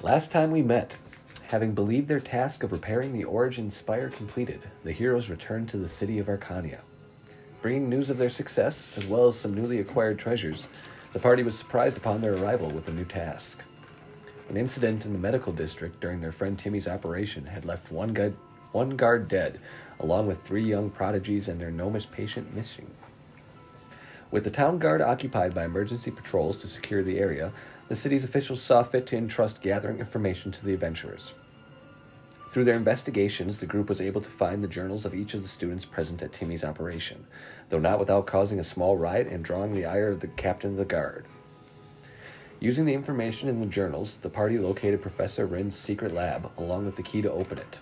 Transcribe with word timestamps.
Last 0.00 0.30
time 0.30 0.52
we 0.52 0.62
met, 0.62 0.96
having 1.48 1.74
believed 1.74 2.06
their 2.06 2.20
task 2.20 2.62
of 2.62 2.70
repairing 2.70 3.12
the 3.12 3.24
Origin 3.24 3.68
Spire 3.68 4.08
completed, 4.10 4.60
the 4.84 4.92
heroes 4.92 5.28
returned 5.28 5.68
to 5.70 5.76
the 5.76 5.88
city 5.88 6.20
of 6.20 6.28
Arcania. 6.28 6.82
Bringing 7.62 7.88
news 7.88 8.08
of 8.08 8.16
their 8.16 8.30
success, 8.30 8.96
as 8.96 9.06
well 9.06 9.26
as 9.26 9.36
some 9.36 9.54
newly 9.54 9.80
acquired 9.80 10.16
treasures, 10.16 10.68
the 11.12 11.18
party 11.18 11.42
was 11.42 11.58
surprised 11.58 11.96
upon 11.96 12.20
their 12.20 12.34
arrival 12.34 12.70
with 12.70 12.86
a 12.86 12.92
new 12.92 13.04
task. 13.04 13.60
An 14.48 14.56
incident 14.56 15.04
in 15.04 15.12
the 15.12 15.18
medical 15.18 15.52
district 15.52 16.00
during 16.00 16.20
their 16.20 16.30
friend 16.30 16.56
Timmy's 16.56 16.86
operation 16.86 17.44
had 17.44 17.64
left 17.64 17.90
one 17.90 18.12
guard, 18.12 18.36
one 18.70 18.90
guard 18.90 19.26
dead, 19.26 19.58
along 19.98 20.28
with 20.28 20.42
three 20.42 20.62
young 20.62 20.90
prodigies 20.90 21.48
and 21.48 21.58
their 21.58 21.72
gnomish 21.72 22.08
patient 22.08 22.54
missing. 22.54 22.88
With 24.30 24.44
the 24.44 24.50
town 24.50 24.78
guard 24.78 25.00
occupied 25.00 25.54
by 25.54 25.64
emergency 25.64 26.12
patrols 26.12 26.58
to 26.58 26.68
secure 26.68 27.02
the 27.02 27.18
area, 27.18 27.52
the 27.88 27.96
city's 27.96 28.24
officials 28.24 28.62
saw 28.62 28.82
fit 28.82 29.06
to 29.06 29.16
entrust 29.16 29.62
gathering 29.62 29.98
information 29.98 30.52
to 30.52 30.64
the 30.64 30.74
adventurers. 30.74 31.32
Through 32.50 32.64
their 32.64 32.76
investigations, 32.76 33.58
the 33.58 33.66
group 33.66 33.88
was 33.88 34.00
able 34.00 34.20
to 34.20 34.30
find 34.30 34.62
the 34.62 34.68
journals 34.68 35.04
of 35.04 35.14
each 35.14 35.34
of 35.34 35.42
the 35.42 35.48
students 35.48 35.84
present 35.84 36.22
at 36.22 36.32
Timmy's 36.32 36.64
operation, 36.64 37.26
though 37.68 37.78
not 37.78 37.98
without 37.98 38.26
causing 38.26 38.58
a 38.58 38.64
small 38.64 38.96
riot 38.96 39.26
and 39.26 39.44
drawing 39.44 39.74
the 39.74 39.84
ire 39.84 40.10
of 40.10 40.20
the 40.20 40.28
captain 40.28 40.72
of 40.72 40.76
the 40.76 40.84
guard. 40.84 41.26
Using 42.60 42.86
the 42.86 42.94
information 42.94 43.48
in 43.48 43.60
the 43.60 43.66
journals, 43.66 44.18
the 44.22 44.30
party 44.30 44.58
located 44.58 45.02
Professor 45.02 45.46
Rin's 45.46 45.76
secret 45.76 46.12
lab, 46.12 46.50
along 46.58 46.86
with 46.86 46.96
the 46.96 47.02
key 47.02 47.22
to 47.22 47.30
open 47.30 47.58
it. 47.58 47.78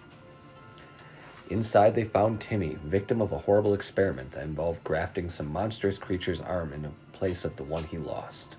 Inside, 1.48 1.94
they 1.94 2.04
found 2.04 2.40
Timmy, 2.40 2.76
victim 2.84 3.22
of 3.22 3.32
a 3.32 3.38
horrible 3.38 3.72
experiment 3.72 4.32
that 4.32 4.42
involved 4.42 4.82
grafting 4.82 5.30
some 5.30 5.52
monstrous 5.52 5.96
creature's 5.96 6.40
arm 6.40 6.72
in 6.72 6.92
place 7.12 7.44
of 7.44 7.56
the 7.56 7.64
one 7.64 7.84
he 7.84 7.98
lost. 7.98 8.56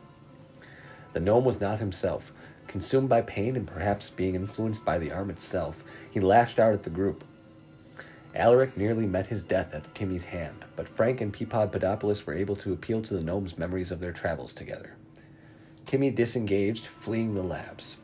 The 1.14 1.20
gnome 1.20 1.46
was 1.46 1.62
not 1.62 1.80
himself. 1.80 2.32
Consumed 2.68 3.10
by 3.10 3.22
pain 3.22 3.56
and 3.56 3.66
perhaps 3.66 4.10
being 4.10 4.36
influenced 4.36 4.84
by 4.84 4.98
the 4.98 5.12
arm 5.12 5.30
itself, 5.30 5.84
he 6.12 6.20
lashed 6.20 6.60
out 6.60 6.74
at 6.74 6.84
the 6.84 6.90
group. 6.90 7.24
Alaric 8.36 8.78
nearly 8.78 9.08
met 9.08 9.28
his 9.28 9.44
death 9.44 9.74
at 9.74 9.94
Timmy's 9.96 10.26
hand, 10.26 10.66
but 10.76 10.88
Frank 10.88 11.22
and 11.22 11.34
Peapod 11.34 11.72
Podopoulos 11.72 12.26
were 12.26 12.34
able 12.34 12.56
to 12.58 12.74
appeal 12.74 13.02
to 13.02 13.14
the 13.14 13.24
gnome's 13.24 13.58
memories 13.58 13.90
of 13.90 14.00
their 14.00 14.12
travels 14.12 14.54
together. 14.54 14.96
Timmy 15.86 16.12
disengaged, 16.12 16.86
fleeing 16.86 17.34
the 17.34 17.42
labs. 17.42 17.98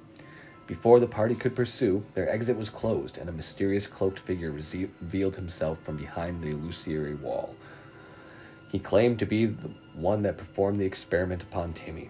Before 0.66 1.00
the 1.00 1.08
party 1.08 1.36
could 1.36 1.56
pursue, 1.56 2.06
their 2.14 2.30
exit 2.30 2.58
was 2.58 2.70
closed, 2.70 3.18
and 3.18 3.28
a 3.28 3.34
mysterious 3.34 3.86
cloaked 3.86 4.18
figure 4.18 4.50
revealed 4.50 5.36
himself 5.36 5.80
from 5.84 5.98
behind 5.98 6.42
the 6.42 6.52
illusory 6.52 7.16
wall. 7.16 7.56
He 8.70 8.80
claimed 8.80 9.20
to 9.20 9.26
be 9.26 9.46
the 9.46 9.72
one 9.94 10.24
that 10.24 10.38
performed 10.38 10.80
the 10.80 10.86
experiment 10.86 11.44
upon 11.44 11.74
Timmy, 11.74 12.10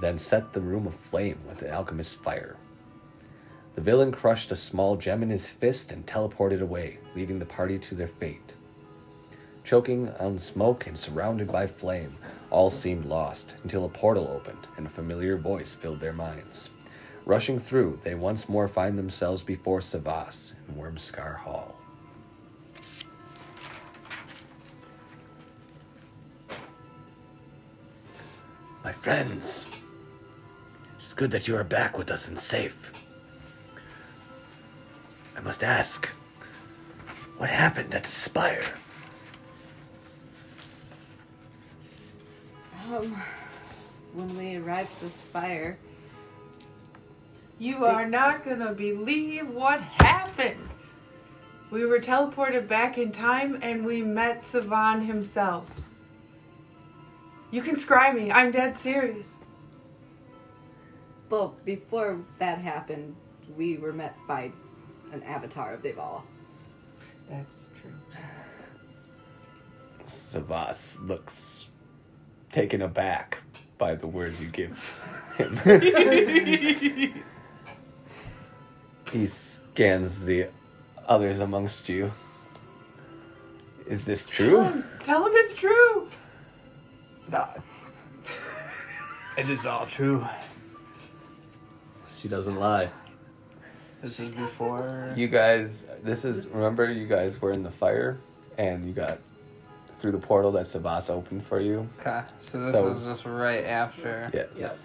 then 0.00 0.18
set 0.18 0.52
the 0.52 0.60
room 0.60 0.86
aflame 0.86 1.38
with 1.48 1.62
an 1.62 1.70
alchemist's 1.70 2.14
fire. 2.14 2.56
The 3.74 3.80
villain 3.80 4.12
crushed 4.12 4.52
a 4.52 4.56
small 4.56 4.96
gem 4.96 5.22
in 5.22 5.30
his 5.30 5.46
fist 5.46 5.90
and 5.90 6.06
teleported 6.06 6.60
away, 6.60 6.98
leaving 7.16 7.38
the 7.38 7.46
party 7.46 7.78
to 7.78 7.94
their 7.94 8.08
fate. 8.08 8.54
Choking 9.64 10.10
on 10.20 10.38
smoke 10.38 10.86
and 10.86 10.98
surrounded 10.98 11.50
by 11.50 11.66
flame, 11.66 12.16
all 12.50 12.70
seemed 12.70 13.06
lost 13.06 13.54
until 13.62 13.84
a 13.84 13.88
portal 13.88 14.28
opened 14.28 14.68
and 14.76 14.86
a 14.86 14.90
familiar 14.90 15.36
voice 15.36 15.74
filled 15.74 16.00
their 16.00 16.12
minds. 16.12 16.70
Rushing 17.26 17.58
through, 17.58 18.00
they 18.02 18.14
once 18.14 18.48
more 18.48 18.68
find 18.68 18.98
themselves 18.98 19.42
before 19.42 19.80
Savas 19.80 20.52
in 20.68 20.74
Wormscar 20.74 21.38
Hall. 21.38 21.74
My 28.84 28.92
friends, 28.92 29.66
it's 31.14 31.20
good 31.20 31.30
that 31.30 31.46
you 31.46 31.54
are 31.54 31.62
back 31.62 31.96
with 31.96 32.10
us 32.10 32.26
and 32.26 32.36
safe. 32.36 32.92
I 35.36 35.40
must 35.42 35.62
ask, 35.62 36.08
what 37.36 37.48
happened 37.48 37.94
at 37.94 38.02
the 38.02 38.08
Spire? 38.08 38.64
Um, 42.92 43.22
when 44.12 44.36
we 44.36 44.56
arrived 44.56 44.90
at 44.90 45.12
the 45.12 45.16
spire, 45.16 45.78
You 47.60 47.84
are 47.84 48.08
not 48.08 48.42
gonna 48.42 48.72
believe 48.72 49.48
what 49.48 49.82
happened. 49.82 50.68
We 51.70 51.86
were 51.86 52.00
teleported 52.00 52.66
back 52.66 52.98
in 52.98 53.12
time 53.12 53.60
and 53.62 53.86
we 53.86 54.02
met 54.02 54.42
Savan 54.42 55.02
himself. 55.02 55.66
You 57.52 57.62
can 57.62 57.76
scry 57.76 58.12
me. 58.12 58.32
I'm 58.32 58.50
dead 58.50 58.76
serious. 58.76 59.38
Well, 61.30 61.56
before 61.64 62.18
that 62.38 62.58
happened, 62.58 63.16
we 63.56 63.78
were 63.78 63.92
met 63.92 64.16
by 64.26 64.52
an 65.12 65.22
avatar 65.22 65.74
of 65.74 65.82
Deval. 65.82 66.22
That's 67.30 67.66
true. 67.80 67.92
Savas 70.06 71.06
looks 71.06 71.68
taken 72.50 72.82
aback 72.82 73.42
by 73.78 73.94
the 73.94 74.06
words 74.06 74.40
you 74.40 74.48
give 74.48 74.70
him. 75.36 75.56
he 79.12 79.26
scans 79.26 80.24
the 80.24 80.48
others 81.06 81.40
amongst 81.40 81.88
you. 81.88 82.12
Is 83.86 84.04
this 84.04 84.26
true? 84.26 84.84
Tell 85.02 85.26
him 85.26 85.32
it's 85.34 85.54
true. 85.54 86.08
No. 87.30 87.46
it 89.36 89.48
is 89.48 89.66
all 89.66 89.86
true. 89.86 90.26
She 92.24 92.28
doesn't 92.30 92.56
lie. 92.56 92.88
This 94.00 94.18
is 94.18 94.30
before. 94.30 95.12
You 95.14 95.28
guys, 95.28 95.84
this 96.02 96.24
is, 96.24 96.46
remember 96.46 96.90
you 96.90 97.06
guys 97.06 97.38
were 97.42 97.52
in 97.52 97.62
the 97.62 97.70
fire 97.70 98.16
and 98.56 98.86
you 98.86 98.94
got 98.94 99.18
through 99.98 100.12
the 100.12 100.18
portal 100.18 100.50
that 100.52 100.64
Savas 100.64 101.10
opened 101.10 101.44
for 101.44 101.60
you? 101.60 101.86
Okay, 102.00 102.22
so 102.38 102.60
this 102.62 102.72
So- 102.72 102.88
is 102.88 103.04
just 103.04 103.26
right 103.26 103.64
after. 103.66 104.30
Yes. 104.32 104.48
Yep. 104.56 104.76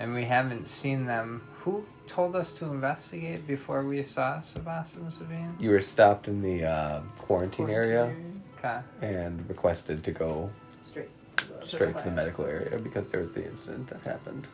And 0.00 0.14
we 0.16 0.24
haven't 0.24 0.66
seen 0.66 1.06
them. 1.06 1.42
Who 1.60 1.86
told 2.08 2.34
us 2.34 2.50
to 2.54 2.64
investigate 2.64 3.46
before 3.46 3.84
we 3.84 4.02
saw 4.02 4.38
Savas 4.40 4.96
and 4.96 5.12
Sabine? 5.12 5.54
You 5.60 5.70
were 5.70 5.80
stopped 5.80 6.26
in 6.26 6.42
the 6.42 6.64
uh, 6.64 7.00
quarantine 7.18 7.70
area 7.70 8.12
Okay. 8.58 8.80
and 9.00 9.48
requested 9.48 10.02
to 10.02 10.10
go 10.10 10.50
Straight. 10.80 11.08
To 11.36 11.44
the 11.60 11.66
straight 11.68 11.98
to 11.98 12.02
the 12.06 12.10
medical 12.10 12.46
area 12.46 12.80
because 12.80 13.08
there 13.12 13.20
was 13.20 13.32
the 13.32 13.46
incident 13.48 13.86
that 13.90 14.00
happened. 14.02 14.48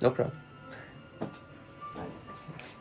Gotcha. 0.00 0.02
No 0.02 0.10
problem. 0.10 0.38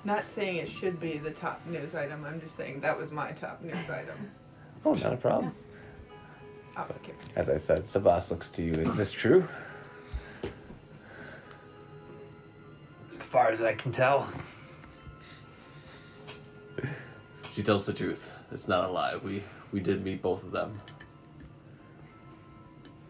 Not 0.04 0.24
saying 0.24 0.58
it 0.58 0.70
should 0.70 1.00
be 1.00 1.18
the 1.18 1.32
top 1.32 1.66
news 1.66 1.96
item. 1.96 2.26
I'm 2.26 2.40
just 2.40 2.56
saying 2.56 2.82
that 2.82 2.98
was 2.98 3.12
my 3.12 3.32
top 3.32 3.62
news 3.64 3.90
item. 3.90 4.32
Oh, 4.86 4.94
not 4.94 5.14
a 5.14 5.18
problem. 5.18 5.54
Oh, 6.78 6.86
okay. 6.92 7.14
As 7.36 7.50
I 7.50 7.58
said, 7.58 7.84
Savas 7.84 8.30
looks 8.30 8.50
to 8.50 8.62
you. 8.62 8.74
Is 8.74 8.96
this 8.96 9.12
true? 9.12 9.48
As 13.18 13.24
far 13.24 13.50
as 13.50 13.62
I 13.62 13.74
can 13.74 13.92
tell. 13.92 14.30
She 17.54 17.64
tells 17.64 17.86
the 17.86 17.94
truth. 17.94 18.30
It's 18.52 18.68
not 18.68 18.84
a 18.84 18.92
lie. 18.92 19.16
We 19.16 19.44
we 19.72 19.80
did 19.80 20.04
meet 20.04 20.22
both 20.22 20.44
of 20.44 20.52
them. 20.52 20.80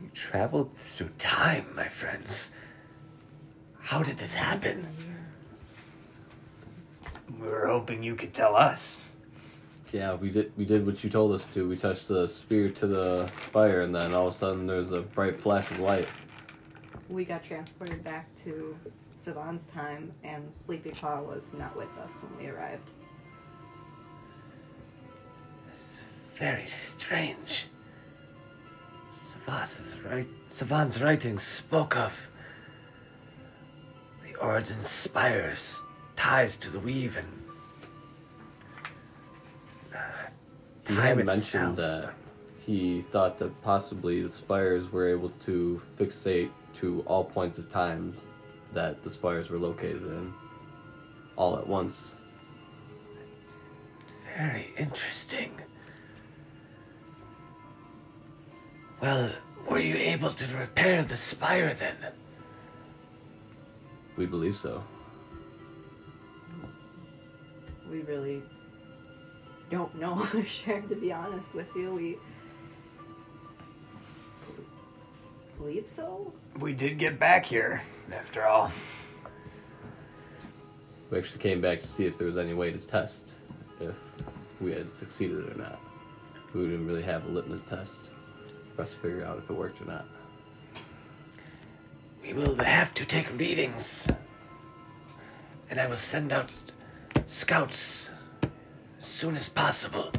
You 0.02 0.10
traveled 0.14 0.72
through 0.78 1.10
time, 1.18 1.66
my 1.76 1.90
friends. 1.90 2.52
How 3.86 4.02
did 4.02 4.18
this 4.18 4.34
happen? 4.34 4.88
We 7.40 7.48
were 7.48 7.68
hoping 7.68 8.02
you 8.02 8.16
could 8.16 8.34
tell 8.34 8.56
us. 8.56 9.00
Yeah, 9.94 10.16
we 10.16 10.32
did 10.32 10.52
we 10.58 10.66
did 10.66 10.88
what 10.88 11.04
you 11.04 11.10
told 11.12 11.34
us 11.34 11.46
to. 11.54 11.70
We 11.70 11.78
touched 11.78 12.08
the 12.08 12.28
spear 12.28 12.70
to 12.70 12.88
the 12.88 13.30
spire 13.46 13.82
and 13.82 13.94
then 13.94 14.16
all 14.16 14.28
of 14.28 14.34
a 14.34 14.38
sudden 14.38 14.66
there 14.66 14.80
was 14.80 14.92
a 14.92 15.02
bright 15.02 15.40
flash 15.40 15.70
of 15.70 15.80
light. 15.80 16.08
We 17.10 17.26
got 17.26 17.44
transported 17.44 18.04
back 18.04 18.36
to 18.38 18.76
Savan's 19.16 19.68
time, 19.68 20.12
and 20.24 20.52
Sleepy 20.52 20.90
Paw 20.90 21.22
was 21.22 21.52
not 21.54 21.78
with 21.78 21.96
us 22.00 22.16
when 22.24 22.44
we 22.44 22.52
arrived. 22.52 22.90
It's 25.72 26.02
very 26.34 26.66
strange. 26.66 27.68
Savas's 29.14 29.96
right 30.00 30.28
Savan's 30.50 31.00
writings 31.00 31.44
spoke 31.44 31.96
of 31.96 32.32
the 34.36 34.46
Origin 34.46 34.82
Spire's 34.84 35.82
ties 36.16 36.58
to 36.58 36.70
the 36.70 36.80
weave 36.80 37.18
and 37.18 37.28
uh, 39.94 39.98
He 40.88 40.96
had 40.96 41.20
itself. 41.20 41.26
mentioned 41.26 41.78
that 41.78 42.14
he 42.60 43.02
thought 43.02 43.38
that 43.40 43.62
possibly 43.62 44.22
the 44.24 44.30
spires 44.32 44.92
were 44.92 45.08
able 45.10 45.30
to 45.42 45.82
fixate 46.00 46.50
to 46.76 47.02
all 47.06 47.24
points 47.24 47.58
of 47.58 47.70
time 47.70 48.16
that 48.74 49.04
the 49.04 49.10
spires 49.10 49.50
were 49.50 49.60
located 49.60 50.02
in 50.04 50.34
all 51.38 51.58
at 51.58 51.68
once. 51.68 52.16
Very 54.38 54.74
interesting. 54.78 55.52
Well, 59.02 59.32
were 59.70 59.80
you 59.80 59.96
able 59.96 60.30
to 60.32 60.58
repair 60.58 61.04
the 61.04 61.16
spire 61.18 61.74
then? 61.74 61.96
We 64.18 64.26
believe 64.26 64.56
so. 64.56 64.84
We 67.90 68.02
really 68.02 68.42
don't 69.70 69.94
know 69.96 70.16
for 70.26 70.44
sure, 70.44 70.82
to 70.82 70.96
be 70.96 71.12
honest 71.12 71.54
with 71.54 71.68
you. 71.76 71.94
We 71.94 72.18
believe 75.58 75.88
so. 75.88 76.34
We 76.60 76.74
did 76.74 76.98
get 76.98 77.20
back 77.20 77.46
here, 77.46 77.82
after 78.12 78.46
all. 78.46 78.72
We 81.10 81.20
actually 81.20 81.42
came 81.42 81.62
back 81.62 81.82
to 81.82 81.88
see 81.88 82.06
if 82.06 82.18
there 82.18 82.28
was 82.28 82.38
any 82.38 82.54
way 82.54 82.72
to 82.72 82.80
test 82.80 83.34
if 83.80 83.94
we 84.60 84.72
had 84.72 84.96
succeeded 84.96 85.50
or 85.50 85.56
not. 85.56 85.80
We 86.54 86.64
didn't 86.64 86.88
really 86.88 87.04
have 87.04 87.26
a 87.26 87.30
litmus 87.30 87.62
test 87.68 88.12
for 88.76 88.84
us 88.84 88.92
to 88.92 88.98
figure 88.98 89.26
out 89.26 89.38
if 89.38 89.50
it 89.50 89.54
worked 89.54 89.82
or 89.82 89.86
not. 89.86 90.06
We 92.26 92.34
will 92.34 92.56
have 92.56 92.94
to 92.96 93.06
take 93.06 93.38
readings. 93.38 94.08
And 95.70 95.80
I 95.80 95.88
will 95.88 95.96
send 95.96 96.34
out 96.34 96.50
scouts 97.28 98.10
as 99.00 99.06
soon 99.06 99.38
as 99.38 99.48
possible. 99.48 100.12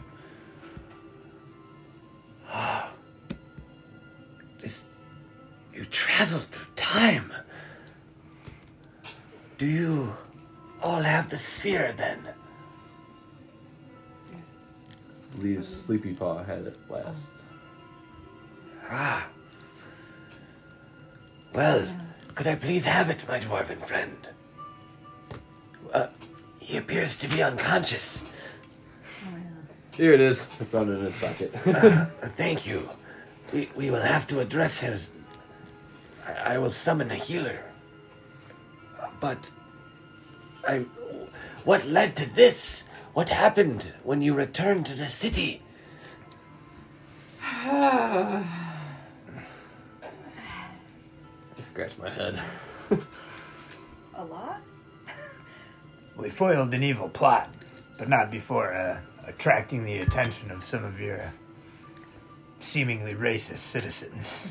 Ah. 2.49 2.93
This. 4.61 4.85
You 5.75 5.85
traveled 5.85 6.45
through 6.45 6.73
time. 6.77 7.33
Do 9.59 9.67
you 9.67 10.17
all 10.83 11.03
have 11.03 11.29
the 11.29 11.39
sphere 11.39 11.93
then? 11.97 12.21
I 14.33 15.37
believe 15.37 15.67
Sleepy 15.67 16.13
Paw 16.15 16.45
had 16.45 16.67
it 16.67 16.79
last. 16.89 17.31
Ah. 18.89 19.27
Well, 21.57 21.87
could 22.35 22.47
I 22.47 22.55
please 22.55 22.85
have 22.85 23.09
it, 23.09 23.25
my 23.27 23.41
dwarven 23.41 23.83
friend? 23.87 24.29
Uh, 25.91 26.09
he 26.59 26.77
appears 26.77 27.17
to 27.17 27.29
be 27.29 27.43
unconscious. 27.43 28.27
Here 29.93 30.13
it 30.13 30.21
is. 30.21 30.47
I 30.61 30.65
found 30.65 30.91
it 30.91 30.99
in 30.99 31.05
his 31.07 31.15
pocket. 31.15 31.55
Uh, 31.67 32.05
Thank 32.37 32.67
you. 32.67 32.91
We, 33.55 33.71
we 33.75 33.91
will 33.91 34.03
have 34.03 34.27
to 34.27 34.41
address 34.41 34.81
him. 34.81 34.99
I, 36.27 36.57
I 36.57 36.59
will 36.59 36.69
summon 36.69 37.11
a 37.11 37.15
healer. 37.15 37.65
Uh, 39.01 39.09
But 39.19 39.51
I. 40.69 40.85
What 41.65 41.87
led 41.87 42.17
to 42.17 42.29
this? 42.35 42.85
What 43.15 43.31
happened 43.31 43.95
when 44.05 44.21
you 44.21 44.35
returned 44.35 44.85
to 44.87 44.95
the 44.95 45.09
city? 45.09 45.63
I 51.57 51.61
scratched 51.61 51.99
my 51.99 52.11
head. 52.11 52.41
A 54.15 54.25
lot? 54.25 54.61
We 56.17 56.31
foiled 56.31 56.73
an 56.73 56.83
evil 56.83 57.11
plot, 57.11 57.55
but 57.99 58.09
not 58.09 58.31
before 58.31 58.73
uh, 58.73 59.01
attracting 59.27 59.85
the 59.85 59.99
attention 59.99 60.51
of 60.51 60.65
some 60.65 60.83
of 60.83 60.99
your 60.99 61.31
seemingly 62.59 63.13
racist 63.13 63.59
citizens. 63.59 64.49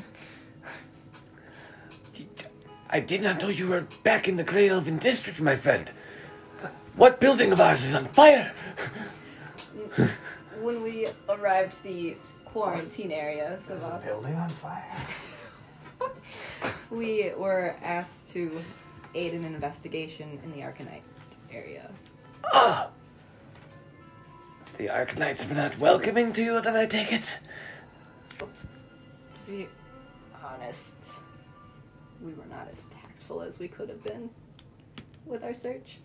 I 2.88 3.00
did 3.00 3.20
not 3.20 3.42
know 3.42 3.48
you 3.48 3.66
were 3.66 3.86
back 4.04 4.28
in 4.28 4.36
the 4.36 4.44
Grey 4.44 4.68
Elven 4.68 4.98
District, 4.98 5.40
my 5.40 5.56
friend. 5.56 5.90
What 6.94 7.18
building 7.18 7.50
of 7.50 7.60
ours 7.60 7.84
is 7.84 7.94
on 7.94 8.06
fire? 8.06 8.52
When 10.60 10.82
we 10.82 11.08
arrived 11.28 11.74
to 11.78 11.82
the 11.82 12.16
quarantine 12.44 13.10
area, 13.10 13.58
of 13.68 13.70
us, 13.70 14.04
Building 14.04 14.34
on 14.36 14.50
fire? 14.50 14.96
We 16.90 17.32
were 17.36 17.76
asked 17.82 18.28
to 18.32 18.62
aid 19.14 19.32
in 19.34 19.44
an 19.44 19.54
investigation 19.54 20.38
in 20.44 20.52
the 20.52 20.58
Arcanite 20.58 21.02
area. 21.50 21.90
Ah! 22.52 22.88
The 24.78 24.88
Arcanites 24.88 25.48
were 25.48 25.54
not 25.54 25.78
welcoming 25.78 26.32
to 26.34 26.42
you, 26.42 26.60
then 26.60 26.76
I 26.76 26.86
take 26.86 27.12
it? 27.12 27.38
To 28.38 28.46
be 29.46 29.68
honest, 30.44 30.96
we 32.22 32.32
were 32.34 32.46
not 32.46 32.68
as 32.70 32.86
tactful 32.86 33.40
as 33.40 33.58
we 33.58 33.68
could 33.68 33.88
have 33.88 34.02
been 34.04 34.28
with 35.24 35.42
our 35.42 35.54
search. 35.54 35.98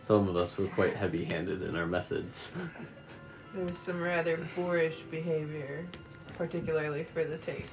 Some 0.00 0.28
of 0.28 0.36
us 0.36 0.58
were 0.58 0.66
quite 0.66 0.96
heavy 0.96 1.24
handed 1.24 1.62
in 1.62 1.76
our 1.76 1.86
methods. 1.86 2.52
There 3.54 3.66
was 3.66 3.78
some 3.78 4.00
rather 4.00 4.38
boorish 4.56 5.00
behavior, 5.10 5.86
particularly 6.38 7.04
for 7.04 7.24
the 7.24 7.36
tastes 7.36 7.68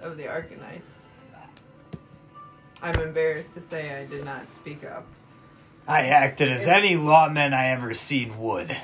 of 0.00 0.16
the 0.16 0.24
Arcanites. 0.24 0.82
I'm 2.80 3.00
embarrassed 3.00 3.54
to 3.54 3.60
say 3.60 4.00
I 4.00 4.06
did 4.06 4.24
not 4.24 4.48
speak 4.48 4.84
up. 4.84 5.06
I 5.88 6.06
acted 6.06 6.50
as 6.50 6.68
any 6.68 6.96
lawman 6.96 7.52
I 7.52 7.70
ever 7.70 7.94
seen 7.94 8.38
would. 8.38 8.76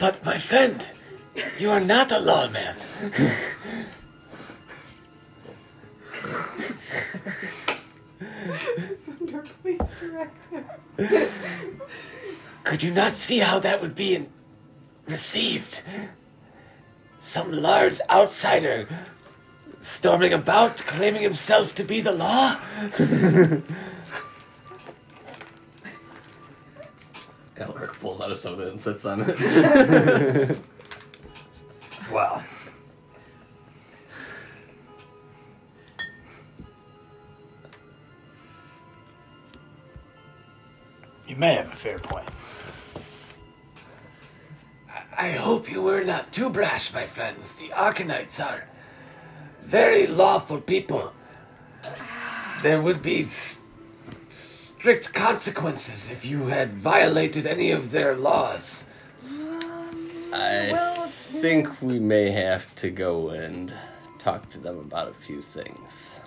But, 0.00 0.24
my 0.24 0.38
friend, 0.38 0.80
you 1.58 1.70
are 1.70 1.80
not 1.80 2.12
a 2.12 2.20
lawman. 2.20 2.76
This 8.76 8.90
is 8.90 9.08
under 9.20 9.42
police 9.62 9.92
directive. 10.00 11.82
Could 12.64 12.82
you 12.82 12.92
not 12.92 13.14
see 13.14 13.38
how 13.38 13.58
that 13.60 13.80
would 13.80 13.94
be 13.94 14.14
in- 14.14 14.28
received? 15.06 15.82
Some 17.20 17.52
large 17.52 18.00
outsider 18.08 18.86
storming 19.80 20.32
about, 20.32 20.76
claiming 20.78 21.22
himself 21.22 21.74
to 21.76 21.84
be 21.84 22.00
the 22.00 22.12
law? 22.12 22.58
Alaric 27.58 27.92
pulls 28.00 28.20
out 28.20 28.30
a 28.30 28.34
soda 28.36 28.68
and 28.70 28.80
sips 28.80 29.04
on 29.04 29.22
it. 29.26 30.58
Well, 32.10 32.42
you 41.28 41.36
may 41.36 41.54
have 41.54 41.68
a 41.72 41.76
fair 41.76 41.98
point. 41.98 42.28
I 45.16 45.32
hope 45.32 45.70
you 45.70 45.82
were 45.82 46.04
not 46.04 46.32
too 46.32 46.48
brash, 46.48 46.92
my 46.94 47.06
friends. 47.06 47.54
The 47.54 47.68
Arcanites 47.70 48.40
are 48.44 48.64
very 49.62 50.06
lawful 50.06 50.60
people. 50.60 51.12
There 52.62 52.80
would 52.80 53.02
be 53.02 53.20
s- 53.22 53.60
strict 54.30 55.12
consequences 55.12 56.08
if 56.10 56.24
you 56.24 56.46
had 56.46 56.72
violated 56.72 57.46
any 57.46 57.70
of 57.72 57.90
their 57.90 58.16
laws. 58.16 58.84
I 60.32 61.10
think 61.40 61.82
we 61.82 61.98
may 61.98 62.30
have 62.30 62.74
to 62.76 62.90
go 62.90 63.30
and 63.30 63.72
talk 64.18 64.48
to 64.50 64.58
them 64.58 64.78
about 64.78 65.08
a 65.08 65.14
few 65.14 65.42
things. 65.42 66.20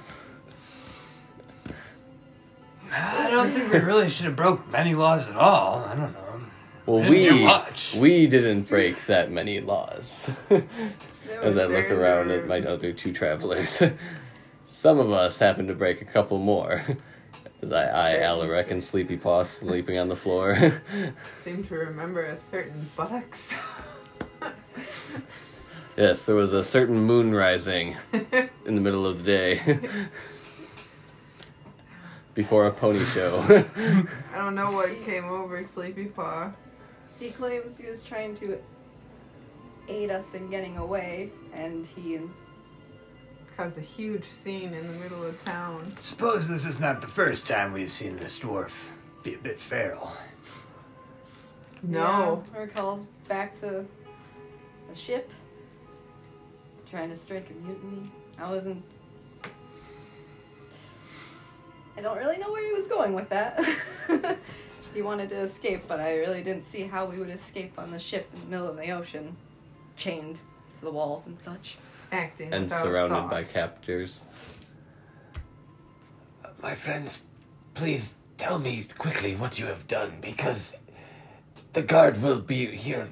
I 2.93 3.29
don't 3.29 3.51
think 3.51 3.71
we 3.71 3.79
really 3.79 4.09
should 4.09 4.25
have 4.25 4.35
broke 4.35 4.69
many 4.71 4.95
laws 4.95 5.29
at 5.29 5.35
all. 5.35 5.79
I 5.85 5.95
don't 5.95 6.13
know. 6.13 6.41
Well, 6.85 7.03
Didn't 7.09 7.37
we 7.37 7.45
much. 7.45 7.93
we 7.95 8.27
didn't 8.27 8.63
break 8.63 9.05
that 9.05 9.31
many 9.31 9.59
laws. 9.61 10.29
As 10.49 11.57
I 11.57 11.65
look 11.65 11.89
around 11.91 12.31
at 12.31 12.47
my 12.47 12.59
other 12.59 12.91
two 12.91 13.13
travelers, 13.13 13.81
some 14.65 14.99
of 14.99 15.11
us 15.11 15.37
happen 15.39 15.67
to 15.67 15.73
break 15.73 16.01
a 16.01 16.05
couple 16.05 16.39
more. 16.39 16.83
As 17.61 17.71
I 17.71 17.83
eye 17.85 18.19
Alaric 18.21 18.71
and 18.71 18.83
Sleepy 18.83 19.15
Paw 19.17 19.43
sleeping 19.43 19.99
on 19.99 20.09
the 20.09 20.15
floor. 20.15 20.81
Seem 21.43 21.63
to 21.65 21.75
remember 21.75 22.25
a 22.25 22.35
certain 22.35 22.89
buttocks. 22.97 23.53
yes, 25.95 26.25
there 26.25 26.35
was 26.35 26.53
a 26.53 26.63
certain 26.63 26.99
moon 27.01 27.35
rising 27.35 27.97
in 28.11 28.75
the 28.75 28.81
middle 28.81 29.05
of 29.05 29.19
the 29.19 29.23
day. 29.23 29.79
Before 32.41 32.65
a 32.65 32.71
pony 32.71 33.05
show. 33.05 33.39
I 34.33 34.35
don't 34.35 34.55
know 34.55 34.71
what 34.71 34.89
came 35.05 35.25
over 35.25 35.61
Sleepy 35.61 36.05
Paw. 36.05 36.51
He 37.19 37.29
claims 37.29 37.77
he 37.77 37.85
was 37.85 38.03
trying 38.03 38.35
to 38.37 38.57
aid 39.87 40.09
us 40.09 40.33
in 40.33 40.49
getting 40.49 40.77
away, 40.77 41.29
and 41.53 41.85
he 41.85 42.19
Caused 43.57 43.77
a 43.77 43.81
huge 43.81 44.25
scene 44.25 44.73
in 44.73 44.87
the 44.87 44.93
middle 44.93 45.23
of 45.23 45.43
town. 45.43 45.85
Suppose 45.99 46.47
this 46.47 46.65
is 46.65 46.79
not 46.79 47.01
the 47.01 47.07
first 47.07 47.47
time 47.47 47.73
we've 47.73 47.91
seen 47.91 48.15
this 48.15 48.39
dwarf 48.39 48.71
be 49.23 49.35
a 49.35 49.37
bit 49.37 49.59
feral. 49.59 50.11
No. 51.83 52.43
yeah, 52.53 52.59
recalls 52.59 53.05
back 53.27 53.53
to 53.59 53.85
the 54.89 54.95
ship, 54.95 55.29
trying 56.89 57.09
to 57.09 57.15
strike 57.15 57.51
a 57.51 57.65
mutiny. 57.65 58.09
I 58.39 58.49
wasn't. 58.49 58.83
I 62.01 62.03
don't 62.03 62.17
really 62.17 62.39
know 62.39 62.51
where 62.51 62.65
he 62.65 62.73
was 62.73 62.87
going 62.87 63.13
with 63.13 63.29
that. 63.29 63.63
he 64.95 65.03
wanted 65.03 65.29
to 65.29 65.35
escape, 65.35 65.83
but 65.87 65.99
I 65.99 66.15
really 66.15 66.41
didn't 66.41 66.63
see 66.63 66.81
how 66.81 67.05
we 67.05 67.19
would 67.19 67.29
escape 67.29 67.77
on 67.77 67.91
the 67.91 67.99
ship 67.99 68.27
in 68.33 68.39
the 68.39 68.47
middle 68.47 68.67
of 68.67 68.75
the 68.75 68.89
ocean, 68.89 69.37
chained. 69.97 70.39
to 70.79 70.85
the 70.85 70.89
walls 70.89 71.27
and 71.27 71.39
such. 71.39 71.77
Acting 72.11 72.51
and 72.51 72.67
surrounded 72.67 73.13
thought. 73.13 73.29
by 73.29 73.43
captors. 73.43 74.23
Uh, 76.43 76.47
my 76.63 76.73
friends, 76.73 77.21
please 77.75 78.15
tell 78.39 78.57
me 78.57 78.87
quickly 78.97 79.35
what 79.35 79.59
you 79.59 79.67
have 79.67 79.85
done 79.85 80.17
because 80.21 80.75
the 81.73 81.83
guard 81.83 82.19
will 82.19 82.41
be 82.41 82.65
here 82.65 83.09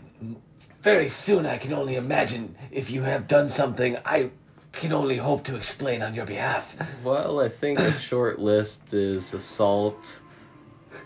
very 0.82 1.10
soon. 1.10 1.46
I 1.46 1.60
can 1.60 1.74
only 1.74 1.96
imagine 1.96 2.56
if 2.72 2.90
you 2.90 3.04
have 3.04 3.28
done 3.28 3.50
something 3.50 3.98
I 4.04 4.32
can 4.72 4.94
only 4.94 5.18
hope 5.18 5.44
to 5.46 5.56
explain 5.56 6.02
on 6.02 6.14
your 6.14 6.26
behalf. 6.26 6.76
Well, 7.04 7.40
I 7.40 7.48
think 7.50 7.80
a 7.80 7.92
short 7.94 8.40
list 8.40 8.94
is 8.94 9.34
assault, 9.34 10.20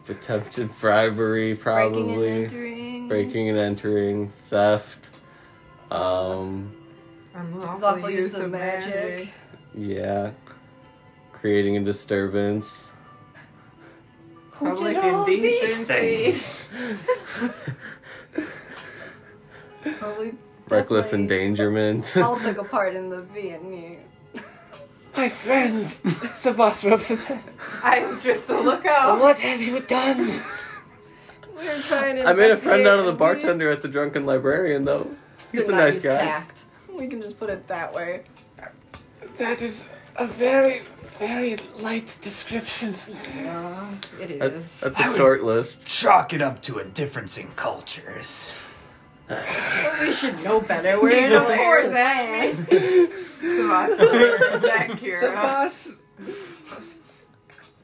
attempted 0.08 0.70
bribery, 0.80 1.54
Breaking 1.54 1.56
and 1.56 1.62
probably 1.62 2.28
entering. 2.46 3.08
breaking 3.08 3.50
and 3.50 3.58
entering, 3.58 4.34
theft. 4.50 5.08
Um, 5.92 6.76
Unlawful 7.34 7.80
Lawful 7.80 8.10
use 8.10 8.34
of 8.36 8.52
magic. 8.52 9.30
yeah, 9.76 10.32
creating 11.32 11.78
a 11.78 11.82
disturbance. 11.82 12.92
Public 14.52 14.98
all 14.98 15.26
these 15.26 15.80
indecency. 15.80 16.66
Probably 20.00 20.34
Reckless 20.70 21.08
definitely 21.08 21.38
endangerment. 21.38 22.18
all 22.18 22.40
took 22.40 22.58
a 22.58 22.64
part 22.64 22.96
in 22.96 23.10
the 23.10 23.24
Vietnamese. 23.24 24.00
My 25.16 25.30
friends, 25.30 26.02
Savas 26.02 26.90
Robson, 26.90 27.20
I 27.84 28.04
was 28.06 28.24
just 28.24 28.48
the 28.48 28.60
lookout. 28.60 29.20
what 29.22 29.40
have 29.40 29.62
you 29.62 29.80
done? 29.82 30.42
We 31.56 31.68
were 31.68 31.82
trying 31.82 32.16
to. 32.16 32.24
I 32.24 32.34
made 32.34 32.50
a 32.50 32.58
friend 32.58 32.88
out 32.88 32.98
of 32.98 33.06
the 33.06 33.12
investigate 33.12 33.22
and 33.22 33.38
we 33.38 33.44
bartender 33.44 33.70
at 33.70 33.82
the 33.84 33.88
Drunken 33.88 34.26
Librarian, 34.26 34.86
though. 34.86 35.16
He's 35.52 35.62
did 35.62 35.70
a 35.70 35.72
not 35.74 35.78
nice 35.78 35.94
use 35.96 36.04
guy. 36.04 36.18
Tact. 36.18 36.64
We 36.92 37.08
can 37.08 37.22
just 37.22 37.40
put 37.40 37.52
it 37.52 37.68
that 37.68 37.94
way. 37.94 38.24
That 39.38 39.62
is 39.62 39.88
a 40.16 40.26
very, 40.26 40.82
very 41.20 41.58
light 41.80 42.18
description. 42.22 42.96
It 44.20 44.32
is. 44.32 44.40
That's, 44.40 44.56
is. 44.56 44.80
that's 44.82 45.00
a 45.00 45.18
short 45.18 45.44
list. 45.44 45.88
Chalk 45.88 46.34
it 46.34 46.42
up 46.42 46.62
to 46.64 46.80
a 46.80 46.86
difference 46.86 47.38
in 47.38 47.50
cultures. 47.50 48.52
We 49.30 50.12
should 50.12 50.44
know 50.44 50.60
better. 50.62 51.02
We're 51.02 51.26
in 51.26 51.34
a 51.34 51.44
way 51.48 51.54
is 51.54 51.60
fourth 51.60 51.92
that. 51.94 52.54
Savas, 53.42 53.90
is 54.56 54.62
that 54.62 54.90
Kira? 55.00 55.22
Savas 55.22 55.98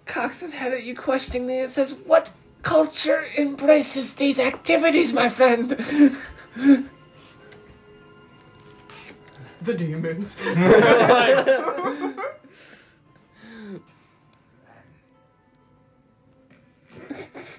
cocks 0.05 0.39
his 0.41 0.53
head 0.53 0.73
at 0.73 0.83
you 0.83 0.95
questioningly 0.95 1.59
and 1.59 1.71
says, 1.71 1.93
What 1.93 2.31
culture 2.61 3.25
embraces 3.37 4.15
these 4.15 4.39
activities, 4.39 5.13
my 5.13 5.29
friend? 5.29 5.69
The 9.61 9.73
demons. 9.73 10.37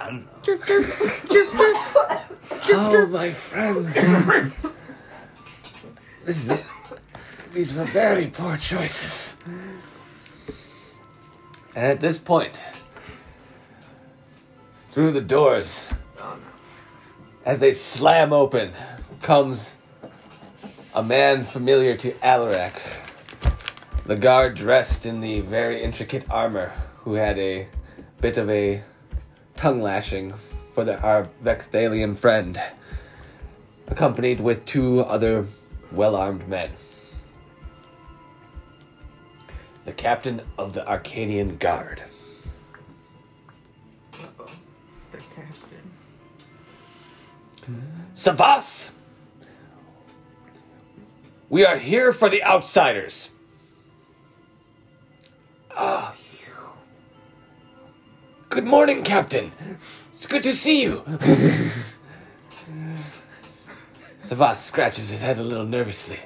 I. 0.00 0.24
Oh, 2.72 3.06
my 3.06 3.30
friends. 3.30 3.94
This 6.24 6.48
is- 6.48 6.60
These 7.52 7.74
were 7.74 7.84
very 7.84 8.28
poor 8.28 8.56
choices. 8.56 9.36
And 11.74 11.86
at 11.86 12.00
this 12.00 12.18
point, 12.18 12.58
through 14.90 15.12
the 15.12 15.20
doors, 15.20 15.88
as 17.44 17.60
they 17.60 17.72
slam 17.72 18.32
open, 18.32 18.72
comes 19.22 19.74
a 20.94 21.02
man 21.02 21.44
familiar 21.44 21.96
to 21.96 22.12
Alaric. 22.24 22.74
The 24.06 24.16
guard 24.16 24.54
dressed 24.56 25.06
in 25.06 25.20
the 25.20 25.40
very 25.40 25.82
intricate 25.82 26.24
armor, 26.30 26.72
who 27.04 27.14
had 27.14 27.38
a 27.38 27.68
bit 28.20 28.36
of 28.36 28.48
a 28.50 28.82
tongue 29.60 29.82
lashing 29.82 30.32
for 30.74 30.84
the, 30.84 30.98
our 31.02 31.28
Vexthalian 31.44 32.16
friend, 32.16 32.58
accompanied 33.88 34.40
with 34.40 34.64
two 34.64 35.00
other 35.00 35.46
well 35.92 36.16
armed 36.16 36.48
men. 36.48 36.70
The 39.84 39.92
captain 39.92 40.40
of 40.56 40.72
the 40.72 40.88
Arcadian 40.88 41.58
Guard. 41.58 42.02
The 45.10 45.18
captain. 45.34 45.90
Savas! 48.14 48.92
We 51.50 51.66
are 51.66 51.76
here 51.76 52.14
for 52.14 52.30
the 52.30 52.42
outsiders. 52.42 53.28
Ah. 55.76 56.14
Good 58.50 58.66
morning, 58.66 59.02
Captain. 59.04 59.52
It's 60.12 60.26
good 60.26 60.42
to 60.42 60.52
see 60.52 60.82
you. 60.82 61.04
Savas 64.24 64.56
scratches 64.56 65.08
his 65.08 65.22
head 65.22 65.38
a 65.38 65.42
little 65.44 65.64
nervously. 65.64 66.18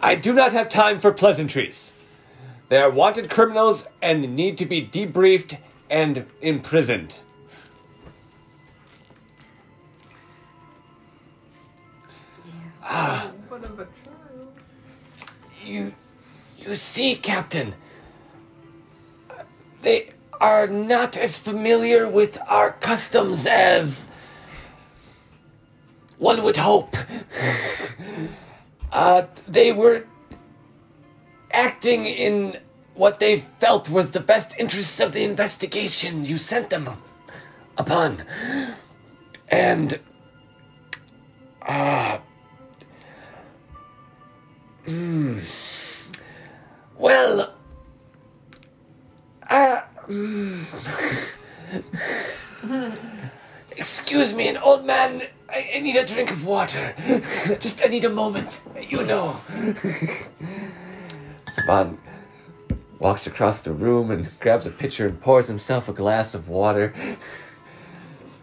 I 0.00 0.16
do 0.16 0.34
not 0.34 0.52
have 0.52 0.68
time 0.68 0.98
for 0.98 1.12
pleasantries. 1.12 1.92
They 2.70 2.78
are 2.78 2.90
wanted 2.90 3.30
criminals 3.30 3.86
and 4.02 4.34
need 4.34 4.58
to 4.58 4.66
be 4.66 4.84
debriefed 4.84 5.58
and 5.88 6.26
imprisoned. 6.42 7.20
What 13.48 13.64
of 13.64 13.78
a? 13.78 13.86
You, 15.64 15.94
you 16.58 16.74
see, 16.74 17.14
Captain, 17.14 17.74
they 19.84 20.10
are 20.40 20.66
not 20.66 21.16
as 21.16 21.38
familiar 21.38 22.08
with 22.08 22.38
our 22.48 22.72
customs 22.72 23.46
as 23.46 24.08
one 26.18 26.42
would 26.42 26.56
hope. 26.56 26.96
Uh, 28.92 29.26
they 29.46 29.72
were 29.72 30.04
acting 31.50 32.06
in 32.06 32.58
what 32.94 33.18
they 33.18 33.40
felt 33.58 33.88
was 33.88 34.12
the 34.12 34.20
best 34.20 34.54
interests 34.58 35.00
of 35.00 35.12
the 35.12 35.24
investigation 35.24 36.24
you 36.24 36.38
sent 36.38 36.70
them 36.70 36.88
upon. 37.76 38.22
And, 39.48 39.98
uh, 41.62 42.18
Well, 46.96 47.53
uh, 49.50 49.82
excuse 53.76 54.34
me, 54.34 54.48
an 54.48 54.56
old 54.56 54.84
man. 54.84 55.22
I, 55.48 55.70
I 55.76 55.80
need 55.80 55.96
a 55.96 56.04
drink 56.04 56.30
of 56.30 56.44
water. 56.44 56.94
Just, 57.60 57.84
I 57.84 57.88
need 57.88 58.04
a 58.04 58.10
moment. 58.10 58.60
You 58.88 59.04
know. 59.04 59.40
Savas 61.46 61.96
walks 62.98 63.26
across 63.26 63.60
the 63.60 63.72
room 63.72 64.10
and 64.10 64.28
grabs 64.40 64.66
a 64.66 64.70
pitcher 64.70 65.06
and 65.06 65.20
pours 65.20 65.46
himself 65.46 65.88
a 65.88 65.92
glass 65.92 66.34
of 66.34 66.48
water. 66.48 66.94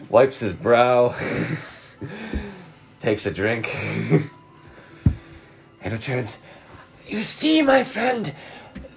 Wipes 0.10 0.40
his 0.40 0.54
brow. 0.54 1.16
Takes 3.02 3.26
a 3.26 3.32
drink. 3.32 3.76
and 5.82 5.92
returns. 5.92 6.38
You 7.08 7.24
see, 7.24 7.62
my 7.62 7.84
friend, 7.84 8.34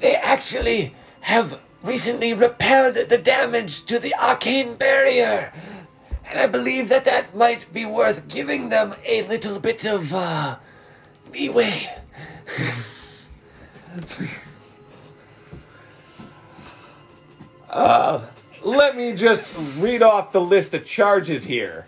they 0.01 0.15
actually 0.15 0.95
have 1.21 1.61
recently 1.85 2.35
repaired 2.35 2.95
the 3.09 3.19
damage 3.19 3.85
to 3.85 4.00
the 4.00 4.14
arcane 4.17 4.75
barrier. 4.75 5.53
And 6.26 6.41
I 6.41 6.47
believe 6.47 6.88
that 6.88 7.05
that 7.05 7.37
might 7.37 7.71
be 7.73 7.85
worth 7.85 8.26
giving 8.26 8.71
them 8.71 8.95
a 9.05 9.23
little 9.29 9.61
bit 9.61 9.85
of, 9.85 10.14
uh, 10.14 10.57
leeway. 11.33 11.91
uh, 17.69 18.25
let 18.62 18.97
me 18.97 19.14
just 19.14 19.45
read 19.76 20.03
off 20.03 20.33
the 20.33 20.41
list 20.41 20.73
of 20.73 20.87
charges 20.87 21.45
here. 21.45 21.87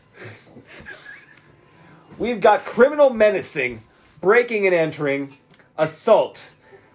We've 2.18 2.40
got 2.40 2.64
criminal 2.64 3.10
menacing, 3.10 3.82
breaking 4.20 4.66
and 4.66 4.74
entering, 4.74 5.38
assault, 5.78 6.42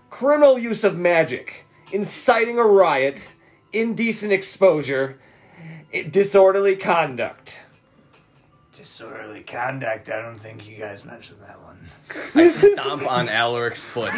criminal 0.09 0.59
use 0.59 0.83
of 0.83 0.97
magic, 0.97 1.65
inciting 1.91 2.57
a 2.57 2.63
riot, 2.63 3.29
indecent 3.73 4.31
exposure, 4.31 5.19
disorderly 6.09 6.75
conduct. 6.75 7.59
Disorderly 8.73 9.41
conduct. 9.41 10.09
I 10.09 10.21
don't 10.21 10.39
think 10.39 10.67
you 10.67 10.77
guys 10.77 11.03
mentioned 11.03 11.39
that 11.41 11.61
one. 11.61 11.77
I 12.35 12.47
stomp 12.47 13.09
on 13.09 13.27
Alaric's 13.27 13.83
foot. 13.83 14.11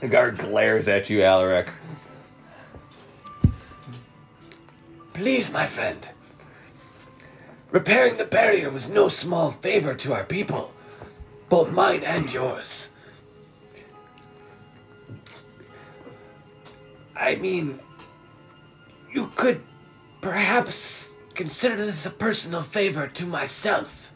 The 0.00 0.08
guard 0.08 0.38
glares 0.38 0.88
at 0.88 1.10
you, 1.10 1.22
Alaric. 1.22 1.68
Please, 5.12 5.52
my 5.52 5.66
friend. 5.66 6.08
Repairing 7.70 8.16
the 8.16 8.24
barrier 8.24 8.70
was 8.70 8.88
no 8.88 9.08
small 9.08 9.52
favor 9.52 9.94
to 9.94 10.12
our 10.12 10.24
people, 10.24 10.72
both 11.48 11.70
mine 11.70 12.02
and 12.02 12.32
yours. 12.32 12.90
I 17.14 17.36
mean, 17.36 17.78
you 19.12 19.30
could 19.36 19.62
perhaps 20.20 21.14
consider 21.34 21.76
this 21.76 22.06
a 22.06 22.10
personal 22.10 22.62
favor 22.62 23.06
to 23.06 23.26
myself. 23.26 24.12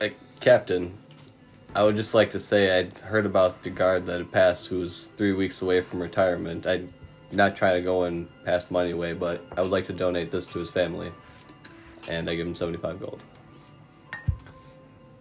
Uh, 0.00 0.08
Captain, 0.40 0.98
I 1.74 1.84
would 1.84 1.96
just 1.96 2.14
like 2.14 2.32
to 2.32 2.40
say 2.40 2.78
I'd 2.78 2.98
heard 2.98 3.24
about 3.24 3.62
the 3.62 3.70
guard 3.70 4.04
that 4.06 4.18
had 4.18 4.32
passed 4.32 4.66
who 4.66 4.80
was 4.80 5.06
three 5.16 5.32
weeks 5.32 5.62
away 5.62 5.80
from 5.80 6.02
retirement. 6.02 6.66
I'd 6.66 6.92
not 7.32 7.56
try 7.56 7.74
to 7.74 7.82
go 7.82 8.04
and 8.04 8.28
pass 8.44 8.70
money 8.70 8.90
away, 8.92 9.12
but 9.12 9.44
I 9.56 9.62
would 9.62 9.70
like 9.70 9.86
to 9.86 9.92
donate 9.92 10.30
this 10.30 10.46
to 10.48 10.58
his 10.58 10.70
family. 10.70 11.12
And 12.08 12.28
I 12.30 12.34
give 12.34 12.46
him 12.46 12.54
75 12.54 13.00
gold. 13.00 13.20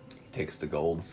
He 0.09 0.15
takes 0.31 0.55
the 0.55 0.67
gold. 0.67 1.03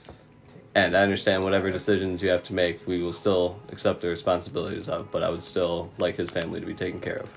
And 0.76 0.96
I 0.96 1.02
understand 1.02 1.44
whatever 1.44 1.70
decisions 1.70 2.22
you 2.22 2.30
have 2.30 2.42
to 2.44 2.52
make, 2.52 2.86
we 2.86 3.02
will 3.02 3.12
still 3.12 3.60
accept 3.70 4.00
the 4.00 4.08
responsibilities 4.08 4.88
of, 4.88 5.10
but 5.10 5.22
I 5.22 5.30
would 5.30 5.42
still 5.42 5.90
like 5.98 6.16
his 6.16 6.30
family 6.30 6.60
to 6.60 6.66
be 6.66 6.74
taken 6.74 7.00
care 7.00 7.16
of. 7.16 7.30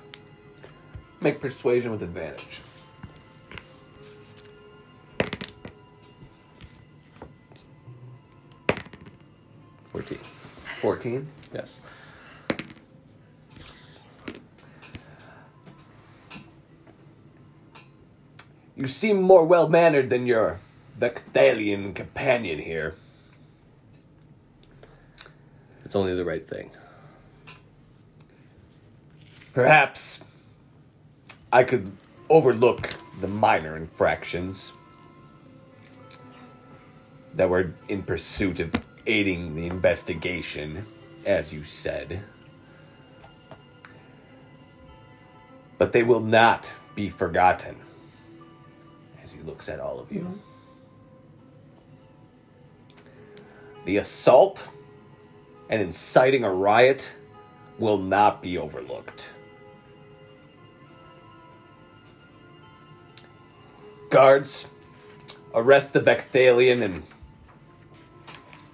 Make 1.20 1.40
persuasion 1.40 1.90
with 1.90 2.02
advantage. 2.02 2.60
Fourteen. 9.92 10.18
14. 10.80 11.28
Yes. 11.52 11.80
You 18.78 18.86
seem 18.86 19.20
more 19.20 19.44
well 19.44 19.68
mannered 19.68 20.08
than 20.08 20.28
your 20.28 20.60
Vecthalian 21.00 21.96
companion 21.96 22.60
here. 22.60 22.94
It's 25.84 25.96
only 25.96 26.14
the 26.14 26.24
right 26.24 26.46
thing. 26.48 26.70
Perhaps 29.52 30.20
I 31.52 31.64
could 31.64 31.90
overlook 32.30 32.88
the 33.20 33.26
minor 33.26 33.76
infractions 33.76 34.72
that 37.34 37.50
were 37.50 37.74
in 37.88 38.04
pursuit 38.04 38.60
of 38.60 38.70
aiding 39.08 39.56
the 39.56 39.66
investigation, 39.66 40.86
as 41.26 41.52
you 41.52 41.64
said. 41.64 42.22
But 45.78 45.92
they 45.92 46.04
will 46.04 46.20
not 46.20 46.70
be 46.94 47.08
forgotten. 47.08 47.74
As 49.38 49.44
he 49.44 49.48
looks 49.48 49.68
at 49.68 49.80
all 49.80 50.00
of 50.00 50.10
you. 50.12 50.20
Mm-hmm. 50.20 50.36
The 53.84 53.98
assault 53.98 54.68
and 55.70 55.80
inciting 55.80 56.44
a 56.44 56.52
riot 56.52 57.08
will 57.78 57.98
not 57.98 58.42
be 58.42 58.58
overlooked. 58.58 59.30
Guards, 64.10 64.66
arrest 65.54 65.92
the 65.92 66.00
Vecthalian 66.00 66.82
and 66.82 67.02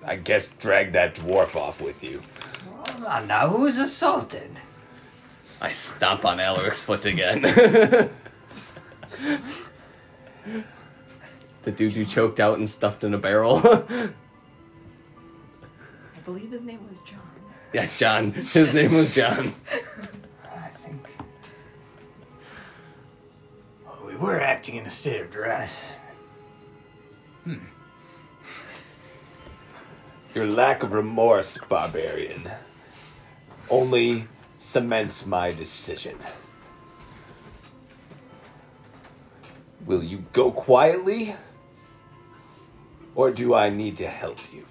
I 0.04 0.16
guess 0.16 0.48
drag 0.48 0.92
that 0.92 1.14
dwarf 1.16 1.56
off 1.56 1.80
with 1.80 2.04
you. 2.04 2.22
Hold 2.66 3.04
on 3.04 3.26
now, 3.26 3.48
who 3.48 3.62
was 3.62 3.78
assaulted? 3.78 4.50
I 5.60 5.70
stomp 5.70 6.24
on 6.24 6.38
Alaric's 6.38 6.82
foot 6.82 7.04
again. 7.06 7.42
the 11.62 11.72
dude 11.72 11.96
you 11.96 12.04
choked 12.04 12.40
out 12.40 12.58
and 12.58 12.68
stuffed 12.68 13.04
in 13.04 13.14
a 13.14 13.18
barrel. 13.18 13.60
I 13.64 14.10
believe 16.24 16.50
his 16.50 16.62
name 16.62 16.86
was 16.88 16.98
John. 17.00 17.20
yeah, 17.72 17.86
John. 17.98 18.32
His 18.32 18.74
name 18.74 18.92
was 18.92 19.14
John. 19.14 19.54
I 20.44 20.68
think. 20.84 21.06
Well, 23.84 24.06
we 24.06 24.16
were 24.16 24.40
acting 24.40 24.76
in 24.76 24.86
a 24.86 24.90
state 24.90 25.20
of 25.20 25.30
duress. 25.30 25.92
Hmm. 27.44 27.56
Your 30.34 30.46
lack 30.46 30.82
of 30.82 30.92
remorse, 30.92 31.58
barbarian, 31.68 32.50
only 33.70 34.26
cements 34.58 35.26
my 35.26 35.52
decision. 35.52 36.18
Will 39.86 40.02
you 40.02 40.24
go 40.32 40.50
quietly? 40.50 41.34
Or 43.14 43.30
do 43.30 43.54
I 43.54 43.68
need 43.70 43.96
to 43.98 44.08
help 44.08 44.38
you? 44.52 44.64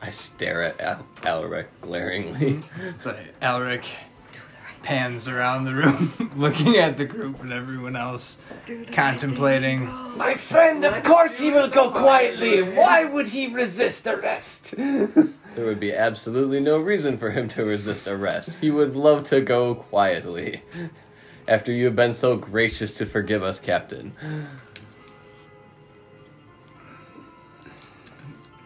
I 0.00 0.10
stare 0.10 0.62
at 0.62 0.80
Al- 0.80 1.06
Alaric 1.24 1.80
glaringly. 1.80 2.54
Hmm? 2.56 2.90
So 2.98 3.16
Alaric 3.40 3.84
pans 4.84 5.26
around 5.26 5.64
the 5.64 5.74
room, 5.74 6.30
looking 6.36 6.76
at 6.76 6.96
the 6.98 7.04
group 7.06 7.40
and 7.40 7.52
everyone 7.52 7.96
else, 7.96 8.36
contemplating. 8.92 9.86
My 10.16 10.34
friend, 10.34 10.84
of 10.84 11.02
course 11.02 11.38
he 11.38 11.50
will 11.50 11.68
go 11.68 11.90
quietly. 11.90 12.62
Why 12.62 13.04
would 13.04 13.28
he 13.28 13.48
resist 13.48 14.06
arrest? 14.06 14.74
There 15.54 15.66
would 15.66 15.78
be 15.78 15.94
absolutely 15.94 16.58
no 16.58 16.78
reason 16.78 17.16
for 17.16 17.30
him 17.30 17.48
to 17.50 17.64
resist 17.64 18.08
arrest. 18.08 18.58
He 18.60 18.72
would 18.72 18.96
love 18.96 19.22
to 19.28 19.40
go 19.40 19.76
quietly. 19.76 20.62
After 21.46 21.70
you 21.70 21.84
have 21.84 21.94
been 21.94 22.12
so 22.12 22.36
gracious 22.36 22.96
to 22.96 23.06
forgive 23.06 23.44
us, 23.44 23.60
Captain. 23.60 24.16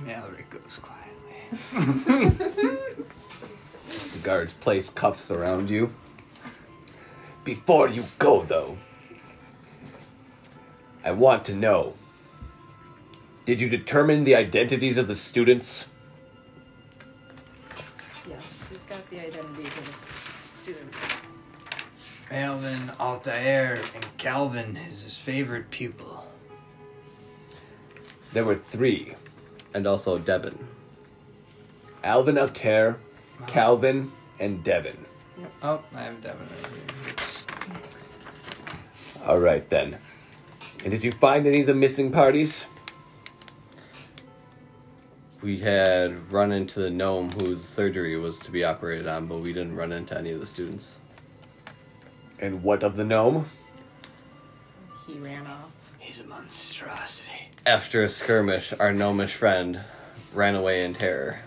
Alaric 0.09 0.49
goes 0.49 0.79
quietly. 0.81 2.49
The 4.13 4.19
guards 4.23 4.53
place 4.55 4.91
cuffs 4.91 5.31
around 5.31 5.71
you. 5.71 5.93
Before 7.49 7.89
you 7.89 8.05
go, 8.19 8.43
though, 8.43 8.77
I 11.03 11.13
want 11.13 11.47
to 11.47 11.55
know 11.55 11.95
did 13.47 13.59
you 13.59 13.71
determine 13.71 14.25
the 14.25 14.35
identities 14.35 14.99
of 14.99 15.09
the 15.09 15.15
students? 15.15 15.87
Yes, 18.29 18.67
we've 18.71 18.87
got 18.87 19.09
the 19.09 19.21
identities 19.21 19.79
of 19.79 19.87
the 19.87 20.51
students. 20.51 20.99
Alvin, 22.31 22.93
Altair, 23.01 23.81
and 23.95 24.19
Calvin 24.19 24.77
is 24.77 25.05
his 25.05 25.17
favorite 25.17 25.71
pupil. 25.71 26.27
There 28.35 28.45
were 28.45 28.57
three 28.57 29.15
And 29.73 29.87
also 29.87 30.19
Devon. 30.19 30.69
Alvin 32.05 32.37
Altair, 32.37 32.91
uh-huh. 32.91 33.47
Calvin, 33.47 34.13
and 34.39 34.63
Devon. 34.63 35.07
Oh, 35.63 35.81
I 35.95 36.03
have 36.03 36.21
Devon 36.21 36.47
over 36.63 36.75
here. 36.75 36.98
All 39.25 39.39
right, 39.39 39.69
then. 39.69 39.99
And 40.83 40.91
did 40.91 41.03
you 41.05 41.13
find 41.13 41.47
any 41.47 41.63
of 41.63 41.67
the 41.67 41.75
missing 41.75 42.11
parties? 42.13 42.67
We 45.43 45.59
had 45.59 46.33
run 46.33 46.51
into 46.51 46.81
the 46.81 46.91
gnome 46.91 47.31
whose 47.33 47.65
surgery 47.65 48.17
was 48.17 48.39
to 48.41 48.51
be 48.51 48.65
operated 48.65 49.07
on, 49.07 49.27
but 49.27 49.39
we 49.39 49.53
didn't 49.53 49.77
run 49.77 49.93
into 49.93 50.17
any 50.17 50.33
of 50.33 50.41
the 50.41 50.47
students. 50.47 50.99
And 52.39 52.63
what 52.63 52.83
of 52.83 52.97
the 52.97 53.05
gnome? 53.05 53.47
He 55.07 55.19
ran 55.19 55.47
off. 55.47 55.71
He's 55.99 56.21
a 56.21 56.25
monstrosity. 56.25 57.51
After 57.67 58.03
a 58.03 58.09
skirmish, 58.09 58.73
our 58.79 58.93
gnomish 58.93 59.35
friend 59.35 59.81
ran 60.33 60.55
away 60.55 60.85
in 60.85 60.95
terror. 60.95 61.41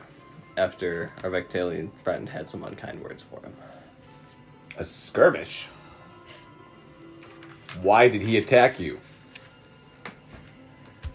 After 0.56 1.12
our 1.24 1.30
Vectalian 1.30 1.92
friend 2.04 2.30
had 2.30 2.50
some 2.50 2.64
unkind 2.64 3.02
words 3.02 3.24
for 3.24 3.42
him. 3.42 3.54
A 4.78 4.84
skirmish. 4.84 5.68
Why 7.82 8.10
did 8.10 8.22
he 8.22 8.38
attack 8.38 8.80
you? 8.80 9.00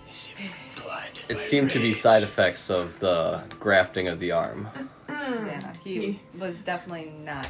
He 0.06 0.12
seemed 0.14 0.50
blinded 0.82 1.24
It 1.28 1.38
seemed 1.38 1.70
to 1.72 1.78
be 1.78 1.92
side 1.92 2.22
effects 2.22 2.70
of 2.70 2.98
the 2.98 3.42
grafting 3.60 4.08
of 4.08 4.20
the 4.20 4.32
arm. 4.32 4.68
Mm. 5.08 5.46
Yeah, 5.46 5.72
he 5.84 6.20
was 6.38 6.62
definitely 6.62 7.12
not 7.24 7.48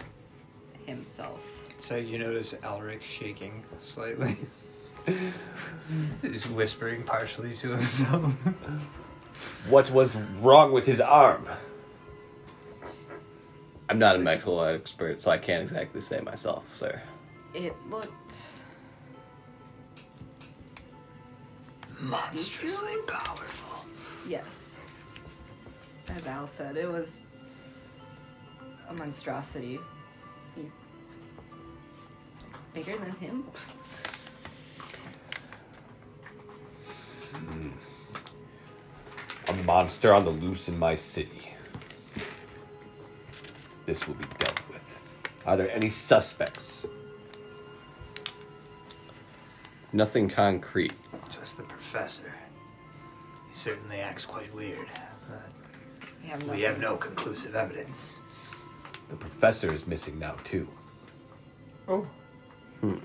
himself. 0.87 1.40
So 1.79 1.97
you 1.97 2.19
notice 2.19 2.55
Alaric 2.62 3.03
shaking 3.03 3.62
slightly. 3.81 4.37
He's 6.23 6.49
whispering 6.49 7.05
partially 7.05 7.55
to 7.57 7.77
himself. 7.77 8.33
What 9.69 9.90
was 9.90 10.16
wrong 10.40 10.73
with 10.73 10.87
his 10.87 11.01
arm? 11.01 11.47
I'm 13.88 13.99
not 13.99 14.16
a 14.16 14.19
medical 14.19 14.62
expert, 14.64 15.21
so 15.21 15.31
I 15.31 15.38
can't 15.38 15.62
exactly 15.62 16.01
say 16.01 16.21
myself, 16.21 16.64
sir. 16.77 17.01
It 17.55 17.75
looked. 17.88 18.37
Monstrously 21.98 22.94
powerful. 23.06 23.87
Yes. 24.28 24.80
As 26.09 26.26
Al 26.26 26.46
said, 26.46 26.76
it 26.76 26.90
was 26.90 27.22
a 28.88 28.94
monstrosity. 28.94 29.78
He- 30.54 30.70
Bigger 32.74 32.96
than 32.98 33.12
him? 33.12 33.44
Hmm. 37.32 37.68
A 39.48 39.52
monster 39.64 40.12
on 40.12 40.24
the 40.24 40.30
loose 40.30 40.68
in 40.68 40.78
my 40.78 40.94
city. 40.94 41.52
This 43.87 44.06
will 44.06 44.14
be 44.14 44.24
dealt 44.38 44.61
with. 44.70 45.00
Are 45.46 45.56
there 45.56 45.70
any 45.70 45.88
suspects? 45.88 46.87
Nothing 49.92 50.28
concrete. 50.28 50.92
Just 51.30 51.56
the 51.56 51.62
professor. 51.90 52.35
He 53.49 53.55
certainly 53.55 54.01
acts 54.01 54.25
quite 54.25 54.53
weird. 54.53 54.88
But 55.29 56.09
We 56.22 56.29
have, 56.29 56.51
we 56.51 56.62
have 56.62 56.81
no 56.81 56.96
conclusive 56.96 57.55
evidence. 57.55 58.16
The 59.09 59.14
professor 59.14 59.72
is 59.72 59.87
missing 59.87 60.18
now, 60.18 60.35
too. 60.42 60.66
Oh. 61.87 62.07
Hmm. 62.81 62.96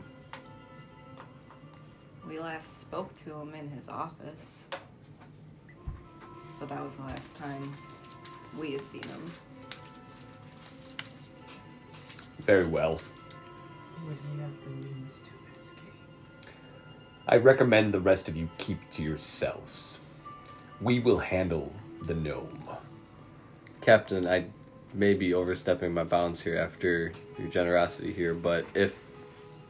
We 2.27 2.39
last 2.39 2.81
spoke 2.81 3.15
to 3.23 3.35
him 3.35 3.53
in 3.53 3.69
his 3.69 3.87
office. 3.87 4.63
But 6.59 6.69
that 6.69 6.83
was 6.83 6.95
the 6.95 7.03
last 7.03 7.35
time 7.35 7.71
we 8.59 8.71
had 8.71 8.85
seen 8.87 9.03
him. 9.03 9.25
Very 12.47 12.65
well. 12.65 12.99
Would 14.07 14.17
he 14.33 14.41
have 14.41 14.51
the 14.63 14.69
means 14.71 15.11
to 15.11 15.17
escape? 15.17 15.20
I 17.31 17.37
recommend 17.37 17.93
the 17.93 18.01
rest 18.01 18.27
of 18.27 18.35
you 18.35 18.49
keep 18.57 18.91
to 18.91 19.01
yourselves. 19.01 19.99
We 20.81 20.99
will 20.99 21.19
handle 21.19 21.71
the 22.01 22.13
gnome. 22.13 22.67
Captain, 23.79 24.27
I 24.27 24.47
may 24.93 25.13
be 25.13 25.33
overstepping 25.33 25.93
my 25.93 26.03
bounds 26.03 26.41
here 26.41 26.57
after 26.57 27.13
your 27.39 27.47
generosity 27.47 28.11
here, 28.11 28.33
but 28.33 28.65
if 28.73 29.05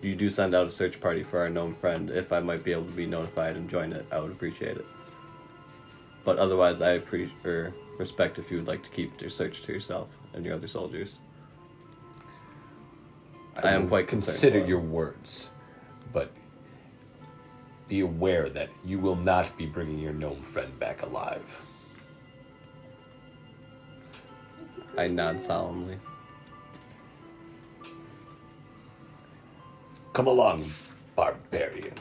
you 0.01 0.15
do 0.15 0.31
send 0.31 0.55
out 0.55 0.65
a 0.65 0.69
search 0.71 0.99
party 0.99 1.21
for 1.21 1.37
our 1.39 1.49
gnome 1.49 1.75
friend, 1.75 2.09
if 2.09 2.33
I 2.33 2.39
might 2.39 2.63
be 2.63 2.71
able 2.71 2.85
to 2.85 2.91
be 2.93 3.05
notified 3.05 3.55
and 3.55 3.69
join 3.69 3.93
it, 3.93 4.07
I 4.11 4.19
would 4.19 4.31
appreciate 4.31 4.77
it. 4.77 4.85
But 6.25 6.39
otherwise, 6.39 6.81
I 6.81 6.93
appreciate 6.93 7.45
or 7.45 7.75
respect 7.99 8.39
if 8.39 8.49
you 8.49 8.57
would 8.57 8.67
like 8.67 8.81
to 8.85 8.89
keep 8.89 9.21
your 9.21 9.29
search 9.29 9.61
to 9.63 9.71
yourself 9.71 10.07
and 10.33 10.43
your 10.43 10.55
other 10.55 10.67
soldiers. 10.67 11.19
I 13.55 13.69
am 13.69 13.83
will 13.83 13.89
quite 13.89 14.07
concerned 14.07 14.39
Consider 14.39 14.65
your 14.65 14.79
words, 14.79 15.51
but 16.11 16.31
be 17.91 17.99
aware 17.99 18.47
that 18.47 18.69
you 18.85 18.97
will 18.97 19.17
not 19.17 19.57
be 19.57 19.65
bringing 19.65 19.99
your 19.99 20.13
gnome 20.13 20.41
friend 20.43 20.79
back 20.79 21.01
alive. 21.01 21.61
I 24.97 25.07
nod 25.07 25.41
solemnly. 25.41 25.97
Come 30.13 30.27
along, 30.27 30.71
barbarian. 31.17 31.93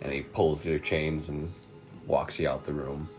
And 0.00 0.10
he 0.10 0.22
pulls 0.22 0.64
your 0.64 0.78
chains 0.78 1.28
and 1.28 1.52
walks 2.06 2.38
you 2.38 2.48
out 2.48 2.64
the 2.64 2.72
room. 2.72 3.10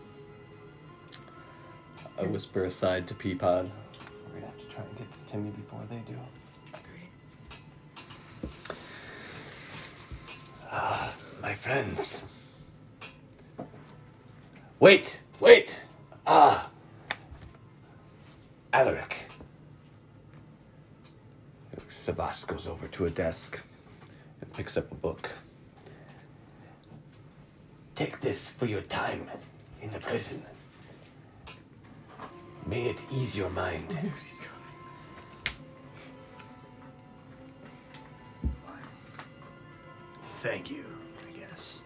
I 2.18 2.24
whisper 2.24 2.64
aside 2.64 3.06
to 3.06 3.14
Peapod. 3.14 3.70
We're 4.26 4.40
gonna 4.40 4.46
have 4.46 4.58
to 4.58 4.66
try 4.66 4.82
and 4.82 4.98
get 4.98 5.06
to 5.12 5.32
Timmy 5.32 5.50
before 5.50 5.82
they 5.88 5.98
do. 5.98 6.18
My 10.72 11.54
friends. 11.54 12.24
Wait, 14.80 15.20
wait. 15.38 15.84
Ah. 16.26 16.70
Alaric. 18.72 19.28
Savas 21.90 22.46
goes 22.46 22.66
over 22.66 22.88
to 22.88 23.06
a 23.06 23.10
desk 23.10 23.60
and 24.40 24.52
picks 24.52 24.76
up 24.76 24.90
a 24.90 24.94
book. 24.94 25.30
Take 27.94 28.20
this 28.20 28.50
for 28.50 28.66
your 28.66 28.82
time 28.82 29.30
in 29.82 29.90
the 29.90 29.98
prison. 29.98 30.42
May 32.66 32.88
it 32.88 33.04
ease 33.12 33.36
your 33.36 33.50
mind. 33.50 33.98
Thank 40.42 40.70
you, 40.70 40.84
I 41.20 41.38
guess. 41.38 41.80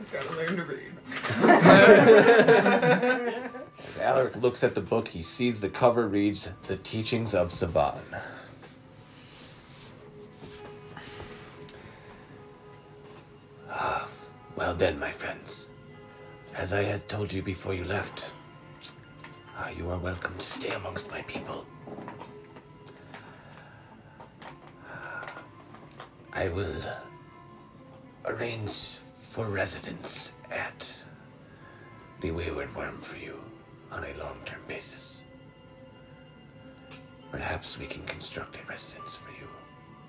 I've 0.00 0.12
Gotta 0.12 0.34
learn 0.34 0.56
to 0.56 0.64
read. 0.64 0.92
As 3.88 3.98
Alaric 4.00 4.36
looks 4.36 4.64
at 4.64 4.74
the 4.74 4.80
book, 4.80 5.08
he 5.08 5.22
sees 5.22 5.60
the 5.60 5.68
cover 5.68 6.08
reads 6.08 6.48
The 6.66 6.78
Teachings 6.78 7.34
of 7.34 7.52
Savan. 7.52 8.00
Well 14.62 14.74
then, 14.74 14.98
my 14.98 15.10
friends. 15.10 15.68
As 16.54 16.72
I 16.72 16.82
had 16.82 17.08
told 17.08 17.32
you 17.32 17.42
before 17.42 17.74
you 17.74 17.84
left, 17.84 18.32
ah, 19.56 19.70
you 19.70 19.90
are 19.90 19.98
welcome 19.98 20.38
to 20.38 20.46
stay 20.46 20.70
amongst 20.70 21.10
my 21.10 21.20
people. 21.22 21.66
I 26.34 26.48
will 26.48 26.74
arrange 28.24 28.98
for 29.30 29.46
residence 29.46 30.32
at 30.50 30.90
the 32.22 32.30
Wayward 32.30 32.74
Worm 32.74 33.00
for 33.02 33.18
you 33.18 33.38
on 33.90 34.04
a 34.04 34.14
long 34.18 34.38
term 34.46 34.60
basis. 34.66 35.20
Perhaps 37.30 37.78
we 37.78 37.86
can 37.86 38.02
construct 38.04 38.56
a 38.56 38.66
residence 38.66 39.14
for 39.14 39.30
you 39.32 39.48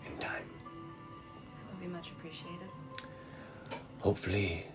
in 0.05 0.17
time. 0.19 0.47
That 0.63 1.73
would 1.73 1.81
be 1.81 1.87
much 1.87 2.09
appreciated. 2.11 2.69
Hopefully, 3.99 4.65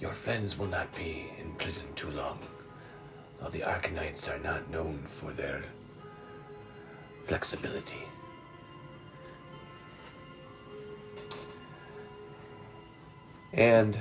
your 0.00 0.12
friends 0.12 0.58
will 0.58 0.68
not 0.68 0.94
be 0.96 1.30
in 1.38 1.52
prison 1.56 1.88
too 1.96 2.10
long. 2.10 2.38
Though 3.40 3.50
the 3.50 3.60
Arcanites 3.60 4.34
are 4.34 4.38
not 4.38 4.70
known 4.70 5.06
for 5.06 5.32
their 5.32 5.62
flexibility. 7.26 8.04
And 13.52 13.98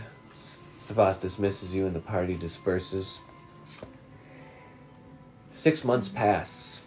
Savas 0.85 1.19
dismisses 1.19 1.73
you 1.73 1.85
and 1.85 1.95
the 1.95 1.99
party 1.99 2.35
disperses. 2.35 3.19
Six 5.51 5.83
months 5.83 6.09
pass. 6.09 6.79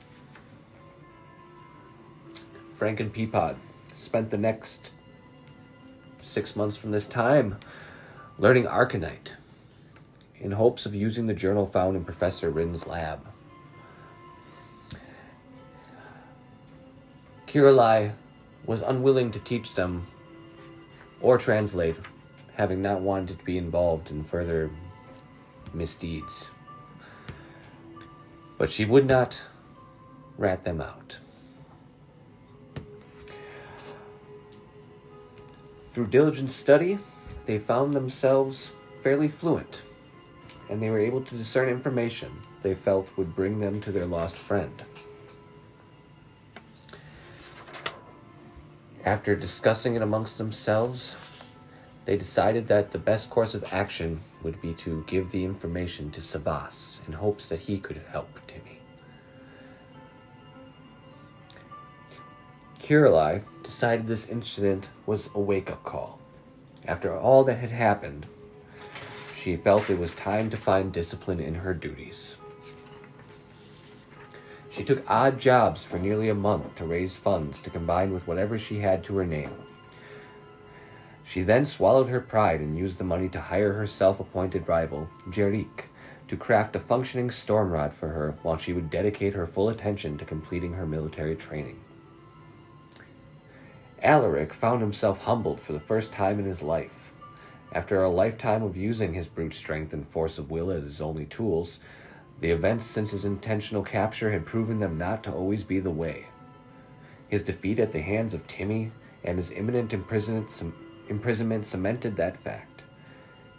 Frank 2.76 3.00
and 3.00 3.12
Peapod 3.12 3.56
spent 3.96 4.30
the 4.30 4.38
next 4.38 4.90
six 6.22 6.56
months 6.56 6.76
from 6.76 6.90
this 6.90 7.06
time 7.06 7.58
learning 8.38 8.64
Arcanite 8.64 9.34
in 10.40 10.52
hopes 10.52 10.86
of 10.86 10.94
using 10.94 11.26
the 11.26 11.34
journal 11.34 11.66
found 11.66 11.96
in 11.96 12.04
Professor 12.04 12.50
Rin's 12.50 12.86
lab. 12.86 13.20
Kirillai 17.46 18.12
was 18.64 18.80
unwilling 18.80 19.30
to 19.32 19.38
teach 19.40 19.74
them 19.74 20.06
or 21.20 21.36
translate, 21.36 21.96
having 22.60 22.82
not 22.82 23.00
wanted 23.00 23.38
to 23.38 23.44
be 23.46 23.56
involved 23.56 24.10
in 24.10 24.22
further 24.22 24.68
misdeeds. 25.72 26.50
But 28.58 28.70
she 28.70 28.84
would 28.84 29.06
not 29.06 29.40
rat 30.36 30.62
them 30.62 30.82
out. 30.82 31.18
Through 35.88 36.08
diligent 36.08 36.50
study, 36.50 36.98
they 37.46 37.58
found 37.58 37.94
themselves 37.94 38.72
fairly 39.02 39.28
fluent, 39.28 39.80
and 40.68 40.82
they 40.82 40.90
were 40.90 41.00
able 41.00 41.22
to 41.22 41.38
discern 41.38 41.70
information 41.70 42.30
they 42.60 42.74
felt 42.74 43.08
would 43.16 43.34
bring 43.34 43.58
them 43.58 43.80
to 43.80 43.90
their 43.90 44.04
lost 44.04 44.36
friend. 44.36 44.84
After 49.06 49.34
discussing 49.34 49.94
it 49.94 50.02
amongst 50.02 50.36
themselves, 50.36 51.16
they 52.04 52.16
decided 52.16 52.66
that 52.68 52.90
the 52.90 52.98
best 52.98 53.30
course 53.30 53.54
of 53.54 53.72
action 53.72 54.20
would 54.42 54.60
be 54.60 54.72
to 54.74 55.04
give 55.06 55.30
the 55.30 55.44
information 55.44 56.10
to 56.10 56.20
Savas 56.20 56.98
in 57.06 57.14
hopes 57.14 57.48
that 57.48 57.60
he 57.60 57.78
could 57.78 58.00
help 58.10 58.28
Timmy. 58.46 58.80
Kirillai 62.80 63.42
decided 63.62 64.06
this 64.06 64.26
incident 64.26 64.88
was 65.06 65.28
a 65.34 65.40
wake 65.40 65.70
up 65.70 65.84
call. 65.84 66.18
After 66.86 67.16
all 67.16 67.44
that 67.44 67.58
had 67.58 67.70
happened, 67.70 68.26
she 69.36 69.56
felt 69.56 69.90
it 69.90 69.98
was 69.98 70.14
time 70.14 70.50
to 70.50 70.56
find 70.56 70.92
discipline 70.92 71.40
in 71.40 71.54
her 71.54 71.74
duties. 71.74 72.36
She 74.70 74.84
took 74.84 75.08
odd 75.08 75.38
jobs 75.38 75.84
for 75.84 75.98
nearly 75.98 76.28
a 76.28 76.34
month 76.34 76.76
to 76.76 76.84
raise 76.84 77.16
funds 77.16 77.60
to 77.62 77.70
combine 77.70 78.12
with 78.12 78.26
whatever 78.26 78.58
she 78.58 78.78
had 78.78 79.04
to 79.04 79.16
her 79.16 79.26
name. 79.26 79.52
She 81.30 81.42
then 81.42 81.64
swallowed 81.64 82.08
her 82.08 82.20
pride 82.20 82.60
and 82.60 82.76
used 82.76 82.98
the 82.98 83.04
money 83.04 83.28
to 83.28 83.40
hire 83.40 83.74
her 83.74 83.86
self 83.86 84.18
appointed 84.18 84.66
rival, 84.66 85.08
Jer'ik, 85.30 85.84
to 86.26 86.36
craft 86.36 86.74
a 86.74 86.80
functioning 86.80 87.30
storm 87.30 87.70
rod 87.70 87.94
for 87.94 88.08
her 88.08 88.34
while 88.42 88.56
she 88.56 88.72
would 88.72 88.90
dedicate 88.90 89.34
her 89.34 89.46
full 89.46 89.68
attention 89.68 90.18
to 90.18 90.24
completing 90.24 90.72
her 90.72 90.86
military 90.86 91.36
training. 91.36 91.78
Alaric 94.02 94.52
found 94.52 94.80
himself 94.80 95.20
humbled 95.20 95.60
for 95.60 95.72
the 95.72 95.78
first 95.78 96.12
time 96.12 96.40
in 96.40 96.46
his 96.46 96.62
life. 96.62 97.12
After 97.72 98.02
a 98.02 98.10
lifetime 98.10 98.64
of 98.64 98.76
using 98.76 99.14
his 99.14 99.28
brute 99.28 99.54
strength 99.54 99.92
and 99.92 100.08
force 100.08 100.36
of 100.36 100.50
will 100.50 100.72
as 100.72 100.82
his 100.82 101.00
only 101.00 101.26
tools, 101.26 101.78
the 102.40 102.50
events 102.50 102.86
since 102.86 103.12
his 103.12 103.24
intentional 103.24 103.84
capture 103.84 104.32
had 104.32 104.46
proven 104.46 104.80
them 104.80 104.98
not 104.98 105.22
to 105.22 105.32
always 105.32 105.62
be 105.62 105.78
the 105.78 105.90
way. 105.90 106.26
His 107.28 107.44
defeat 107.44 107.78
at 107.78 107.92
the 107.92 108.02
hands 108.02 108.34
of 108.34 108.48
Timmy 108.48 108.90
and 109.22 109.38
his 109.38 109.52
imminent 109.52 109.92
imprisonment, 109.92 110.50
imprisonment 111.10 111.66
cemented 111.66 112.16
that 112.16 112.40
fact. 112.42 112.84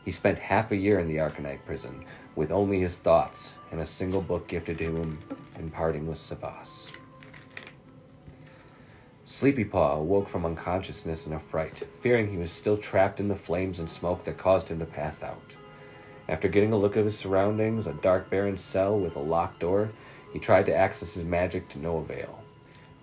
He 0.05 0.11
spent 0.11 0.39
half 0.39 0.71
a 0.71 0.75
year 0.75 0.99
in 0.99 1.07
the 1.07 1.17
Arcanite 1.17 1.65
prison, 1.65 2.05
with 2.35 2.49
only 2.49 2.79
his 2.79 2.95
thoughts 2.95 3.53
and 3.71 3.81
a 3.81 3.85
single 3.85 4.21
book 4.21 4.47
gifted 4.47 4.77
to 4.79 4.95
him 4.95 5.19
in 5.59 5.69
parting 5.69 6.07
with 6.07 6.17
Savas. 6.17 6.89
Sleepy 9.25 9.65
Paw 9.65 9.97
awoke 9.97 10.27
from 10.27 10.45
unconsciousness 10.45 11.27
in 11.27 11.33
a 11.33 11.39
fright, 11.39 11.87
fearing 12.01 12.31
he 12.31 12.37
was 12.37 12.51
still 12.51 12.77
trapped 12.77 13.19
in 13.19 13.27
the 13.27 13.35
flames 13.35 13.79
and 13.79 13.89
smoke 13.89 14.23
that 14.23 14.37
caused 14.37 14.69
him 14.69 14.79
to 14.79 14.85
pass 14.85 15.21
out. 15.21 15.53
After 16.27 16.47
getting 16.47 16.73
a 16.73 16.77
look 16.77 16.97
at 16.97 17.05
his 17.05 17.17
surroundings, 17.17 17.85
a 17.85 17.93
dark, 17.93 18.29
barren 18.29 18.57
cell 18.57 18.97
with 18.97 19.15
a 19.15 19.19
locked 19.19 19.59
door, 19.59 19.91
he 20.33 20.39
tried 20.39 20.65
to 20.67 20.75
access 20.75 21.13
his 21.13 21.25
magic 21.25 21.67
to 21.69 21.79
no 21.79 21.97
avail. 21.97 22.41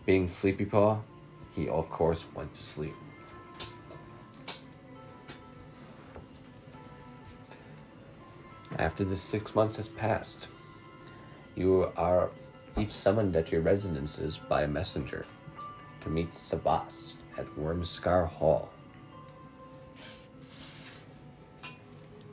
Being 0.07 0.27
Sleepy 0.29 0.65
Paw, 0.65 1.01
he 1.55 1.69
of 1.69 1.91
course 1.91 2.25
went 2.35 2.55
to 2.55 2.63
sleep. 2.63 2.95
After 8.79 9.03
the 9.05 9.17
six 9.17 9.57
months 9.57 9.77
has 9.77 9.89
passed, 9.89 10.47
you 11.57 11.91
are 11.97 12.31
each 12.77 12.93
summoned 12.93 13.35
at 13.35 13.51
your 13.51 13.61
residences 13.61 14.39
by 14.39 14.63
a 14.63 14.69
messenger 14.69 15.27
to 16.03 16.09
meet 16.09 16.31
Savas 16.31 17.17
at 17.37 17.47
Wormscar 17.57 18.29
Hall. 18.29 18.71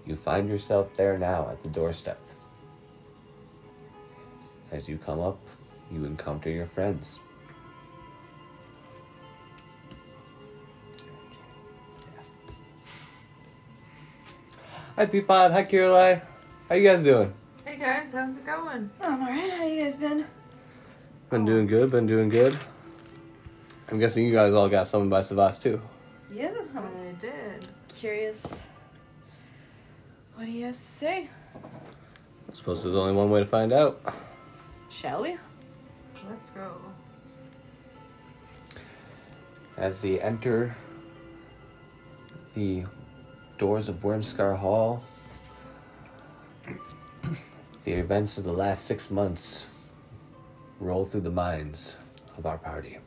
You 0.06 0.16
find 0.16 0.48
yourself 0.48 0.96
there 0.96 1.18
now 1.18 1.50
at 1.50 1.64
the 1.64 1.70
doorstep. 1.70 2.20
As 4.72 4.88
you 4.88 5.00
come 5.00 5.20
up, 5.20 5.40
you 5.92 6.06
encounter 6.06 6.52
your 6.52 6.68
friends. 6.68 7.20
Hi, 14.96 15.08
Peapod. 15.08 15.52
Hi, 15.52 15.64
Kirillai. 15.64 16.35
How 16.70 16.76
you 16.76 16.88
guys 16.90 17.04
doing? 17.04 17.34
Hey 17.64 17.78
guys, 17.78 18.12
how's 18.12 18.36
it 18.36 18.46
going? 18.46 18.90
I'm 19.02 19.22
alright. 19.22 19.52
How 19.52 19.66
you 19.66 19.84
guys 19.84 19.96
been? 19.96 20.26
Been 21.30 21.46
doing 21.46 21.68
good. 21.68 21.92
Been 21.92 22.08
doing 22.08 22.30
good. 22.30 22.58
I'm 23.90 24.00
guessing 24.00 24.26
you 24.26 24.34
guys 24.34 24.54
all 24.54 24.68
got 24.70 24.88
summoned 24.88 25.12
by 25.12 25.22
Savas 25.22 25.62
too. 25.62 25.82
Yeah, 26.34 26.54
I'm 26.76 26.86
I 26.86 27.12
did. 27.22 27.68
curious. 27.88 28.62
What 30.36 30.46
do 30.46 30.52
you 30.52 30.66
guys 30.66 30.78
say? 30.78 31.30
I 31.56 32.54
suppose 32.54 32.84
there's 32.84 32.96
only 32.96 33.14
one 33.14 33.30
way 33.30 33.42
to 33.42 33.46
find 33.46 33.72
out. 33.72 34.02
Shall 34.90 35.22
we? 35.22 35.38
Let's 36.30 36.50
go. 36.52 36.72
As 39.78 40.02
they 40.02 40.20
enter 40.20 40.76
the 42.56 42.86
doors 43.58 43.88
of 43.90 43.98
Wormscar 43.98 44.58
Hall, 44.58 45.04
the 47.86 47.94
events 47.94 48.40
of 48.40 48.44
the 48.44 48.52
last 48.52 48.86
six 48.86 49.12
months 49.12 49.68
roll 50.80 51.06
through 51.06 51.22
the 51.22 51.30
minds 51.30 51.98
of 52.36 52.48
our 52.48 52.58
party. 52.58 52.98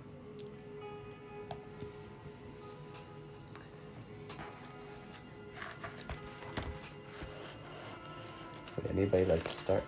Would 8.77 8.91
anybody 8.93 9.25
like 9.25 9.43
to 9.43 9.51
start? 9.51 9.85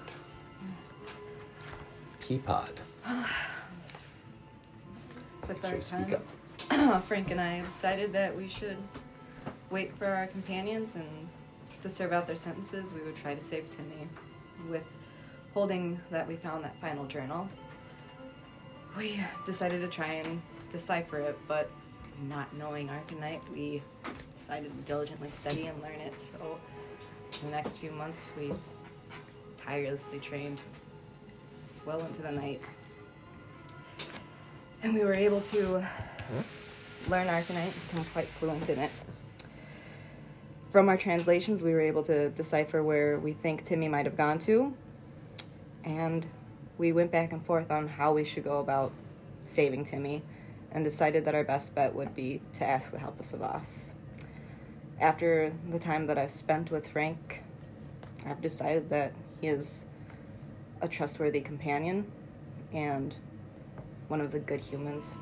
Peapod. 2.20 2.72
The 5.48 5.54
third 5.56 5.82
speak 5.82 6.10
time. 6.10 6.22
up. 6.70 7.02
Frank 7.08 7.32
and 7.32 7.40
I 7.40 7.60
decided 7.62 8.12
that 8.12 8.36
we 8.36 8.48
should 8.48 8.76
wait 9.68 9.96
for 9.96 10.06
our 10.06 10.28
companions 10.28 10.94
and 10.94 11.28
to 11.80 11.90
serve 11.90 12.12
out 12.12 12.28
their 12.28 12.36
sentences, 12.36 12.92
we 12.92 13.00
would 13.00 13.16
try 13.16 13.34
to 13.34 13.42
save 13.42 13.68
Timmy. 13.70 14.06
With 14.68 14.84
holding 15.54 16.00
that 16.10 16.26
we 16.26 16.36
found 16.36 16.64
that 16.64 16.80
final 16.80 17.06
journal, 17.06 17.48
we 18.96 19.20
decided 19.46 19.80
to 19.80 19.88
try 19.88 20.12
and 20.14 20.42
decipher 20.70 21.18
it, 21.18 21.38
but 21.48 21.70
not 22.28 22.54
knowing 22.56 22.88
Arcanite, 22.88 23.48
we 23.50 23.82
decided 24.36 24.70
to 24.76 24.82
diligently 24.84 25.28
study 25.28 25.66
and 25.66 25.80
learn 25.82 26.00
it. 26.00 26.18
So, 26.18 26.58
in 27.40 27.46
the 27.46 27.52
next 27.52 27.78
few 27.78 27.90
months, 27.92 28.30
we 28.38 28.52
tirelessly 29.64 30.18
trained 30.18 30.60
well 31.86 32.00
into 32.00 32.22
the 32.22 32.32
night. 32.32 32.68
And 34.82 34.94
we 34.94 35.00
were 35.04 35.14
able 35.14 35.40
to 35.42 35.84
learn 37.08 37.26
Arcanite, 37.26 37.72
become 37.88 38.04
quite 38.12 38.28
fluent 38.28 38.68
in 38.68 38.78
it. 38.78 38.90
From 40.70 40.88
our 40.88 40.96
translations, 40.96 41.62
we 41.62 41.72
were 41.72 41.80
able 41.80 42.04
to 42.04 42.30
decipher 42.30 42.80
where 42.80 43.18
we 43.18 43.32
think 43.32 43.64
Timmy 43.64 43.88
might 43.88 44.06
have 44.06 44.16
gone 44.16 44.38
to, 44.40 44.72
and 45.82 46.24
we 46.78 46.92
went 46.92 47.10
back 47.10 47.32
and 47.32 47.44
forth 47.44 47.72
on 47.72 47.88
how 47.88 48.12
we 48.12 48.22
should 48.22 48.44
go 48.44 48.60
about 48.60 48.92
saving 49.42 49.84
Timmy, 49.84 50.22
and 50.70 50.84
decided 50.84 51.24
that 51.24 51.34
our 51.34 51.42
best 51.42 51.74
bet 51.74 51.92
would 51.92 52.14
be 52.14 52.40
to 52.52 52.64
ask 52.64 52.92
the 52.92 53.00
help 53.00 53.18
of 53.18 53.26
Savas. 53.26 53.94
After 55.00 55.52
the 55.70 55.80
time 55.80 56.06
that 56.06 56.16
I've 56.16 56.30
spent 56.30 56.70
with 56.70 56.86
Frank, 56.86 57.42
I've 58.24 58.40
decided 58.40 58.90
that 58.90 59.12
he 59.40 59.48
is 59.48 59.84
a 60.82 60.86
trustworthy 60.86 61.40
companion 61.40 62.06
and 62.72 63.12
one 64.06 64.20
of 64.20 64.30
the 64.30 64.38
good 64.38 64.60
humans. 64.60 65.16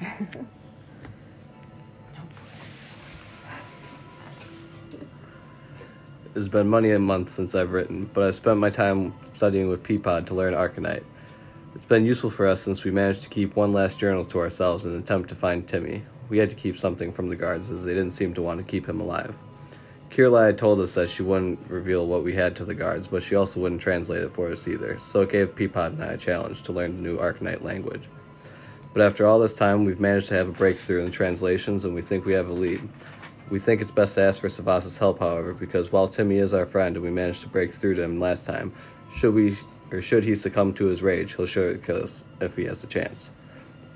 It's 6.32 6.46
been 6.46 6.70
many 6.70 6.92
a 6.92 6.98
month 7.00 7.28
since 7.28 7.56
I've 7.56 7.72
written, 7.72 8.08
but 8.14 8.22
I've 8.22 8.36
spent 8.36 8.60
my 8.60 8.70
time 8.70 9.14
studying 9.34 9.68
with 9.68 9.82
Peapod 9.82 10.26
to 10.26 10.34
learn 10.34 10.54
Arcanite. 10.54 11.02
It's 11.74 11.86
been 11.86 12.06
useful 12.06 12.30
for 12.30 12.46
us 12.46 12.60
since 12.60 12.84
we 12.84 12.92
managed 12.92 13.24
to 13.24 13.28
keep 13.28 13.56
one 13.56 13.72
last 13.72 13.98
journal 13.98 14.24
to 14.26 14.38
ourselves 14.38 14.86
in 14.86 14.92
an 14.92 15.00
attempt 15.00 15.28
to 15.30 15.34
find 15.34 15.66
Timmy. 15.66 16.04
We 16.28 16.38
had 16.38 16.48
to 16.50 16.54
keep 16.54 16.78
something 16.78 17.12
from 17.12 17.30
the 17.30 17.34
guards 17.34 17.68
as 17.68 17.84
they 17.84 17.94
didn't 17.94 18.12
seem 18.12 18.32
to 18.34 18.42
want 18.42 18.58
to 18.58 18.64
keep 18.64 18.88
him 18.88 19.00
alive. 19.00 19.34
Kirla 20.10 20.46
had 20.46 20.56
told 20.56 20.78
us 20.78 20.94
that 20.94 21.10
she 21.10 21.24
wouldn't 21.24 21.68
reveal 21.68 22.06
what 22.06 22.22
we 22.22 22.34
had 22.34 22.54
to 22.56 22.64
the 22.64 22.74
guards, 22.74 23.08
but 23.08 23.24
she 23.24 23.34
also 23.34 23.58
wouldn't 23.58 23.80
translate 23.80 24.22
it 24.22 24.32
for 24.32 24.52
us 24.52 24.68
either, 24.68 24.98
so 24.98 25.22
it 25.22 25.32
gave 25.32 25.56
Peapod 25.56 25.94
and 25.94 26.04
I 26.04 26.12
a 26.12 26.16
challenge 26.16 26.62
to 26.62 26.72
learn 26.72 26.94
the 26.94 27.02
new 27.02 27.18
Arcanite 27.18 27.64
language. 27.64 28.04
But 28.92 29.02
after 29.02 29.26
all 29.26 29.40
this 29.40 29.56
time, 29.56 29.84
we've 29.84 29.98
managed 29.98 30.28
to 30.28 30.34
have 30.34 30.48
a 30.48 30.52
breakthrough 30.52 31.00
in 31.00 31.06
the 31.06 31.10
translations, 31.10 31.84
and 31.84 31.92
we 31.92 32.02
think 32.02 32.24
we 32.24 32.34
have 32.34 32.48
a 32.48 32.52
lead. 32.52 32.88
We 33.50 33.58
think 33.58 33.82
it's 33.82 33.90
best 33.90 34.14
to 34.14 34.22
ask 34.22 34.40
for 34.40 34.48
Savas's 34.48 34.98
help, 34.98 35.18
however, 35.18 35.52
because 35.52 35.90
while 35.90 36.06
Timmy 36.06 36.38
is 36.38 36.54
our 36.54 36.66
friend 36.66 36.94
and 36.94 37.04
we 37.04 37.10
managed 37.10 37.40
to 37.40 37.48
break 37.48 37.74
through 37.74 37.96
to 37.96 38.02
him 38.02 38.20
last 38.20 38.46
time, 38.46 38.72
should 39.12 39.34
we 39.34 39.56
or 39.90 40.00
should 40.00 40.22
he 40.22 40.36
succumb 40.36 40.72
to 40.74 40.84
his 40.86 41.02
rage, 41.02 41.34
he'll 41.34 41.46
surely 41.46 41.78
kill 41.78 42.04
us 42.04 42.24
if 42.40 42.54
he 42.54 42.66
has 42.66 42.84
a 42.84 42.86
chance. 42.86 43.30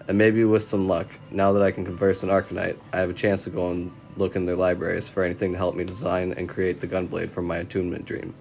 And 0.08 0.18
maybe 0.18 0.44
with 0.44 0.64
some 0.64 0.88
luck, 0.88 1.06
now 1.30 1.52
that 1.52 1.62
I 1.62 1.70
can 1.70 1.84
converse 1.84 2.24
in 2.24 2.30
Arcanite, 2.30 2.76
I 2.92 2.98
have 2.98 3.10
a 3.10 3.14
chance 3.14 3.44
to 3.44 3.50
go 3.50 3.70
and 3.70 3.92
look 4.16 4.34
in 4.34 4.44
their 4.44 4.56
libraries 4.56 5.08
for 5.08 5.22
anything 5.22 5.52
to 5.52 5.58
help 5.58 5.76
me 5.76 5.84
design 5.84 6.32
and 6.32 6.48
create 6.48 6.80
the 6.80 6.88
gunblade 6.88 7.30
for 7.30 7.40
my 7.40 7.58
attunement 7.58 8.06
dream. 8.06 8.34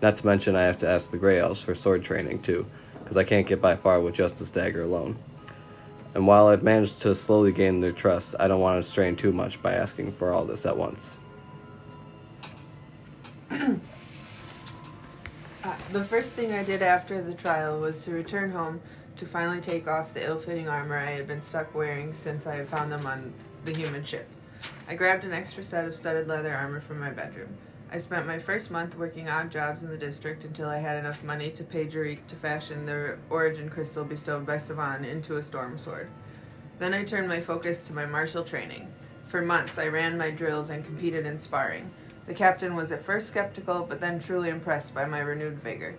Not 0.00 0.16
to 0.16 0.26
mention, 0.26 0.56
I 0.56 0.62
have 0.62 0.78
to 0.78 0.88
ask 0.88 1.10
the 1.10 1.18
Grey 1.18 1.38
Elves 1.38 1.62
for 1.62 1.74
sword 1.74 2.02
training 2.02 2.40
too, 2.40 2.66
because 3.00 3.18
I 3.18 3.24
can't 3.24 3.46
get 3.46 3.60
by 3.60 3.76
far 3.76 4.00
with 4.00 4.14
just 4.14 4.38
this 4.38 4.50
dagger 4.50 4.82
alone. 4.82 5.18
And 6.16 6.26
while 6.26 6.46
I've 6.46 6.62
managed 6.62 7.02
to 7.02 7.14
slowly 7.14 7.52
gain 7.52 7.82
their 7.82 7.92
trust, 7.92 8.34
I 8.40 8.48
don't 8.48 8.62
want 8.62 8.82
to 8.82 8.88
strain 8.88 9.16
too 9.16 9.32
much 9.32 9.62
by 9.62 9.74
asking 9.74 10.12
for 10.12 10.32
all 10.32 10.46
this 10.46 10.64
at 10.64 10.74
once. 10.74 11.18
Uh, 15.64 15.74
the 15.90 16.04
first 16.04 16.30
thing 16.30 16.52
I 16.52 16.62
did 16.62 16.80
after 16.80 17.20
the 17.20 17.34
trial 17.34 17.80
was 17.80 17.98
to 18.04 18.12
return 18.12 18.52
home 18.52 18.80
to 19.16 19.26
finally 19.26 19.60
take 19.60 19.88
off 19.88 20.14
the 20.14 20.24
ill 20.24 20.38
fitting 20.38 20.68
armor 20.68 20.96
I 20.96 21.10
had 21.10 21.26
been 21.26 21.42
stuck 21.42 21.74
wearing 21.74 22.14
since 22.14 22.46
I 22.46 22.54
had 22.54 22.68
found 22.68 22.92
them 22.92 23.04
on 23.04 23.32
the 23.64 23.76
human 23.76 24.04
ship. 24.04 24.28
I 24.86 24.94
grabbed 24.94 25.24
an 25.24 25.32
extra 25.32 25.64
set 25.64 25.84
of 25.84 25.96
studded 25.96 26.28
leather 26.28 26.54
armor 26.54 26.80
from 26.80 27.00
my 27.00 27.10
bedroom. 27.10 27.48
I 27.90 27.98
spent 27.98 28.26
my 28.26 28.38
first 28.38 28.70
month 28.70 28.96
working 28.96 29.28
odd 29.28 29.50
jobs 29.50 29.82
in 29.82 29.88
the 29.88 29.96
district 29.96 30.42
until 30.44 30.68
I 30.68 30.78
had 30.78 30.98
enough 30.98 31.22
money 31.22 31.50
to 31.52 31.62
pay 31.62 31.86
Jer'ik 31.86 32.26
to 32.26 32.36
fashion 32.36 32.84
the 32.84 33.16
origin 33.30 33.70
crystal 33.70 34.04
bestowed 34.04 34.44
by 34.44 34.58
Savan 34.58 35.04
into 35.04 35.36
a 35.36 35.42
storm 35.42 35.78
sword. 35.78 36.08
Then 36.80 36.92
I 36.92 37.04
turned 37.04 37.28
my 37.28 37.40
focus 37.40 37.86
to 37.86 37.94
my 37.94 38.04
martial 38.04 38.42
training. 38.42 38.92
For 39.28 39.40
months, 39.40 39.78
I 39.78 39.86
ran 39.86 40.18
my 40.18 40.30
drills 40.30 40.68
and 40.70 40.84
competed 40.84 41.26
in 41.26 41.38
sparring. 41.38 41.90
The 42.26 42.34
captain 42.34 42.74
was 42.74 42.90
at 42.90 43.04
first 43.04 43.28
skeptical, 43.28 43.86
but 43.88 44.00
then 44.00 44.20
truly 44.20 44.48
impressed 44.48 44.92
by 44.92 45.04
my 45.04 45.20
renewed 45.20 45.62
vigor. 45.62 45.94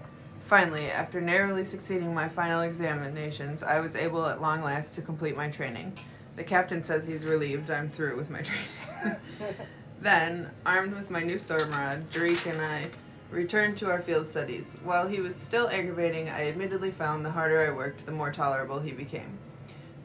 Finally, 0.45 0.91
after 0.91 1.21
narrowly 1.21 1.63
succeeding 1.63 2.13
my 2.13 2.27
final 2.27 2.61
examinations, 2.61 3.63
I 3.63 3.79
was 3.79 3.95
able 3.95 4.25
at 4.25 4.41
long 4.41 4.61
last 4.61 4.95
to 4.95 5.01
complete 5.01 5.37
my 5.37 5.49
training. 5.49 5.97
The 6.35 6.43
captain 6.43 6.83
says 6.83 7.07
he's 7.07 7.23
relieved 7.23 7.71
I'm 7.71 7.89
through 7.89 8.17
with 8.17 8.29
my 8.29 8.41
training. 8.41 9.17
then, 10.01 10.51
armed 10.65 10.93
with 10.95 11.09
my 11.09 11.21
new 11.21 11.37
storm 11.37 11.71
rod, 11.71 12.09
Jer'ik 12.11 12.45
and 12.45 12.61
I 12.61 12.89
returned 13.31 13.77
to 13.77 13.89
our 13.89 14.01
field 14.01 14.27
studies. 14.27 14.77
While 14.83 15.07
he 15.07 15.19
was 15.19 15.35
still 15.35 15.69
aggravating, 15.69 16.29
I 16.29 16.47
admittedly 16.47 16.91
found 16.91 17.25
the 17.25 17.31
harder 17.31 17.67
I 17.67 17.75
worked, 17.75 18.05
the 18.05 18.11
more 18.11 18.31
tolerable 18.31 18.79
he 18.79 18.91
became. 18.91 19.37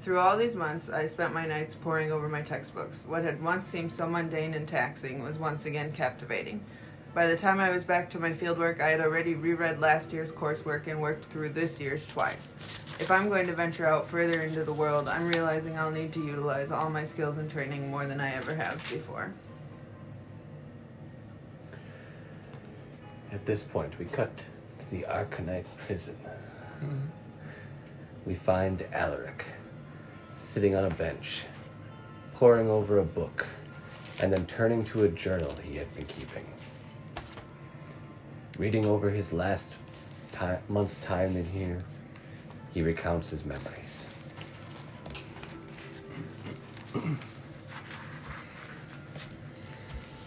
Through 0.00 0.18
all 0.18 0.37
these 0.37 0.57
months, 0.57 0.90
I 0.90 1.07
spent 1.07 1.33
my 1.33 1.46
nights 1.46 1.76
poring 1.76 2.11
over 2.11 2.28
my 2.28 2.42
textbooks. 2.42 3.07
What 3.07 3.22
had 3.22 3.42
once 3.42 3.68
seemed 3.68 3.92
so 3.92 4.09
mundane 4.09 4.55
and 4.55 4.66
taxing 4.66 5.22
was 5.22 5.38
once 5.38 5.66
again 5.66 5.92
captivating. 5.92 6.64
By 7.14 7.26
the 7.26 7.37
time 7.37 7.61
I 7.61 7.70
was 7.70 7.85
back 7.85 8.09
to 8.11 8.18
my 8.18 8.33
fieldwork, 8.33 8.81
I 8.81 8.88
had 8.88 9.00
already 9.00 9.35
reread 9.35 9.78
last 9.78 10.12
year's 10.12 10.33
coursework 10.33 10.87
and 10.87 11.00
worked 11.00 11.26
through 11.26 11.50
this 11.50 11.78
year's 11.78 12.07
twice. 12.07 12.57
If 12.98 13.11
I'm 13.11 13.28
going 13.28 13.46
to 13.46 13.55
venture 13.55 13.87
out 13.87 14.09
further 14.09 14.42
into 14.42 14.64
the 14.64 14.72
world, 14.72 15.09
I'm 15.09 15.28
realizing 15.28 15.78
I'll 15.78 15.90
need 15.90 16.12
to 16.14 16.24
utilize 16.24 16.72
all 16.72 16.88
my 16.88 17.05
skills 17.05 17.37
and 17.37 17.50
training 17.50 17.90
more 17.90 18.07
than 18.07 18.20
I 18.20 18.35
ever 18.35 18.55
have 18.55 18.83
before. 18.90 19.33
At 23.32 23.46
this 23.46 23.64
point, 23.64 23.98
we 23.98 24.04
cut 24.04 24.36
to 24.36 24.90
the 24.90 25.06
Arcanite 25.08 25.64
prison. 25.86 26.16
We 28.26 28.34
find 28.34 28.84
Alaric 28.92 29.46
sitting 30.36 30.76
on 30.76 30.84
a 30.84 30.90
bench, 30.90 31.44
poring 32.34 32.68
over 32.68 32.98
a 32.98 33.04
book, 33.04 33.46
and 34.20 34.30
then 34.30 34.44
turning 34.46 34.84
to 34.86 35.04
a 35.04 35.08
journal 35.08 35.54
he 35.62 35.76
had 35.76 35.92
been 35.94 36.04
keeping. 36.04 36.46
Reading 38.58 38.84
over 38.84 39.08
his 39.08 39.32
last 39.32 39.76
ti 40.32 40.56
month's 40.68 40.98
time 40.98 41.34
in 41.34 41.46
here, 41.46 41.82
he 42.74 42.82
recounts 42.82 43.30
his 43.30 43.46
memories. 43.46 44.06
So 46.92 47.00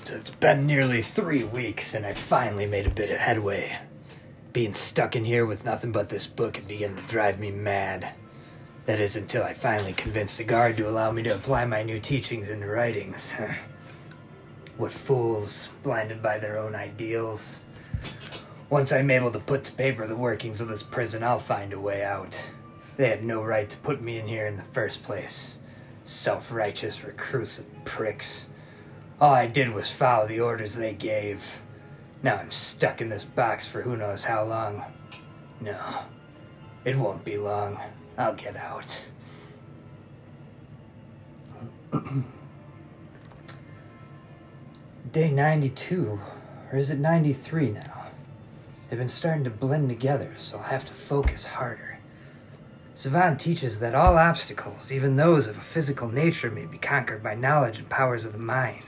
it's 0.09 0.31
been 0.31 0.67
nearly 0.67 1.01
three 1.01 1.43
weeks, 1.43 1.93
and 1.93 2.05
I 2.05 2.13
finally 2.13 2.65
made 2.65 2.87
a 2.87 2.91
bit 2.91 3.09
of 3.09 3.17
headway. 3.17 3.77
Being 4.53 4.73
stuck 4.73 5.15
in 5.15 5.25
here 5.25 5.45
with 5.45 5.65
nothing 5.65 5.91
but 5.91 6.09
this 6.09 6.27
book 6.27 6.57
had 6.57 6.67
begun 6.67 6.95
to 6.95 7.01
drive 7.03 7.39
me 7.39 7.51
mad. 7.51 8.09
That 8.85 8.99
is 8.99 9.15
until 9.15 9.43
I 9.43 9.53
finally 9.53 9.93
convinced 9.93 10.37
the 10.37 10.43
guard 10.43 10.77
to 10.77 10.87
allow 10.87 11.11
me 11.11 11.23
to 11.23 11.35
apply 11.35 11.65
my 11.65 11.83
new 11.83 11.99
teachings 11.99 12.49
into 12.49 12.67
writings. 12.67 13.31
what 14.77 14.91
fools, 14.91 15.69
blinded 15.83 16.21
by 16.21 16.37
their 16.37 16.57
own 16.57 16.75
ideals. 16.75 17.61
Once 18.69 18.91
I'm 18.91 19.11
able 19.11 19.31
to 19.31 19.39
put 19.39 19.63
to 19.65 19.71
paper 19.71 20.05
the 20.07 20.15
workings 20.15 20.61
of 20.61 20.67
this 20.67 20.83
prison, 20.83 21.23
I'll 21.23 21.39
find 21.39 21.73
a 21.73 21.79
way 21.79 22.03
out. 22.03 22.45
They 22.97 23.09
had 23.09 23.23
no 23.23 23.43
right 23.43 23.69
to 23.69 23.77
put 23.77 24.01
me 24.01 24.17
in 24.17 24.27
here 24.27 24.47
in 24.47 24.57
the 24.57 24.63
first 24.63 25.03
place. 25.03 25.57
Self 26.03 26.51
righteous, 26.51 27.03
reclusive 27.03 27.65
pricks. 27.85 28.47
All 29.19 29.33
I 29.33 29.47
did 29.47 29.73
was 29.73 29.89
follow 29.89 30.27
the 30.27 30.41
orders 30.41 30.75
they 30.75 30.93
gave. 30.93 31.61
Now 32.21 32.35
I'm 32.35 32.51
stuck 32.51 32.99
in 32.99 33.09
this 33.09 33.23
box 33.23 33.65
for 33.65 33.83
who 33.83 33.95
knows 33.95 34.25
how 34.25 34.43
long. 34.43 34.83
No, 35.61 36.03
it 36.83 36.97
won't 36.97 37.23
be 37.23 37.37
long. 37.37 37.79
I'll 38.17 38.33
get 38.33 38.57
out. 38.57 39.05
Day 45.11 45.31
92, 45.31 46.19
or 46.71 46.77
is 46.77 46.89
it 46.89 46.99
93 46.99 47.69
now? 47.71 48.07
They've 48.89 48.99
been 48.99 49.07
starting 49.07 49.45
to 49.45 49.49
blend 49.49 49.87
together, 49.87 50.33
so 50.35 50.57
I'll 50.57 50.63
have 50.63 50.83
to 50.85 50.93
focus 50.93 51.45
harder. 51.45 51.99
Savan 52.93 53.37
teaches 53.37 53.79
that 53.79 53.95
all 53.95 54.17
obstacles, 54.17 54.91
even 54.91 55.15
those 55.15 55.47
of 55.47 55.57
a 55.57 55.61
physical 55.61 56.09
nature, 56.09 56.51
may 56.51 56.65
be 56.65 56.77
conquered 56.77 57.23
by 57.23 57.33
knowledge 57.33 57.79
and 57.79 57.89
powers 57.89 58.25
of 58.25 58.33
the 58.33 58.39
mind. 58.39 58.85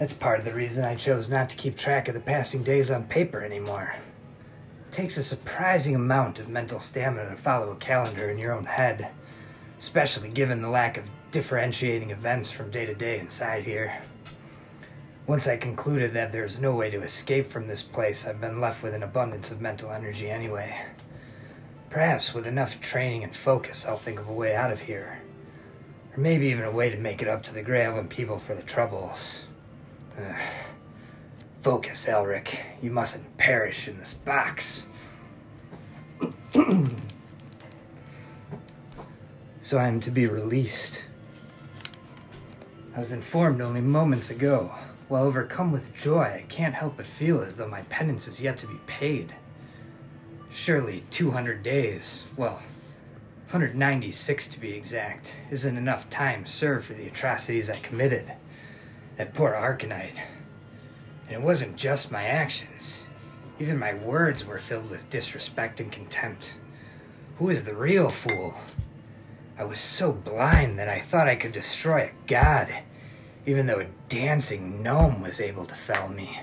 That's 0.00 0.14
part 0.14 0.38
of 0.38 0.46
the 0.46 0.54
reason 0.54 0.82
I 0.82 0.94
chose 0.94 1.28
not 1.28 1.50
to 1.50 1.56
keep 1.56 1.76
track 1.76 2.08
of 2.08 2.14
the 2.14 2.20
passing 2.20 2.62
days 2.62 2.90
on 2.90 3.04
paper 3.04 3.44
anymore. 3.44 3.96
It 4.88 4.92
takes 4.92 5.18
a 5.18 5.22
surprising 5.22 5.94
amount 5.94 6.38
of 6.38 6.48
mental 6.48 6.80
stamina 6.80 7.28
to 7.28 7.36
follow 7.36 7.70
a 7.70 7.76
calendar 7.76 8.30
in 8.30 8.38
your 8.38 8.54
own 8.54 8.64
head, 8.64 9.10
especially 9.78 10.30
given 10.30 10.62
the 10.62 10.70
lack 10.70 10.96
of 10.96 11.10
differentiating 11.32 12.08
events 12.10 12.50
from 12.50 12.70
day 12.70 12.86
to 12.86 12.94
day 12.94 13.18
inside 13.18 13.64
here. 13.64 14.00
Once 15.26 15.46
I 15.46 15.58
concluded 15.58 16.14
that 16.14 16.32
there's 16.32 16.62
no 16.62 16.74
way 16.74 16.88
to 16.88 17.02
escape 17.02 17.48
from 17.48 17.68
this 17.68 17.82
place, 17.82 18.26
I've 18.26 18.40
been 18.40 18.58
left 18.58 18.82
with 18.82 18.94
an 18.94 19.02
abundance 19.02 19.50
of 19.50 19.60
mental 19.60 19.92
energy 19.92 20.30
anyway. 20.30 20.80
Perhaps 21.90 22.32
with 22.32 22.46
enough 22.46 22.80
training 22.80 23.22
and 23.22 23.36
focus, 23.36 23.84
I'll 23.84 23.98
think 23.98 24.18
of 24.18 24.30
a 24.30 24.32
way 24.32 24.56
out 24.56 24.72
of 24.72 24.80
here. 24.80 25.20
Or 26.16 26.20
maybe 26.20 26.46
even 26.46 26.64
a 26.64 26.70
way 26.70 26.88
to 26.88 26.96
make 26.96 27.20
it 27.20 27.28
up 27.28 27.42
to 27.42 27.52
the 27.52 27.60
Gray 27.60 27.84
Gravelin 27.84 28.08
people 28.08 28.38
for 28.38 28.54
the 28.54 28.62
troubles. 28.62 29.44
Ugh. 30.18 30.36
Focus, 31.62 32.08
Alaric. 32.08 32.60
You 32.80 32.90
mustn't 32.90 33.36
perish 33.36 33.86
in 33.86 33.98
this 33.98 34.14
box. 34.14 34.86
so 39.60 39.76
I 39.78 39.86
am 39.86 40.00
to 40.00 40.10
be 40.10 40.26
released. 40.26 41.04
I 42.96 42.98
was 42.98 43.12
informed 43.12 43.60
only 43.60 43.82
moments 43.82 44.30
ago. 44.30 44.74
While 45.08 45.24
overcome 45.24 45.70
with 45.72 45.94
joy, 45.94 46.42
I 46.42 46.44
can't 46.48 46.74
help 46.74 46.96
but 46.96 47.06
feel 47.06 47.42
as 47.42 47.56
though 47.56 47.68
my 47.68 47.82
penance 47.82 48.26
is 48.26 48.40
yet 48.40 48.56
to 48.58 48.66
be 48.66 48.78
paid. 48.86 49.34
Surely 50.50 51.04
200 51.10 51.62
days, 51.62 52.24
well, 52.36 52.62
196 53.50 54.48
to 54.48 54.60
be 54.60 54.72
exact, 54.72 55.34
isn't 55.50 55.76
enough 55.76 56.08
time 56.08 56.46
served 56.46 56.86
for 56.86 56.94
the 56.94 57.06
atrocities 57.06 57.68
I 57.68 57.76
committed. 57.76 58.32
That 59.20 59.34
poor 59.34 59.52
Arcanite. 59.52 60.16
And 61.26 61.32
it 61.32 61.42
wasn't 61.42 61.76
just 61.76 62.10
my 62.10 62.24
actions. 62.24 63.04
Even 63.58 63.78
my 63.78 63.92
words 63.92 64.46
were 64.46 64.58
filled 64.58 64.88
with 64.88 65.10
disrespect 65.10 65.78
and 65.78 65.92
contempt. 65.92 66.54
Who 67.36 67.50
is 67.50 67.64
the 67.64 67.74
real 67.74 68.08
fool? 68.08 68.54
I 69.58 69.64
was 69.64 69.78
so 69.78 70.10
blind 70.10 70.78
that 70.78 70.88
I 70.88 71.00
thought 71.00 71.28
I 71.28 71.36
could 71.36 71.52
destroy 71.52 72.04
a 72.04 72.26
god, 72.26 72.74
even 73.44 73.66
though 73.66 73.80
a 73.80 73.88
dancing 74.08 74.82
gnome 74.82 75.20
was 75.20 75.38
able 75.38 75.66
to 75.66 75.74
fell 75.74 76.08
me. 76.08 76.40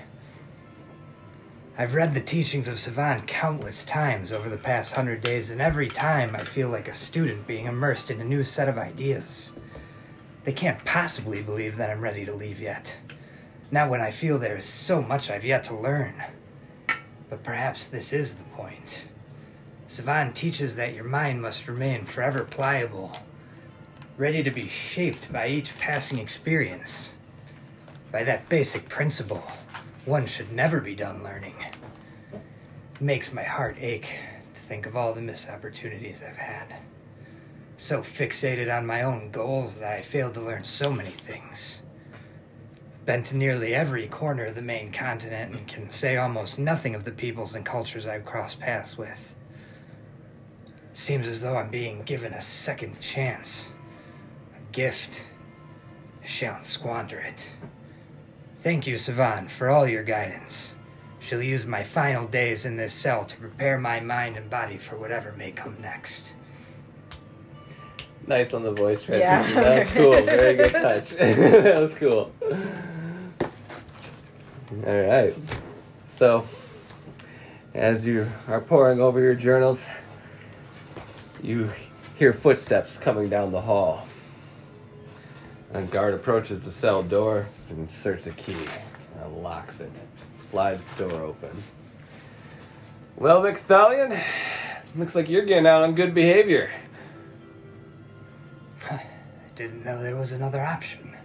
I've 1.76 1.94
read 1.94 2.14
the 2.14 2.20
teachings 2.20 2.68
of 2.68 2.78
Savan 2.78 3.22
countless 3.22 3.84
times 3.84 4.32
over 4.32 4.48
the 4.48 4.56
past 4.56 4.92
hundred 4.92 5.20
days, 5.20 5.50
and 5.50 5.60
every 5.60 5.88
time 5.88 6.36
I 6.36 6.44
feel 6.44 6.68
like 6.68 6.86
a 6.86 6.94
student 6.94 7.44
being 7.44 7.66
immersed 7.66 8.08
in 8.08 8.20
a 8.20 8.24
new 8.24 8.44
set 8.44 8.68
of 8.68 8.78
ideas. 8.78 9.54
They 10.48 10.54
can't 10.54 10.82
possibly 10.86 11.42
believe 11.42 11.76
that 11.76 11.90
I'm 11.90 12.00
ready 12.00 12.24
to 12.24 12.32
leave 12.32 12.58
yet. 12.58 13.00
Not 13.70 13.90
when 13.90 14.00
I 14.00 14.10
feel 14.10 14.38
there 14.38 14.56
is 14.56 14.64
so 14.64 15.02
much 15.02 15.30
I've 15.30 15.44
yet 15.44 15.62
to 15.64 15.76
learn. 15.76 16.24
But 17.28 17.42
perhaps 17.42 17.86
this 17.86 18.14
is 18.14 18.36
the 18.36 18.44
point. 18.44 19.04
Savan 19.88 20.32
teaches 20.32 20.74
that 20.76 20.94
your 20.94 21.04
mind 21.04 21.42
must 21.42 21.68
remain 21.68 22.06
forever 22.06 22.44
pliable, 22.44 23.12
ready 24.16 24.42
to 24.42 24.50
be 24.50 24.68
shaped 24.68 25.30
by 25.30 25.48
each 25.48 25.78
passing 25.78 26.18
experience. 26.18 27.12
By 28.10 28.24
that 28.24 28.48
basic 28.48 28.88
principle, 28.88 29.44
one 30.06 30.24
should 30.24 30.50
never 30.50 30.80
be 30.80 30.94
done 30.94 31.22
learning. 31.22 31.56
It 32.32 33.02
makes 33.02 33.34
my 33.34 33.44
heart 33.44 33.76
ache 33.78 34.18
to 34.54 34.60
think 34.62 34.86
of 34.86 34.96
all 34.96 35.12
the 35.12 35.20
missed 35.20 35.50
opportunities 35.50 36.22
I've 36.26 36.36
had. 36.38 36.80
So 37.80 38.02
fixated 38.02 38.76
on 38.76 38.86
my 38.86 39.02
own 39.02 39.30
goals 39.30 39.76
that 39.76 39.92
I 39.92 40.02
failed 40.02 40.34
to 40.34 40.40
learn 40.40 40.64
so 40.64 40.92
many 40.92 41.12
things. 41.12 41.80
I've 42.12 43.06
been 43.06 43.22
to 43.22 43.36
nearly 43.36 43.72
every 43.72 44.08
corner 44.08 44.46
of 44.46 44.56
the 44.56 44.62
main 44.62 44.90
continent 44.90 45.54
and 45.54 45.68
can 45.68 45.88
say 45.88 46.16
almost 46.16 46.58
nothing 46.58 46.96
of 46.96 47.04
the 47.04 47.12
peoples 47.12 47.54
and 47.54 47.64
cultures 47.64 48.04
I've 48.04 48.24
crossed 48.24 48.58
paths 48.58 48.98
with. 48.98 49.36
Seems 50.92 51.28
as 51.28 51.40
though 51.40 51.56
I'm 51.56 51.70
being 51.70 52.02
given 52.02 52.32
a 52.32 52.42
second 52.42 53.00
chance. 53.00 53.70
A 54.56 54.72
gift. 54.72 55.24
I 56.20 56.26
shan't 56.26 56.66
squander 56.66 57.20
it. 57.20 57.52
Thank 58.60 58.88
you, 58.88 58.98
Savan, 58.98 59.46
for 59.46 59.70
all 59.70 59.86
your 59.86 60.02
guidance. 60.02 60.74
Shall 61.20 61.40
use 61.40 61.64
my 61.64 61.84
final 61.84 62.26
days 62.26 62.66
in 62.66 62.74
this 62.74 62.92
cell 62.92 63.24
to 63.24 63.36
prepare 63.36 63.78
my 63.78 64.00
mind 64.00 64.36
and 64.36 64.50
body 64.50 64.78
for 64.78 64.98
whatever 64.98 65.30
may 65.30 65.52
come 65.52 65.76
next. 65.80 66.32
Nice 68.28 68.52
on 68.52 68.62
the 68.62 68.72
voice 68.72 69.08
Yeah. 69.08 69.42
transition. 69.42 69.62
That 69.62 69.86
was 69.86 69.88
cool. 69.94 70.12
Very 70.22 70.54
good 70.54 70.72
touch. 70.72 71.08
that 71.16 71.80
was 71.80 71.94
cool. 71.94 72.30
All 74.86 75.00
right. 75.02 75.34
So, 76.16 76.46
as 77.72 78.04
you 78.04 78.30
are 78.46 78.60
poring 78.60 79.00
over 79.00 79.18
your 79.18 79.34
journals, 79.34 79.88
you 81.42 81.70
hear 82.16 82.34
footsteps 82.34 82.98
coming 82.98 83.30
down 83.30 83.50
the 83.50 83.62
hall. 83.62 84.06
A 85.72 85.82
guard 85.82 86.12
approaches 86.12 86.64
the 86.64 86.70
cell 86.70 87.02
door 87.02 87.46
and 87.70 87.78
inserts 87.78 88.26
a 88.26 88.32
key. 88.32 88.56
And 89.22 89.36
locks 89.38 89.80
it. 89.80 89.90
Slides 90.36 90.86
the 90.98 91.08
door 91.08 91.22
open. 91.22 91.50
Well, 93.16 93.40
McThallion, 93.42 94.22
looks 94.96 95.14
like 95.14 95.28
you're 95.30 95.44
getting 95.46 95.66
out 95.66 95.82
on 95.82 95.94
good 95.94 96.14
behavior. 96.14 96.70
Didn't 99.58 99.84
know 99.84 100.00
there 100.00 100.14
was 100.14 100.30
another 100.30 100.60
option. 100.60 101.16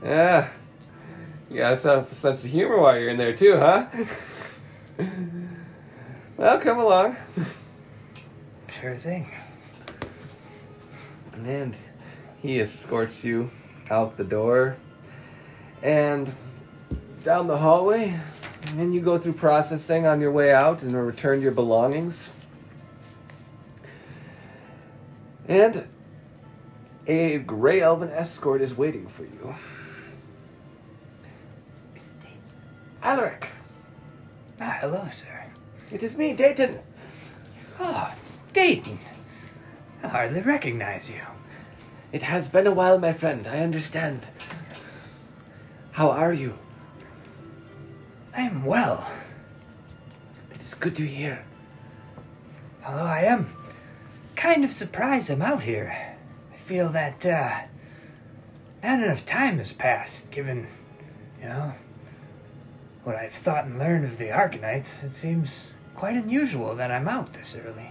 Yeah. 0.00 0.48
You 1.50 1.56
got 1.56 1.70
yourself 1.70 2.12
a 2.12 2.14
sense 2.14 2.44
of 2.44 2.52
humor 2.52 2.78
while 2.78 2.96
you're 2.96 3.08
in 3.08 3.16
there 3.16 3.34
too, 3.34 3.56
huh? 3.56 3.86
well, 6.36 6.60
come 6.60 6.78
along. 6.78 7.16
Sure 8.68 8.94
thing. 8.94 9.28
And 11.34 11.76
he 12.38 12.60
escorts 12.60 13.24
you 13.24 13.50
out 13.90 14.16
the 14.16 14.22
door 14.22 14.76
and 15.82 16.32
down 17.24 17.48
the 17.48 17.58
hallway. 17.58 18.20
And 18.76 18.94
you 18.94 19.00
go 19.00 19.18
through 19.18 19.32
processing 19.32 20.06
on 20.06 20.20
your 20.20 20.30
way 20.30 20.52
out 20.52 20.84
and 20.84 20.94
return 20.94 21.42
your 21.42 21.50
belongings. 21.50 22.30
And 25.48 25.88
a 27.10 27.38
gray 27.38 27.80
elven 27.80 28.08
escort 28.10 28.62
is 28.62 28.76
waiting 28.76 29.06
for 29.08 29.24
you. 29.24 29.54
Alaric, 33.02 33.48
Ah, 34.60 34.76
hello, 34.80 35.08
sir. 35.10 35.46
it 35.90 36.02
is 36.02 36.16
me, 36.16 36.34
Dayton. 36.34 36.78
Oh, 37.80 38.14
Dayton. 38.52 38.98
I 40.02 40.08
hardly 40.08 40.42
recognize 40.42 41.10
you. 41.10 41.20
It 42.12 42.22
has 42.24 42.48
been 42.48 42.66
a 42.66 42.72
while, 42.72 42.98
my 42.98 43.12
friend. 43.14 43.46
I 43.46 43.60
understand. 43.60 44.28
How 45.92 46.10
are 46.10 46.32
you? 46.32 46.58
I 48.36 48.42
am 48.42 48.64
well, 48.64 49.10
It 50.54 50.60
is 50.60 50.74
good 50.74 50.94
to 50.96 51.06
hear. 51.06 51.44
although 52.86 53.02
I 53.02 53.22
am 53.22 53.50
kind 54.36 54.64
of 54.64 54.72
surprised 54.72 55.30
I'm 55.30 55.42
out 55.42 55.62
here. 55.62 56.09
Feel 56.70 56.90
that, 56.90 57.26
uh, 57.26 57.62
not 58.80 59.02
enough 59.02 59.26
time 59.26 59.56
has 59.58 59.72
passed, 59.72 60.30
given, 60.30 60.68
you 61.42 61.48
know, 61.48 61.72
what 63.02 63.16
I've 63.16 63.32
thought 63.32 63.64
and 63.64 63.76
learned 63.76 64.04
of 64.04 64.18
the 64.18 64.28
Arcanites. 64.28 65.02
It 65.02 65.16
seems 65.16 65.72
quite 65.96 66.14
unusual 66.14 66.76
that 66.76 66.92
I'm 66.92 67.08
out 67.08 67.32
this 67.32 67.56
early. 67.56 67.90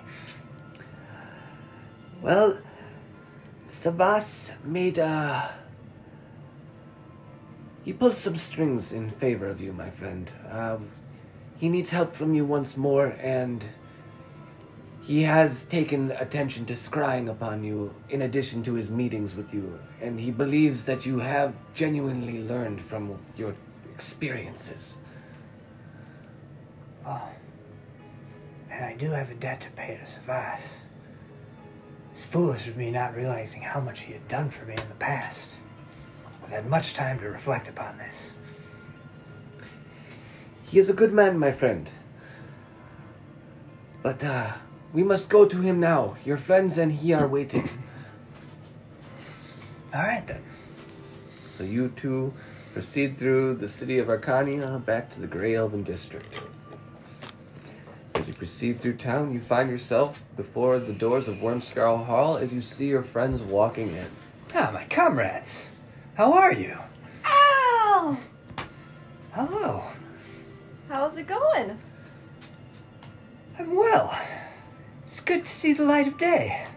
Well, 2.22 2.60
Savas 3.68 4.54
made 4.64 4.98
uh 4.98 5.50
He 7.84 7.92
pulled 7.92 8.16
some 8.16 8.38
strings 8.38 8.94
in 8.94 9.10
favor 9.10 9.48
of 9.48 9.60
you, 9.60 9.74
my 9.74 9.90
friend. 9.90 10.32
Um, 10.50 10.92
he 11.58 11.68
needs 11.68 11.90
help 11.90 12.16
from 12.16 12.34
you 12.34 12.46
once 12.46 12.78
more, 12.78 13.08
and 13.20 13.62
he 15.10 15.24
has 15.24 15.64
taken 15.64 16.12
attention 16.12 16.68
to 16.68 16.74
scrying 16.74 17.32
upon 17.32 17.64
you 17.64 17.92
in 18.10 18.22
addition 18.22 18.62
to 18.62 18.76
his 18.76 18.92
meetings 18.92 19.34
with 19.36 19.56
you, 19.56 19.80
and 20.00 20.20
he 20.20 20.30
believes 20.30 20.86
that 20.86 21.04
you 21.04 21.18
have 21.18 21.56
genuinely 21.74 22.44
learned 22.44 22.80
from 22.80 23.18
your 23.36 23.56
experiences. 23.92 24.98
Oh. 27.08 27.28
And 28.70 28.86
I 28.86 28.94
do 28.98 29.10
have 29.10 29.32
a 29.32 29.34
debt 29.34 29.62
to 29.62 29.72
pay 29.72 29.98
to 29.98 30.06
Savas. 30.06 30.82
It's 32.12 32.24
foolish 32.24 32.68
of 32.68 32.78
me 32.78 32.92
not 32.92 33.16
realizing 33.16 33.64
how 33.64 33.80
much 33.80 34.02
he 34.02 34.14
had 34.14 34.28
done 34.28 34.52
for 34.52 34.64
me 34.66 34.74
in 34.74 34.90
the 34.90 34.96
past. 35.00 35.56
I've 36.44 36.52
had 36.52 36.70
much 36.70 36.94
time 36.94 37.18
to 37.22 37.26
reflect 37.30 37.68
upon 37.68 37.98
this. 37.98 38.36
He 40.62 40.78
is 40.78 40.88
a 40.88 40.94
good 40.94 41.14
man, 41.14 41.40
my 41.40 41.52
friend. 41.52 41.90
But, 44.04 44.24
uh, 44.24 44.52
we 44.94 45.04
must 45.04 45.30
go 45.30 45.46
to 45.46 45.62
him 45.62 45.80
now. 45.80 46.18
Your 46.26 46.38
friends 46.38 46.78
and 46.78 46.92
he 46.92 47.14
are 47.14 47.28
waiting. 47.28 47.70
All 49.94 50.02
right 50.02 50.26
then. 50.26 50.44
So 51.58 51.64
you 51.64 51.90
two 51.96 52.34
proceed 52.74 53.18
through 53.18 53.56
the 53.56 53.70
city 53.70 54.00
of 54.00 54.08
Arcania 54.08 54.84
back 54.86 55.10
to 55.12 55.20
the 55.20 55.28
Grey 55.28 55.56
Elven 55.56 55.84
District. 55.84 56.40
As 58.16 58.28
you 58.28 58.34
proceed 58.34 58.80
through 58.80 58.98
town, 58.98 59.34
you 59.34 59.40
find 59.40 59.70
yourself 59.70 60.24
before 60.36 60.80
the 60.80 60.94
doors 60.94 61.28
of 61.28 61.36
Wormscarl 61.38 62.06
Hall 62.06 62.38
as 62.38 62.54
you 62.54 62.62
see 62.62 62.88
your 62.88 63.04
friends 63.04 63.42
walking 63.42 63.96
in. 63.96 64.08
Ah, 64.56 64.72
my 64.74 64.84
comrades. 64.86 65.70
How 66.16 66.34
are 66.34 66.54
you? 66.54 66.78
Ow! 67.26 68.18
Hello. 69.32 69.84
How's 70.90 71.18
it 71.18 71.28
going? 71.28 71.80
I'm 73.58 73.76
well. 73.76 74.18
It's 75.10 75.22
good 75.22 75.44
to 75.46 75.50
see 75.50 75.74
the 75.74 75.82
light 75.82 76.06
of 76.06 76.20
day. 76.20 76.68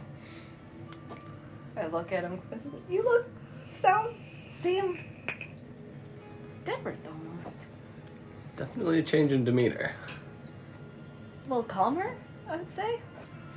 I 1.76 1.86
look 1.88 2.12
at 2.12 2.24
him. 2.24 2.40
You 2.88 3.04
look, 3.04 3.26
sound, 3.66 4.16
seem 4.48 4.98
different 6.64 7.06
almost. 7.06 7.66
Definitely 8.56 9.00
a 9.00 9.02
change 9.02 9.32
in 9.32 9.44
demeanor. 9.44 9.92
A 11.44 11.48
little 11.50 11.62
calmer, 11.62 12.14
I 12.48 12.56
would 12.56 12.70
say. 12.70 13.00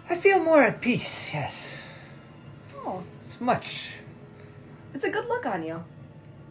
I 0.09 0.15
feel 0.15 0.41
more 0.41 0.63
at 0.63 0.81
peace, 0.81 1.33
yes. 1.33 1.77
Oh, 2.75 3.01
It's 3.23 3.39
much. 3.39 3.91
it's 4.93 5.05
a 5.05 5.09
good 5.09 5.29
look 5.29 5.45
on 5.45 5.63
you. 5.63 5.85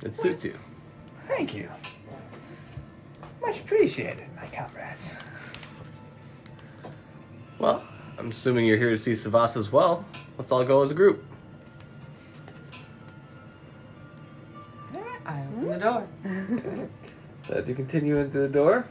It 0.00 0.16
suits 0.16 0.46
you. 0.46 0.58
Thank 1.28 1.54
you. 1.54 1.68
Much 3.42 3.60
appreciated, 3.60 4.24
my 4.34 4.46
comrades. 4.46 5.18
Well, 7.58 7.84
I'm 8.18 8.28
assuming 8.28 8.66
you're 8.66 8.78
here 8.78 8.90
to 8.90 8.96
see 8.96 9.12
Savas 9.12 9.56
as 9.56 9.72
well. 9.72 10.04
Let's 10.38 10.52
all 10.52 10.64
go 10.64 10.82
as 10.82 10.90
a 10.90 10.94
group. 10.94 11.24
I 15.26 15.40
open 15.40 15.68
the 15.68 15.78
door. 15.78 16.08
So 17.46 17.52
as 17.56 17.68
you 17.68 17.74
continue 17.74 18.16
into 18.16 18.38
the 18.38 18.48
door, 18.48 18.86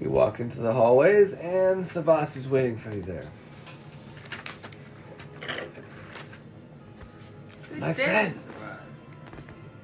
you 0.00 0.10
walk 0.10 0.38
into 0.38 0.60
the 0.60 0.72
hallways, 0.72 1.32
and 1.32 1.82
Savas 1.82 2.36
is 2.36 2.48
waiting 2.48 2.76
for 2.76 2.94
you 2.94 3.02
there. 3.02 3.24
My 7.78 7.92
day, 7.92 8.04
friends, 8.04 8.76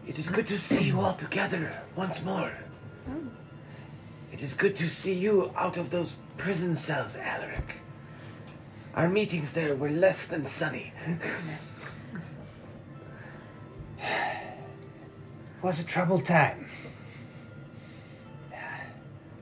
it 0.06 0.20
is 0.20 0.28
good 0.28 0.46
to 0.46 0.56
see 0.56 0.84
you 0.84 1.00
all 1.00 1.14
together 1.14 1.82
once 1.96 2.22
more. 2.22 2.52
Oh. 3.10 3.14
It 4.30 4.40
is 4.40 4.54
good 4.54 4.76
to 4.76 4.88
see 4.88 5.14
you 5.14 5.52
out 5.56 5.76
of 5.76 5.90
those 5.90 6.14
prison 6.36 6.76
cells, 6.76 7.16
Alaric. 7.16 7.81
Our 8.94 9.08
meetings 9.08 9.52
there 9.52 9.74
were 9.74 9.90
less 9.90 10.26
than 10.26 10.44
sunny. 10.44 10.92
it 11.08 11.18
was 15.62 15.80
a 15.80 15.84
troubled 15.84 16.26
time. 16.26 16.66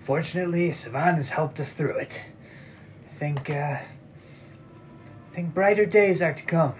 Fortunately, 0.02 0.70
Savan 0.72 1.16
has 1.16 1.30
helped 1.30 1.58
us 1.58 1.72
through 1.72 1.96
it. 1.98 2.24
I 3.06 3.08
think, 3.08 3.50
uh, 3.50 3.78
I 3.78 3.86
think 5.32 5.52
brighter 5.52 5.86
days 5.86 6.22
are 6.22 6.32
to 6.32 6.44
come. 6.44 6.74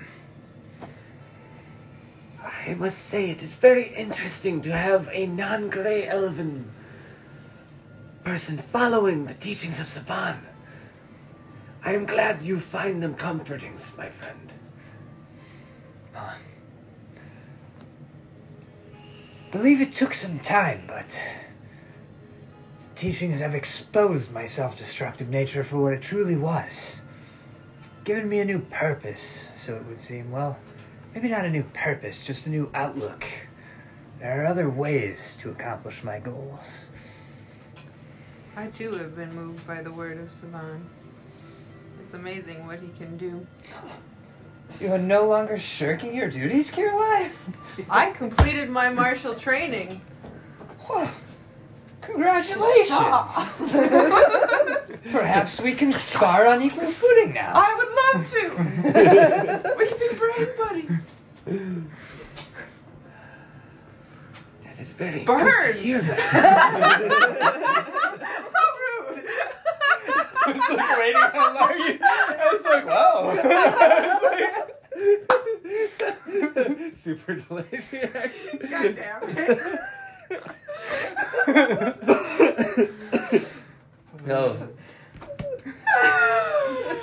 I 2.42 2.74
must 2.74 2.98
say, 2.98 3.30
it 3.30 3.42
is 3.42 3.54
very 3.54 3.88
interesting 3.96 4.60
to 4.62 4.72
have 4.72 5.08
a 5.12 5.26
non 5.26 5.70
grey 5.70 6.06
elven 6.06 6.70
person 8.24 8.58
following 8.58 9.26
the 9.26 9.34
teachings 9.34 9.80
of 9.80 9.86
Savan. 9.86 10.46
I 11.82 11.94
am 11.94 12.06
glad 12.06 12.42
you 12.42 12.60
find 12.60 13.02
them 13.02 13.14
comforting, 13.14 13.78
my 13.96 14.08
friend. 14.08 14.52
Believe 19.50 19.80
it 19.80 19.90
took 19.90 20.14
some 20.14 20.38
time, 20.38 20.84
but 20.86 21.20
the 22.82 22.94
teachings 22.94 23.40
have 23.40 23.54
exposed 23.54 24.32
my 24.32 24.46
self-destructive 24.46 25.28
nature 25.28 25.64
for 25.64 25.78
what 25.78 25.92
it 25.92 26.02
truly 26.02 26.36
was. 26.36 27.00
Given 28.04 28.28
me 28.28 28.38
a 28.38 28.44
new 28.44 28.60
purpose, 28.60 29.44
so 29.56 29.74
it 29.74 29.84
would 29.86 30.00
seem. 30.00 30.30
Well, 30.30 30.58
maybe 31.14 31.28
not 31.28 31.44
a 31.44 31.50
new 31.50 31.64
purpose, 31.72 32.22
just 32.22 32.46
a 32.46 32.50
new 32.50 32.70
outlook. 32.74 33.24
There 34.20 34.40
are 34.40 34.46
other 34.46 34.70
ways 34.70 35.36
to 35.40 35.50
accomplish 35.50 36.04
my 36.04 36.20
goals. 36.20 36.86
I 38.56 38.66
too 38.68 38.92
have 38.92 39.16
been 39.16 39.34
moved 39.34 39.66
by 39.66 39.82
the 39.82 39.92
word 39.92 40.18
of 40.18 40.32
Savan. 40.32 40.88
It's 42.10 42.16
amazing 42.16 42.66
what 42.66 42.80
he 42.80 42.88
can 42.98 43.16
do. 43.16 43.46
You 44.80 44.92
are 44.92 44.98
no 44.98 45.28
longer 45.28 45.60
shirking 45.60 46.12
your 46.12 46.28
duties, 46.28 46.72
Kirillai? 46.72 47.30
I 47.88 48.10
completed 48.10 48.68
my 48.68 48.88
martial 48.88 49.36
training. 49.36 50.00
Whoa. 50.88 51.08
Congratulations! 52.00 52.90
Perhaps 55.12 55.60
we 55.60 55.72
can 55.72 55.92
spar 55.92 56.48
on 56.48 56.62
equal 56.62 56.90
footing 56.90 57.32
now. 57.32 57.52
I 57.54 57.76
would 57.78 58.18
love 58.18 58.28
to. 58.32 58.48
we 59.78 59.86
can 59.86 59.98
be 60.00 60.08
brain 60.18 60.48
buddies. 60.58 60.98
That 64.80 64.86
is 64.86 64.92
very 64.92 65.24
Burn. 65.26 65.44
good 65.44 65.74
to 65.74 65.78
hear 65.78 66.00
that. 66.00 66.18
How 68.54 68.68
rude. 68.80 69.24
I 70.46 70.52
was 70.52 70.68
like 70.70 70.98
waiting 70.98 71.38
on 71.38 71.54
Larry. 71.54 71.98
I 72.02 72.48
was 72.50 72.64
like, 72.64 72.86
wow. 72.86 73.36
Super 76.96 77.34
delayed 77.34 77.84
reaction. 77.92 78.58
God 78.70 78.96
damn 78.96 79.22
it. 79.36 79.60
No. 84.24 84.68
Oh. 85.92 87.02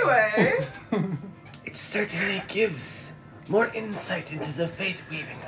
anyway, 0.00 0.64
It 1.74 1.78
certainly 1.78 2.40
gives 2.46 3.12
more 3.48 3.66
insight 3.74 4.30
into 4.32 4.52
the 4.52 4.68
fate 4.68 5.02
weaving, 5.10 5.40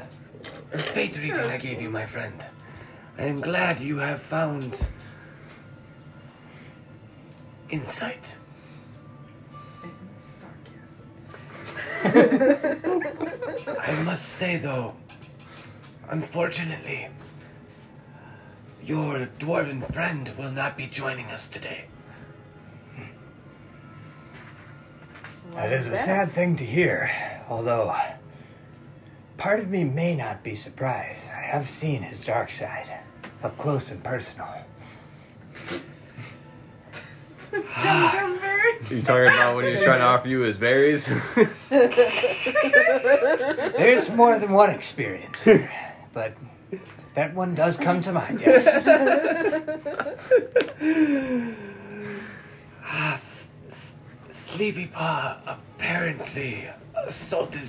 or 0.73 0.79
fate 0.81 1.17
reading 1.19 1.37
I 1.37 1.57
gave 1.57 1.81
you, 1.81 1.89
my 1.89 2.05
friend. 2.05 2.45
I 3.17 3.27
am 3.27 3.41
glad 3.41 3.79
you 3.79 3.99
have 3.99 4.21
found 4.21 4.85
insight. 7.71 8.35
I 12.05 14.03
must 14.05 14.29
say, 14.29 14.57
though, 14.57 14.97
unfortunately, 16.09 17.07
your 18.83 19.29
dwarven 19.39 19.93
friend 19.93 20.33
will 20.37 20.51
not 20.51 20.77
be 20.77 20.89
joining 20.89 21.27
us 21.27 21.47
today. 21.47 21.85
That 25.57 25.73
is 25.73 25.89
a 25.89 25.97
sad 25.97 26.31
thing 26.31 26.55
to 26.57 26.65
hear, 26.65 27.11
although 27.49 27.95
part 29.39 29.59
of 29.59 29.71
me 29.71 29.85
may 29.85 30.15
not 30.15 30.43
be 30.43 30.55
surprised. 30.55 31.31
I 31.31 31.41
have 31.41 31.71
seen 31.71 32.03
his 32.03 32.23
dark 32.25 32.51
side 32.51 32.99
up 33.43 33.57
close 33.59 33.91
and 33.91 34.03
personal. 34.05 34.49
You 38.91 39.01
talking 39.03 39.29
about 39.29 39.57
when 39.57 39.65
he 39.67 39.73
was 39.73 39.83
trying 39.83 40.01
to 40.01 40.05
offer 40.05 40.29
you 40.29 40.41
his 40.41 40.59
berries? 40.59 41.07
There's 43.79 44.11
more 44.11 44.39
than 44.39 44.53
one 44.53 44.71
experience 44.71 45.43
here, 45.43 45.71
but 46.13 46.35
that 47.15 47.35
one 47.35 47.55
does 47.55 47.79
come 47.79 48.03
to 48.03 48.13
mind, 48.13 48.41
yes. 48.41 48.87
Ah, 52.89 53.19
Sleepy 54.47 54.87
Paw 54.87 55.41
apparently 55.45 56.69
assaulted 56.95 57.69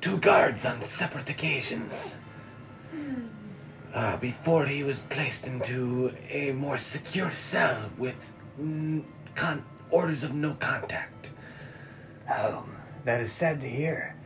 two 0.00 0.16
guards 0.16 0.64
on 0.64 0.80
separate 0.80 1.28
occasions. 1.28 2.16
Uh, 3.94 4.16
before 4.16 4.64
he 4.64 4.82
was 4.82 5.02
placed 5.02 5.46
into 5.46 6.14
a 6.30 6.52
more 6.52 6.78
secure 6.78 7.30
cell 7.30 7.90
with 7.98 8.32
con- 9.36 9.64
orders 9.90 10.24
of 10.24 10.34
no 10.34 10.54
contact. 10.54 11.30
Oh, 12.28 12.64
that 13.04 13.20
is 13.20 13.30
sad 13.30 13.60
to 13.60 13.68
hear. 13.68 14.16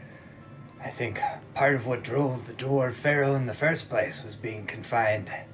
I 0.81 0.91
think 0.91 1.21
part 1.55 1.75
of 1.75 1.87
what 1.89 2.05
drove 2.05 2.47
the 2.47 2.55
dwarf 2.55 2.95
pharaoh 2.95 3.35
in 3.35 3.47
the 3.47 3.53
first 3.53 3.91
place 3.91 4.23
was 4.25 4.37
being 4.37 4.65
confined. 4.65 5.29
I 5.29 5.45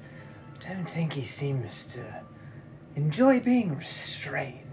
don't 0.65 0.85
think 0.85 1.13
he 1.13 1.23
seems 1.23 1.83
to 1.93 2.21
enjoy 2.95 3.39
being 3.39 3.75
restrained. 3.75 4.68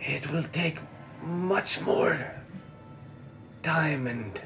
It 0.00 0.30
will 0.30 0.44
take 0.44 0.78
much 1.22 1.80
more 1.82 2.18
time 3.62 4.06
and 4.06 4.40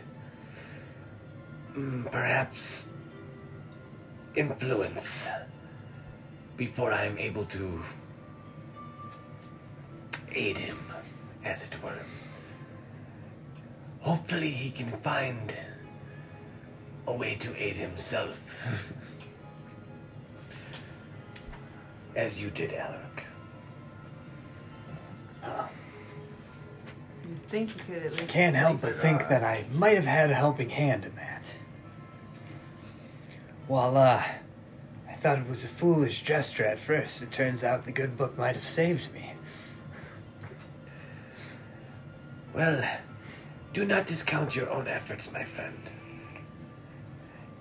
mm, 1.76 2.10
perhaps 2.10 2.88
influence 4.34 5.28
before 6.56 6.92
I 6.92 7.04
am 7.04 7.18
able 7.18 7.44
to 7.46 7.82
aid 10.32 10.58
him, 10.58 10.78
as 11.44 11.62
it 11.62 11.82
were. 11.82 12.00
Hopefully, 14.00 14.50
he 14.50 14.70
can 14.70 14.88
find 14.88 15.54
a 17.06 17.12
way 17.12 17.36
to 17.36 17.62
aid 17.62 17.76
himself. 17.76 18.38
as 22.16 22.40
you 22.40 22.50
did, 22.50 22.72
Alaric. 22.72 23.03
Think 27.48 27.70
you 27.76 27.82
could 27.84 28.02
at 28.04 28.12
least. 28.12 28.28
Can't 28.28 28.56
help 28.56 28.80
but 28.80 28.94
think 28.94 29.22
off. 29.22 29.28
that 29.28 29.44
I 29.44 29.64
might 29.72 29.96
have 29.96 30.06
had 30.06 30.30
a 30.30 30.34
helping 30.34 30.70
hand 30.70 31.04
in 31.04 31.14
that. 31.16 31.54
While, 33.66 33.96
uh, 33.96 34.22
I 35.08 35.14
thought 35.14 35.38
it 35.38 35.48
was 35.48 35.64
a 35.64 35.68
foolish 35.68 36.22
gesture 36.22 36.64
at 36.64 36.78
first, 36.78 37.22
it 37.22 37.32
turns 37.32 37.64
out 37.64 37.84
the 37.84 37.92
good 37.92 38.16
book 38.16 38.36
might 38.36 38.56
have 38.56 38.66
saved 38.66 39.12
me. 39.12 39.34
Well, 42.52 42.88
do 43.72 43.84
not 43.84 44.06
discount 44.06 44.54
your 44.54 44.70
own 44.70 44.86
efforts, 44.86 45.32
my 45.32 45.44
friend. 45.44 45.90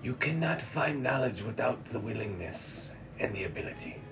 You 0.03 0.13
cannot 0.15 0.61
find 0.61 1.01
knowledge 1.01 1.41
without 1.41 1.85
the 1.85 1.99
willingness 1.99 2.91
and 3.17 3.33
the 3.33 3.45
ability. 3.45 4.02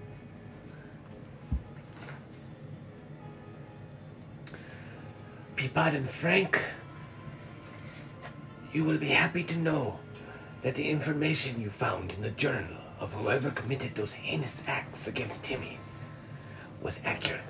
Peapod 5.62 5.93
and 5.93 6.09
Frank, 6.09 6.59
you 8.74 8.84
will 8.84 8.97
be 8.97 9.09
happy 9.09 9.43
to 9.43 9.55
know 9.55 9.99
that 10.64 10.74
the 10.74 10.89
information 10.89 11.62
you 11.62 11.70
found 11.70 12.14
in 12.14 12.22
the 12.24 12.32
journal 12.32 12.82
of 12.99 13.14
whoever 13.14 13.51
committed 13.51 13.93
those 13.93 14.12
heinous 14.12 14.64
acts 14.66 15.05
against 15.05 15.43
Timmy 15.43 15.78
was 16.82 16.99
accurate. 17.05 17.43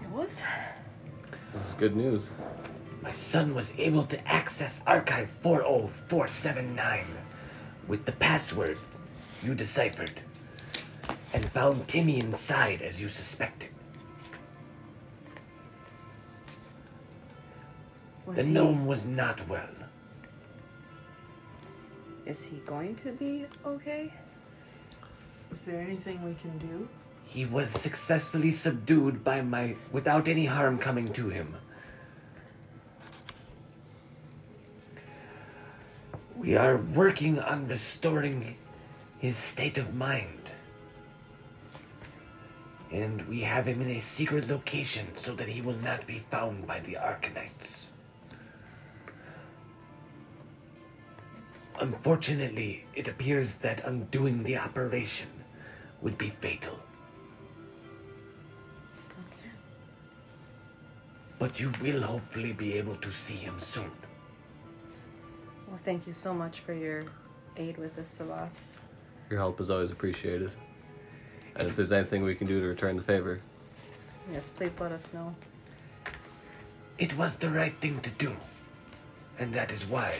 It 0.00 0.08
was. 0.08 0.40
This 1.52 1.68
is 1.68 1.74
good 1.74 1.94
news. 1.94 2.32
My 3.02 3.12
son 3.12 3.54
was 3.54 3.74
able 3.76 4.04
to 4.04 4.26
access 4.26 4.80
Archive 4.86 5.28
40479 5.42 7.04
with 7.86 8.06
the 8.06 8.12
password 8.12 8.78
you 9.42 9.54
deciphered 9.54 10.22
and 11.34 11.44
found 11.50 11.86
Timmy 11.86 12.18
inside 12.18 12.80
as 12.80 12.98
you 12.98 13.10
suspected. 13.10 13.68
Was 18.28 18.36
The 18.36 18.44
he, 18.44 18.50
gnome 18.52 18.84
was 18.84 19.06
not 19.06 19.48
well. 19.48 19.70
Is 22.26 22.44
he 22.44 22.58
going 22.66 22.94
to 22.96 23.12
be 23.12 23.46
okay? 23.64 24.12
Is 25.50 25.62
there 25.62 25.80
anything 25.80 26.22
we 26.22 26.34
can 26.34 26.58
do? 26.58 26.86
He 27.24 27.46
was 27.46 27.70
successfully 27.70 28.50
subdued 28.50 29.24
by 29.24 29.40
my 29.40 29.76
without 29.92 30.28
any 30.28 30.44
harm 30.44 30.76
coming 30.76 31.08
to 31.14 31.30
him. 31.30 31.56
We 36.36 36.54
are 36.54 36.76
working 36.76 37.40
on 37.40 37.66
restoring 37.66 38.56
his 39.18 39.38
state 39.38 39.78
of 39.78 39.94
mind. 39.94 40.50
And 42.92 43.26
we 43.26 43.40
have 43.40 43.66
him 43.66 43.80
in 43.80 43.88
a 43.88 44.00
secret 44.00 44.50
location 44.50 45.06
so 45.16 45.32
that 45.34 45.48
he 45.48 45.62
will 45.62 45.76
not 45.76 46.06
be 46.06 46.18
found 46.30 46.66
by 46.66 46.80
the 46.80 46.96
Arcanites. 46.96 47.92
Unfortunately, 51.80 52.84
it 52.94 53.06
appears 53.06 53.54
that 53.56 53.84
undoing 53.84 54.42
the 54.42 54.56
operation 54.56 55.28
would 56.02 56.18
be 56.18 56.28
fatal. 56.28 56.78
But 61.38 61.60
you 61.60 61.72
will 61.80 62.02
hopefully 62.02 62.52
be 62.52 62.74
able 62.74 62.96
to 62.96 63.10
see 63.10 63.34
him 63.34 63.60
soon. 63.60 63.92
Well, 65.68 65.78
thank 65.84 66.06
you 66.06 66.14
so 66.14 66.34
much 66.34 66.60
for 66.60 66.72
your 66.72 67.04
aid 67.56 67.78
with 67.78 67.94
this, 67.94 68.18
Savas. 68.20 68.80
Your 69.30 69.38
help 69.38 69.60
is 69.60 69.70
always 69.70 69.92
appreciated. 69.92 70.50
And 71.54 71.68
if 71.68 71.76
there's 71.76 71.92
anything 71.92 72.24
we 72.24 72.34
can 72.34 72.46
do 72.46 72.60
to 72.60 72.66
return 72.66 72.96
the 72.96 73.02
favor, 73.02 73.40
Yes, 74.32 74.50
please 74.50 74.78
let 74.78 74.92
us 74.92 75.12
know. 75.14 75.34
It 76.98 77.16
was 77.16 77.36
the 77.36 77.48
right 77.48 77.74
thing 77.80 78.00
to 78.00 78.10
do. 78.10 78.36
And 79.38 79.54
that 79.54 79.72
is 79.72 79.86
why 79.86 80.14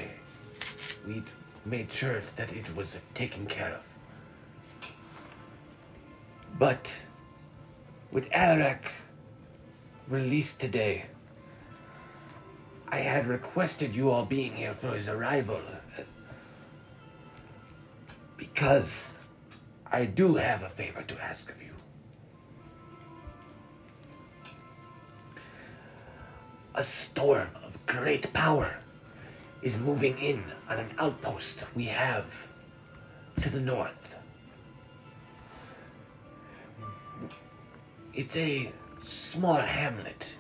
we 1.07 1.23
made 1.65 1.91
sure 1.93 2.23
that 2.37 2.53
it 2.53 2.75
was 2.75 2.99
taken 3.15 3.47
care 3.47 3.75
of. 3.75 4.91
But 6.59 6.93
with 8.11 8.29
Alaric 8.33 8.91
released 10.09 10.59
today, 10.61 11.07
I 12.89 13.01
had 13.01 13.27
requested 13.27 13.95
you 13.95 14.11
all 14.11 14.25
being 14.25 14.55
here 14.55 14.73
for 14.73 14.95
his 14.95 15.09
arrival. 15.09 15.61
Because 18.37 19.15
I 19.87 20.07
do 20.07 20.37
have 20.37 20.63
a 20.63 20.69
favor 20.69 21.03
to 21.03 21.23
ask 21.23 21.51
of 21.51 21.63
you. 21.63 21.75
A 26.75 26.83
storm 26.83 27.49
of 27.63 27.85
great 27.87 28.33
power 28.33 28.79
is 29.63 29.79
moving 29.79 30.19
in 30.19 30.45
on 30.69 30.79
an 30.79 30.91
outpost 30.99 31.65
we 31.75 31.85
have 31.85 32.47
to 33.41 33.51
the 33.51 33.61
north. 33.61 34.17
It's 38.15 38.37
a 38.37 38.73
small 39.05 39.57
hamlet, 39.57 40.37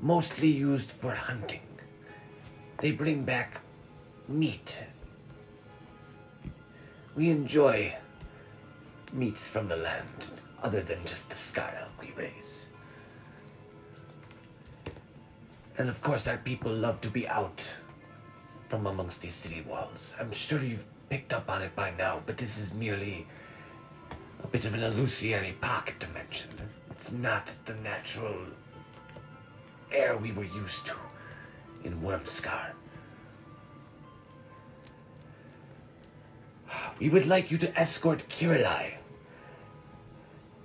mostly 0.00 0.48
used 0.48 0.90
for 0.90 1.14
hunting. 1.14 1.60
They 2.78 2.92
bring 2.92 3.24
back 3.24 3.60
meat. 4.28 4.82
We 7.14 7.30
enjoy 7.30 7.96
meats 9.12 9.48
from 9.48 9.68
the 9.68 9.76
land, 9.76 10.26
other 10.62 10.82
than 10.82 11.04
just 11.06 11.30
the 11.30 11.36
sky 11.36 11.72
we 12.00 12.12
raise. 12.16 12.65
And 15.78 15.88
of 15.88 16.00
course, 16.00 16.26
our 16.26 16.38
people 16.38 16.72
love 16.72 17.00
to 17.02 17.10
be 17.10 17.28
out 17.28 17.62
from 18.68 18.86
amongst 18.86 19.20
these 19.20 19.34
city 19.34 19.62
walls. 19.68 20.14
I'm 20.18 20.32
sure 20.32 20.62
you've 20.62 20.86
picked 21.10 21.32
up 21.32 21.50
on 21.50 21.62
it 21.62 21.76
by 21.76 21.92
now, 21.96 22.22
but 22.24 22.38
this 22.38 22.58
is 22.58 22.72
merely 22.72 23.26
a 24.42 24.46
bit 24.46 24.64
of 24.64 24.74
an 24.74 24.82
illusory 24.82 25.52
pocket 25.60 25.98
dimension. 25.98 26.50
It's 26.90 27.12
not 27.12 27.52
the 27.66 27.74
natural 27.74 28.36
air 29.92 30.16
we 30.16 30.32
were 30.32 30.44
used 30.44 30.86
to 30.86 30.94
in 31.84 32.00
Wormscar. 32.00 32.72
We 36.98 37.10
would 37.10 37.26
like 37.26 37.50
you 37.50 37.58
to 37.58 37.78
escort 37.78 38.24
Kirillai 38.28 38.94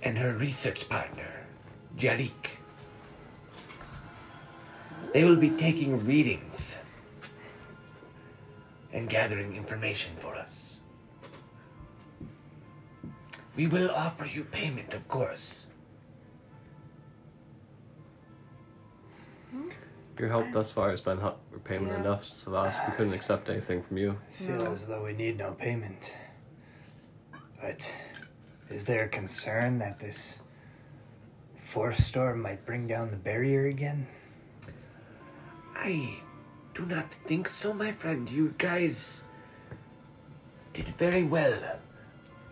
and 0.02 0.16
her 0.16 0.32
research 0.32 0.88
partner, 0.88 1.46
Jer'ik. 1.96 2.61
They 5.12 5.24
will 5.24 5.36
be 5.36 5.50
taking 5.50 6.04
readings 6.06 6.76
and 8.92 9.08
gathering 9.08 9.56
information 9.56 10.12
for 10.16 10.34
us. 10.34 10.76
We 13.56 13.66
will 13.66 13.90
offer 13.90 14.24
you 14.24 14.44
payment, 14.44 14.94
of 14.94 15.06
course. 15.08 15.66
Your 20.18 20.28
help 20.28 20.52
thus 20.52 20.70
far 20.72 20.90
has 20.90 21.00
been 21.00 21.18
hu- 21.18 21.32
repayment 21.50 21.92
Yeah. 21.92 22.00
enough, 22.00 22.24
Savas. 22.24 22.74
We 22.88 22.94
couldn't 22.96 23.12
accept 23.14 23.48
anything 23.48 23.82
from 23.82 23.96
you. 23.98 24.18
Feel 24.30 24.56
No. 24.64 24.72
as 24.72 24.86
though 24.86 25.02
we 25.04 25.12
need 25.12 25.36
no 25.36 25.52
payment. 25.52 26.16
But 27.60 27.94
is 28.70 28.84
there 28.84 29.04
a 29.04 29.08
concern 29.08 29.78
that 29.78 29.98
this 29.98 30.40
force 31.56 31.98
storm 32.04 32.40
might 32.40 32.64
bring 32.64 32.86
down 32.86 33.10
the 33.10 33.16
barrier 33.16 33.66
again? 33.66 34.06
I 35.74 36.20
do 36.74 36.86
not 36.86 37.12
think 37.26 37.48
so, 37.48 37.72
my 37.74 37.92
friend. 37.92 38.28
You 38.30 38.54
guys 38.58 39.22
did 40.72 40.88
very 40.88 41.24
well 41.24 41.58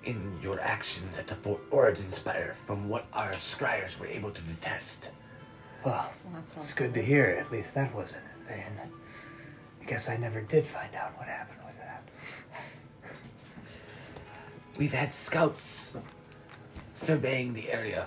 in 0.05 0.39
your 0.43 0.61
actions 0.61 1.19
at 1.19 1.27
the 1.27 1.35
Fort 1.35 1.61
Origin 1.71 2.11
Spire 2.11 2.57
from 2.67 2.89
what 2.89 3.07
our 3.13 3.33
scryers 3.33 3.99
were 3.99 4.07
able 4.07 4.31
to 4.31 4.41
detest. 4.43 5.11
Well, 5.85 6.13
That's 6.33 6.57
it's 6.57 6.73
good 6.73 6.95
to 6.95 7.03
hear. 7.03 7.37
At 7.41 7.51
least 7.51 7.75
that 7.75 7.95
wasn't 7.95 8.25
in 8.41 8.55
vain. 8.55 8.81
I 9.81 9.85
guess 9.85 10.09
I 10.09 10.17
never 10.17 10.41
did 10.41 10.67
find 10.67 10.95
out 10.95 11.17
what 11.19 11.27
happened 11.27 11.61
with 11.67 11.77
that. 11.79 12.03
We've 14.77 14.93
had 14.93 15.13
scouts 15.13 15.93
surveying 16.97 17.55
the 17.55 17.71
area 17.71 18.07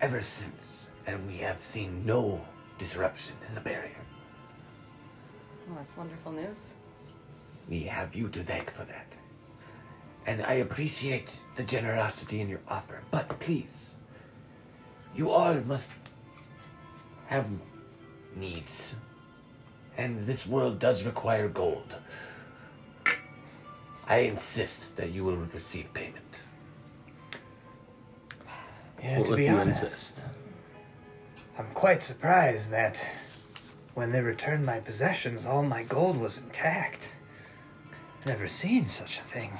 ever 0.00 0.22
since, 0.22 0.88
and 1.06 1.26
we 1.26 1.38
have 1.38 1.60
seen 1.60 2.06
no 2.06 2.40
disruption 2.78 3.34
in 3.48 3.54
the 3.54 3.60
barrier. 3.60 3.96
Well, 5.66 5.76
that's 5.78 5.96
wonderful 5.96 6.32
news. 6.32 6.72
We 7.68 7.82
have 7.84 8.14
you 8.14 8.28
to 8.30 8.42
thank 8.42 8.70
for 8.70 8.84
that. 8.84 9.14
And 10.26 10.42
I 10.42 10.54
appreciate 10.54 11.30
the 11.56 11.62
generosity 11.62 12.40
in 12.40 12.48
your 12.48 12.60
offer, 12.68 13.02
but 13.10 13.38
please, 13.40 13.94
you 15.14 15.30
all 15.30 15.54
must 15.54 15.90
have 17.26 17.46
needs. 18.36 18.94
And 19.96 20.20
this 20.20 20.46
world 20.46 20.78
does 20.78 21.04
require 21.04 21.48
gold. 21.48 21.96
I 24.06 24.18
insist 24.20 24.96
that 24.96 25.10
you 25.10 25.24
will 25.24 25.36
receive 25.36 25.92
payment. 25.92 26.40
You 29.02 29.10
know, 29.10 29.16
Well, 29.16 29.24
to 29.24 29.32
if 29.32 29.36
be 29.38 29.44
you 29.44 29.50
honest, 29.50 29.82
insist. 29.82 30.22
I'm 31.58 31.70
quite 31.74 32.02
surprised 32.02 32.70
that 32.70 33.04
when 33.94 34.12
they 34.12 34.20
returned 34.20 34.64
my 34.64 34.78
possessions, 34.78 35.44
all 35.44 35.62
my 35.64 35.82
gold 35.82 36.16
was 36.16 36.38
intact. 36.38 37.08
Never 38.26 38.46
seen 38.46 38.86
such 38.88 39.18
a 39.18 39.22
thing. 39.22 39.58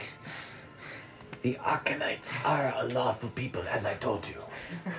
The 1.43 1.55
Arcanites 1.55 2.35
are 2.45 2.73
a 2.77 2.85
lawful 2.87 3.31
people, 3.31 3.63
as 3.63 3.85
I 3.87 3.95
told 3.95 4.27
you. 4.29 4.43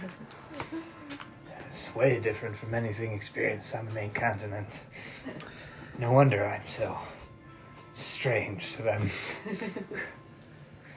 It's 1.68 1.93
way 1.93 2.20
different 2.20 2.58
from 2.58 2.74
anything 2.74 3.12
experienced 3.14 3.76
on 3.76 3.86
the 3.86 3.91
main 3.91 4.10
continent. 4.10 4.80
No 6.00 6.12
wonder 6.12 6.43
I'm 6.43 6.68
so 6.68 6.97
strange 7.93 8.76
to 8.78 8.82
them. 8.82 9.10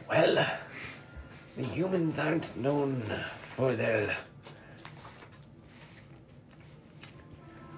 Well, 0.08 0.46
the 1.56 1.62
humans 1.62 2.18
aren't 2.18 2.54
known 2.54 3.02
for 3.56 3.74
their. 3.74 4.14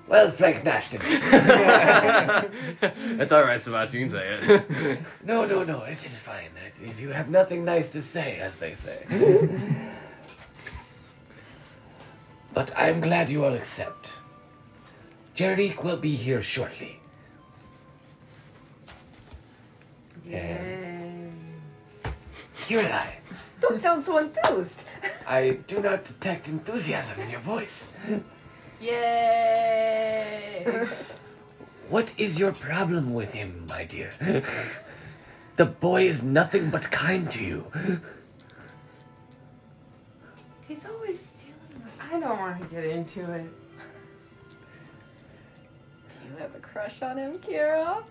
Well, 0.06 0.30
Frank 0.30 0.64
Nashton. 0.64 1.00
That's 3.16 3.32
alright, 3.32 3.60
Sebastian. 3.60 4.00
You 4.00 4.06
can 4.06 4.16
say 4.16 4.38
it. 4.40 5.00
No, 5.24 5.46
no, 5.46 5.64
no, 5.64 5.82
it 5.84 6.04
is 6.04 6.18
fine. 6.18 6.50
If 6.82 7.00
you 7.00 7.08
have 7.10 7.30
nothing 7.30 7.64
nice 7.64 7.90
to 7.92 8.02
say, 8.02 8.38
as 8.38 8.58
they 8.58 8.74
say. 8.74 9.06
but 12.52 12.70
I'm 12.76 13.00
glad 13.00 13.30
you 13.30 13.44
all 13.44 13.54
accept. 13.54 14.08
Jer'ik 15.34 15.82
will 15.82 15.96
be 15.96 16.14
here 16.14 16.42
shortly. 16.42 17.00
And 20.30 21.32
Kirillai, 22.66 23.14
Don't 23.60 23.80
sound 23.80 24.04
so 24.04 24.18
enthused. 24.18 24.82
I 25.28 25.58
do 25.66 25.80
not 25.80 26.04
detect 26.04 26.48
enthusiasm 26.48 27.20
in 27.20 27.30
your 27.30 27.40
voice. 27.40 27.88
Yay! 28.80 30.64
What 31.88 32.12
is 32.18 32.38
your 32.38 32.52
problem 32.52 33.12
with 33.14 33.32
him, 33.32 33.66
my 33.68 33.84
dear? 33.84 34.12
The 35.56 35.66
boy 35.66 36.08
is 36.08 36.22
nothing 36.22 36.70
but 36.70 36.90
kind 36.90 37.30
to 37.30 37.44
you. 37.44 37.70
He's 40.66 40.84
always 40.86 41.20
stealing. 41.20 41.54
I 42.00 42.18
don't 42.18 42.38
want 42.38 42.60
to 42.60 42.66
get 42.66 42.84
into 42.84 43.20
it. 43.32 43.46
Do 46.08 46.16
you 46.28 46.36
have 46.38 46.54
a 46.56 46.58
crush 46.58 47.00
on 47.02 47.18
him, 47.18 47.38
Kira? 47.38 48.02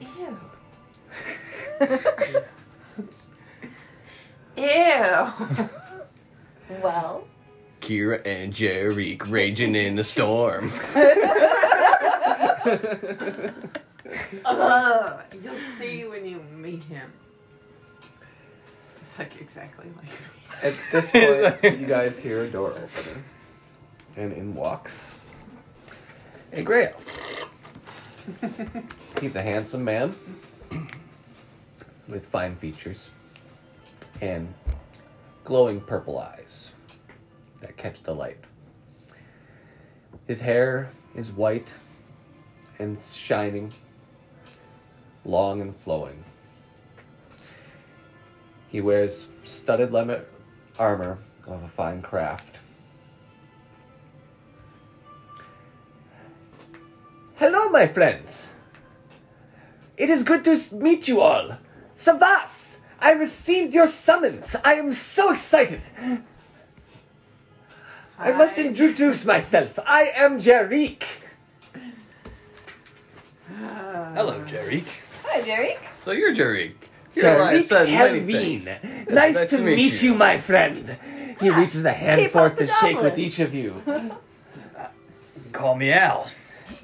Ew. 0.00 0.40
Ew. 4.56 5.68
Well, 6.82 7.28
Kira 7.80 8.24
and 8.26 8.52
Jer'ik 8.52 9.30
raging 9.30 9.74
in 9.74 9.96
the 9.96 10.04
storm. 10.04 10.72
Ugh. 14.44 15.20
You'll 15.42 15.78
see 15.78 16.04
when 16.04 16.26
you 16.26 16.40
meet 16.54 16.82
him. 16.84 17.12
It's 19.00 19.18
like 19.18 19.40
exactly 19.40 19.86
like 19.96 20.04
me. 20.04 20.10
At 20.62 20.74
this 20.90 21.10
point, 21.10 21.80
you 21.80 21.86
guys 21.86 22.18
hear 22.18 22.44
a 22.44 22.50
door 22.50 22.70
opening, 22.70 23.24
and 24.16 24.32
in 24.32 24.54
walks 24.54 25.14
a 26.52 26.62
Grey 26.62 26.88
Elf. 26.92 27.48
He's 29.20 29.36
a 29.36 29.42
handsome 29.42 29.84
man 29.84 30.14
with 32.08 32.26
fine 32.26 32.56
features 32.56 33.10
and 34.20 34.52
glowing 35.44 35.80
purple 35.80 36.18
eyes 36.18 36.72
that 37.66 37.76
catch 37.76 38.02
the 38.02 38.14
light. 38.14 38.38
His 40.26 40.40
hair 40.40 40.90
is 41.14 41.30
white 41.30 41.74
and 42.78 43.00
shining, 43.00 43.72
long 45.24 45.60
and 45.60 45.74
flowing. 45.76 46.24
He 48.68 48.80
wears 48.80 49.28
studded 49.44 49.92
lemon 49.92 50.22
armor 50.78 51.18
of 51.46 51.62
a 51.62 51.68
fine 51.68 52.02
craft. 52.02 52.58
Hello, 57.36 57.68
my 57.70 57.86
friends. 57.86 58.52
It 59.96 60.10
is 60.10 60.22
good 60.22 60.44
to 60.44 60.58
meet 60.74 61.08
you 61.08 61.20
all. 61.20 61.58
Savas, 61.96 62.78
I 63.00 63.12
received 63.12 63.74
your 63.74 63.86
summons. 63.86 64.54
I 64.64 64.74
am 64.74 64.92
so 64.92 65.32
excited. 65.32 65.80
I 68.18 68.32
must 68.32 68.56
introduce 68.58 69.24
myself. 69.24 69.78
I 69.86 70.10
am 70.16 70.38
Jer'ik. 70.38 71.02
Hello, 74.14 74.42
Jerry. 74.44 74.84
Hi, 75.24 75.42
Jerry. 75.42 75.76
So 75.94 76.12
you're 76.12 76.34
Jer'ik. 76.34 76.72
Here 77.14 77.28
I 77.42 77.54
Jer'ik 77.54 77.62
said 77.62 77.86
many 77.86 78.20
Telveen. 78.20 78.62
things. 78.64 79.08
Nice, 79.10 79.34
nice 79.34 79.50
to, 79.50 79.56
to 79.58 79.62
meet, 79.62 79.76
meet 79.76 80.02
you. 80.02 80.12
you. 80.12 80.18
my 80.18 80.38
friend. 80.38 80.96
He 81.40 81.50
reaches 81.50 81.84
a 81.84 81.92
hand 81.92 82.20
Keep 82.22 82.30
forth 82.32 82.56
to 82.56 82.64
the 82.66 82.72
shake 82.80 83.00
with 83.00 83.18
each 83.18 83.38
of 83.40 83.54
you. 83.54 83.82
Call 85.52 85.74
me 85.74 85.92
Al. 85.92 86.28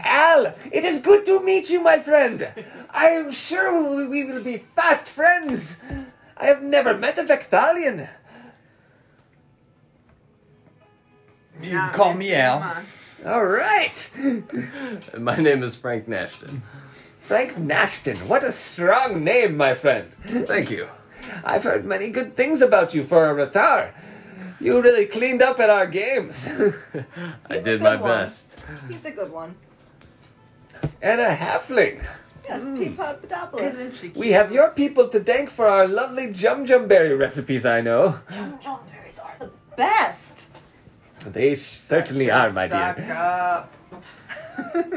Al, 0.01 0.55
it 0.71 0.85
is 0.85 0.99
good 1.01 1.25
to 1.27 1.43
meet 1.43 1.71
you, 1.71 1.81
my 1.83 1.99
friend. 1.99 2.49
I 2.91 3.09
am 3.11 3.31
sure 3.33 3.97
we- 3.97 4.07
we 4.07 4.25
will 4.25 4.43
be 4.43 4.59
fast 4.59 5.09
friends. 5.09 5.77
I 6.37 6.47
have 6.47 6.63
never 6.63 6.97
met 6.97 7.19
a 7.19 7.25
Vectalian. 7.25 8.09
You 11.63 11.71
can 11.71 11.75
Not 11.79 11.93
call 11.95 12.11
Miss 12.11 12.19
me 12.19 12.35
Al. 12.35 12.57
Emma. 12.59 12.83
All 13.27 13.45
right. 13.45 14.11
My 15.19 15.37
name 15.37 15.63
is 15.63 15.77
Frank 15.77 16.09
Nashton. 16.09 16.63
Frank 17.21 17.57
Nashton, 17.57 18.17
what 18.29 18.43
a 18.43 18.51
strong 18.51 19.23
name, 19.23 19.57
my 19.57 19.75
friend. 19.75 20.11
Thank 20.27 20.71
you. 20.71 20.89
I've 21.45 21.63
heard 21.63 21.85
many 21.85 22.11
good 22.11 22.35
things 22.35 22.61
about 22.61 22.95
you 22.95 23.05
for 23.05 23.31
a 23.31 23.47
Ratar. 23.47 23.93
You 24.61 24.83
really 24.83 25.07
cleaned 25.07 25.41
up 25.41 25.61
at 25.61 25.71
our 25.71 25.87
games. 25.87 26.49
I 26.49 27.55
He's 27.55 27.59
a 27.59 27.63
did 27.63 27.65
good 27.65 27.83
my 27.83 27.95
one. 27.97 28.11
best. 28.11 28.59
He's 28.89 29.05
a 29.05 29.13
good 29.13 29.31
one. 29.33 29.55
and 31.01 31.21
a 31.21 31.35
halfling. 31.37 32.05
Yes, 32.45 32.63
hmm. 32.65 32.77
Peapod 32.77 33.21
Pedopoulos. 33.21 33.61
Isn't 33.73 33.93
she 33.95 34.01
cute? 34.11 34.17
We 34.17 34.33
have 34.33 34.51
your 34.51 34.71
people 34.71 35.09
to 35.09 35.21
thank 35.21 35.49
for 35.49 35.69
our 35.69 35.87
lovely 35.87 36.33
Jum 36.33 36.67
Jum 36.67 36.89
Berry 36.89 37.15
recipes, 37.15 37.65
I 37.65 37.81
know. 37.83 38.19
Jum 38.33 38.59
Jum 38.63 38.81
berries 38.91 39.21
are 39.21 39.37
the 39.39 39.51
best. 39.77 40.49
They 41.27 41.55
certainly 41.55 42.31
are, 42.31 42.51
my 42.53 42.69
Suck 42.69 42.97
dear. 42.97 43.13
up. 43.13 43.73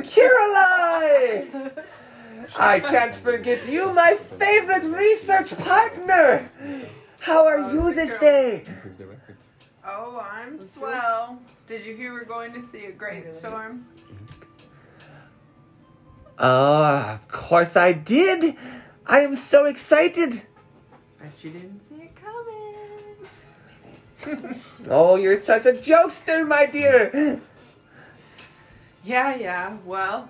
Kirillai! 0.03 1.71
I 2.57 2.80
can't 2.80 3.15
forget 3.15 3.67
you, 3.67 3.93
my 3.93 4.15
favorite 4.15 4.84
research 4.84 5.57
partner! 5.57 6.49
How 7.19 7.45
are 7.45 7.73
you 7.73 7.93
this 7.93 8.17
day? 8.19 8.65
Oh, 9.86 10.19
I'm 10.19 10.61
swell. 10.61 11.39
Did 11.67 11.86
you 11.86 11.95
hear 11.95 12.13
we're 12.13 12.26
going 12.26 12.53
to 12.53 12.61
see 12.61 12.86
a 12.86 12.91
great 12.91 13.34
storm? 13.34 13.86
Uh, 16.38 17.17
of 17.19 17.28
course 17.28 17.76
I 17.76 17.93
did! 17.93 18.55
I 19.05 19.21
am 19.21 19.36
so 19.36 19.65
excited! 19.65 20.41
Bet 21.19 21.43
you 21.43 21.51
didn't 21.51 21.82
see 21.82 21.84
it 21.84 21.84
coming. 21.84 21.84
Oh, 24.89 25.15
you're 25.15 25.39
such 25.39 25.65
a 25.65 25.71
jokester, 25.71 26.47
my 26.47 26.65
dear! 26.67 27.41
Yeah, 29.03 29.36
yeah. 29.36 29.78
Well. 29.86 30.30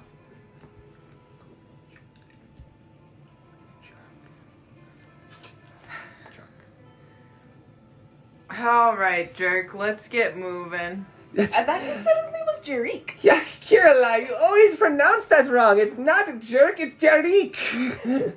All 8.57 8.95
right, 8.95 9.33
jerk. 9.35 9.73
Let's 9.73 10.07
get 10.07 10.37
moving. 10.37 11.05
I 11.37 11.45
thought 11.45 11.83
you 11.83 11.97
said 11.97 12.23
his 12.23 12.31
name 12.31 12.45
was 12.45 12.61
Jer'ik. 12.63 13.21
Yeah, 13.21 13.41
Kirillai, 13.41 14.29
you 14.29 14.35
always 14.35 14.77
pronounce 14.77 15.25
that 15.25 15.49
wrong. 15.49 15.77
It's 15.79 15.97
not 15.97 16.39
jerk, 16.39 16.79
it's 16.79 16.95
Jer'ik. 16.95 18.33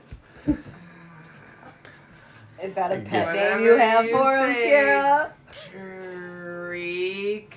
Is 2.61 2.75
that 2.75 2.91
a 2.91 2.99
pet 2.99 3.35
name 3.35 3.65
you 3.65 3.77
have 3.77 4.05
you 4.05 4.13
for 4.13 4.37
him, 4.37 4.53
say. 4.53 4.71
Kira? 4.71 5.31
Freak. 5.53 7.55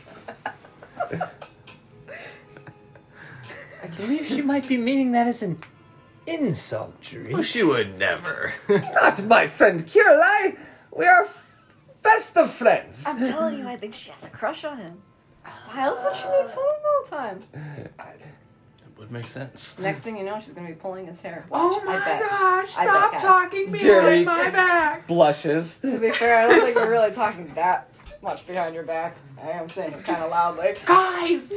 I 3.84 3.88
believe 3.98 4.28
she 4.28 4.42
might 4.42 4.68
be 4.68 4.78
meaning 4.78 5.12
that 5.14 5.28
as 5.28 5.42
an 5.42 5.58
insult, 6.28 7.00
Jerry. 7.02 7.34
Oh, 7.34 7.42
she 7.42 7.64
would 7.64 7.98
never. 7.98 8.54
Not 8.70 9.24
my 9.26 9.48
friend 9.48 9.86
Kirillai! 9.86 10.58
We 10.96 11.06
are 11.06 11.24
f- 11.24 11.76
best 12.04 12.38
of 12.38 12.52
friends! 12.52 13.04
I'm 13.08 13.20
telling 13.20 13.60
you, 13.60 13.68
I 13.68 13.78
think 13.78 13.94
she 13.94 14.12
has 14.12 14.26
a 14.26 14.30
crush 14.30 14.64
on 14.64 14.78
him. 14.78 15.02
Why 15.44 15.84
else 15.84 16.04
would 16.04 16.16
she 16.16 16.28
make 16.28 16.50
fun 16.50 16.50
of 16.50 16.52
him 16.52 16.86
all 16.86 17.04
the 17.04 17.10
time? 17.10 17.44
It 19.02 19.06
would 19.06 19.12
make 19.14 19.26
sense. 19.26 19.78
Next 19.80 20.02
thing 20.02 20.16
you 20.16 20.24
know, 20.24 20.39
she's 20.39 20.54
gonna 20.54 20.68
be 20.68 20.76
pulling 20.76 21.08
his 21.08 21.20
hair. 21.22 21.43
Oh 21.52 21.82
my 21.84 21.95
I 21.95 22.20
gosh! 22.20 22.78
I 22.78 22.84
Stop 22.84 23.12
guys. 23.14 23.22
talking 23.24 23.76
Jerry. 23.76 24.24
behind 24.24 24.26
my 24.26 24.49
back. 24.52 25.08
Blushes. 25.08 25.78
To 25.78 25.97
be 25.97 26.12
fair, 26.20 26.38
I 26.38 26.47
don't 26.47 26.66
think 26.66 26.76
we're 26.76 26.91
really 26.91 27.12
talking 27.12 27.52
that 27.56 27.89
much 28.22 28.45
behind 28.45 28.76
your 28.76 28.84
back. 28.84 29.18
I 29.41 29.49
am 29.54 29.68
saying 29.70 29.93
it 29.93 30.06
kind 30.06 30.22
of 30.24 30.30
loudly. 30.30 30.76
Guys, 30.86 31.52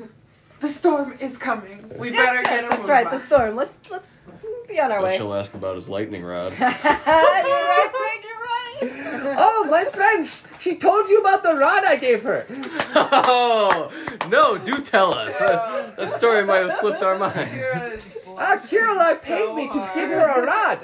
the 0.60 0.68
storm 0.68 1.16
is 1.20 1.38
coming. 1.38 1.78
We 1.96 2.10
better 2.10 2.40
yes, 2.40 2.48
get 2.48 2.62
yes, 2.62 2.64
a 2.64 2.68
that's 2.70 2.80
move 2.80 2.88
right. 2.88 3.06
on. 3.06 3.12
The 3.12 3.20
storm. 3.20 3.54
Let's 3.54 3.78
let's 3.88 4.22
be 4.66 4.80
on 4.80 4.90
our 4.90 4.98
But 5.00 5.10
way. 5.10 5.16
she'll 5.16 5.32
ask 5.32 5.54
about 5.54 5.76
his 5.76 5.88
lightning 5.88 6.24
rod. 6.24 6.52
Oh, 8.82 9.66
my 9.70 9.84
friend, 9.84 10.26
sh- 10.26 10.42
she 10.58 10.76
told 10.76 11.08
you 11.08 11.20
about 11.20 11.42
the 11.42 11.54
rod 11.54 11.84
I 11.84 11.96
gave 11.96 12.22
her. 12.22 12.46
oh 12.94 13.92
no! 14.28 14.58
Do 14.58 14.80
tell 14.80 15.14
us. 15.14 15.38
That, 15.38 15.96
that 15.96 16.10
story 16.10 16.44
might 16.44 16.58
have 16.68 16.78
slipped 16.78 17.02
our 17.02 17.18
minds. 17.18 18.04
Ah, 18.36 18.60
Kirillai 18.64 19.22
paid 19.22 19.54
me 19.54 19.68
to 19.68 19.90
give 19.94 20.10
her 20.10 20.42
a 20.42 20.46
rod. 20.46 20.80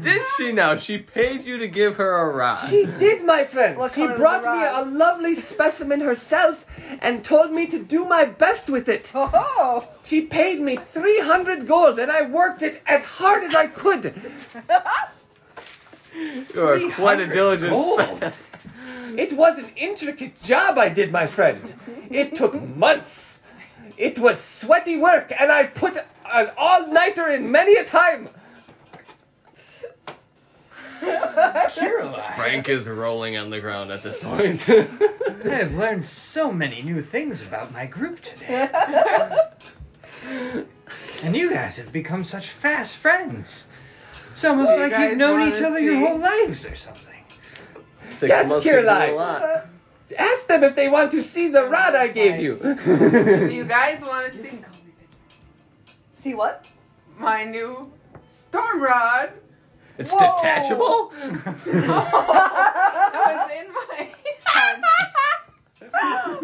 Did 0.00 0.22
she 0.36 0.52
now? 0.52 0.76
She 0.76 0.98
paid 0.98 1.44
you 1.44 1.58
to 1.58 1.66
give 1.66 1.96
her 1.96 2.18
a 2.18 2.32
rod. 2.34 2.56
She 2.68 2.86
did, 2.86 3.24
my 3.24 3.44
friend. 3.44 3.76
What 3.76 3.92
She 3.92 4.06
brought 4.06 4.42
the 4.42 4.52
me 4.54 4.64
a 4.64 4.82
lovely 4.84 5.34
specimen 5.34 6.00
herself 6.00 6.64
and 7.00 7.24
told 7.24 7.50
me 7.52 7.66
to 7.66 7.82
do 7.82 8.04
my 8.04 8.24
best 8.24 8.70
with 8.70 8.88
it. 8.88 9.10
Oh, 9.14 9.88
She 10.04 10.20
paid 10.20 10.60
me 10.60 10.76
300 10.76 11.66
gold 11.66 11.98
and 11.98 12.12
I 12.12 12.22
worked 12.22 12.62
it 12.62 12.80
as 12.86 13.02
hard 13.02 13.42
as 13.42 13.54
I 13.54 13.66
could. 13.66 14.14
You 16.54 16.62
are 16.62 16.90
quite 16.90 17.20
a 17.20 17.26
diligent. 17.26 17.70
Gold. 17.70 18.32
It 19.16 19.32
was 19.32 19.58
an 19.58 19.70
intricate 19.76 20.40
job 20.42 20.78
I 20.78 20.88
did, 20.88 21.10
my 21.12 21.26
friend. 21.26 21.72
It 22.10 22.34
took 22.34 22.60
months. 22.76 23.42
It 23.96 24.18
was 24.18 24.40
sweaty 24.40 24.96
work, 24.96 25.32
and 25.38 25.50
I 25.50 25.64
put 25.64 25.96
an 26.32 26.50
all-nighter 26.56 27.26
in 27.28 27.50
many 27.50 27.74
a 27.76 27.84
time. 27.84 28.28
Kirillai. 31.00 32.36
Frank 32.36 32.68
is 32.68 32.88
rolling 32.88 33.36
on 33.36 33.50
the 33.50 33.60
ground 33.60 33.90
at 33.90 34.02
this 34.02 34.18
point. 34.18 34.68
I 34.68 35.54
have 35.54 35.74
learned 35.74 36.04
so 36.04 36.52
many 36.52 36.82
new 36.82 37.02
things 37.02 37.42
about 37.42 37.72
my 37.72 37.86
group 37.86 38.20
today. 38.20 38.68
and 41.22 41.36
you 41.36 41.52
guys 41.52 41.78
have 41.78 41.92
become 41.92 42.24
such 42.24 42.48
fast 42.48 42.96
friends. 42.96 43.68
It's 44.38 44.44
almost 44.44 44.70
You 44.70 44.78
like 44.88 44.92
you've 45.10 45.18
known 45.18 45.48
each 45.48 45.60
other 45.60 45.80
your 45.80 45.98
whole 45.98 46.18
lives 46.20 46.64
or 46.64 46.76
something. 46.76 47.24
Six 48.04 48.28
Yes, 48.28 48.48
months 48.48 48.64
is 48.64 48.72
a 48.72 48.78
Kirillai. 48.86 49.16
lot. 49.16 49.42
Uh, 49.42 49.60
ask 50.16 50.46
them 50.46 50.62
if 50.62 50.76
they 50.76 50.88
want 50.88 51.10
to 51.10 51.20
see 51.22 51.48
the 51.48 51.64
rod 51.66 51.96
I 51.96 52.06
gave 52.06 52.40
you. 52.40 52.54
Do 52.54 53.50
you 53.50 53.64
guys 53.64 54.00
want 54.00 54.32
to 54.32 54.38
see 54.40 54.60
see 56.22 56.34
what? 56.36 56.66
my 57.18 57.42
new 57.42 57.90
storm 58.28 58.80
rod? 58.80 59.32
It's 59.98 60.12
Whoa. 60.12 60.36
detachable. 60.36 61.12
That 63.10 63.22
was 63.26 63.50
in 63.58 63.72
my 63.74 64.14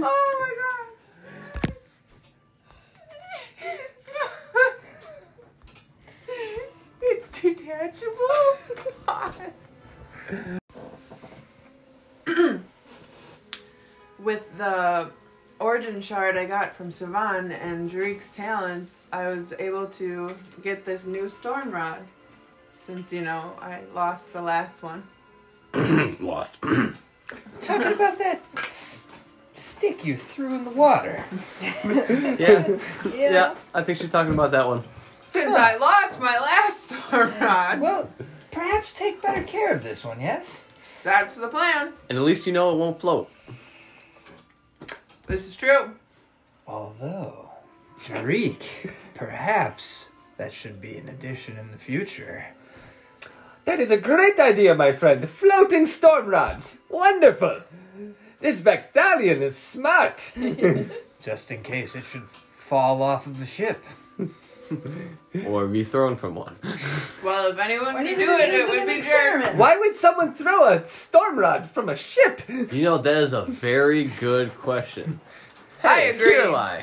oh 0.03 0.31
my 0.43 0.53
god. 0.63 0.85
It's 7.07 7.41
detachable. 7.41 8.17
Pause. 9.07 9.37
With 14.19 14.57
the 14.57 15.11
origin 15.61 16.01
shard 16.01 16.37
I 16.37 16.47
got 16.47 16.75
from 16.75 16.91
Savan 16.91 17.53
and 17.53 17.91
Jer'ik's 17.91 18.31
talent, 18.35 18.89
I 19.13 19.29
was 19.29 19.53
able 19.59 19.87
to 19.87 20.35
get 20.63 20.85
this 20.87 21.05
new 21.05 21.29
storm 21.29 21.71
rod. 21.71 22.01
Since, 22.79 23.13
you 23.13 23.23
know, 23.23 23.53
I 23.61 23.81
lost 23.95 24.33
the 24.33 24.43
last 24.43 24.83
one. 24.83 25.05
Lost. 26.21 26.57
Talking 27.61 27.93
about 27.93 28.19
that 28.19 28.43
s- 28.59 29.07
stick 29.55 30.05
you 30.05 30.17
threw 30.17 30.55
in 30.55 30.65
the 30.65 30.71
water. 30.71 31.25
yeah. 31.85 32.77
yeah, 33.15 33.55
I 33.73 33.83
think 33.83 33.99
she's 33.99 34.13
talking 34.13 34.35
about 34.35 34.51
that 34.51 34.69
one. 34.69 34.85
Since 35.35 35.57
I 35.57 35.75
lost 35.79 36.21
my 36.21 36.39
last 36.39 36.85
storm 36.85 37.33
rod. 37.41 37.81
Well, 37.81 38.09
perhaps 38.53 38.95
take 38.95 39.21
better 39.21 39.43
care 39.43 39.75
of 39.75 39.83
this 39.83 40.05
one, 40.05 40.21
yes? 40.21 40.65
That's 41.03 41.35
the 41.35 41.49
plan. 41.49 41.93
And 42.09 42.17
at 42.17 42.23
least 42.23 42.47
you 42.47 42.53
know 42.53 42.71
it 42.71 42.77
won't 42.77 43.01
float. 43.01 43.29
This 45.27 45.45
is 45.49 45.57
true. 45.57 45.97
Although, 46.69 47.51
Tariq, 48.05 48.63
perhaps 49.15 50.11
that 50.37 50.53
should 50.53 50.81
be 50.81 50.99
an 50.99 51.09
addition 51.09 51.59
in 51.59 51.73
the 51.73 51.79
future. 51.79 52.47
That 53.65 53.81
is 53.81 53.91
a 53.91 53.99
great 53.99 54.39
idea, 54.39 54.77
my 54.77 54.93
friend. 54.93 55.29
Floating 55.29 55.87
storm 55.87 56.29
rods. 56.29 56.79
Wonderful. 56.89 57.63
This 58.39 58.61
Vectalian 58.61 59.41
is 59.41 59.59
smart. 59.59 60.31
Just 61.21 61.51
in 61.51 61.65
case 61.65 61.97
it 61.97 62.05
should 62.05 62.29
fall 62.29 63.03
off 63.03 63.27
of 63.27 63.41
the 63.41 63.47
ship. 63.47 63.85
Or 65.47 65.67
be 65.67 65.83
thrown 65.85 66.17
from 66.17 66.35
one. 66.37 66.57
Well, 67.25 67.51
if 67.51 67.59
anyone 67.59 67.95
Why 67.95 68.05
could 68.07 68.17
do 68.19 68.33
it, 68.33 68.55
it 68.55 68.69
would 68.69 68.87
be 68.87 69.01
Jeremy. 69.01 69.59
Why 69.59 69.77
would 69.79 69.97
someone 69.97 70.35
throw 70.35 70.69
a 70.73 70.85
storm 70.87 71.39
rod 71.39 71.71
from 71.71 71.89
a 71.89 71.97
ship? 71.97 72.43
You 72.49 72.83
know, 72.85 72.99
that 72.99 73.17
is 73.17 73.33
a 73.33 73.45
very 73.47 74.05
good 74.05 74.55
question. 74.59 75.21
I 75.83 75.87
Hey, 76.01 76.11
agree. 76.15 76.35
Kirlai, 76.37 76.83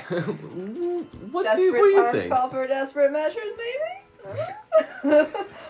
what, 1.32 1.43
do, 1.43 1.43
Desperate 1.43 1.71
what 1.71 1.77
do 1.77 1.84
you 1.86 2.03
times 2.03 2.17
think? 2.19 2.34
call 2.34 2.49
for 2.49 2.67
desperate 2.67 3.11
measures, 3.11 3.43
maybe? 3.57 5.23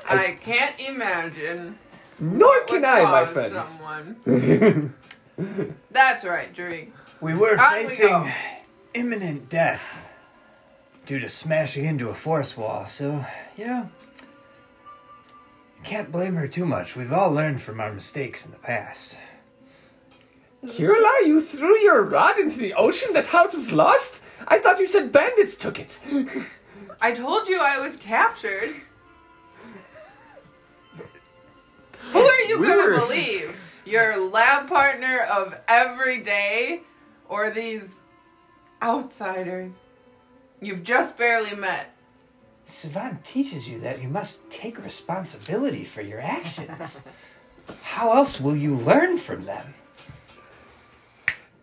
I 0.09 0.37
can't 0.41 0.79
imagine. 0.79 1.77
Nor 2.19 2.47
what 2.49 2.67
can 2.67 2.81
would 2.81 2.85
I, 2.85 3.03
my 3.03 3.23
cause 3.25 3.33
friends. 3.33 3.67
Someone. 3.67 4.93
That's 5.91 6.23
right, 6.25 6.53
Drake. 6.53 6.93
We 7.21 7.33
were 7.35 7.59
On 7.59 7.77
we 7.81 7.87
facing 7.87 8.31
imminent 8.93 9.49
death 9.49 10.10
due 11.11 11.19
to 11.19 11.27
smashing 11.27 11.83
into 11.83 12.07
a 12.07 12.13
force 12.13 12.55
wall, 12.55 12.85
so, 12.85 13.25
you 13.57 13.67
know, 13.67 13.89
can't 15.83 16.09
blame 16.09 16.35
her 16.35 16.47
too 16.47 16.65
much. 16.65 16.95
We've 16.95 17.11
all 17.11 17.29
learned 17.29 17.61
from 17.61 17.81
our 17.81 17.91
mistakes 17.91 18.45
in 18.45 18.51
the 18.53 18.57
past. 18.59 19.19
Kirla, 20.65 21.27
you 21.27 21.41
threw 21.41 21.77
your 21.79 22.01
rod 22.03 22.39
into 22.39 22.57
the 22.57 22.73
ocean? 22.75 23.09
That's 23.11 23.27
how 23.27 23.43
it 23.45 23.53
was 23.53 23.73
lost? 23.73 24.21
I 24.47 24.57
thought 24.59 24.79
you 24.79 24.87
said 24.87 25.11
bandits 25.11 25.57
took 25.57 25.79
it. 25.81 25.99
I 27.01 27.11
told 27.11 27.49
you 27.49 27.59
I 27.59 27.77
was 27.79 27.97
captured. 27.97 28.69
Who 32.13 32.19
are 32.19 32.41
you 32.43 32.57
We 32.61 32.67
gonna 32.67 32.83
were- 32.83 32.99
believe? 33.01 33.57
Your 33.83 34.29
lab 34.29 34.69
partner 34.69 35.19
of 35.29 35.57
every 35.67 36.21
day, 36.21 36.83
or 37.27 37.49
these 37.49 37.97
outsiders 38.81 39.73
you've 40.61 40.83
just 40.83 41.17
barely 41.17 41.55
met? 41.55 41.95
Sivan 42.65 43.21
teaches 43.23 43.67
you 43.67 43.79
that 43.81 44.01
you 44.01 44.07
must 44.07 44.49
take 44.49 44.81
responsibility 44.83 45.83
for 45.83 46.01
your 46.01 46.21
actions. 46.21 47.01
How 47.81 48.13
else 48.13 48.39
will 48.39 48.55
you 48.55 48.75
learn 48.75 49.17
from 49.17 49.43
them? 49.43 49.73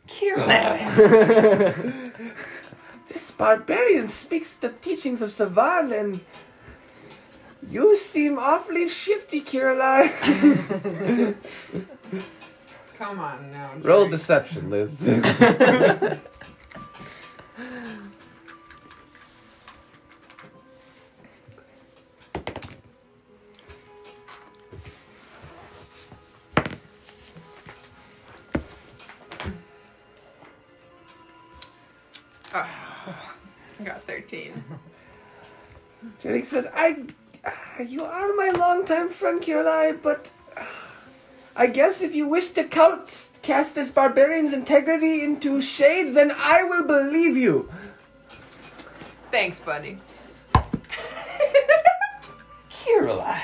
Kira, 0.09 2.13
This 3.09 3.31
barbarian 3.31 4.09
speaks 4.09 4.55
the 4.55 4.71
teachings 4.71 5.23
of 5.23 5.31
Savan, 5.31 5.93
and 5.93 6.21
you 7.71 7.97
seem 7.97 8.39
awfully 8.39 8.89
shifty, 8.89 9.41
Kirla. 9.41 10.09
Come 12.99 13.21
on 13.21 13.53
now. 13.53 13.71
Roll 13.81 14.09
deception, 14.09 14.71
Liz. 14.71 15.01
Jake 36.29 36.45
says, 36.45 36.67
I, 36.75 37.05
uh, 37.43 37.83
you 37.83 38.05
are 38.05 38.35
my 38.35 38.51
longtime 38.51 39.09
friend, 39.09 39.41
Kirla, 39.41 40.03
but 40.03 40.31
I 41.57 41.69
guess 41.69 42.03
if 42.03 42.15
you 42.15 42.29
wish 42.29 42.51
to 42.51 42.65
count, 42.65 43.31
cast 43.41 43.75
this 43.75 43.91
barbarian's 43.91 44.53
integrity 44.53 45.23
into 45.25 45.63
shade, 45.63 46.15
then 46.15 46.31
I 46.37 46.65
will 46.65 46.85
believe 46.85 47.35
you. 47.35 47.73
Thanks, 49.31 49.59
buddy. 49.61 49.97
Kirila. 52.71 53.41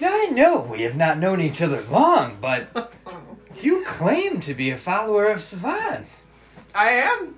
Now, 0.00 0.10
I 0.10 0.26
know 0.32 0.60
we 0.60 0.82
have 0.82 0.96
not 0.96 1.18
known 1.18 1.40
each 1.40 1.62
other 1.62 1.82
long, 1.82 2.38
but 2.40 2.92
you 3.62 3.84
claim 3.84 4.40
to 4.40 4.52
be 4.52 4.70
a 4.70 4.76
follower 4.76 5.26
of 5.26 5.38
Sivan. 5.38 6.06
I 6.74 6.88
am. 6.88 7.36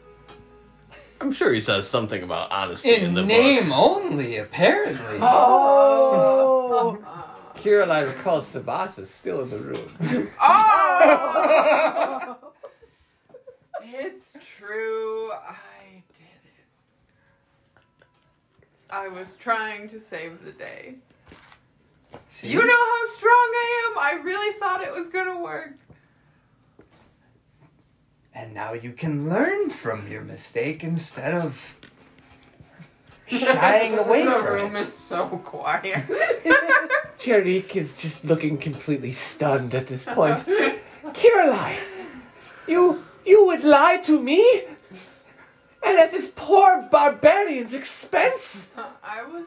I'm 1.20 1.32
sure 1.32 1.52
he 1.52 1.60
says 1.60 1.88
something 1.88 2.22
about 2.22 2.50
honesty 2.52 2.94
in, 2.94 3.04
In 3.04 3.14
the 3.14 3.22
name 3.22 3.68
book. 3.70 3.78
only, 3.78 4.36
apparently. 4.38 5.18
Oh! 5.20 6.98
Kirla 7.56 8.06
recalls 8.06 8.52
Savas 8.52 8.98
is 8.98 9.08
still 9.10 9.40
in 9.42 9.50
the 9.50 9.58
room. 9.58 10.28
Oh! 10.40 12.36
it's 13.82 14.36
true. 14.58 15.30
I 15.32 16.02
did 16.14 16.42
it. 16.44 16.66
I 18.90 19.08
was 19.08 19.36
trying 19.36 19.88
to 19.90 20.00
save 20.00 20.44
the 20.44 20.52
day. 20.52 20.96
See? 22.28 22.48
You 22.48 22.58
know 22.64 22.66
how 22.66 23.06
strong 23.16 23.32
I 23.32 23.90
am? 23.90 23.98
I 23.98 24.22
really 24.22 24.58
thought 24.58 24.82
it 24.82 24.92
was 24.92 25.08
gonna 25.08 25.40
work. 25.40 25.78
And 28.36 28.52
now 28.52 28.74
you 28.74 28.92
can 28.92 29.26
learn 29.30 29.70
from 29.70 30.08
your 30.12 30.20
mistake 30.20 30.84
instead 30.84 31.32
of 31.32 31.74
shying 33.26 33.96
away 34.04 34.24
from. 34.24 34.32
the 34.32 34.38
from 34.40 34.54
room 34.54 34.76
it. 34.76 34.80
is 34.82 34.92
so 34.92 35.26
quiet. 35.42 36.04
Jer'ik 37.18 37.74
is 37.76 37.94
just 37.96 38.26
looking 38.26 38.58
completely 38.58 39.12
stunned 39.12 39.74
at 39.74 39.86
this 39.86 40.04
point. 40.04 40.44
Kirillai, 41.16 41.76
you 42.68 43.02
you 43.24 43.46
would 43.46 43.64
lie 43.64 43.96
to 44.04 44.22
me? 44.22 44.44
And 45.82 45.98
at 45.98 46.10
this 46.10 46.30
poor 46.36 46.86
barbarian's 46.90 47.72
expense? 47.72 48.68
I 49.02 49.22
was. 49.22 49.46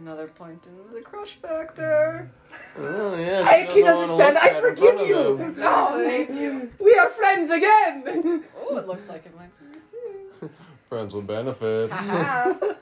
Another 0.00 0.28
point 0.28 0.62
in 0.66 0.94
the 0.94 1.00
crush 1.00 1.38
factor. 1.42 2.30
Oh, 2.78 3.16
yeah, 3.16 3.42
I 3.44 3.66
can 3.66 3.84
understand. 3.84 4.38
I 4.38 4.48
at 4.48 4.62
her 4.62 4.68
in 4.70 4.76
forgive 4.76 5.08
you. 5.08 5.16
of 5.16 5.38
them. 5.38 5.54
Oh, 5.58 6.04
thank 6.04 6.30
you. 6.30 6.70
We 6.78 6.94
are 6.94 7.10
friends 7.10 7.50
again. 7.50 8.44
Oh, 8.70 8.76
it 8.76 8.86
looks 8.86 9.08
like 9.08 9.24
it 9.24 9.34
might 9.34 9.50
be 9.72 9.78
soon. 9.80 10.50
Friends 10.90 11.14
with 11.14 11.26
benefits. 11.26 12.08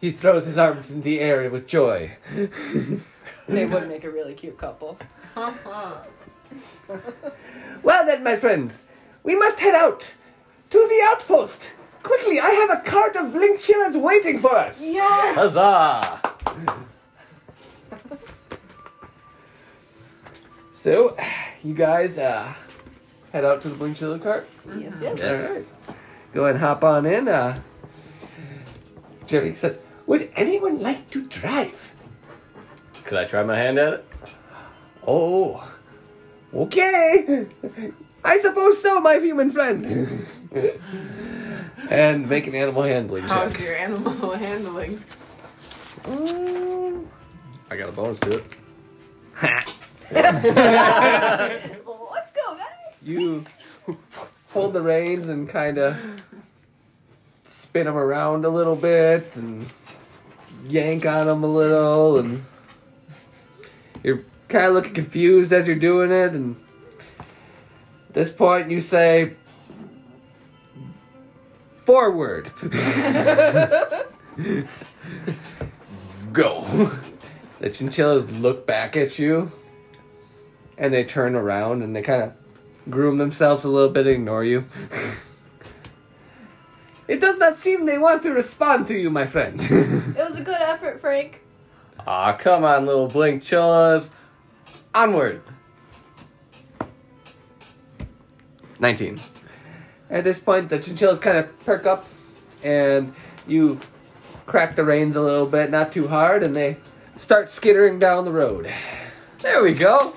He 0.00 0.10
throws 0.12 0.44
his 0.46 0.56
arms 0.58 0.90
in 0.90 1.00
the 1.02 1.18
air 1.18 1.48
with 1.50 1.66
joy. 1.66 2.12
they 3.48 3.64
would 3.66 3.88
make 3.88 4.04
a 4.04 4.10
really 4.10 4.34
cute 4.34 4.56
couple. 4.58 4.98
Well 7.82 8.06
then, 8.06 8.22
my 8.22 8.36
friends, 8.36 8.84
we 9.22 9.34
must 9.34 9.58
head 9.60 9.74
out 9.74 10.14
to 10.70 10.78
the 10.78 11.00
outpost. 11.10 11.72
Quickly, 12.04 12.38
I 12.38 12.50
have 12.50 12.70
a 12.70 12.82
cart 12.82 13.16
of 13.16 13.32
blink 13.32 13.58
chillers 13.60 13.96
waiting 13.96 14.38
for 14.38 14.54
us. 14.54 14.80
Yes! 14.82 15.34
Huzzah! 15.34 16.20
So, 20.74 21.16
you 21.62 21.72
guys 21.72 22.18
uh, 22.18 22.52
head 23.32 23.46
out 23.46 23.62
to 23.62 23.70
the 23.70 23.74
blink 23.74 23.96
chiller 23.96 24.18
cart. 24.18 24.46
Yes, 24.78 24.98
yes. 25.00 25.22
All 25.22 25.54
right. 25.54 25.64
Go 26.34 26.42
ahead 26.42 26.56
and 26.56 26.64
hop 26.64 26.84
on 26.84 27.06
in. 27.06 27.26
Uh, 27.26 27.62
Jerry 29.26 29.54
says, 29.54 29.78
"Would 30.06 30.30
anyone 30.36 30.80
like 30.80 31.08
to 31.10 31.22
drive?" 31.22 31.94
Could 33.04 33.16
I 33.16 33.24
try 33.24 33.42
my 33.44 33.56
hand 33.56 33.78
at 33.78 33.94
it? 33.94 34.08
Oh, 35.06 35.66
okay. 36.52 37.46
I 38.24 38.36
suppose 38.36 38.82
so, 38.82 39.00
my 39.00 39.18
human 39.18 39.50
friend. 39.50 40.26
and 41.90 42.28
make 42.28 42.46
an 42.46 42.54
animal 42.54 42.82
handling 42.82 43.24
How's 43.24 43.52
check. 43.52 43.60
your 43.60 43.74
animal 43.76 44.30
handling? 44.36 45.02
Mm. 46.04 47.06
I 47.70 47.76
got 47.76 47.88
a 47.88 47.92
bonus 47.92 48.20
to 48.20 48.38
it. 48.38 48.44
Well, 50.12 52.08
let's 52.12 52.32
go, 52.32 52.56
guys. 52.56 52.66
You 53.02 53.44
hold 54.50 54.74
the 54.74 54.82
reins 54.82 55.28
and 55.28 55.48
kind 55.48 55.78
of 55.78 55.96
spin 57.46 57.86
them 57.86 57.96
around 57.96 58.44
a 58.44 58.48
little 58.48 58.76
bit 58.76 59.34
and 59.36 59.66
yank 60.68 61.04
on 61.06 61.26
them 61.26 61.42
a 61.42 61.48
little, 61.48 62.18
and 62.18 62.44
you're 64.02 64.20
kind 64.48 64.66
of 64.66 64.74
looking 64.74 64.94
confused 64.94 65.52
as 65.52 65.66
you're 65.66 65.74
doing 65.76 66.12
it. 66.12 66.32
And 66.32 66.56
at 68.08 68.14
this 68.14 68.30
point, 68.30 68.70
you 68.70 68.80
say, 68.80 69.34
Forward. 71.84 72.50
Go. 76.32 76.90
The 77.60 77.70
chinchillas 77.70 78.30
look 78.30 78.66
back 78.66 78.96
at 78.96 79.18
you, 79.18 79.52
and 80.76 80.92
they 80.92 81.04
turn 81.04 81.34
around 81.34 81.82
and 81.82 81.94
they 81.94 82.02
kind 82.02 82.22
of 82.22 82.32
groom 82.90 83.18
themselves 83.18 83.64
a 83.64 83.68
little 83.68 83.90
bit, 83.90 84.06
ignore 84.06 84.44
you. 84.44 84.64
it 87.08 87.20
does 87.20 87.38
not 87.38 87.56
seem 87.56 87.86
they 87.86 87.98
want 87.98 88.22
to 88.22 88.30
respond 88.30 88.86
to 88.88 88.98
you, 88.98 89.10
my 89.10 89.26
friend. 89.26 89.60
It 89.60 90.16
was 90.16 90.36
a 90.36 90.42
good 90.42 90.60
effort, 90.60 91.00
Frank. 91.00 91.40
Aw, 92.06 92.32
come 92.34 92.64
on, 92.64 92.86
little 92.86 93.08
blink 93.08 93.42
chillas. 93.42 94.10
Onward. 94.94 95.42
19. 98.78 99.20
At 100.14 100.22
this 100.22 100.38
point, 100.38 100.68
the 100.68 100.78
chinchillas 100.78 101.18
kind 101.18 101.36
of 101.36 101.64
perk 101.66 101.86
up, 101.86 102.06
and 102.62 103.12
you 103.48 103.80
crack 104.46 104.76
the 104.76 104.84
reins 104.84 105.16
a 105.16 105.20
little 105.20 105.44
bit, 105.44 105.70
not 105.70 105.92
too 105.92 106.06
hard, 106.06 106.44
and 106.44 106.54
they 106.54 106.76
start 107.16 107.50
skittering 107.50 107.98
down 107.98 108.24
the 108.24 108.30
road. 108.30 108.72
There 109.40 109.60
we 109.60 109.74
go. 109.74 110.14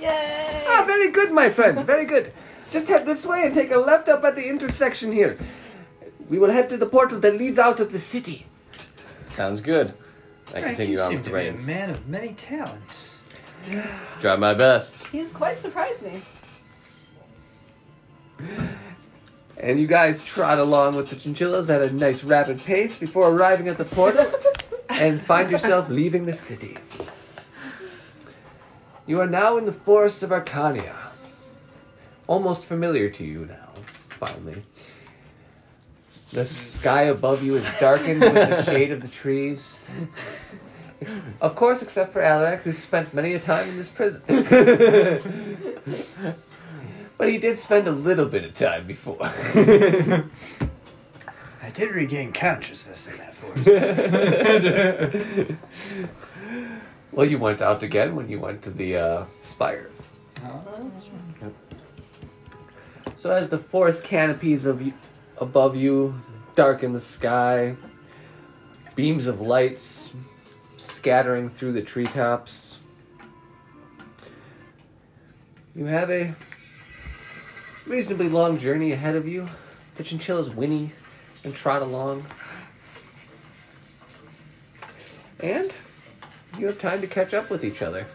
Yay! 0.00 0.64
Ah, 0.68 0.84
very 0.86 1.10
good, 1.10 1.32
my 1.32 1.48
friend. 1.48 1.84
Very 1.84 2.04
good. 2.04 2.32
Just 2.70 2.86
head 2.86 3.06
this 3.06 3.26
way 3.26 3.44
and 3.44 3.52
take 3.52 3.72
a 3.72 3.76
left 3.76 4.08
up 4.08 4.22
at 4.22 4.36
the 4.36 4.48
intersection 4.48 5.10
here. 5.10 5.36
We 6.30 6.38
will 6.38 6.52
head 6.52 6.68
to 6.68 6.76
the 6.76 6.86
portal 6.86 7.18
that 7.18 7.36
leads 7.36 7.58
out 7.58 7.80
of 7.80 7.90
the 7.90 7.98
city. 7.98 8.46
Sounds 9.34 9.60
good. 9.60 9.94
I 10.54 10.60
Frank, 10.60 10.76
take 10.76 10.90
you 10.90 11.00
on 11.00 11.08
seem 11.10 11.18
with 11.18 11.26
to 11.26 11.32
the 11.32 11.36
be 11.38 11.46
a 11.48 11.50
reins. 11.50 11.66
man 11.66 11.90
of 11.90 12.06
many 12.06 12.34
talents. 12.34 13.18
Try 14.20 14.36
my 14.36 14.54
best. 14.54 15.08
He's 15.08 15.32
quite 15.32 15.58
surprised 15.58 16.02
me. 16.02 16.22
And 19.60 19.80
you 19.80 19.88
guys 19.88 20.24
trot 20.24 20.60
along 20.60 20.94
with 20.94 21.10
the 21.10 21.16
chinchillas 21.16 21.68
at 21.68 21.82
a 21.82 21.92
nice 21.92 22.22
rapid 22.22 22.64
pace 22.64 22.96
before 22.96 23.28
arriving 23.28 23.68
at 23.68 23.76
the 23.76 23.84
portal 23.84 24.30
and 24.88 25.20
find 25.20 25.50
yourself 25.50 25.88
leaving 25.88 26.26
the 26.26 26.32
city. 26.32 26.78
You 29.06 29.20
are 29.20 29.26
now 29.26 29.56
in 29.56 29.66
the 29.66 29.72
forests 29.72 30.22
of 30.22 30.30
Arcania. 30.30 30.94
Almost 32.28 32.66
familiar 32.66 33.10
to 33.10 33.24
you 33.24 33.46
now, 33.46 33.70
finally. 34.10 34.62
The 36.32 36.44
sky 36.44 37.04
above 37.04 37.42
you 37.42 37.56
is 37.56 37.64
darkened 37.80 38.20
with 38.20 38.34
the 38.34 38.64
shade 38.64 38.92
of 38.92 39.00
the 39.00 39.08
trees. 39.08 39.80
Of 41.40 41.56
course, 41.56 41.80
except 41.80 42.12
for 42.12 42.20
Alaric, 42.20 42.62
who's 42.62 42.78
spent 42.78 43.14
many 43.14 43.32
a 43.32 43.40
time 43.40 43.70
in 43.70 43.76
this 43.76 43.88
prison. 43.88 44.22
but 47.18 47.28
he 47.28 47.36
did 47.36 47.58
spend 47.58 47.86
a 47.88 47.92
little 47.92 48.26
bit 48.26 48.44
of 48.44 48.54
time 48.54 48.86
before. 48.86 49.18
I 51.60 51.70
did 51.74 51.90
regain 51.90 52.32
consciousness 52.32 53.08
in 53.08 53.18
that 53.18 53.34
forest. 53.34 53.66
well, 57.12 57.26
you 57.26 57.38
went 57.38 57.60
out 57.60 57.82
again 57.82 58.14
when 58.14 58.28
you 58.28 58.38
went 58.40 58.62
to 58.62 58.70
the 58.70 58.96
uh, 58.96 59.24
spire. 59.42 59.90
So 63.16 63.30
as 63.30 63.48
the 63.48 63.58
forest 63.58 64.04
canopies 64.04 64.64
of 64.64 64.80
above 65.38 65.74
you 65.74 66.14
darken 66.54 66.92
the 66.92 67.00
sky, 67.00 67.74
beams 68.94 69.26
of 69.26 69.40
lights 69.40 70.14
scattering 70.76 71.50
through 71.50 71.72
the 71.72 71.82
treetops, 71.82 72.78
you 75.74 75.86
have 75.86 76.10
a 76.10 76.36
reasonably 77.88 78.28
long 78.28 78.58
journey 78.58 78.92
ahead 78.92 79.16
of 79.16 79.26
you. 79.26 79.48
The 79.96 80.04
chinchillas 80.04 80.50
whinny 80.50 80.92
and 81.44 81.54
trot 81.54 81.82
along. 81.82 82.26
And 85.40 85.72
you 86.58 86.66
have 86.66 86.78
time 86.78 87.00
to 87.00 87.06
catch 87.06 87.32
up 87.34 87.50
with 87.50 87.64
each 87.64 87.82
other. 87.82 88.06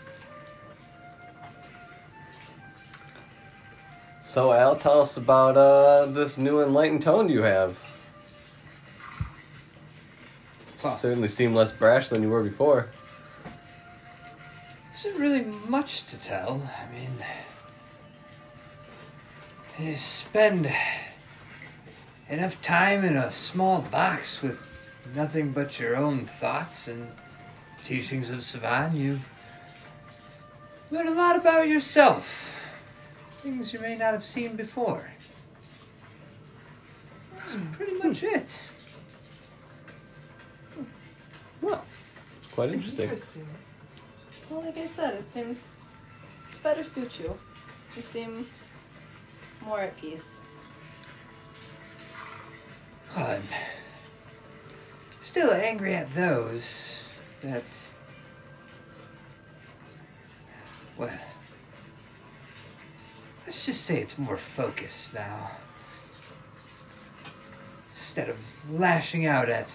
So, 4.23 4.51
Al, 4.51 4.75
tell 4.75 5.01
us 5.01 5.15
about 5.15 5.57
uh, 5.57 6.07
this 6.07 6.37
new 6.37 6.61
enlightened 6.61 7.03
tone 7.03 7.29
you 7.29 7.43
have. 7.43 7.77
Well. 10.83 10.97
Certainly 10.97 11.29
seem 11.29 11.53
less 11.53 11.71
brash 11.71 12.09
than 12.09 12.23
you 12.23 12.29
were 12.29 12.43
before. 12.43 12.89
Isn't 14.95 15.19
really 15.19 15.45
much 15.67 16.05
to 16.07 16.19
tell. 16.19 16.69
I 16.77 16.93
mean, 16.93 17.11
you 19.79 19.97
spend 19.97 20.71
enough 22.29 22.61
time 22.61 23.03
in 23.03 23.17
a 23.17 23.31
small 23.31 23.81
box 23.81 24.41
with 24.41 24.59
nothing 25.15 25.51
but 25.51 25.79
your 25.79 25.95
own 25.95 26.19
thoughts 26.19 26.87
and 26.87 27.11
teachings 27.83 28.29
of 28.29 28.43
Savan, 28.43 28.95
you 28.95 29.19
learn 30.91 31.07
a 31.07 31.11
lot 31.11 31.35
about 31.35 31.67
yourself. 31.67 32.49
Things 33.41 33.73
you 33.73 33.79
may 33.79 33.95
not 33.95 34.13
have 34.13 34.23
seen 34.23 34.55
before. 34.55 35.09
That's 37.35 37.53
hmm. 37.53 37.71
pretty 37.73 37.93
much 37.97 38.21
hmm. 38.21 38.27
it. 38.27 38.61
Well, 41.61 41.83
quite 42.53 42.71
interesting. 42.71 43.09
Well, 44.49 44.61
like 44.61 44.77
I 44.77 44.87
said, 44.87 45.15
it 45.15 45.27
seems 45.27 45.77
better 46.61 46.83
suit 46.83 47.19
you. 47.19 47.37
You 47.95 48.01
seem 48.01 48.45
more 49.65 49.79
at 49.81 49.97
peace. 49.97 50.39
I'm 53.15 53.43
still 55.21 55.51
angry 55.51 55.95
at 55.95 56.13
those 56.15 56.97
that. 57.43 57.63
Well, 60.97 61.09
let's 63.45 63.65
just 63.65 63.85
say 63.85 63.99
it's 63.99 64.17
more 64.17 64.37
focused 64.37 65.13
now. 65.13 65.51
Instead 67.91 68.29
of 68.29 68.37
lashing 68.69 69.25
out 69.25 69.49
at 69.49 69.69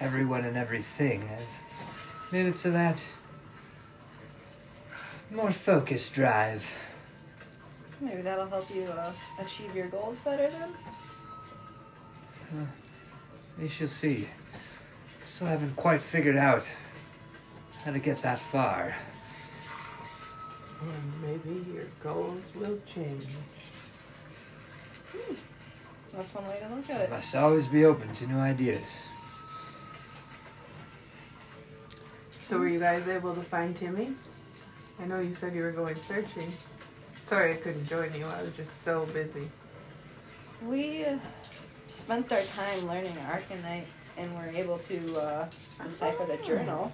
everyone 0.00 0.44
and 0.44 0.56
everything, 0.56 1.28
I've 1.32 2.32
made 2.32 2.46
it 2.46 2.56
so 2.56 2.70
that 2.70 3.04
more 5.30 5.52
focused 5.52 6.14
drive. 6.14 6.64
Maybe 8.00 8.22
that'll 8.22 8.46
help 8.46 8.72
you 8.74 8.84
uh, 8.84 9.12
achieve 9.38 9.74
your 9.74 9.88
goals 9.88 10.18
better 10.24 10.48
then. 10.50 12.68
We 13.60 13.68
shall 13.68 13.88
see. 13.88 14.28
Still 15.24 15.48
haven't 15.48 15.76
quite 15.76 16.02
figured 16.02 16.36
out 16.36 16.68
how 17.84 17.92
to 17.92 17.98
get 17.98 18.20
that 18.22 18.38
far. 18.38 18.94
And 20.80 21.22
maybe 21.22 21.64
your 21.72 21.86
goals 22.00 22.42
will 22.54 22.78
change. 22.92 23.26
That's 26.12 26.34
one 26.34 26.46
way 26.48 26.60
to 26.60 26.74
look 26.74 26.90
at 26.90 27.00
I 27.00 27.04
it. 27.04 27.10
must 27.10 27.34
always 27.34 27.66
be 27.66 27.84
open 27.84 28.12
to 28.14 28.26
new 28.26 28.38
ideas. 28.38 29.04
So 32.40 32.58
were 32.58 32.68
you 32.68 32.78
guys 32.78 33.08
able 33.08 33.34
to 33.34 33.40
find 33.42 33.76
Timmy? 33.76 34.14
I 35.00 35.06
know 35.06 35.20
you 35.20 35.34
said 35.34 35.54
you 35.54 35.62
were 35.62 35.72
going 35.72 35.96
searching. 36.06 36.52
Sorry 37.26 37.52
I 37.52 37.56
couldn't 37.56 37.86
join 37.86 38.12
you. 38.14 38.26
I 38.26 38.42
was 38.42 38.52
just 38.52 38.84
so 38.84 39.06
busy. 39.06 39.48
We 40.62 41.06
spent 41.86 42.30
our 42.32 42.42
time 42.42 42.86
learning 42.86 43.16
Arcanite 43.26 43.86
and 44.16 44.34
were 44.34 44.48
able 44.48 44.78
to 44.78 45.16
uh, 45.16 45.48
decipher 45.82 46.26
the 46.26 46.36
journal. 46.46 46.92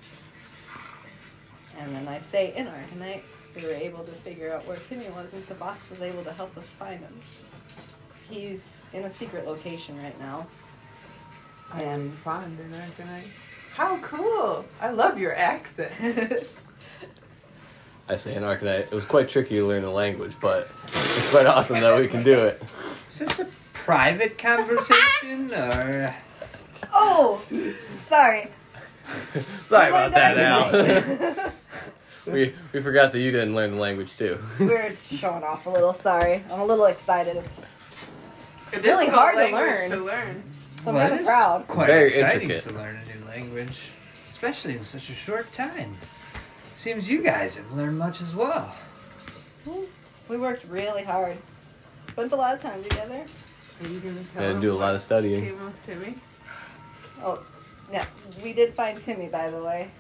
And 1.79 1.95
then 1.95 2.07
I 2.07 2.19
say 2.21 2.55
in 2.57 2.67
Arcanite, 2.67 3.23
we 3.57 3.63
were 3.63 3.73
able 3.73 4.05
to 4.05 4.13
figure 4.13 4.53
out 4.53 4.67
where 4.67 4.77
Timmy 4.77 5.09
was, 5.11 5.33
and 5.33 5.43
Savas 5.43 5.89
was 5.91 6.01
able 6.01 6.23
to 6.25 6.33
help 6.33 6.57
us 6.57 6.71
find 6.71 7.01
him. 7.01 7.21
He's 8.29 8.83
in 8.93 9.05
a 9.05 9.11
secret 9.11 9.47
location 9.47 10.01
right 10.01 10.19
now. 10.21 10.47
I 11.73 11.83
And 11.83 12.11
responded, 12.11 12.73
aren't 12.73 13.11
I? 13.11 13.25
How 13.75 13.97
cool! 13.99 14.65
I 14.81 14.91
love 14.91 15.19
your 15.19 15.35
accent. 15.35 15.93
I 18.11 18.17
say 18.17 18.35
in 18.35 18.43
Arcanite, 18.43 18.81
it 18.81 18.91
was 18.91 19.05
quite 19.05 19.29
tricky 19.29 19.55
to 19.55 19.67
learn 19.67 19.83
the 19.83 19.91
language, 19.91 20.33
but 20.41 20.69
it's 20.89 21.31
quite 21.31 21.47
awesome 21.47 21.81
that 21.81 21.97
we 21.97 22.09
can 22.09 22.25
do 22.25 22.41
it. 22.41 22.61
Is 23.09 23.21
this 23.21 23.39
a 23.39 23.47
private 23.73 24.37
conversation 24.37 25.55
or? 25.55 26.17
oh, 26.93 27.41
sorry. 27.95 28.49
Sorry 29.69 29.89
about 29.89 30.13
that, 30.15 30.37
Arcanite. 30.37 31.39
Al. 31.39 31.53
we, 32.33 32.53
we 32.73 32.81
forgot 32.81 33.13
that 33.13 33.21
you 33.21 33.31
didn't 33.31 33.55
learn 33.55 33.73
the 33.73 33.81
language 33.81 34.17
too. 34.17 34.41
We're 34.61 34.97
showing 35.05 35.45
off 35.45 35.67
a 35.67 35.71
little. 35.71 35.93
Sorry, 35.93 36.43
I'm 36.51 36.61
a 36.61 36.65
little 36.65 36.87
excited. 36.87 37.37
It's 37.37 37.67
A 38.73 38.81
Really 38.81 39.07
hard 39.07 39.37
to 39.37 39.53
learn. 39.55 39.91
To 39.91 39.97
learn. 39.99 40.43
so 40.81 40.91
I'm 40.91 40.95
Well, 40.97 41.03
kind 41.09 41.15
of 41.15 41.21
is 41.21 41.27
proud. 41.27 41.69
Quite 41.69 41.87
Very 41.87 42.07
exciting 42.09 42.51
intricate. 42.51 42.71
to 42.71 42.75
learn 42.75 42.97
a 42.97 43.19
new 43.19 43.25
language, 43.27 43.91
especially 44.31 44.77
in 44.77 44.85
such 44.85 45.11
a 45.11 45.15
short 45.15 45.53
time. 45.53 45.97
Seems 46.81 47.11
you 47.11 47.23
guys 47.23 47.57
have 47.57 47.71
learned 47.73 47.99
much 47.99 48.23
as 48.23 48.35
well. 48.35 48.75
We 50.31 50.39
worked 50.39 50.65
really 50.65 51.03
hard. 51.03 51.37
Spent 52.09 52.33
a 52.33 52.37
lot 52.37 52.55
of 52.55 52.63
time 52.63 52.83
together. 52.83 53.23
Are 53.83 53.87
you 53.87 54.01
gonna 54.01 54.25
tell 54.33 54.49
Gotta 54.49 54.61
do 54.63 54.73
a 54.73 54.81
lot 54.81 54.95
of 54.95 55.03
studying. 55.03 55.45
Came 55.45 55.61
of 55.61 55.75
Timmy. 55.85 56.15
Oh, 57.23 57.45
yeah. 57.93 58.07
We 58.43 58.55
did 58.55 58.73
find 58.73 58.99
Timmy, 58.99 59.29
by 59.29 59.51
the 59.51 59.63
way. 59.63 59.91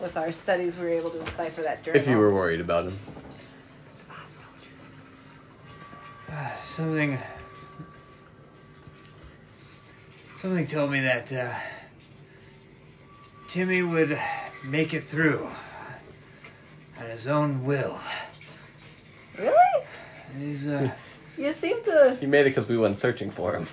With 0.00 0.16
our 0.16 0.32
studies, 0.32 0.78
we 0.78 0.84
were 0.84 0.88
able 0.88 1.10
to 1.10 1.18
decipher 1.18 1.60
that 1.60 1.84
journal. 1.84 2.00
If 2.00 2.08
you 2.08 2.16
were 2.16 2.32
worried 2.32 2.62
about 2.62 2.86
him. 2.86 2.96
Uh, 6.32 6.54
something. 6.64 7.18
Something 10.40 10.66
told 10.66 10.92
me 10.92 11.00
that 11.00 11.30
uh, 11.30 11.52
Timmy 13.48 13.82
would 13.82 14.18
make 14.64 14.94
it 14.94 15.04
through 15.04 15.46
on 16.98 17.06
his 17.10 17.26
own 17.26 17.64
will. 17.64 17.98
Really? 19.38 19.86
He's 20.38 20.66
uh, 20.66 20.90
You 21.36 21.52
seem 21.52 21.82
to. 21.84 22.16
He 22.20 22.26
made 22.26 22.42
it 22.42 22.50
because 22.50 22.68
we 22.68 22.76
went 22.78 22.96
searching 22.96 23.30
for 23.30 23.54
him. 23.54 23.66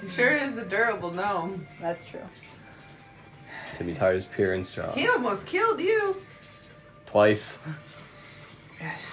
He 0.00 0.08
sure 0.08 0.34
is 0.34 0.56
a 0.56 0.64
durable 0.64 1.10
gnome. 1.10 1.66
That's 1.80 2.04
true. 2.06 2.20
Timmy's 3.76 3.98
heart 3.98 4.16
is 4.16 4.26
pure 4.26 4.54
and 4.54 4.66
strong. 4.66 4.94
He 4.94 5.08
almost 5.08 5.46
killed 5.46 5.80
you. 5.80 6.16
Twice. 7.06 7.58
yes. 8.80 9.06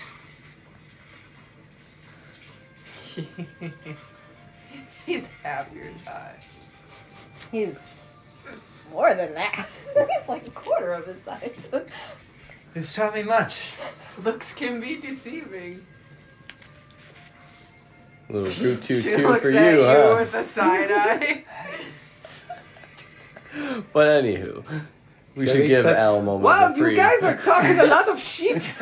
He's 5.06 5.28
half 5.44 5.74
your 5.74 5.88
size. 6.06 6.48
He's 7.52 8.00
more 8.94 9.14
than 9.14 9.34
that. 9.34 9.68
He's 10.20 10.30
like 10.30 10.48
a 10.48 10.52
quarter 10.52 10.94
of 10.94 11.08
his 11.08 11.22
size. 11.22 11.70
It's 12.74 12.94
taught 12.94 13.14
me 13.16 13.24
much. 13.24 13.72
Looks 14.24 14.54
can 14.54 14.80
be 14.80 14.98
deceiving. 14.98 15.86
A 18.30 18.34
little 18.34 18.64
root 18.66 18.84
toot 18.84 19.04
She 19.04 19.10
toot 19.12 19.26
looks 19.26 19.42
for 19.42 19.50
at 19.58 19.74
you, 19.74 19.80
you 19.80 19.86
huh? 19.86 20.16
with 20.20 20.34
a 20.34 20.44
side 20.44 20.92
eye. 20.92 21.44
But 23.92 24.24
anywho, 24.24 24.64
we 25.36 25.46
Jerry 25.46 25.58
should 25.58 25.68
give 25.68 25.84
said- 25.84 25.98
Al 25.98 26.20
a 26.20 26.22
moment 26.22 26.44
Wow, 26.46 26.70
of 26.72 26.78
you 26.78 26.84
free. 26.86 26.96
guys 26.96 27.22
are 27.22 27.36
talking 27.36 27.78
a 27.80 27.84
lot 27.86 28.08
of 28.08 28.20
shit. 28.22 28.64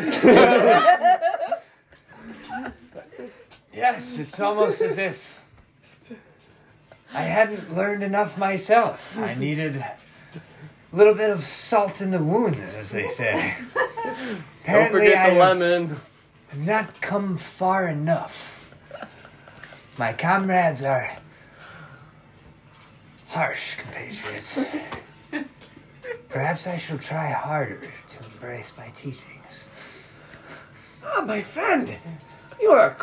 Yes, 3.74 4.18
it's 4.18 4.40
almost 4.40 4.82
as 4.82 4.98
if 4.98 5.42
I 7.14 7.22
hadn't 7.22 7.74
learned 7.74 8.04
enough 8.04 8.38
myself. 8.38 9.18
I 9.18 9.36
needed 9.36 9.84
a 10.92 10.96
little 10.96 11.14
bit 11.14 11.30
of 11.30 11.44
salt 11.44 12.02
in 12.02 12.12
the 12.12 12.20
wounds, 12.20 12.76
as 12.76 12.92
they 12.92 13.08
say. 13.20 13.56
Don't 13.76 14.42
Apparently, 14.64 15.00
forget 15.08 15.18
I 15.26 15.30
the 15.34 15.36
have 15.46 15.58
lemon. 15.60 16.00
not 16.56 17.02
come 17.02 17.38
far 17.38 17.88
enough. 17.88 18.56
My 19.98 20.14
comrades 20.14 20.82
are 20.84 21.18
harsh 23.28 23.76
compatriots. 23.76 24.60
Perhaps 26.30 26.68
I 26.68 26.78
shall 26.78 26.98
try 26.98 27.30
harder 27.32 27.82
to 28.10 28.24
embrace 28.24 28.72
my 28.78 28.88
teachings. 28.90 29.66
Ah, 31.04 31.24
my 31.26 31.42
friend, 31.42 31.98
you 32.62 32.72
are 32.72 32.96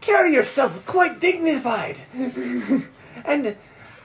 carry 0.00 0.32
yourself 0.32 0.84
quite 0.86 1.20
dignified, 1.20 1.98
and 3.24 3.56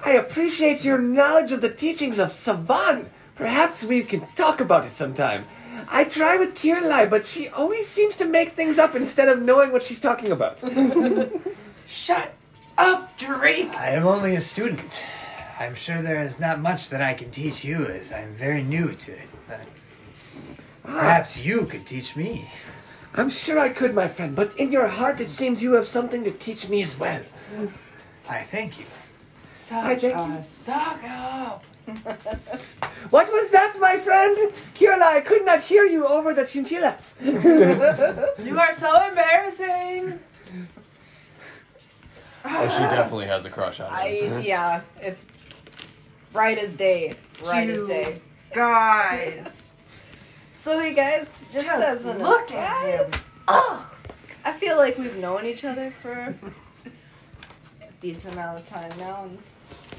I 0.03 0.11
appreciate 0.11 0.83
your 0.83 0.97
knowledge 0.97 1.51
of 1.51 1.61
the 1.61 1.71
teachings 1.73 2.19
of 2.19 2.31
Savan. 2.31 3.09
Perhaps 3.35 3.83
we 3.83 4.03
can 4.03 4.25
talk 4.35 4.61
about 4.61 4.85
it 4.85 4.93
sometime. 4.93 5.45
I 5.89 6.05
try 6.05 6.37
with 6.37 6.55
Kirlai, 6.55 7.09
but 7.09 7.25
she 7.25 7.49
always 7.49 7.87
seems 7.87 8.15
to 8.17 8.25
make 8.25 8.51
things 8.51 8.79
up 8.79 8.95
instead 8.95 9.29
of 9.29 9.41
knowing 9.41 9.71
what 9.71 9.85
she's 9.85 9.99
talking 9.99 10.31
about. 10.31 10.59
Shut 11.87 12.33
up, 12.77 13.17
Drake. 13.17 13.75
I 13.75 13.89
am 13.89 14.07
only 14.07 14.35
a 14.35 14.41
student. 14.41 15.03
I'm 15.59 15.75
sure 15.75 16.01
there 16.01 16.21
is 16.21 16.39
not 16.39 16.59
much 16.59 16.89
that 16.89 17.01
I 17.01 17.13
can 17.13 17.31
teach 17.31 17.63
you, 17.63 17.85
as 17.85 18.11
I'm 18.11 18.33
very 18.33 18.63
new 18.63 18.93
to 18.93 19.11
it. 19.11 19.29
But 19.47 19.61
ah. 20.85 20.87
perhaps 20.87 21.43
you 21.45 21.65
could 21.65 21.85
teach 21.85 22.15
me. 22.15 22.49
I'm 23.13 23.29
sure 23.29 23.57
I 23.59 23.69
could, 23.69 23.95
my 23.95 24.09
friend, 24.09 24.35
but 24.35 24.57
in 24.57 24.71
your 24.71 24.87
heart 24.87 25.21
it 25.21 25.29
seems 25.29 25.63
you 25.63 25.73
have 25.73 25.87
something 25.87 26.23
to 26.25 26.31
teach 26.31 26.67
me 26.67 26.83
as 26.83 26.99
well. 26.99 27.21
I 28.27 28.41
thank 28.43 28.77
you. 28.77 28.85
I 29.45 29.49
Such 29.49 30.01
thank 30.01 30.15
a 30.15 30.35
you. 30.35 30.43
suck 30.43 31.03
up. 31.05 31.63
What 33.11 33.31
was 33.31 33.49
that, 33.51 33.77
my 33.79 33.97
friend? 33.97 34.51
Kirlai, 34.75 35.01
I 35.17 35.21
could 35.21 35.45
not 35.45 35.61
hear 35.61 35.85
you 35.85 36.07
over 36.07 36.33
the 36.33 36.43
chinchillas. 36.45 37.13
You 37.23 38.59
are 38.59 38.73
so 38.73 39.07
embarrassing. 39.07 40.19
Oh, 42.47 42.67
she 42.69 42.79
definitely 42.79 43.27
has 43.27 43.45
a 43.45 43.49
crush 43.49 43.79
on 43.79 43.87
him. 43.87 43.93
I 43.95 44.39
yeah, 44.39 44.81
it's 45.01 45.25
bright 46.33 46.57
as 46.57 46.75
day, 46.75 47.15
bright 47.39 47.69
as 47.69 47.87
day. 47.87 48.21
Guys, 48.53 49.47
So 50.53 50.79
hey 50.79 50.93
guys, 50.93 51.29
just, 51.53 51.67
as 51.67 52.03
just 52.03 52.05
an 52.15 52.23
look 52.23 52.49
aside, 52.49 52.99
at 52.99 53.13
him. 53.13 53.21
Oh, 53.47 53.91
I 54.43 54.53
feel 54.53 54.77
like 54.77 54.97
we've 54.97 55.17
known 55.17 55.45
each 55.45 55.63
other 55.63 55.91
for 56.01 56.11
a 56.11 56.33
decent 58.01 58.33
amount 58.33 58.59
of 58.59 58.69
time 58.69 58.91
now, 58.99 59.23
and 59.23 59.37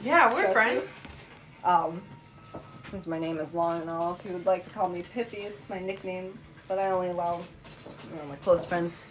Yeah, 0.05 0.32
we're 0.32 0.43
Trust 0.43 0.53
friends. 0.55 0.82
Um, 1.67 2.01
since 2.91 3.07
my 3.07 3.19
name 3.19 3.39
is 3.39 3.53
long 3.53 3.81
and 3.81 3.91
all, 3.91 4.17
if 4.19 4.25
you 4.25 4.33
would 4.33 4.47
like 4.47 4.64
to 4.64 4.71
call 4.71 4.89
me 4.89 5.03
Pippi, 5.12 5.39
it's 5.39 5.69
my 5.69 5.79
nickname, 5.81 6.39
but 6.69 6.79
I 6.79 6.91
only 6.91 7.09
allow 7.11 7.43
you 8.11 8.17
know 8.17 8.25
my 8.29 8.37
close 8.37 8.64
friends 8.64 9.05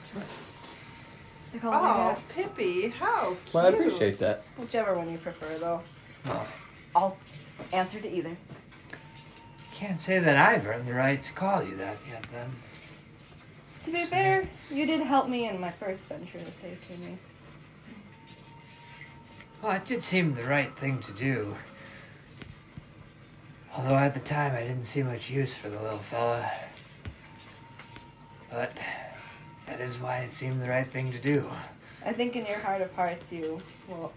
to 1.52 1.60
call 1.60 1.72
me 1.72 1.78
Oh, 1.82 2.08
that. 2.10 2.30
Pippi, 2.30 2.90
how 2.90 3.36
cute. 3.46 3.54
Well, 3.54 3.66
I 3.66 3.70
appreciate 3.70 4.18
that. 4.20 4.44
Whichever 4.58 4.96
one 4.96 5.12
you 5.12 5.18
prefer, 5.18 5.58
though. 5.58 5.82
Oh. 6.28 6.48
I'll 6.96 7.18
answer 7.74 8.00
to 8.00 8.10
either. 8.10 8.36
Can't 9.74 10.00
say 10.00 10.20
that 10.20 10.38
I've 10.38 10.66
earned 10.66 10.88
the 10.88 10.94
right 10.94 11.22
to 11.22 11.34
call 11.34 11.62
you 11.62 11.76
that 11.76 11.98
yet, 12.10 12.26
then. 12.32 12.50
To 13.84 13.92
be 13.92 14.06
fair, 14.06 14.48
you 14.72 14.86
did 14.86 15.02
help 15.02 15.28
me 15.28 15.48
in 15.50 15.60
my 15.60 15.72
first 15.72 16.06
venture 16.06 16.40
to 16.40 16.52
save 16.54 16.80
Timmy. 16.88 17.18
Well, 19.62 19.74
it 19.74 19.86
did 19.86 20.02
seem 20.02 20.36
the 20.36 20.44
right 20.44 20.72
thing 20.72 21.00
to 21.00 21.12
do. 21.12 21.56
Although 23.78 23.98
at 23.98 24.14
the 24.14 24.22
time 24.22 24.56
I 24.56 24.62
didn't 24.62 24.86
see 24.86 25.04
much 25.04 25.30
use 25.30 25.54
for 25.54 25.70
the 25.70 25.82
little 25.82 26.00
fella. 26.00 26.50
But 28.50 28.72
that 29.68 29.82
is 29.82 29.98
why 29.98 30.20
it 30.20 30.34
seemed 30.34 30.62
the 30.62 30.70
right 30.70 30.88
thing 30.88 31.12
to 31.12 31.20
do. 31.20 31.50
I 32.06 32.14
think 32.14 32.36
in 32.36 32.46
your 32.46 32.60
heart 32.60 32.82
of 32.82 32.94
hearts, 32.94 33.32
you 33.32 33.62
will 33.90 34.14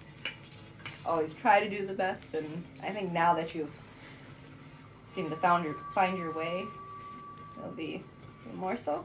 always 1.05 1.33
try 1.33 1.59
to 1.61 1.69
do 1.69 1.87
the 1.87 1.95
best, 1.95 2.35
and 2.35 2.65
I 2.83 2.91
think 2.91 3.13
now 3.13 3.35
that 3.35 3.55
you've 3.55 3.73
seemed 5.07 5.31
to 5.31 5.37
found 5.37 5.65
your, 5.65 5.75
find 5.95 6.17
your 6.17 6.33
way, 6.33 6.65
it'll 7.57 7.71
be 7.73 8.05
more 8.55 8.77
so. 8.77 9.05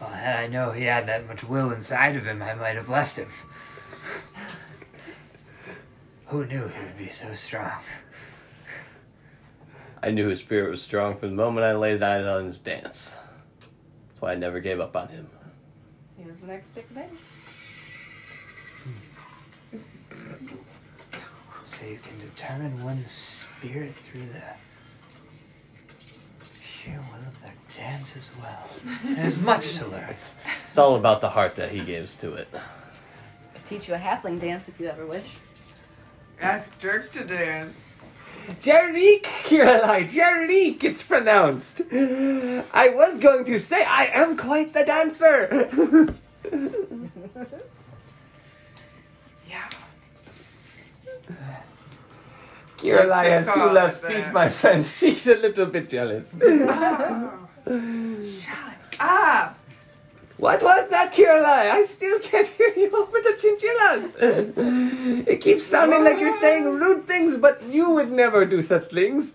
Well, 0.00 0.10
had 0.10 0.36
I 0.36 0.46
know 0.48 0.72
he 0.72 0.84
had 0.84 1.06
that 1.06 1.28
much 1.28 1.44
will 1.44 1.70
inside 1.70 2.16
of 2.16 2.26
him, 2.26 2.42
I 2.42 2.54
might 2.54 2.74
have 2.74 2.88
left 2.88 3.18
him. 3.18 3.28
Who 6.26 6.46
knew 6.46 6.66
he 6.68 6.80
would 6.82 6.98
be 6.98 7.10
so 7.10 7.34
strong? 7.34 7.80
I 10.04 10.10
knew 10.10 10.28
his 10.28 10.40
spirit 10.40 10.70
was 10.70 10.82
strong 10.82 11.16
from 11.16 11.30
the 11.30 11.34
moment 11.34 11.64
I 11.64 11.74
laid 11.74 12.02
eyes 12.02 12.26
on 12.26 12.44
his 12.44 12.58
dance. 12.58 13.16
That's 14.08 14.20
why 14.20 14.32
I 14.32 14.34
never 14.34 14.60
gave 14.60 14.78
up 14.78 14.94
on 14.94 15.08
him. 15.08 15.30
He 16.18 16.26
was 16.26 16.36
the 16.40 16.46
next 16.46 16.74
big 16.74 16.86
thing. 16.88 17.08
So 21.68 21.86
you 21.86 21.98
can 22.02 22.18
determine 22.20 22.84
one's 22.84 23.10
spirit 23.10 23.94
through 23.94 24.26
the 24.26 24.42
sheer 26.62 27.02
will 27.10 27.26
of 27.26 27.40
their 27.40 27.54
dance 27.74 28.14
as 28.14 28.24
well. 28.42 28.68
There's 29.16 29.38
much 29.38 29.76
to 29.76 29.86
learn. 29.86 30.10
It's 30.10 30.36
all 30.76 30.96
about 30.96 31.22
the 31.22 31.30
heart 31.30 31.56
that 31.56 31.70
he 31.70 31.80
gives 31.80 32.14
to 32.16 32.34
it. 32.34 32.48
Could 33.54 33.64
teach 33.64 33.88
you 33.88 33.94
a 33.94 33.98
halfling 33.98 34.38
dance 34.38 34.68
if 34.68 34.78
you 34.78 34.86
ever 34.86 35.06
wish. 35.06 35.24
Ask 36.42 36.78
Dirk 36.78 37.10
to 37.12 37.24
dance. 37.24 37.80
Jer'ik, 38.60 39.22
Kirlai, 39.44 40.08
Jer'ik, 40.08 40.84
it's 40.84 41.02
pronounced. 41.02 41.80
I 41.92 42.88
was 42.94 43.18
going 43.18 43.44
to 43.46 43.58
say 43.58 43.82
I 43.84 44.06
am 44.06 44.36
quite 44.36 44.72
the 44.72 44.84
dancer. 44.84 46.14
Yeah. 49.48 49.68
Kirlai 52.78 53.24
has 53.30 53.46
two 53.46 53.64
left 53.70 54.04
feet, 54.04 54.32
my 54.32 54.48
friend. 54.48 54.84
She's 54.98 55.26
a 55.26 55.36
little 55.36 55.66
bit 55.66 55.88
jealous. 55.88 56.36
Ah, 59.00 59.54
What 60.36 60.62
was 60.62 60.90
that, 60.90 61.12
Kirlai? 61.14 61.70
I 61.70 61.84
still 61.84 62.18
can't 62.18 62.46
hear 62.58 62.72
you 62.76 62.90
over 62.90 63.18
the 63.20 63.36
chinchillas. 63.40 65.26
it 65.28 65.40
keeps 65.40 65.64
sounding 65.64 66.02
like 66.02 66.18
you're 66.18 66.36
saying 66.38 66.64
rude 66.64 67.06
things, 67.06 67.36
but 67.36 67.62
you 67.62 67.90
would 67.90 68.10
never 68.10 68.44
do 68.44 68.60
such 68.62 68.84
things. 68.86 69.32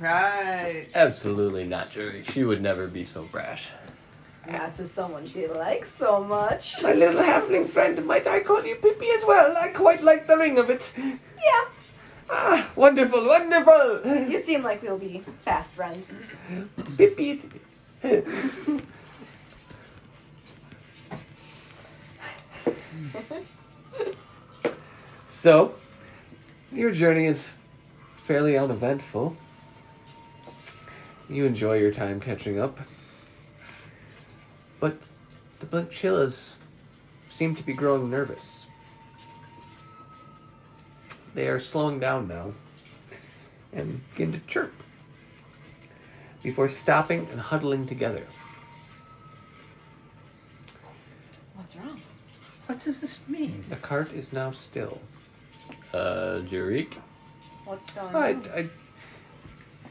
right. 0.00 0.86
Absolutely 0.94 1.64
not, 1.64 1.90
Jerry. 1.90 2.24
She 2.32 2.44
would 2.44 2.62
never 2.62 2.86
be 2.86 3.04
so 3.04 3.24
brash. 3.24 3.70
Not 4.48 4.76
to 4.76 4.86
someone 4.86 5.26
she 5.26 5.46
likes 5.46 5.90
so 5.90 6.22
much. 6.24 6.82
My 6.82 6.94
little 6.94 7.20
halfling 7.22 7.68
friend, 7.68 8.02
might 8.06 8.26
I 8.26 8.40
call 8.40 8.64
you 8.64 8.76
Pippi 8.76 9.06
as 9.16 9.24
well? 9.26 9.54
I 9.58 9.68
quite 9.68 10.02
like 10.02 10.26
the 10.26 10.38
ring 10.38 10.58
of 10.58 10.70
it. 10.70 10.94
Yeah. 10.96 11.64
Ah, 12.30 12.70
wonderful, 12.76 13.26
wonderful. 13.26 14.02
You 14.30 14.38
seem 14.38 14.62
like 14.62 14.82
we'll 14.82 14.98
be 14.98 15.22
fast 15.44 15.74
friends. 15.74 16.14
Pippi 16.96 17.30
it 17.32 17.42
is. 18.04 18.80
so, 25.28 25.74
your 26.72 26.90
journey 26.90 27.26
is 27.26 27.50
fairly 28.26 28.56
uneventful. 28.56 29.36
You 31.28 31.44
enjoy 31.44 31.78
your 31.78 31.92
time 31.92 32.20
catching 32.20 32.58
up. 32.58 32.78
But 34.80 34.96
the 35.60 35.66
Blinchillas 35.66 36.52
seem 37.28 37.54
to 37.56 37.62
be 37.62 37.72
growing 37.72 38.10
nervous. 38.10 38.66
They 41.34 41.48
are 41.48 41.60
slowing 41.60 42.00
down 42.00 42.28
now 42.28 42.52
and 43.72 44.00
begin 44.10 44.32
to 44.32 44.40
chirp 44.46 44.72
before 46.42 46.68
stopping 46.68 47.28
and 47.30 47.40
huddling 47.40 47.86
together. 47.86 48.24
What's 51.54 51.76
wrong? 51.76 52.00
What 52.68 52.84
does 52.84 53.00
this 53.00 53.20
mean? 53.26 53.64
The 53.70 53.76
cart 53.76 54.12
is 54.12 54.30
now 54.30 54.50
still. 54.50 55.00
Uh, 55.94 56.40
Jer'ik? 56.44 56.92
What's 57.64 57.90
going 57.92 58.14
I, 58.14 58.32
on? 58.34 58.46
I, 58.54 58.68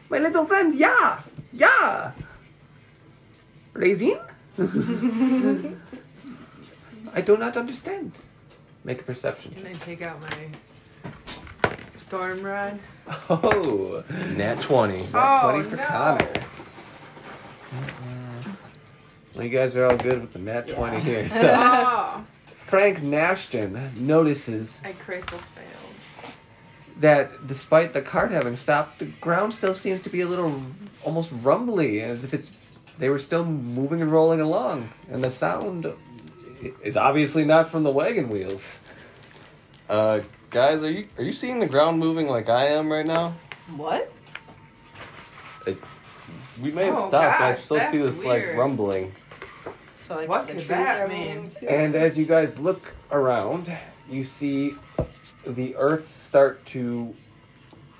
my 0.10 0.20
little 0.20 0.45
friend, 0.45 0.76
yeah, 0.76 1.22
yeah. 1.52 2.12
Raisin? 3.74 4.20
I 7.16 7.22
do 7.22 7.36
not 7.36 7.58
understand. 7.58 8.12
Make 8.84 9.02
a 9.02 9.04
perception 9.04 9.56
Can. 9.56 9.66
I 9.66 9.74
take 9.74 10.04
out 10.04 10.22
my 10.22 10.30
storm 11.98 12.44
rod? 12.44 12.80
Oh, 13.28 14.04
Nat 14.36 14.62
20. 14.62 14.98
nat 14.98 15.10
Oh, 15.16 15.52
20 15.52 15.70
for 15.70 15.76
no. 15.78 15.84
Connor. 15.84 16.28
Well, 19.34 19.44
you 19.45 19.49
guys 19.49 19.76
are 19.76 19.86
all 19.86 19.98
good 19.98 20.22
with 20.22 20.34
the 20.34 20.40
nat 20.40 20.68
20 20.68 20.99
here. 20.99 21.28
So, 21.30 22.24
Frank 22.68 23.02
Nashton 23.02 23.91
notices 23.98 24.80
I 24.84 24.91
critical 24.91 25.38
failed. 25.39 26.35
that 26.99 27.48
despite 27.48 27.94
the 27.94 28.02
cart 28.02 28.31
having 28.31 28.56
stopped, 28.57 28.99
the 28.99 29.06
ground 29.06 29.53
still 29.53 29.73
seems 29.73 30.02
to 30.03 30.10
be 30.10 30.22
a 30.22 30.27
little 30.27 30.61
almost 31.03 31.31
rumbly, 31.41 32.02
as 32.02 32.23
if 32.23 32.34
it's 32.34 32.52
they 32.98 33.10
were 33.10 33.19
still 33.19 33.45
moving 33.45 34.02
and 34.02 34.11
rolling 34.11 34.41
along, 34.41 34.89
and 35.10 35.23
the 35.23 35.30
sound 35.31 35.88
is 36.84 36.98
obviously 36.98 37.45
not 37.45 37.69
from 37.72 37.84
the 37.84 37.91
wagon 37.91 38.27
wheels. 38.30 38.80
Uh, 39.88 40.19
guys, 40.49 40.84
are 40.84 40.89
you 40.91 41.06
are 41.18 41.23
you 41.23 41.34
seeing 41.34 41.60
the 41.60 41.68
ground 41.68 41.99
moving 41.99 42.27
like 42.27 42.49
I 42.49 42.65
am 42.68 42.91
right 42.91 43.06
now? 43.06 43.34
What? 43.76 44.11
We 46.61 46.72
may 46.72 46.85
have 46.88 46.95
Oh, 46.98 47.07
stopped, 47.10 47.39
but 47.39 47.45
I 47.45 47.53
still 47.53 47.80
see 47.91 47.99
this 47.99 48.23
like 48.23 48.56
rumbling. 48.56 49.14
So 50.08 50.16
like 50.16 50.30
What 50.30 50.48
the 50.48 50.54
could 50.54 50.62
trees 50.64 50.68
that 50.70 51.02
are 51.02 51.08
mean? 51.08 51.36
moving 51.36 51.50
too? 51.52 51.68
And 51.68 51.96
as 51.96 52.18
you 52.18 52.26
guys 52.26 52.60
look 52.60 52.94
around, 53.12 53.72
you 54.10 54.24
see 54.24 54.76
the 55.46 55.76
earth 55.76 56.10
start 56.10 56.66
to 56.68 57.14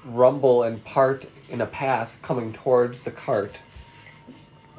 rumble 0.06 0.64
and 0.64 0.84
part 0.86 1.26
in 1.50 1.60
a 1.62 1.66
path 1.66 2.18
coming 2.22 2.54
towards 2.54 3.04
the 3.04 3.12
cart, 3.12 3.56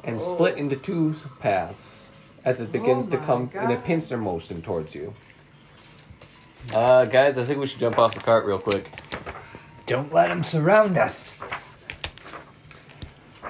and 0.03 0.15
Oh. 0.19 0.33
split 0.35 0.57
into 0.57 0.75
two 0.75 1.15
paths 1.39 2.07
as 2.45 2.59
it 2.59 2.71
begins 2.71 3.07
Oh 3.07 3.11
to 3.11 3.17
my 3.19 3.25
come 3.25 3.49
in 3.53 3.71
a 3.71 3.75
God. 3.75 3.83
pincer 3.85 4.17
motion 4.17 4.61
towards 4.61 4.95
you. 4.95 5.13
Uh, 6.73 7.05
guys, 7.05 7.37
I 7.37 7.45
think 7.45 7.59
we 7.59 7.67
should 7.67 7.79
jump 7.79 7.97
off 7.99 8.13
the 8.15 8.21
cart 8.21 8.45
real 8.45 8.59
quick. 8.59 8.89
Don't 9.85 10.11
let 10.13 10.27
them 10.29 10.43
surround 10.43 10.97
us. 10.97 11.35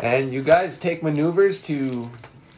And 0.02 0.32
you 0.34 0.42
guys 0.44 0.78
take 0.78 1.04
maneuvers 1.04 1.62
to 1.64 2.10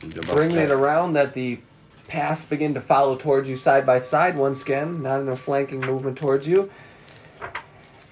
Jump 0.01 0.29
off 0.29 0.35
bring 0.35 0.49
the 0.49 0.63
it 0.63 0.71
around 0.71 1.13
that 1.13 1.33
the 1.33 1.59
paths 2.07 2.45
begin 2.45 2.73
to 2.73 2.81
follow 2.81 3.15
towards 3.15 3.49
you 3.49 3.55
side 3.55 3.85
by 3.85 3.99
side 3.99 4.35
once 4.35 4.61
again, 4.63 5.01
not 5.01 5.21
in 5.21 5.29
a 5.29 5.35
flanking 5.35 5.79
movement 5.79 6.17
towards 6.17 6.47
you. 6.47 6.69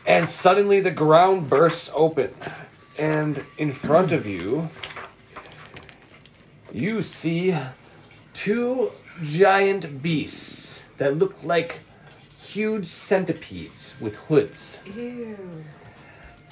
And 0.06 0.30
suddenly 0.30 0.80
the 0.80 0.92
ground 0.92 1.50
bursts 1.50 1.92
open. 1.94 2.34
And 2.98 3.44
in 3.58 3.74
front 3.74 4.12
of 4.12 4.26
you, 4.26 4.70
you 6.72 7.04
see 7.04 7.56
two 8.34 8.92
giant 9.22 10.02
beasts 10.02 10.84
that 10.98 11.18
look 11.18 11.44
like 11.44 11.80
huge 12.42 12.88
centipedes 12.88 13.96
with 14.00 14.16
hoods. 14.16 14.80
Ew. 14.96 15.38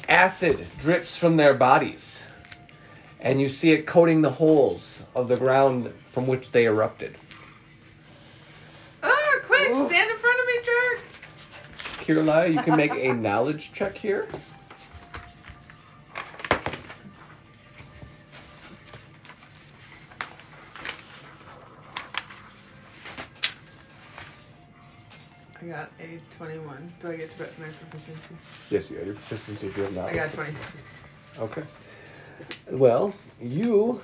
Acid 0.08 0.68
drips 0.80 1.18
from 1.18 1.38
their 1.38 1.54
bodies, 1.54 2.27
and 3.20 3.42
you 3.42 3.50
see 3.50 3.72
it 3.72 3.86
coating 3.86 4.22
the 4.22 4.32
holes 4.32 5.04
of 5.16 5.28
the 5.28 5.38
ground 5.38 5.94
from 6.12 6.28
which 6.28 6.52
they 6.52 6.66
erupted. 6.66 7.16
Ah, 9.04 9.40
quick, 9.44 9.76
stand 9.76 10.12
in 10.12 10.18
front 10.18 10.40
of 10.40 10.48
me, 10.48 10.54
jerk! 10.64 11.00
Kirlai, 12.06 12.54
you 12.54 12.62
can 12.62 12.76
make 12.76 12.92
a 12.96 13.14
knowledge 13.14 13.72
check 13.74 13.98
here. 13.98 14.28
I 25.60 25.66
got 25.66 25.92
a 26.00 26.20
21. 26.38 26.94
Do 27.02 27.12
I 27.12 27.16
get 27.18 27.32
to 27.32 27.38
bet 27.40 27.60
my 27.60 27.66
proficiency? 27.66 28.36
Yes, 28.70 28.90
you 28.90 28.98
have 28.98 29.06
your 29.08 29.16
proficiency 29.16 29.68
if 29.68 29.76
you 29.76 29.84
have 29.84 29.94
knowledge. 29.96 30.14
I 30.14 30.16
got 30.16 30.34
20. 30.34 30.54
Okay. 31.40 31.64
Well, 32.70 33.14
you 33.42 34.02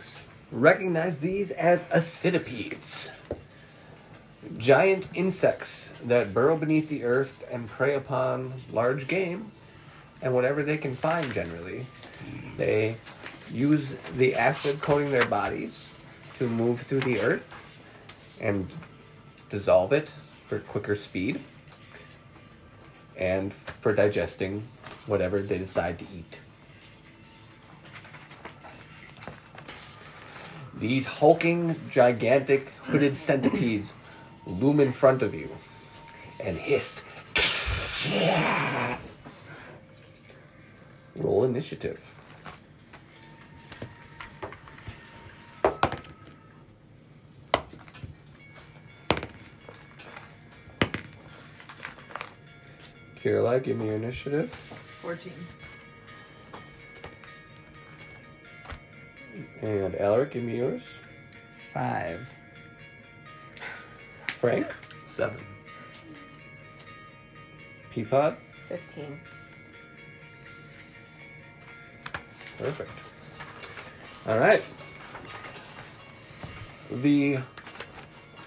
recognize 0.52 1.18
these 1.18 1.52
as 1.52 1.86
acidipedes. 1.86 3.10
Giant 4.58 5.08
insects 5.14 5.90
that 6.04 6.34
burrow 6.34 6.58
beneath 6.58 6.90
the 6.90 7.04
earth 7.04 7.44
and 7.52 7.70
prey 7.70 7.96
upon 7.96 8.54
large 8.72 9.08
game 9.08 9.52
and 10.22 10.34
whatever 10.34 10.64
they 10.64 10.78
can 10.78 10.96
find 10.96 11.34
generally. 11.34 11.86
They 12.58 12.98
use 13.52 13.96
the 14.16 14.36
acid 14.36 14.82
coating 14.82 15.12
their 15.12 15.26
bodies 15.26 15.88
to 16.38 16.48
move 16.48 16.82
through 16.82 17.02
the 17.02 17.20
earth 17.20 17.60
and 18.40 18.68
dissolve 19.50 19.94
it 19.94 20.10
for 20.48 20.60
quicker 20.60 20.96
speed 20.96 21.40
and 23.18 23.54
for 23.54 23.94
digesting 23.94 24.68
whatever 25.06 25.42
they 25.42 25.58
decide 25.58 26.00
to 26.00 26.06
eat. 26.16 26.40
These 30.76 31.06
hulking, 31.06 31.76
gigantic, 31.92 32.70
hooded 32.82 33.16
centipedes 33.16 33.94
loom 34.46 34.80
in 34.80 34.92
front 34.92 35.22
of 35.22 35.34
you 35.34 35.50
and 36.40 36.58
hiss. 36.58 37.04
Roll 41.16 41.44
initiative. 41.46 42.02
Kirlai, 53.24 53.64
give 53.64 53.78
me 53.78 53.86
your 53.86 53.96
initiative. 53.96 54.54
14. 54.54 55.32
And 59.64 59.96
Alaric, 59.96 60.32
give 60.32 60.44
me 60.44 60.58
yours. 60.58 60.84
Five. 61.74 62.28
Frank, 64.28 64.68
Seven. 65.06 65.40
Peapod, 67.94 68.36
15. 68.68 69.22
Perfect. 72.58 72.92
All 74.28 74.38
right. 74.38 74.62
The 76.92 77.40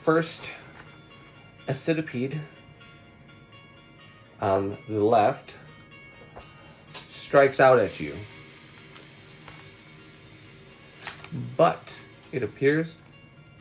first 0.02 0.44
acidipede 1.66 2.38
on 4.42 4.76
the 4.86 5.00
left 5.00 5.54
strikes 7.08 7.58
out 7.58 7.78
at 7.78 7.98
you. 7.98 8.14
But 11.56 11.94
it 12.32 12.42
appears 12.42 12.94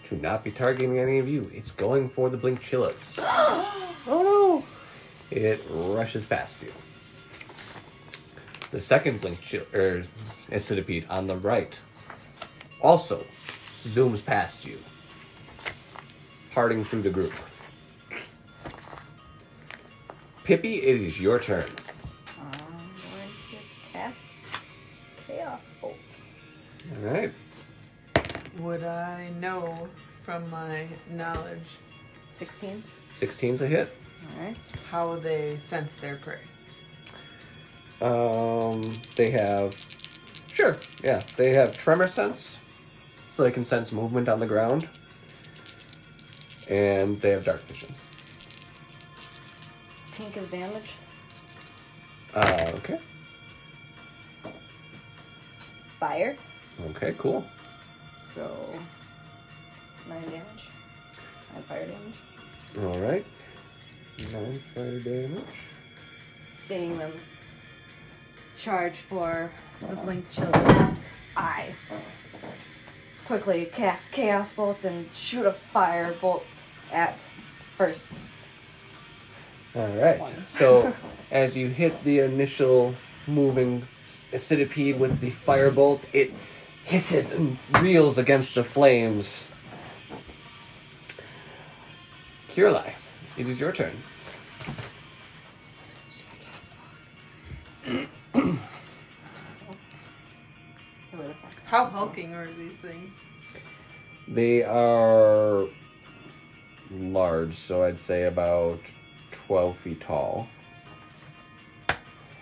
to 0.09 0.15
not 0.15 0.43
be 0.43 0.51
targeting 0.51 0.99
any 0.99 1.19
of 1.19 1.27
you. 1.27 1.49
It's 1.53 1.71
going 1.71 2.09
for 2.09 2.29
the 2.29 2.37
blink 2.37 2.61
chillas. 2.61 2.95
oh 3.17 3.93
no! 4.07 4.63
It 5.31 5.65
rushes 5.69 6.25
past 6.25 6.61
you. 6.61 6.71
The 8.71 8.81
second 8.81 9.21
blink 9.21 9.41
chill, 9.41 9.63
er, 9.73 10.03
acidipede 10.51 11.05
on 11.09 11.27
the 11.27 11.37
right 11.37 11.79
also 12.81 13.25
zooms 13.83 14.23
past 14.23 14.65
you, 14.65 14.77
parting 16.51 16.83
through 16.83 17.01
the 17.01 17.09
group. 17.09 17.33
Pippi, 20.43 20.75
it 20.83 21.01
is 21.01 21.19
your 21.19 21.39
turn. 21.39 21.65
I'm 22.37 22.51
going 22.51 23.31
to 23.49 23.57
cast 23.91 24.33
Chaos 25.25 25.71
Bolt. 25.81 25.95
All 26.91 27.11
right. 27.11 27.33
Would 28.59 28.83
I 28.83 29.29
know 29.39 29.87
from 30.21 30.49
my 30.49 30.87
knowledge 31.09 31.67
16. 32.31 32.83
16's 33.19 33.61
a 33.61 33.67
hit. 33.67 33.95
Alright. 34.37 34.57
how 34.89 35.15
they 35.17 35.57
sense 35.59 35.95
their 35.95 36.17
prey? 36.17 36.39
Um, 38.01 38.81
they 39.15 39.29
have. 39.29 39.73
Sure, 40.53 40.75
yeah. 41.03 41.21
They 41.37 41.53
have 41.53 41.77
tremor 41.77 42.07
sense, 42.07 42.57
so 43.35 43.43
they 43.43 43.51
can 43.51 43.65
sense 43.65 43.91
movement 43.91 44.27
on 44.29 44.39
the 44.39 44.45
ground. 44.45 44.89
And 46.69 47.19
they 47.21 47.29
have 47.29 47.45
dark 47.45 47.61
vision. 47.61 47.89
Pink 50.13 50.37
is 50.37 50.49
damage. 50.49 50.93
Uh, 52.33 52.71
okay. 52.75 52.99
Fire. 55.99 56.35
Okay, 56.89 57.15
cool. 57.17 57.45
So, 58.35 58.53
9 60.09 60.21
damage. 60.23 60.43
9 61.53 61.63
fire 61.63 61.87
damage. 61.87 62.15
All 62.79 63.07
right. 63.07 63.25
Nine 64.33 64.61
fire 64.73 64.99
damage. 64.99 65.43
Seeing 66.51 66.97
them 66.97 67.13
charge 68.57 68.97
for 68.97 69.49
the 69.79 69.87
uh-huh. 69.87 70.03
Blink 70.03 70.29
Children, 70.31 70.97
I 71.37 71.73
quickly 73.25 73.69
cast 73.71 74.11
Chaos 74.11 74.51
Bolt 74.51 74.83
and 74.83 75.09
shoot 75.13 75.45
a 75.45 75.53
fire 75.53 76.13
bolt 76.19 76.63
at 76.91 77.25
first. 77.77 78.21
All 79.75 79.87
right. 79.87 80.19
One. 80.19 80.45
So, 80.47 80.93
as 81.31 81.55
you 81.55 81.69
hit 81.69 82.03
the 82.03 82.19
initial 82.19 82.95
moving 83.27 83.87
uh, 84.33 84.37
centipede 84.37 84.99
with 84.99 85.21
the 85.21 85.31
firebolt, 85.31 86.01
it 86.11 86.33
hisses 86.85 87.31
and 87.31 87.57
reels 87.81 88.17
against 88.17 88.55
the 88.55 88.63
flames. 88.63 89.47
Kirlai, 92.53 92.93
it 93.37 93.47
is 93.47 93.59
your 93.59 93.71
turn. 93.71 94.01
How 101.65 101.85
hulking 101.87 102.33
are 102.33 102.47
these 102.53 102.75
things? 102.75 103.19
They 104.27 104.63
are 104.63 105.65
large, 106.91 107.55
so 107.55 107.83
I'd 107.83 107.99
say 107.99 108.25
about 108.25 108.79
12 109.31 109.77
feet 109.77 110.01
tall. 110.01 110.47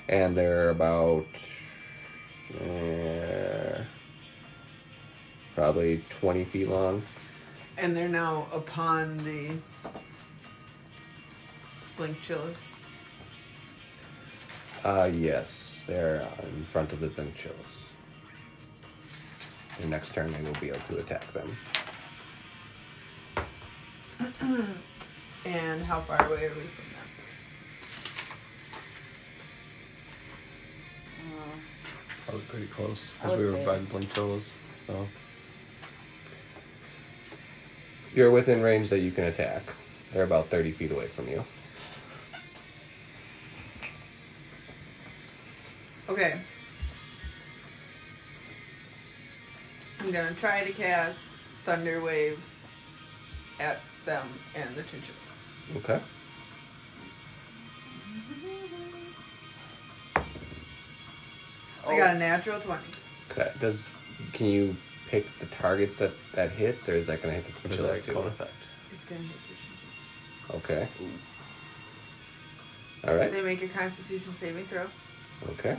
And 0.10 0.36
they're 0.36 0.70
about 0.70 1.26
uh, 2.54 3.84
probably 5.56 6.04
20 6.10 6.44
feet 6.44 6.68
long. 6.68 7.02
And 7.78 7.96
they're 7.96 8.08
now 8.10 8.48
upon 8.54 9.18
the 9.18 9.52
blink 11.98 12.22
chills. 12.24 12.58
Uh, 14.84 15.10
yes, 15.14 15.82
they're 15.88 16.28
in 16.44 16.66
front 16.66 16.92
of 16.92 17.00
the 17.00 17.08
blink 17.08 17.36
chills. 17.36 17.56
Your 19.80 19.90
next 19.90 20.14
turn, 20.14 20.32
they 20.32 20.42
will 20.42 20.54
be 20.60 20.70
able 20.70 20.80
to 20.82 20.98
attack 21.00 21.26
them. 21.34 21.56
And 25.46 25.84
how 25.84 26.00
far 26.00 26.26
away 26.26 26.46
are 26.46 26.54
we 26.56 26.62
from 26.62 26.86
them? 26.94 27.04
Probably 32.26 32.42
pretty 32.46 32.68
close 32.68 33.04
I 33.22 33.26
because 33.26 33.30
would 33.32 33.40
we 33.40 33.46
were 33.46 33.52
say- 33.52 33.66
by 33.66 33.78
the 33.80 33.86
blink 33.86 34.14
chills. 34.14 34.50
So 34.88 35.08
You're 38.14 38.32
within 38.32 38.62
range 38.62 38.90
that 38.90 39.00
you 39.00 39.12
can 39.12 39.24
attack. 39.24 39.64
They're 40.14 40.24
about 40.24 40.50
30 40.50 40.72
feet 40.72 40.92
away 40.92 41.08
from 41.08 41.28
you. 41.28 41.44
Okay. 46.08 46.40
I'm 50.00 50.12
gonna 50.12 50.34
try 50.34 50.64
to 50.64 50.72
cast 50.74 51.22
Thunder 51.66 52.02
Wave 52.02 52.44
at 53.60 53.80
them 54.06 54.28
and 54.54 54.76
the 54.76 54.84
chinchillas. 54.84 55.18
Okay. 55.78 56.00
I 61.88 61.98
got 61.98 62.12
a 62.12 62.16
oh. 62.16 62.18
natural 62.18 62.60
20. 62.60 62.84
Okay. 63.32 63.52
Does 63.60 63.86
can 64.34 64.48
you 64.48 64.76
pick 65.14 65.40
the 65.40 65.46
targets 65.46 65.98
that 65.98 66.12
that 66.34 66.52
hits, 66.52 66.90
or 66.90 66.96
is 66.96 67.06
that 67.06 67.22
going 67.22 67.36
to 67.36 67.42
hit 67.42 67.46
the 67.46 67.70
what 67.70 67.72
is 67.72 67.78
chinchillas 67.78 68.00
that 68.00 68.06
too? 68.06 68.14
cone 68.14 68.28
effect? 68.28 68.52
It's 68.92 69.06
gonna 69.06 69.22
hit 69.22 69.38
the 69.48 70.56
chinchillas. 70.56 70.64
Okay. 70.64 70.88
All 73.08 73.16
right. 73.16 73.32
They 73.32 73.42
make 73.44 73.62
a 73.62 73.68
constitution 73.68 74.34
saving 74.40 74.66
throw. 74.66 74.88
Okay. 75.50 75.78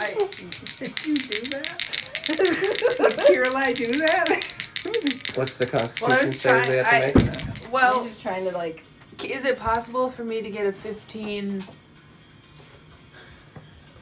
I, 0.00 0.14
did 0.76 1.06
you 1.06 1.14
do 1.14 1.48
that? 1.50 2.10
Did 2.26 2.38
Kirlai 3.28 3.76
do 3.76 3.92
that? 3.92 5.36
What's 5.36 5.56
the 5.56 5.68
Well, 6.02 6.10
I 6.10 6.16
Constitution 6.16 6.26
was 6.26 6.36
save 6.36 6.66
they 6.66 6.82
trying. 6.82 7.02
have 7.04 7.12
to 7.12 7.24
make? 7.24 7.62
I, 7.62 7.66
I'm 7.66 7.70
well, 7.70 8.02
just 8.02 8.20
trying 8.20 8.44
to 8.46 8.56
like. 8.56 8.82
is 9.22 9.44
it 9.44 9.56
possible 9.60 10.10
for 10.10 10.24
me 10.24 10.42
to 10.42 10.50
get 10.50 10.66
a 10.66 10.72
15 10.72 11.62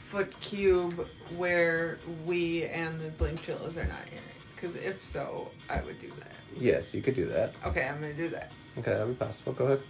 foot 0.08 0.38
cube 0.40 1.06
where 1.36 1.98
we 2.24 2.64
and 2.64 3.00
the 3.00 3.10
blink 3.10 3.42
chillas 3.44 3.76
are 3.76 3.84
not 3.86 4.06
in 4.10 4.18
it? 4.18 4.22
Because 4.54 4.74
if 4.76 5.04
so, 5.04 5.50
I 5.68 5.80
would 5.82 6.00
do 6.00 6.08
that. 6.18 6.32
Yes, 6.56 6.94
you 6.94 7.02
could 7.02 7.14
do 7.14 7.28
that. 7.28 7.54
Okay, 7.66 7.86
I'm 7.86 8.00
gonna 8.00 8.14
do 8.14 8.28
that. 8.30 8.50
Okay, 8.78 8.90
that'd 8.90 9.08
be 9.08 9.14
possible. 9.14 9.52
Go 9.52 9.66
ahead. 9.66 9.82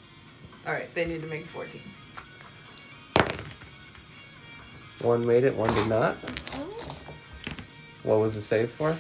All 0.66 0.73
right, 0.73 0.93
they 0.95 1.07
need 1.07 1.23
to 1.23 1.28
make 1.28 1.47
14. 1.47 1.81
One 5.03 5.24
made 5.24 5.45
it, 5.45 5.55
one 5.55 5.73
did 5.73 5.89
not. 5.89 6.16
What 8.03 8.19
was 8.19 8.35
the 8.35 8.40
save 8.40 8.70
for? 8.73 8.97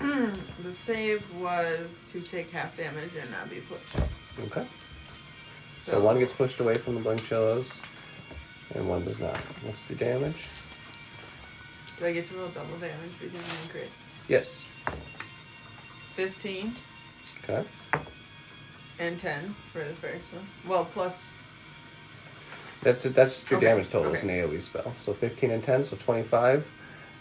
The 0.64 0.72
save 0.72 1.22
was 1.38 1.90
to 2.12 2.22
take 2.22 2.50
half 2.50 2.74
damage 2.74 3.10
and 3.20 3.30
not 3.30 3.50
be 3.50 3.60
pushed. 3.60 3.96
Okay. 4.46 4.66
So, 5.84 5.92
So 5.92 6.00
one 6.00 6.18
gets 6.18 6.32
pushed 6.32 6.58
away 6.58 6.78
from 6.78 6.94
the 6.94 7.00
Blinkchillos, 7.02 7.66
and 8.74 8.88
one 8.88 9.04
does 9.04 9.18
not. 9.18 9.36
What's 9.62 9.82
the 9.88 9.94
damage? 9.94 10.48
Do 11.98 12.06
I 12.06 12.12
get 12.12 12.28
to 12.28 12.34
roll 12.36 12.48
double 12.48 12.76
damage 12.78 13.12
because 13.20 13.40
I'm 13.40 13.68
crit? 13.68 13.90
Yes. 14.28 14.64
15 16.16 16.74
Okay. 17.48 17.66
and 18.98 19.18
10 19.20 19.54
for 19.72 19.80
the 19.84 19.94
first 19.94 20.32
one. 20.32 20.46
Well, 20.66 20.84
plus 20.86 21.16
That's 22.82 23.04
that's 23.04 23.48
your 23.50 23.58
Okay, 23.58 23.66
damage 23.66 23.90
total. 23.90 24.12
It's 24.14 24.22
an. 24.22 24.28
AoE 24.30 24.62
spell. 24.62 24.94
So 25.04 25.14
15 25.14 25.50
and 25.52 25.62
10, 25.62 25.86
so 25.86 25.96
25 25.96 26.64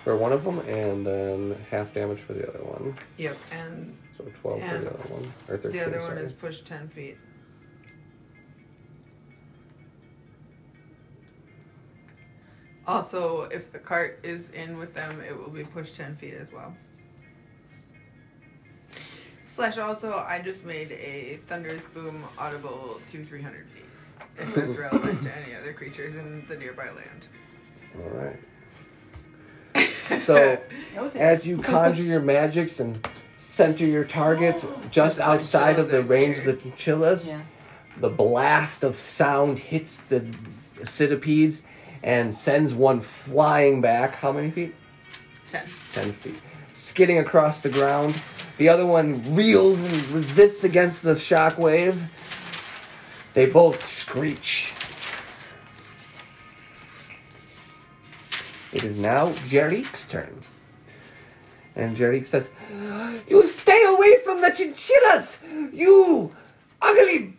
for 0.03 0.17
one 0.17 0.34
of 0.34 0.43
them, 0.43 0.59
and 0.59 1.05
then 1.05 1.65
half 1.71 1.93
damage 1.93 2.19
for 2.19 2.34
the 2.34 2.47
other 2.47 2.63
one. 2.63 2.97
yep, 3.17 3.38
and 3.51 3.95
So 4.17 4.25
12 4.41 4.61
for 4.61 4.77
the 4.80 4.89
other 4.89 5.07
one, 5.13 5.34
or 5.47 5.57
13. 5.57 5.71
the 5.71 5.85
other 5.88 5.99
one 6.01 6.09
sorry. 6.11 6.23
is 6.25 6.34
pushed 6.34 6.67
10 6.67 6.89
feet. 6.89 7.17
Also, 12.85 13.43
if 13.43 13.72
the 13.72 13.80
cart 13.80 14.19
is 14.23 14.49
in 14.49 14.77
with 14.77 14.93
them, 14.93 15.22
it 15.22 15.38
will 15.38 15.49
be 15.49 15.64
pushed 15.64 15.95
10 15.95 16.18
feet 16.18 16.34
as 16.34 16.51
well. 16.51 16.76
Slash 19.45 19.77
also, 19.77 20.18
I 20.27 20.39
just 20.39 20.65
made 20.65 20.91
a 20.91 21.39
Thunderous 21.47 21.84
Boom 21.93 22.23
audible 22.38 22.99
to 23.11 23.23
300 23.23 23.68
feet. 23.69 23.84
If 24.38 24.55
that's 24.55 24.77
relevant 24.77 25.22
to 25.23 25.38
any 25.38 25.55
other 25.55 25.73
creatures 25.73 26.15
in 26.15 26.45
the 26.47 26.57
nearby 26.57 26.88
land. 26.88 27.27
All 27.95 28.10
right. 28.10 28.39
So 30.26 30.60
as 31.15 31.47
you 31.47 31.57
conjure 31.60 32.03
your 32.03 32.19
magics 32.19 32.80
and 32.81 33.07
center 33.39 33.85
your 33.85 34.03
target 34.03 34.64
just 34.91 35.19
outside 35.19 35.80
of 35.80 35.89
the 35.89 36.03
range 36.03 36.39
of 36.39 36.45
the 36.45 36.53
chinchillas, 36.53 37.27
Yeah. 37.30 37.41
the 37.97 38.10
blast 38.10 38.84
of 38.84 38.95
sound 38.95 39.60
hits 39.60 39.97
the 40.10 40.26
centipedes 40.84 41.64
and 42.03 42.35
sends 42.35 42.73
one 42.73 43.01
flying 43.01 43.81
back. 43.81 44.15
How 44.15 44.31
many 44.31 44.51
feet? 44.51 44.75
10. 45.49 45.65
10 45.93 46.11
feet. 46.11 46.41
Skidding 46.73 47.17
across 47.17 47.61
the 47.61 47.69
ground. 47.69 48.21
The 48.57 48.69
other 48.69 48.85
one 48.85 49.35
reels 49.35 49.80
and 49.80 50.05
resists 50.09 50.63
against 50.63 51.01
the 51.01 51.11
shockwave. 51.13 51.97
They 53.34 53.47
both 53.47 53.84
screech. 53.84 54.73
It 58.71 58.84
is 58.84 58.97
now 58.97 59.31
Jer'ik's 59.47 60.07
turn. 60.07 60.41
And 61.75 61.95
Jer'ik 61.95 62.27
says, 62.27 62.49
You 63.27 63.47
stay 63.47 63.84
away 63.85 64.17
from 64.23 64.41
the 64.41 64.49
chinchillas! 64.49 65.39
You 65.71 66.35
ugly 66.81 67.38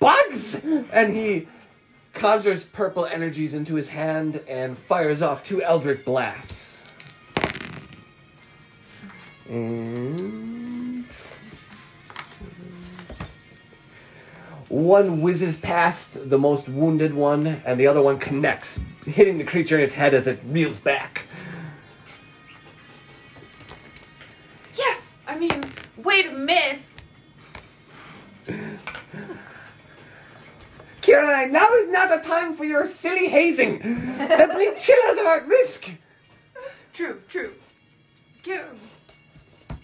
bugs! 0.00 0.54
and 0.64 1.14
he 1.14 1.46
conjures 2.16 2.64
purple 2.64 3.04
energies 3.04 3.54
into 3.54 3.74
his 3.74 3.90
hand 3.90 4.40
and 4.48 4.76
fires 4.76 5.22
off 5.22 5.44
two 5.44 5.62
Eldritch 5.62 6.04
blasts. 6.04 6.82
And 9.48 11.04
one 14.68 15.20
whizzes 15.22 15.56
past 15.58 16.28
the 16.28 16.38
most 16.38 16.68
wounded 16.68 17.14
one, 17.14 17.46
and 17.64 17.78
the 17.78 17.86
other 17.86 18.02
one 18.02 18.18
connects, 18.18 18.80
hitting 19.04 19.38
the 19.38 19.44
creature 19.44 19.76
in 19.76 19.84
its 19.84 19.94
head 19.94 20.12
as 20.12 20.26
it 20.26 20.40
reels 20.44 20.80
back. 20.80 21.26
Yes! 24.74 25.16
I 25.28 25.38
mean, 25.38 25.62
way 25.96 26.24
to 26.24 26.32
miss! 26.32 26.95
Caroline, 31.16 31.50
now 31.50 31.72
is 31.76 31.88
not 31.88 32.10
the 32.10 32.28
time 32.28 32.54
for 32.54 32.64
your 32.64 32.86
silly 32.86 33.28
hazing. 33.28 33.78
The 33.78 34.74
chinchillas 34.78 35.18
are 35.24 35.38
at 35.38 35.48
risk. 35.48 35.90
True, 36.92 37.22
true. 37.26 37.54
Get 38.42 38.66
him. 38.66 39.78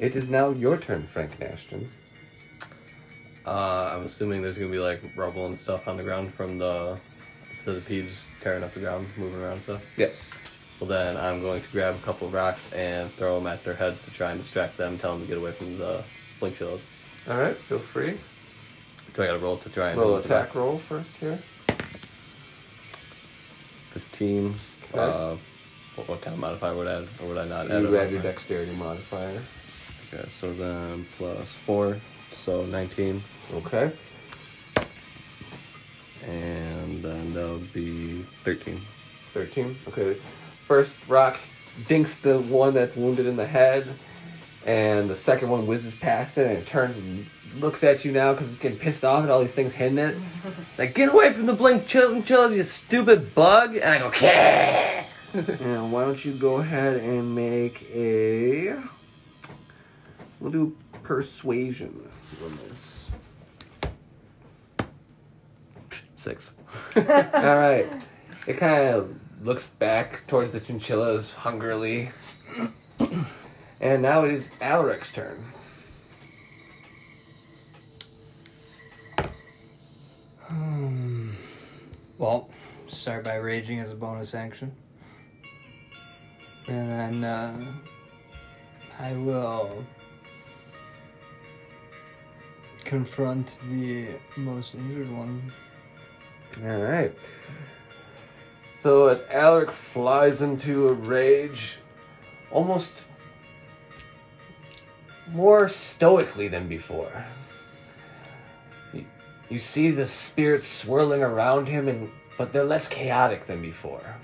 It 0.00 0.16
is 0.16 0.28
now 0.28 0.50
your 0.50 0.78
turn, 0.78 1.06
Frank 1.06 1.38
Nashton. 1.38 1.88
Uh, 3.46 3.92
I'm 3.94 4.04
assuming 4.04 4.42
there's 4.42 4.58
gonna 4.58 4.70
be 4.70 4.80
like 4.80 5.00
rubble 5.14 5.46
and 5.46 5.56
stuff 5.56 5.86
on 5.86 5.96
the 5.96 6.02
ground 6.02 6.34
from 6.34 6.58
the 6.58 6.98
centipedes 7.64 8.24
tearing 8.42 8.64
up 8.64 8.74
the 8.74 8.80
ground, 8.80 9.06
moving 9.16 9.40
around 9.40 9.62
stuff. 9.62 9.82
Yes. 9.96 10.30
Well, 10.80 10.88
then 10.88 11.18
I'm 11.18 11.40
going 11.40 11.62
to 11.62 11.68
grab 11.68 11.94
a 11.94 11.98
couple 11.98 12.26
of 12.26 12.32
rocks 12.32 12.72
and 12.72 13.12
throw 13.12 13.36
them 13.36 13.46
at 13.46 13.62
their 13.62 13.74
heads 13.74 14.04
to 14.06 14.10
try 14.10 14.32
and 14.32 14.40
distract 14.40 14.76
them, 14.76 14.98
tell 14.98 15.12
them 15.12 15.22
to 15.22 15.28
get 15.28 15.38
away 15.38 15.52
from 15.52 15.78
the 15.78 16.02
blink 16.40 16.56
chills. 16.56 16.84
All 17.28 17.38
right, 17.38 17.56
feel 17.56 17.78
free. 17.78 18.18
Do 19.14 19.22
I 19.22 19.26
gotta 19.26 19.38
roll 19.38 19.58
to 19.58 19.68
try 19.68 19.90
and 19.90 20.00
Roll 20.00 20.16
attack 20.16 20.54
roll 20.54 20.78
first 20.78 21.10
here. 21.18 21.38
15. 23.92 24.54
Okay. 24.92 24.98
Uh, 24.98 25.36
what, 25.96 26.08
what 26.08 26.20
kind 26.22 26.34
of 26.34 26.40
modifier 26.40 26.76
would 26.76 26.86
I 26.86 27.00
add, 27.00 27.08
or 27.20 27.28
would 27.28 27.38
I 27.38 27.46
not 27.46 27.70
add? 27.70 27.82
You 27.82 27.96
a 27.96 28.00
add 28.02 28.10
your 28.10 28.22
dexterity 28.22 28.72
modifier. 28.72 29.42
Okay, 30.12 30.28
so 30.40 30.52
then 30.52 31.06
plus 31.18 31.46
4, 31.66 31.96
so 32.32 32.64
19. 32.64 33.22
Okay. 33.54 33.92
And 36.26 37.02
then 37.02 37.32
that 37.34 37.48
would 37.48 37.72
be 37.72 38.24
13. 38.44 38.80
13. 39.34 39.76
Okay. 39.88 40.16
First 40.64 40.96
rock 41.08 41.38
dinks 41.88 42.16
the 42.16 42.40
one 42.40 42.74
that's 42.74 42.94
wounded 42.94 43.26
in 43.26 43.36
the 43.36 43.46
head, 43.46 43.88
and 44.66 45.08
the 45.08 45.16
second 45.16 45.48
one 45.50 45.66
whizzes 45.66 45.94
past 45.94 46.38
it, 46.38 46.46
and 46.46 46.58
it 46.58 46.66
turns 46.66 46.96
and 46.96 47.26
looks 47.56 47.82
at 47.82 48.04
you 48.04 48.12
now 48.12 48.32
because 48.32 48.48
it's 48.50 48.58
getting 48.60 48.78
pissed 48.78 49.04
off 49.04 49.24
at 49.24 49.30
all 49.30 49.40
these 49.40 49.54
things 49.54 49.72
hitting 49.72 49.98
it. 49.98 50.16
It's 50.68 50.78
like, 50.78 50.94
get 50.94 51.12
away 51.12 51.32
from 51.32 51.46
the 51.46 51.52
blink 51.52 51.86
chill- 51.86 52.22
chills, 52.22 52.52
you 52.54 52.62
stupid 52.64 53.34
bug! 53.34 53.74
And 53.76 53.84
I 53.84 53.98
go, 53.98 54.10
"Kah!" 54.10 55.04
and 55.32 55.92
why 55.92 56.04
don't 56.04 56.24
you 56.24 56.32
go 56.32 56.56
ahead 56.56 56.96
and 56.96 57.34
make 57.34 57.88
a. 57.94 58.76
We'll 60.40 60.50
do 60.50 60.76
persuasion 61.02 62.08
on 62.44 62.58
this. 62.68 63.08
Six. 66.16 66.52
All 66.96 67.02
right. 67.02 67.86
It 68.46 68.54
kind 68.58 68.94
of 68.94 69.14
looks 69.42 69.64
back 69.64 70.26
towards 70.26 70.52
the 70.52 70.60
chinchillas 70.60 71.32
hungrily. 71.32 72.10
and 73.80 74.02
now 74.02 74.24
it 74.24 74.32
is 74.32 74.48
Alaric's 74.60 75.12
turn. 75.12 75.42
Well, 82.18 82.48
start 82.88 83.24
by 83.24 83.36
raging 83.36 83.78
as 83.80 83.90
a 83.90 83.94
bonus 83.94 84.34
action. 84.34 84.72
And 86.66 86.90
then 86.90 87.24
uh, 87.24 87.72
I 88.98 89.12
will 89.12 89.84
confront 92.84 93.56
the 93.70 94.08
most 94.36 94.74
injured 94.74 95.10
one. 95.10 95.52
All 96.64 96.78
right. 96.78 97.16
So 98.76 99.06
as 99.06 99.20
Alaric 99.30 99.70
flies 99.70 100.42
into 100.42 100.88
a 100.88 100.92
rage, 100.92 101.78
almost 102.50 102.94
more 105.28 105.68
stoically 105.68 106.48
than 106.48 106.66
before. 106.66 107.24
You, 109.50 109.58
see 109.58 109.90
the 109.90 110.06
spirits 110.06 110.66
swirling 110.66 111.22
around 111.22 111.68
him, 111.68 111.88
and 111.88 112.10
but 112.38 112.52
they're 112.52 112.64
less 112.64 112.88
chaotic 112.88 113.46
than 113.46 113.60
before. 113.60 114.16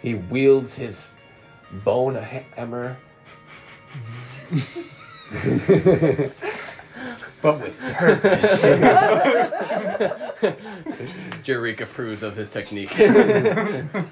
He 0.00 0.14
wields 0.14 0.74
his 0.74 1.08
bone 1.82 2.14
hammer. 2.14 2.96
but 7.42 7.60
with 7.60 7.80
purpose. 7.80 8.62
Jer'ik 11.42 11.80
approves 11.80 12.22
of 12.22 12.36
his 12.36 12.50
technique. 12.50 12.96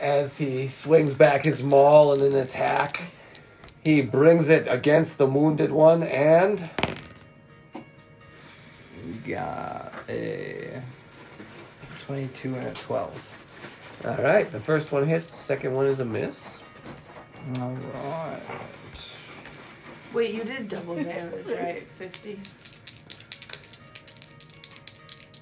as 0.00 0.38
he 0.38 0.68
swings 0.68 1.14
back 1.14 1.44
his 1.44 1.62
maul 1.62 2.12
in 2.12 2.32
an 2.32 2.40
attack. 2.40 3.02
He 3.84 4.02
brings 4.02 4.48
it 4.48 4.66
against 4.68 5.16
the 5.18 5.26
wounded 5.26 5.72
one 5.72 6.02
and 6.02 6.68
We 9.06 9.12
Got 9.32 9.94
a 10.08 10.82
22 12.06 12.54
and 12.54 12.66
a 12.66 12.72
12. 12.74 13.26
all 14.04 14.16
right, 14.16 14.50
the 14.52 14.60
first 14.60 14.92
one 14.92 15.06
hits, 15.06 15.28
the 15.28 15.38
second 15.38 15.74
one 15.74 15.86
is 15.86 16.00
a 16.00 16.04
miss. 16.04 16.58
Alright. 17.58 18.42
Wait, 20.12 20.34
you 20.34 20.44
did 20.44 20.68
double 20.68 20.96
damage, 20.96 21.46
right? 21.58 21.80
50? 21.80 22.38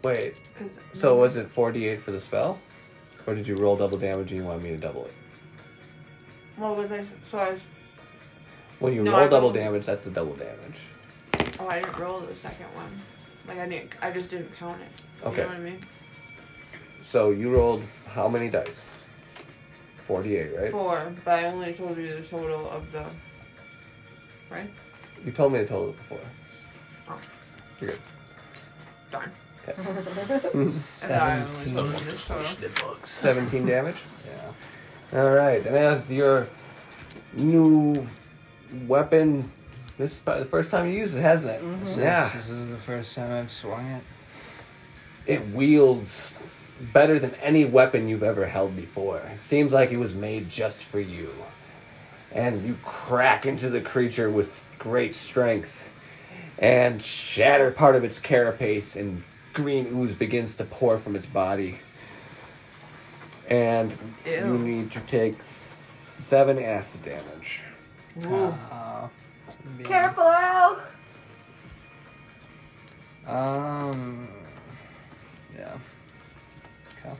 Wait, 0.05 0.49
Cause 0.57 0.79
so 0.95 1.17
was 1.17 1.35
it 1.37 1.49
48 1.51 2.03
for 2.03 2.13
the 2.13 2.21
spell? 2.21 2.61
Or 3.27 3.35
did 3.35 3.47
you 3.49 3.57
roll 3.57 3.77
double 3.77 3.99
damage 3.99 4.31
and 4.31 4.41
you 4.41 4.47
want 4.47 4.63
me 4.63 4.71
to 4.71 4.77
double 4.77 5.07
it? 5.07 5.13
What 6.57 6.77
was 6.77 6.91
I? 6.93 7.05
So 7.31 7.39
I 7.39 7.51
was. 7.51 7.61
When 8.79 8.93
you 8.95 9.03
No, 9.03 9.13
roll 9.13 9.21
I 9.21 9.25
double 9.25 9.41
rolled- 9.41 9.55
damage, 9.55 9.87
that's 9.87 10.03
the 10.05 10.11
double 10.11 10.35
damage. 10.35 10.79
Oh, 11.61 11.67
I 11.69 11.81
didn't 11.81 11.99
roll 11.99 12.21
the 12.21 12.35
second 12.37 12.67
one. 12.75 12.91
Like 13.47 13.59
I 13.59 13.67
didn't. 13.69 13.97
I 14.01 14.11
just 14.11 14.31
didn't 14.31 14.55
count 14.57 14.81
it. 14.83 15.03
You 15.23 15.29
Okay. 15.29 15.43
know 15.43 15.49
what 15.49 15.57
I 15.57 15.61
mean? 15.61 15.81
So 17.03 17.31
you 17.31 17.51
rolled 17.51 17.83
how 18.15 18.29
many 18.29 18.49
dice? 18.51 18.69
48, 20.07 20.57
right? 20.57 20.71
Four, 20.71 21.13
but 21.25 21.35
I 21.39 21.45
only 21.47 21.73
told 21.75 21.97
you 21.99 22.15
the 22.15 22.23
total 22.23 22.71
of 22.71 22.91
the. 22.93 23.05
Right? 24.51 24.71
You 25.25 25.33
told 25.33 25.53
me 25.53 25.59
the 25.61 25.67
total 25.67 25.93
before. 25.93 26.21
Oh. 27.09 27.19
You're 27.81 27.91
good. 27.91 28.01
Darn. 29.11 29.33
I 29.69 29.73
thought 29.73 29.87
I 30.47 30.49
only 30.55 30.71
17. 30.71 31.75
told 31.75 31.93
you 31.99 32.05
this 32.05 32.27
total. 32.27 32.97
17 33.05 33.67
damage? 33.67 33.97
Yeah. 35.13 35.21
All 35.21 35.31
right, 35.31 35.65
and 35.65 35.75
as 35.75 36.11
your 36.13 36.49
new 37.33 38.07
weapon, 38.87 39.51
this 39.97 40.13
is 40.13 40.19
probably 40.21 40.45
the 40.45 40.49
first 40.49 40.71
time 40.71 40.87
you 40.89 40.99
use 40.99 41.15
it, 41.15 41.21
hasn't 41.23 41.51
it? 41.51 41.61
Mm-hmm. 41.63 41.81
This 41.81 41.91
is- 41.93 41.97
Yeah. 41.99 42.31
This 42.35 42.49
is 42.51 42.69
the 42.71 42.77
first 42.77 43.15
time 43.15 43.33
I've 43.33 43.53
swung 43.53 43.87
it. 43.87 44.03
It 45.27 45.49
wields 45.49 46.33
better 46.93 47.19
than 47.19 47.35
any 47.37 47.65
weapon 47.65 48.09
you've 48.09 48.23
ever 48.23 48.47
held 48.47 48.77
before. 48.77 49.19
It 49.35 49.41
seems 49.41 49.73
like 49.73 49.91
it 49.91 49.97
was 49.99 50.15
made 50.15 50.49
just 50.51 50.83
for 50.83 51.01
you. 51.01 51.31
And 52.33 52.67
you 52.67 52.79
crack 52.85 53.45
into 53.47 53.69
the 53.71 53.81
creature 53.81 54.31
with 54.31 54.61
great 54.79 55.15
strength 55.15 55.85
and 56.59 57.03
shatter 57.03 57.71
part 57.71 57.95
of 57.97 58.05
its 58.05 58.19
carapace, 58.19 58.97
and 58.97 59.23
green 59.55 59.87
ooze 59.97 60.15
begins 60.15 60.57
to 60.57 60.65
pour 60.65 60.99
from 60.99 61.15
its 61.17 61.27
body. 61.27 61.79
And 63.49 63.97
you 64.27 64.59
need 64.59 64.93
to 64.93 65.01
take 65.01 65.43
seven 65.43 66.59
acid 66.59 67.03
damage. 67.05 67.63
Uh, 68.27 69.09
Careful, 69.85 70.25
Al! 70.25 70.81
Um. 73.27 74.29
Yeah. 75.57 75.77
Okay. 76.99 77.15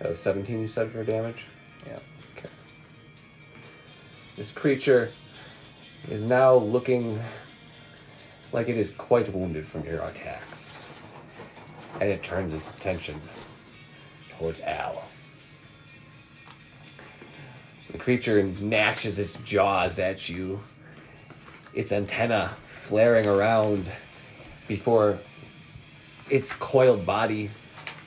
That 0.00 0.10
was 0.10 0.20
17 0.20 0.60
you 0.60 0.68
said 0.68 0.90
for 0.92 1.02
damage? 1.04 1.44
Yeah. 1.86 1.98
Okay. 2.36 2.48
This 4.36 4.52
creature 4.52 5.10
is 6.10 6.22
now 6.22 6.54
looking 6.54 7.20
like 8.52 8.68
it 8.68 8.76
is 8.76 8.92
quite 8.92 9.32
wounded 9.34 9.66
from 9.66 9.84
your 9.84 10.00
attacks. 10.02 10.82
and 12.00 12.10
it 12.10 12.22
turns 12.22 12.54
its 12.54 12.70
attention 12.70 13.20
towards 14.38 14.60
Al. 14.60 15.02
The 17.90 17.98
creature 17.98 18.42
gnashes 18.42 19.18
its 19.18 19.38
jaws 19.38 19.98
at 19.98 20.28
you, 20.28 20.60
its 21.72 21.92
antenna 21.92 22.56
flaring 22.66 23.26
around 23.26 23.86
before 24.68 25.18
its 26.28 26.52
coiled 26.52 27.06
body 27.06 27.50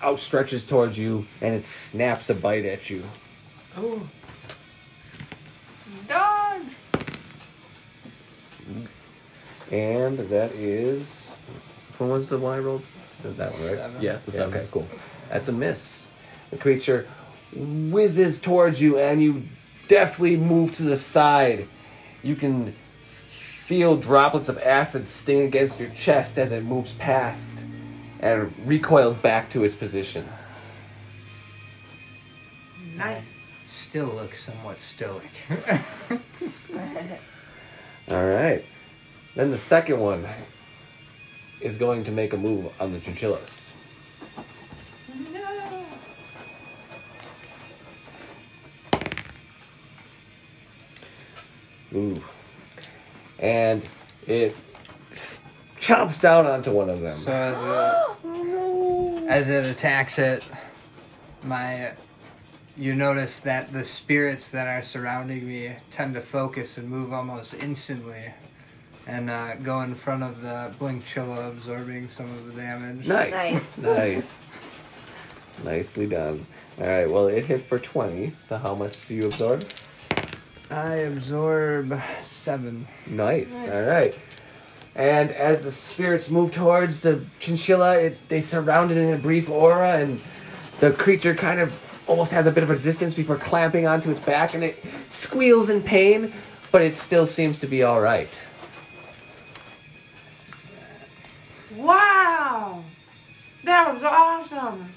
outstretches 0.01 0.67
towards 0.67 0.97
you 0.97 1.25
and 1.41 1.53
it 1.53 1.63
snaps 1.63 2.29
a 2.29 2.33
bite 2.33 2.65
at 2.65 2.89
you. 2.89 3.03
Oh. 3.77 4.01
Dodge! 6.07 6.63
And 9.71 10.17
that 10.17 10.51
is. 10.53 11.05
One 11.97 12.09
was 12.11 12.27
the 12.27 12.37
rolled? 12.37 12.81
It 13.23 13.27
was 13.27 13.37
that 13.37 13.51
one, 13.51 13.61
right? 13.61 13.77
Seven. 13.77 14.01
Yeah, 14.01 14.17
the 14.25 14.31
seven. 14.31 14.53
Okay, 14.53 14.67
cool. 14.71 14.87
That's 15.29 15.47
a 15.49 15.51
miss. 15.51 16.05
The 16.49 16.57
creature 16.57 17.07
whizzes 17.53 18.39
towards 18.39 18.81
you, 18.81 18.97
and 18.97 19.21
you 19.21 19.43
deftly 19.89 20.37
move 20.37 20.73
to 20.77 20.83
the 20.83 20.95
side. 20.95 21.67
You 22.23 22.37
can 22.37 22.73
feel 23.03 23.97
droplets 23.97 24.47
of 24.47 24.57
acid 24.59 25.05
sting 25.05 25.41
against 25.41 25.77
your 25.79 25.89
chest 25.89 26.37
as 26.37 26.53
it 26.53 26.63
moves 26.63 26.93
past 26.93 27.57
and 28.21 28.53
recoils 28.65 29.17
back 29.17 29.49
to 29.51 29.65
its 29.65 29.75
position. 29.75 30.25
Nice. 32.95 33.49
Still 33.69 34.07
look 34.07 34.35
somewhat 34.35 34.81
stoic. 34.81 35.29
All 38.09 38.25
right. 38.25 38.63
Then 39.35 39.51
the 39.51 39.57
second 39.57 39.99
one 39.99 40.25
is 41.61 41.77
going 41.77 42.03
to 42.05 42.11
make 42.11 42.33
a 42.33 42.37
move 42.37 42.73
on 42.81 42.91
the 42.91 42.99
chinchillas. 42.99 43.58
Ooh. 51.93 52.15
And 53.39 53.81
it 54.27 54.55
chops 55.79 56.19
down 56.19 56.45
onto 56.45 56.71
one 56.71 56.89
of 56.89 57.01
them. 57.01 57.17
So 57.17 57.31
as 57.31 57.57
it, 58.23 59.23
as 59.29 59.49
it 59.49 59.65
attacks 59.65 60.19
it, 60.19 60.43
my 61.43 61.93
you 62.77 62.95
notice 62.95 63.41
that 63.41 63.73
the 63.73 63.83
spirits 63.83 64.51
that 64.51 64.67
are 64.67 64.81
surrounding 64.81 65.47
me 65.47 65.75
tend 65.91 66.13
to 66.13 66.21
focus 66.21 66.77
and 66.77 66.89
move 66.89 67.11
almost 67.11 67.53
instantly, 67.55 68.33
and 69.05 69.29
uh, 69.29 69.55
go 69.55 69.81
in 69.81 69.95
front 69.95 70.23
of 70.23 70.41
the 70.41 70.71
blink 70.79 71.05
chilla, 71.05 71.49
absorbing 71.49 72.07
some 72.07 72.27
of 72.27 72.45
the 72.45 72.53
damage. 72.53 73.07
Nice. 73.07 73.79
Nice. 73.79 73.79
Nice. 75.59 75.65
Nicely 75.65 76.07
done. 76.07 76.45
All 76.79 76.87
right. 76.87 77.09
Well, 77.09 77.27
it 77.27 77.45
hit 77.45 77.65
for 77.65 77.79
20. 77.79 78.33
So 78.47 78.57
how 78.57 78.75
much 78.75 79.07
do 79.07 79.13
you 79.13 79.23
absorb? 79.23 79.61
I 80.71 80.95
absorb 80.95 81.99
seven. 82.23 82.87
Nice. 83.07 83.67
All 83.71 83.87
right. 83.87 84.17
And 84.95 85.31
as 85.31 85.61
the 85.61 85.71
spirits 85.71 86.29
move 86.29 86.51
towards 86.51 87.01
the 87.01 87.21
chinchilla, 87.39 87.97
it, 87.99 88.29
they 88.29 88.41
surround 88.41 88.91
it 88.91 88.97
in 88.97 89.13
a 89.13 89.17
brief 89.17 89.49
aura, 89.49 89.93
and 89.93 90.19
the 90.79 90.91
creature 90.91 91.33
kind 91.33 91.59
of 91.59 91.73
almost 92.07 92.31
has 92.33 92.47
a 92.47 92.51
bit 92.51 92.63
of 92.63 92.69
resistance 92.69 93.13
before 93.13 93.37
clamping 93.37 93.87
onto 93.87 94.11
its 94.11 94.19
back, 94.19 94.53
and 94.53 94.63
it 94.63 94.83
squeals 95.07 95.69
in 95.69 95.81
pain, 95.81 96.33
but 96.71 96.81
it 96.81 96.93
still 96.95 97.25
seems 97.25 97.59
to 97.59 97.67
be 97.67 97.83
all 97.83 98.01
right. 98.01 98.29
Wow! 101.75 102.83
That 103.63 103.93
was 103.93 104.03
awesome! 104.03 104.89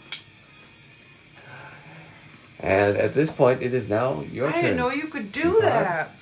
And 2.63 2.97
at 2.97 3.13
this 3.13 3.31
point, 3.31 3.61
it 3.61 3.75
is 3.75 3.89
now 3.89 4.23
your 4.31 4.49
I 4.49 4.53
turn. 4.53 4.59
I 4.59 4.63
didn't 4.63 4.77
know 4.77 4.91
you 4.91 5.09
could 5.09 5.33
do 5.33 5.43
Good. 5.55 5.65
that. 5.65 6.15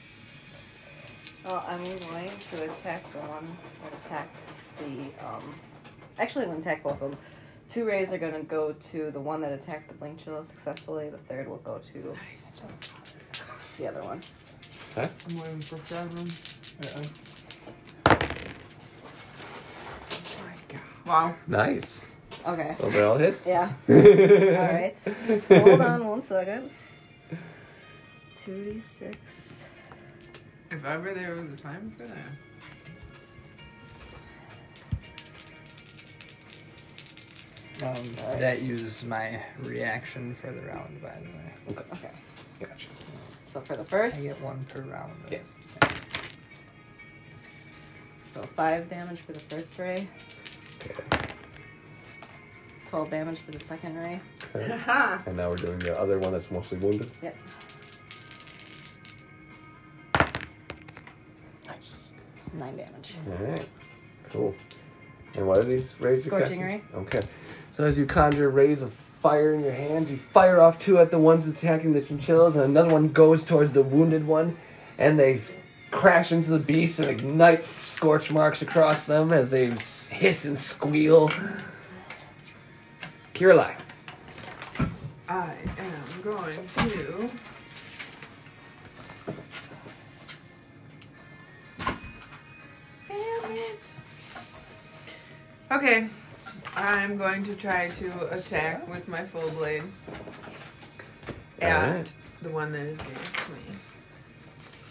Well, 1.44 1.64
I'm 1.68 1.84
going 1.84 2.28
to 2.28 2.64
attack 2.64 3.10
the 3.12 3.18
one 3.18 3.46
that 3.84 3.92
attacked 4.04 4.40
the. 4.78 5.26
Um, 5.26 5.54
actually, 6.18 6.44
I'm 6.44 6.50
going 6.50 6.62
to 6.62 6.68
attack 6.68 6.82
both 6.82 7.02
of 7.02 7.10
them. 7.10 7.18
Two 7.68 7.84
rays 7.84 8.12
are 8.12 8.18
going 8.18 8.32
to 8.32 8.42
go 8.42 8.72
to 8.72 9.10
the 9.10 9.20
one 9.20 9.40
that 9.42 9.52
attacked 9.52 9.88
the 9.88 9.94
Blink 9.94 10.24
Chilla 10.24 10.44
successfully. 10.44 11.10
The 11.10 11.18
third 11.18 11.46
will 11.46 11.58
go 11.58 11.80
to 11.92 12.16
the 13.78 13.86
other 13.86 14.02
one. 14.02 14.20
Okay. 14.96 15.08
I'm 15.28 15.40
waiting 15.40 15.60
for 15.60 15.76
seven. 15.84 16.26
Wow. 21.06 21.34
Nice. 21.46 22.06
Okay. 22.46 22.76
Overall 22.80 23.18
hits. 23.18 23.46
Yeah. 23.46 23.72
All 23.88 23.94
right. 23.94 24.96
Hold 25.48 25.80
on 25.80 26.06
one 26.06 26.22
second. 26.22 26.70
2d6. 28.46 29.14
If 30.70 30.84
ever 30.84 31.14
there 31.14 31.34
was 31.34 31.52
a 31.52 31.56
time 31.56 31.92
for 31.96 32.04
that. 32.04 32.16
Um, 37.82 38.38
that 38.38 38.60
used 38.60 39.06
my 39.06 39.42
reaction 39.60 40.34
for 40.34 40.52
the 40.52 40.60
round, 40.62 41.00
by 41.00 41.14
the 41.14 41.28
way. 41.30 41.54
Okay. 41.70 41.84
okay. 41.92 42.10
Gotcha. 42.58 42.88
So 43.40 43.60
for 43.60 43.76
the 43.76 43.84
first. 43.84 44.18
I 44.18 44.28
first, 44.28 44.38
get 44.38 44.40
one 44.42 44.62
per 44.64 44.82
round. 44.82 45.12
Yes. 45.30 45.66
so 48.32 48.42
5 48.42 48.90
damage 48.90 49.20
for 49.20 49.32
the 49.32 49.40
first 49.40 49.78
ray, 49.78 50.06
Okay. 50.84 51.29
12 52.90 53.10
damage 53.10 53.38
for 53.38 53.52
the 53.52 53.60
second 53.60 53.96
ray. 53.96 54.20
Okay. 54.54 55.22
And 55.26 55.36
now 55.36 55.50
we're 55.50 55.56
doing 55.56 55.78
the 55.78 55.96
other 55.96 56.18
one 56.18 56.32
that's 56.32 56.50
mostly 56.50 56.78
wounded. 56.78 57.10
Yep. 57.22 57.36
Nice. 61.68 61.94
9 62.52 62.76
damage. 62.76 63.14
All 63.28 63.46
right. 63.46 63.68
Cool. 64.30 64.54
And 65.36 65.46
what 65.46 65.58
are 65.58 65.64
these 65.64 65.94
rays? 66.00 66.24
Scorching 66.24 66.60
ray. 66.60 66.82
Okay. 66.94 67.22
So 67.76 67.84
as 67.84 67.96
you 67.96 68.06
conjure 68.06 68.50
rays 68.50 68.82
of 68.82 68.92
fire 69.22 69.54
in 69.54 69.62
your 69.62 69.72
hands, 69.72 70.10
you 70.10 70.16
fire 70.16 70.60
off 70.60 70.80
two 70.80 70.98
at 70.98 71.12
the 71.12 71.18
ones 71.18 71.46
attacking 71.46 71.92
the 71.92 72.00
chinchillas, 72.00 72.56
and 72.56 72.64
another 72.64 72.90
one 72.90 73.08
goes 73.08 73.44
towards 73.44 73.72
the 73.72 73.82
wounded 73.82 74.26
one, 74.26 74.56
and 74.98 75.20
they 75.20 75.40
crash 75.92 76.32
into 76.32 76.50
the 76.50 76.58
beast 76.58 76.98
and 76.98 77.08
ignite 77.08 77.64
scorch 77.64 78.32
marks 78.32 78.62
across 78.62 79.04
them 79.04 79.32
as 79.32 79.50
they 79.50 79.66
hiss 79.66 80.44
and 80.44 80.58
squeal. 80.58 81.30
Kirlai. 83.40 83.74
I 85.26 85.54
am 85.78 86.22
going 86.22 86.58
to. 86.76 87.30
Damn 93.08 93.50
it. 93.52 93.80
Okay. 95.72 96.06
I'm 96.76 97.16
going 97.16 97.42
to 97.44 97.54
try 97.54 97.88
to 97.88 98.28
attack 98.30 98.86
with 98.86 99.08
my 99.08 99.24
full 99.24 99.48
blade 99.52 99.84
at 101.62 101.82
Alright. 101.82 102.12
the 102.42 102.50
one 102.50 102.72
that 102.72 102.82
is 102.82 102.98
nearest 102.98 103.48
me. 103.48 103.74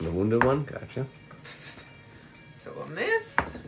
The 0.02 0.10
wounded 0.10 0.44
one. 0.44 0.64
Gotcha. 0.64 1.06
So 2.52 2.72
a 2.84 2.88
miss 2.88 3.60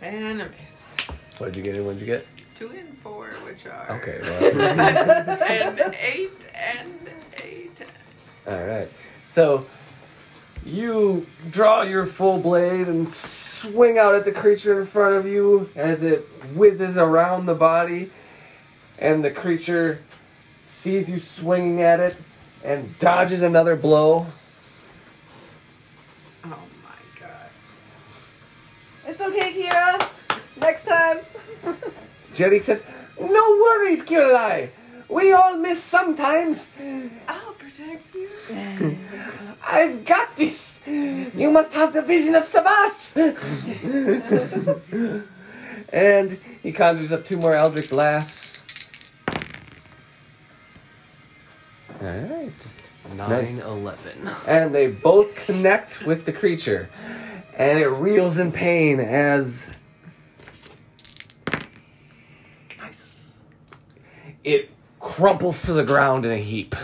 and 0.00 0.40
a 0.40 0.48
miss. 0.48 0.96
What 1.36 1.48
did 1.52 1.56
you 1.56 1.62
get? 1.62 1.74
and 1.74 1.84
What 1.84 1.98
did 1.98 2.00
you 2.00 2.06
get? 2.06 2.26
Two 2.60 2.68
and 2.76 2.98
four, 2.98 3.28
which 3.46 3.64
are 3.64 3.90
Okay. 3.90 4.18
Well, 4.20 4.60
and 5.40 5.80
eight 5.98 6.30
and 6.54 6.92
eight. 7.42 7.72
All 8.46 8.62
right. 8.62 8.86
So 9.24 9.64
you 10.66 11.26
draw 11.50 11.84
your 11.84 12.04
full 12.04 12.38
blade 12.38 12.86
and 12.86 13.08
swing 13.08 13.96
out 13.96 14.14
at 14.14 14.26
the 14.26 14.32
creature 14.32 14.78
in 14.78 14.86
front 14.86 15.16
of 15.16 15.24
you 15.26 15.70
as 15.74 16.02
it 16.02 16.28
whizzes 16.54 16.98
around 16.98 17.46
the 17.46 17.54
body, 17.54 18.10
and 18.98 19.24
the 19.24 19.30
creature 19.30 20.02
sees 20.62 21.08
you 21.08 21.18
swinging 21.18 21.80
at 21.80 21.98
it 21.98 22.18
and 22.62 22.98
dodges 22.98 23.40
another 23.40 23.74
blow. 23.74 24.26
Oh 26.44 26.48
my 26.84 27.18
god. 27.18 27.48
It's 29.06 29.22
okay, 29.22 29.50
Kira. 29.62 30.10
Next 30.60 30.84
time. 30.84 31.20
Jetty 32.34 32.62
says, 32.62 32.82
"No 33.20 33.58
worries, 33.62 34.02
Kirlai. 34.02 34.70
We 35.08 35.32
all 35.32 35.56
miss 35.56 35.82
sometimes. 35.82 36.68
I'll 37.28 37.52
protect 37.54 38.14
you. 38.14 38.28
I've 39.66 40.04
got 40.04 40.36
this. 40.36 40.80
You 40.86 41.50
must 41.50 41.72
have 41.72 41.92
the 41.92 42.02
vision 42.02 42.34
of 42.34 42.44
Savas." 42.44 43.16
and 45.92 46.38
he 46.62 46.72
conjures 46.72 47.12
up 47.12 47.26
two 47.26 47.36
more 47.36 47.54
Eldritch 47.54 47.90
blasts. 47.90 48.62
All 52.00 52.06
right. 52.06 52.50
Nine 53.16 53.28
Nice. 53.28 53.58
eleven. 53.58 54.30
and 54.46 54.74
they 54.74 54.86
both 54.86 55.34
connect 55.46 56.06
with 56.06 56.24
the 56.24 56.32
creature, 56.32 56.88
and 57.56 57.78
it 57.78 57.88
reels 57.88 58.38
in 58.38 58.52
pain 58.52 59.00
as 59.00 59.70
it 64.54 64.70
crumples 64.98 65.62
to 65.62 65.72
the 65.72 65.84
ground 65.84 66.24
in 66.24 66.32
a 66.32 66.38
heap. 66.38 66.74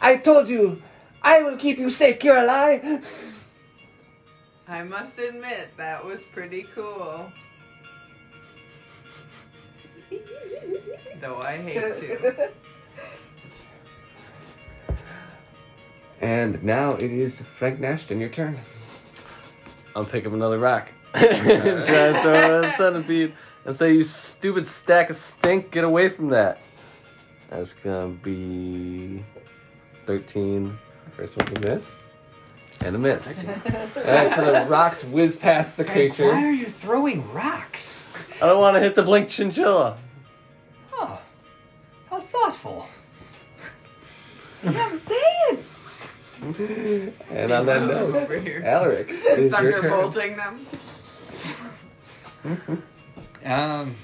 I 0.00 0.16
told 0.16 0.48
you, 0.48 0.82
I 1.22 1.42
will 1.42 1.56
keep 1.56 1.78
you 1.78 1.88
safe, 1.88 2.18
Kirlai. 2.18 3.02
I 4.66 4.82
must 4.82 5.18
admit, 5.18 5.76
that 5.76 6.04
was 6.04 6.24
pretty 6.24 6.64
cool. 6.74 7.30
Though 11.20 11.36
I 11.36 11.56
hate 11.58 12.00
to. 12.00 12.50
And 16.20 16.62
now 16.62 16.94
it 16.94 17.10
is 17.10 17.42
Frank 17.56 17.80
Nashton, 17.80 18.20
your 18.20 18.28
turn. 18.28 18.58
I'll 19.94 20.04
pick 20.04 20.26
up 20.26 20.32
another 20.32 20.58
rock. 20.58 20.88
Try 21.14 21.28
to 21.28 21.84
throw 22.22 22.34
it 22.34 22.44
at 22.44 22.60
the 22.62 22.76
centipede 22.76 23.34
and 23.64 23.74
say, 23.76 23.92
"You 23.92 24.02
stupid 24.02 24.66
stack 24.66 25.10
of 25.10 25.16
stink! 25.16 25.70
Get 25.70 25.84
away 25.84 26.08
from 26.08 26.28
that." 26.30 26.58
That's 27.50 27.72
gonna 27.74 28.08
be 28.08 29.24
thirteen. 30.06 30.78
First 31.16 31.36
one's 31.36 31.52
a 31.52 31.60
miss. 31.60 32.02
And 32.84 32.96
a 32.96 32.98
miss. 32.98 33.26
Alright, 33.96 34.34
so 34.34 34.50
the 34.52 34.66
rocks 34.68 35.04
whiz 35.04 35.36
past 35.36 35.76
the 35.76 35.84
Hey, 35.84 36.08
creature. 36.08 36.32
why 36.32 36.44
are 36.46 36.50
you 36.52 36.66
throwing 36.66 37.30
rocks? 37.32 38.04
I 38.40 38.46
don't 38.46 38.60
want 38.60 38.74
to 38.76 38.80
hit 38.80 38.94
the 38.96 39.02
blink 39.02 39.28
chinchilla. 39.28 39.98
Oh, 40.94 41.20
how 42.10 42.18
thoughtful. 42.20 42.88
Yeah, 44.64 44.88
I'm 44.90 44.96
saying. 44.96 45.64
And 47.30 47.52
on 47.52 47.66
that 47.66 47.82
note, 47.82 48.16
Alaric, 48.64 49.08
it 49.10 49.38
is 49.38 49.52
your 49.52 49.80
turn. 49.80 49.82
Thunderbolting 49.82 50.36
them. 50.36 50.66
Um, 53.44 53.96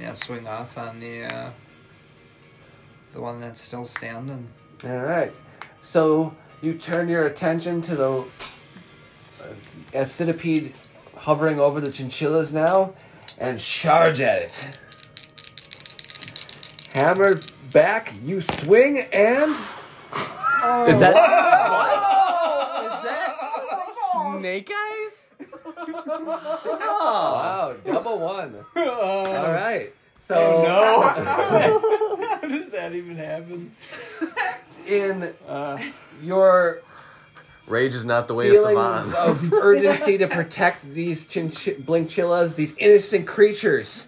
yeah, 0.00 0.14
swing 0.14 0.46
off 0.46 0.78
on 0.78 1.00
the 1.00 1.24
uh, 1.24 1.50
the 3.12 3.20
one 3.20 3.40
that's 3.40 3.60
still 3.60 3.84
standing. 3.84 4.48
Alright, 4.84 5.34
so 5.82 6.34
you 6.62 6.74
turn 6.74 7.08
your 7.08 7.26
attention 7.26 7.82
to 7.82 7.96
the 7.96 8.10
uh, 9.42 9.46
Acidipede 9.92 10.72
hovering 11.16 11.58
over 11.58 11.80
the 11.80 11.90
chinchillas 11.90 12.52
now 12.52 12.94
and 13.38 13.58
charge 13.58 14.20
at 14.20 14.42
it. 14.42 14.80
Hammer 16.94 17.40
back, 17.72 18.12
you 18.22 18.40
swing 18.40 18.98
and. 19.12 19.50
Is 19.50 20.98
that 21.00 21.14
what? 21.70 22.84
Is 22.84 23.02
that 23.04 24.38
snake 24.38 24.70
eyes? 24.72 25.25
Oh. 25.40 27.32
Wow, 27.34 27.76
double 27.84 28.18
one. 28.18 28.56
Uh, 28.74 28.80
Alright, 28.80 29.94
so. 30.18 30.34
Oh, 30.34 30.62
no! 30.62 32.26
How 32.40 32.48
does 32.48 32.70
that 32.72 32.92
even 32.94 33.16
happen? 33.16 33.72
in 34.86 35.22
uh, 35.48 35.78
your 36.22 36.80
Rage 37.66 37.94
is 37.94 38.04
not 38.04 38.28
the 38.28 38.34
way 38.34 38.48
of 38.48 38.54
feelings 38.54 39.10
Savan. 39.12 39.30
of 39.30 39.52
urgency 39.52 40.18
to 40.18 40.28
protect 40.28 40.88
these 40.92 41.26
chinch- 41.26 41.84
blinkchillas, 41.84 42.54
these 42.54 42.76
innocent 42.78 43.26
creatures, 43.26 44.06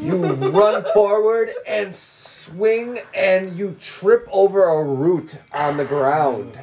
you 0.00 0.24
run 0.32 0.84
forward 0.92 1.52
and 1.66 1.94
swing, 1.94 2.98
and 3.14 3.56
you 3.56 3.76
trip 3.80 4.26
over 4.32 4.64
a 4.64 4.82
root 4.82 5.38
on 5.52 5.76
the 5.76 5.84
ground 5.84 6.58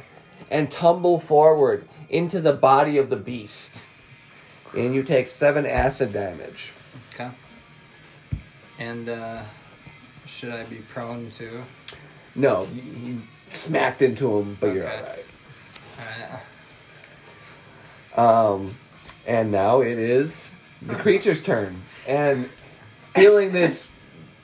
and 0.50 0.70
tumble 0.70 1.18
forward 1.18 1.88
into 2.12 2.40
the 2.40 2.52
body 2.52 2.98
of 2.98 3.10
the 3.10 3.16
beast. 3.16 3.72
And 4.76 4.94
you 4.94 5.02
take 5.02 5.28
seven 5.28 5.66
acid 5.66 6.12
damage. 6.12 6.72
Okay. 7.14 7.30
And 8.78 9.08
uh, 9.08 9.42
should 10.26 10.50
I 10.52 10.64
be 10.64 10.76
prone 10.76 11.30
to? 11.38 11.62
No, 12.34 12.66
you, 12.74 12.82
you 13.04 13.20
smacked 13.48 14.00
into 14.02 14.38
him, 14.38 14.56
but 14.60 14.74
you're 14.74 14.84
Okay. 14.84 14.96
alright. 14.96 15.24
Uh, 18.16 18.20
Um, 18.20 18.74
and 19.26 19.50
now 19.50 19.80
it 19.80 19.98
is 19.98 20.48
the 20.82 20.94
creature's 20.96 21.42
turn. 21.42 21.82
And 22.06 22.48
feeling 23.14 23.52
this 23.52 23.88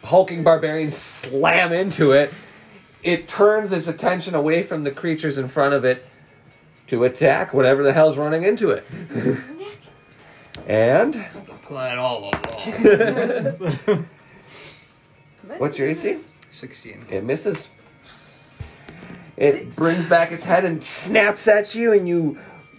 hulking 0.05 0.43
barbarian 0.43 0.90
slam 0.90 1.73
into 1.73 2.12
it, 2.12 2.32
it 3.03 3.28
turns 3.28 3.73
its 3.73 3.86
attention 3.89 4.35
away 4.35 4.62
from 4.62 4.85
the 4.85 4.90
creatures 4.90 5.36
in 5.39 5.49
front 5.49 5.74
of 5.74 5.85
it 5.85 6.07
to 6.89 7.05
attack 7.05 7.55
whatever 7.55 7.82
the 7.82 7.93
hell's 7.93 8.16
running 8.16 8.43
into 8.43 8.70
it. 8.70 8.85
and 10.66 11.15
plan 11.62 11.98
all 11.98 12.31
along. 12.31 14.06
what's 15.59 15.78
your 15.78 15.89
AC? 15.89 16.19
Sixteen. 16.51 17.05
It 17.10 17.24
misses. 17.24 17.69
It 19.36 19.77
brings 19.77 20.06
back 20.06 20.32
its 20.32 20.43
head 20.44 20.65
and 20.65 20.82
snaps 20.82 21.47
at 21.47 21.74
you, 21.74 21.93
and 21.93 22.09
you 22.09 22.39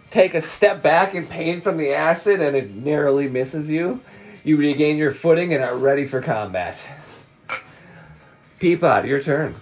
take 0.10 0.34
a 0.34 0.42
step 0.42 0.82
back 0.82 1.16
in 1.16 1.26
pain 1.28 1.62
from 1.62 1.78
the 1.78 1.94
acid, 1.94 2.42
and 2.42 2.56
it 2.58 2.72
narrowly 2.72 3.30
misses 3.30 3.70
you. 3.70 4.02
You 4.44 4.58
regain 4.58 4.98
your 4.98 5.14
footing 5.14 5.54
and 5.54 5.64
are 5.64 5.78
ready 5.78 6.06
for 6.06 6.22
combat. 6.22 6.78
Peapod, 8.60 9.08
your 9.08 9.22
turn. 9.22 9.56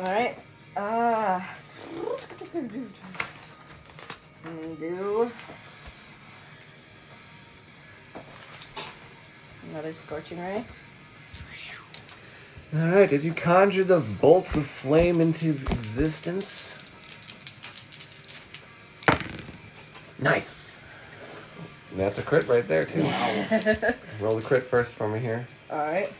Alright. 0.00 0.38
Uh, 0.74 1.42
and 2.54 2.70
do 4.78 5.30
another 9.70 9.92
scorching 9.92 10.40
ray. 10.40 10.64
Alright, 12.74 13.12
as 13.12 13.26
you 13.26 13.34
conjure 13.34 13.84
the 13.84 14.00
bolts 14.00 14.56
of 14.56 14.66
flame 14.66 15.20
into 15.20 15.50
existence. 15.50 16.82
Nice! 20.18 20.72
And 21.90 22.00
that's 22.00 22.16
a 22.16 22.22
crit 22.22 22.48
right 22.48 22.66
there, 22.66 22.86
too. 22.86 23.02
Roll 24.18 24.36
the 24.36 24.42
crit 24.42 24.64
first 24.64 24.94
for 24.94 25.08
me 25.10 25.18
here. 25.18 25.46
Alright. 25.70 26.10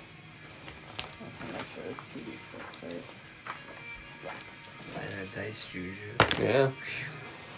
Let's 0.99 1.41
make 1.41 1.65
sure 1.75 1.85
it's 1.91 2.13
2 2.13 2.21
dice 5.35 5.65
juju. 5.71 6.01
Yeah. 6.41 6.71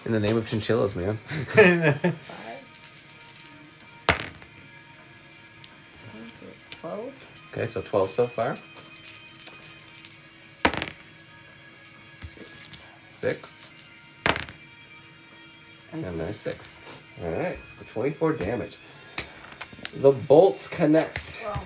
In 0.04 0.12
the 0.12 0.20
name 0.20 0.36
of 0.36 0.48
chinchillas, 0.48 0.96
man. 0.96 1.18
Five. 1.26 2.18
So 6.40 6.46
it's 6.48 6.70
twelve. 6.70 7.12
Okay, 7.52 7.66
so 7.66 7.82
12 7.82 8.10
so 8.10 8.26
far. 8.26 8.56
Six. 12.24 12.82
Six. 13.20 13.70
And 15.92 16.18
there's 16.18 16.36
six. 16.36 16.80
Alright, 17.22 17.58
so 17.76 17.84
24 17.92 18.32
damage. 18.32 18.78
The 19.94 20.12
bolts 20.12 20.66
connect. 20.66 21.42
Wow. 21.44 21.62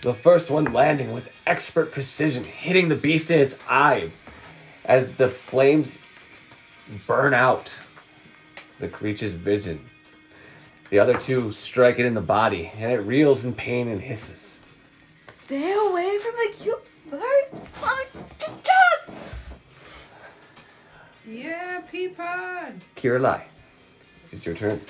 The 0.00 0.14
first 0.14 0.50
one 0.50 0.72
landing 0.72 1.12
with 1.12 1.28
expert 1.46 1.92
precision, 1.92 2.44
hitting 2.44 2.88
the 2.88 2.96
beast 2.96 3.30
in 3.30 3.40
its 3.40 3.56
eye 3.68 4.10
as 4.84 5.14
the 5.14 5.28
flames 5.28 5.98
burn 7.06 7.34
out 7.34 7.72
the 8.78 8.88
creature's 8.88 9.34
vision. 9.34 9.88
The 10.90 10.98
other 10.98 11.16
two 11.16 11.50
strike 11.52 11.98
it 11.98 12.06
in 12.06 12.14
the 12.14 12.20
body, 12.20 12.70
and 12.76 12.92
it 12.92 12.98
reels 12.98 13.44
in 13.44 13.54
pain 13.54 13.88
and 13.88 14.00
hisses. 14.00 14.60
Stay 15.28 15.72
away 15.72 16.18
from 16.18 16.32
the 16.36 16.52
cute 16.56 16.84
bird. 17.10 17.64
Just. 18.62 19.10
Yeah, 21.26 21.82
Peapod. 21.92 22.80
Kirlai, 22.96 23.42
it's 24.30 24.44
your 24.44 24.54
turn. 24.54 24.80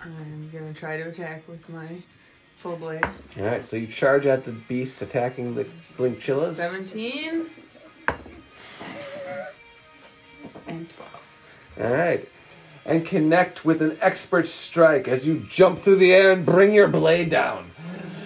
I'm 0.00 0.50
gonna 0.52 0.74
try 0.74 0.96
to 0.96 1.04
attack 1.04 1.46
with 1.48 1.68
my 1.68 2.02
full 2.62 2.76
blade. 2.76 3.04
Alright, 3.36 3.64
so 3.64 3.76
you 3.76 3.88
charge 3.88 4.24
at 4.24 4.44
the 4.44 4.52
beast 4.52 5.02
attacking 5.02 5.56
the 5.56 5.66
Blinkchillas. 5.98 6.52
17 6.52 7.46
and 10.68 10.88
12. 10.88 11.10
Alright. 11.80 12.28
And 12.86 13.04
connect 13.04 13.64
with 13.64 13.82
an 13.82 13.98
expert 14.00 14.46
strike 14.46 15.08
as 15.08 15.26
you 15.26 15.44
jump 15.50 15.80
through 15.80 15.96
the 15.96 16.12
air 16.12 16.30
and 16.30 16.46
bring 16.46 16.72
your 16.72 16.86
blade 16.86 17.30
down. 17.30 17.70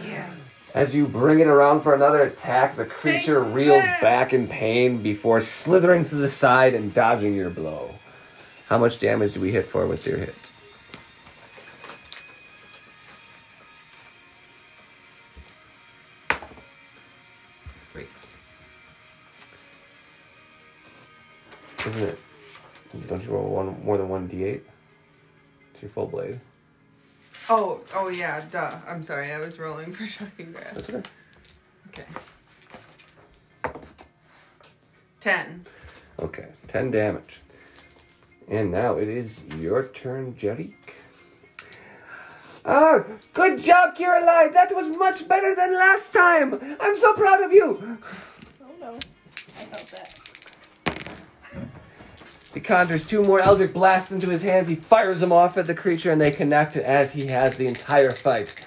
Yes. 0.04 0.58
As 0.74 0.94
you 0.94 1.06
bring 1.06 1.38
it 1.40 1.46
around 1.46 1.80
for 1.80 1.94
another 1.94 2.22
attack, 2.22 2.76
the 2.76 2.84
creature 2.84 3.42
Take 3.42 3.54
reels 3.54 3.82
that! 3.84 4.02
back 4.02 4.34
in 4.34 4.48
pain 4.48 4.98
before 5.02 5.40
slithering 5.40 6.04
to 6.04 6.14
the 6.14 6.28
side 6.28 6.74
and 6.74 6.92
dodging 6.92 7.34
your 7.34 7.50
blow. 7.50 7.94
How 8.68 8.76
much 8.76 8.98
damage 9.00 9.32
do 9.32 9.40
we 9.40 9.52
hit 9.52 9.66
for 9.66 9.86
with 9.86 10.06
your 10.06 10.18
hit? 10.18 10.34
It's 26.06 26.12
blade. 26.12 26.40
Oh, 27.48 27.80
oh 27.94 28.08
yeah, 28.08 28.44
duh. 28.50 28.78
I'm 28.86 29.02
sorry, 29.02 29.32
I 29.32 29.38
was 29.38 29.58
rolling 29.58 29.92
for 29.92 30.06
shocking 30.08 30.52
Grasp. 30.52 30.86
That's 30.86 30.88
okay. 30.88 31.02
Okay. 31.88 32.06
Ten. 35.20 35.66
Okay, 36.18 36.48
10 36.68 36.90
damage. 36.90 37.40
And 38.48 38.70
now 38.70 38.96
it 38.96 39.08
is 39.08 39.42
your 39.58 39.88
turn, 39.88 40.34
Jer'ik. 40.34 40.74
Ah, 42.64 43.04
good 43.32 43.58
job, 43.58 43.96
Kirlai. 43.96 44.52
That 44.52 44.74
was 44.74 44.88
much 44.96 45.28
better 45.28 45.54
than 45.54 45.74
last 45.74 46.12
time. 46.12 46.76
I'm 46.80 46.96
so 46.96 47.12
proud 47.12 47.42
of 47.42 47.52
you. 47.52 47.98
Oh 48.60 48.70
no. 48.80 48.94
I 49.56 49.62
felt 49.62 49.90
that. 49.92 50.25
He 52.56 52.62
conjures 52.62 53.04
two 53.04 53.22
more 53.22 53.38
Eldritch 53.38 53.74
blasts 53.74 54.10
into 54.10 54.30
his 54.30 54.40
hands. 54.40 54.66
He 54.66 54.76
fires 54.76 55.20
them 55.20 55.30
off 55.30 55.58
at 55.58 55.66
the 55.66 55.74
creature, 55.74 56.10
and 56.10 56.18
they 56.18 56.30
connect 56.30 56.74
as 56.74 57.12
he 57.12 57.26
has 57.26 57.54
the 57.58 57.66
entire 57.66 58.10
fight. 58.10 58.66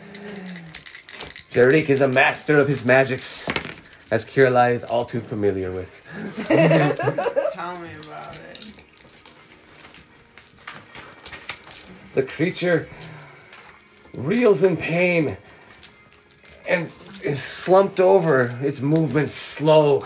Jer'ik 1.52 1.90
is 1.90 1.99
a 1.99 2.07
master 2.07 2.60
of 2.60 2.68
his 2.68 2.86
magics, 2.86 3.49
as 4.11 4.26
Kirlai 4.26 4.76
is 4.76 4.84
all 4.84 5.06
too 5.06 5.20
familiar 5.20 5.72
with. 5.72 6.03
Tell 6.45 7.80
me 7.80 7.90
about 8.03 8.36
it. 8.36 8.74
The 12.14 12.22
creature 12.22 12.88
reels 14.14 14.61
in 14.61 14.78
pain 14.78 15.36
and 16.68 16.91
is 17.24 17.41
slumped 17.41 17.99
over, 17.99 18.56
its 18.61 18.82
movements 18.82 19.34
slow. 19.34 20.06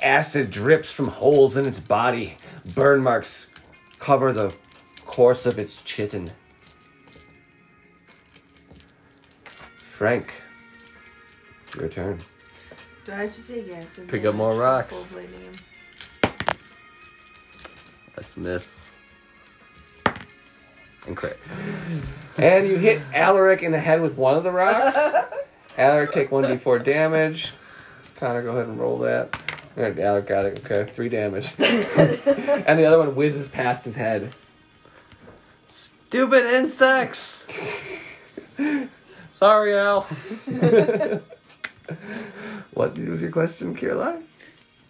Acid 0.00 0.52
drips 0.52 0.92
from 0.92 1.08
holes 1.08 1.56
in 1.56 1.66
its 1.66 1.80
body. 1.80 2.36
Burn 2.74 3.02
marks 3.02 3.46
cover 3.98 4.32
the 4.32 4.54
course 5.04 5.46
of 5.46 5.58
its 5.58 5.82
chitin. 5.82 6.30
Frank, 9.92 10.32
your 11.78 11.88
turn. 11.88 12.20
Do 13.04 13.12
I 13.12 13.16
have 13.16 13.34
to 13.34 13.42
take 13.42 13.72
acid? 13.72 14.08
Pick 14.08 14.24
up 14.24 14.34
more 14.34 14.54
damage 14.54 14.56
rocks. 14.56 14.92
full 14.92 15.20
blading 15.20 15.42
him? 15.42 15.52
That's 18.16 18.36
miss. 18.36 18.90
And 21.06 21.16
crit. 21.16 21.38
And 22.38 22.66
you 22.66 22.78
hit 22.78 23.02
Alaric 23.12 23.62
in 23.62 23.72
the 23.72 23.80
head 23.80 24.00
with 24.00 24.16
one 24.16 24.34
of 24.34 24.44
the 24.44 24.52
rocks. 24.52 24.96
Alaric 25.76 26.12
take 26.12 26.30
1d4 26.30 26.82
damage. 26.82 27.52
Connor, 28.16 28.42
go 28.42 28.52
ahead 28.52 28.66
and 28.66 28.80
roll 28.80 28.96
that. 28.98 29.36
Alright, 29.76 29.98
Alaric 29.98 30.26
got 30.26 30.44
it. 30.44 30.64
Okay, 30.64 30.90
3 30.90 31.08
damage. 31.08 31.52
and 31.58 32.78
the 32.78 32.84
other 32.84 32.98
one 32.98 33.14
whizzes 33.14 33.48
past 33.48 33.84
his 33.84 33.96
head. 33.96 34.32
Stupid 35.68 36.44
insects! 36.46 37.44
Sorry, 39.32 39.74
Al. 39.76 40.02
What 42.72 42.98
was 42.98 43.20
your 43.20 43.30
question, 43.30 43.74
Caroline? 43.74 44.24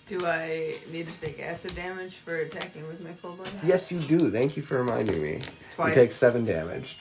Do 0.07 0.27
I 0.27 0.74
need 0.90 1.07
to 1.07 1.12
take 1.20 1.40
acid 1.40 1.77
damage 1.77 2.16
for 2.24 2.36
attacking 2.36 2.86
with 2.89 3.01
my 3.01 3.12
full 3.12 3.35
blade? 3.35 3.48
Yes, 3.62 3.93
you 3.93 3.98
do. 3.98 4.31
Thank 4.31 4.57
you 4.57 4.62
for 4.62 4.78
reminding 4.78 5.23
me. 5.23 5.39
Twice. 5.77 5.89
You 5.89 5.94
take 5.94 6.12
7 6.12 6.44
damage. 6.44 6.98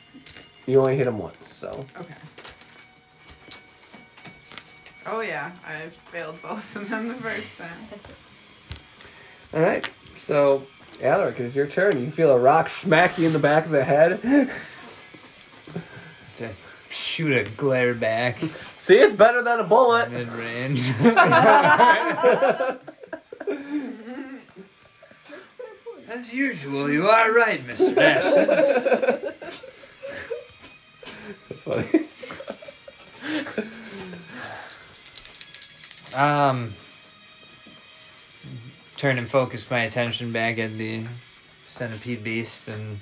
You 0.68 0.80
only 0.80 0.96
hit 0.96 1.08
him 1.08 1.18
once, 1.18 1.52
so. 1.52 1.70
Okay. 2.00 2.14
Oh 5.06 5.22
yeah, 5.22 5.52
I 5.66 5.88
failed 6.12 6.42
both 6.42 6.76
of 6.76 6.90
them 6.90 7.08
the 7.08 7.14
first 7.16 7.58
time. 7.58 7.88
Alright, 9.54 9.90
so, 10.16 10.68
Alaric, 11.02 11.40
it's 11.40 11.56
your 11.56 11.66
turn. 11.68 12.00
You 12.00 12.12
feel 12.12 12.30
a 12.32 12.38
rock 12.40 12.70
smack 12.70 13.18
you 13.18 13.26
in 13.28 13.34
the 13.34 13.40
back 13.40 13.66
of 13.66 13.72
the 13.72 13.84
head. 13.84 14.52
To 16.38 16.50
shoot 16.90 17.34
a 17.36 17.44
glare 17.44 17.94
back 17.94 18.38
See, 18.78 18.96
it's 18.98 19.14
better 19.14 19.44
than 19.44 19.60
a 19.60 19.64
bullet. 19.66 20.10
mid 20.10 20.30
range. 20.30 20.90
As 26.08 26.34
usual, 26.34 26.90
you 26.90 27.08
are 27.10 27.32
right, 27.32 27.66
Mr. 27.68 27.96
Ashton. 27.98 29.34
That's 31.50 31.62
funny. 31.62 32.06
Um, 36.16 36.74
turn 38.98 39.18
and 39.18 39.30
focus 39.30 39.70
my 39.70 39.82
attention 39.82 40.32
back 40.32 40.58
at 40.58 40.78
the 40.78 41.06
centipede 41.68 42.24
beast, 42.24 42.68
and 42.68 43.00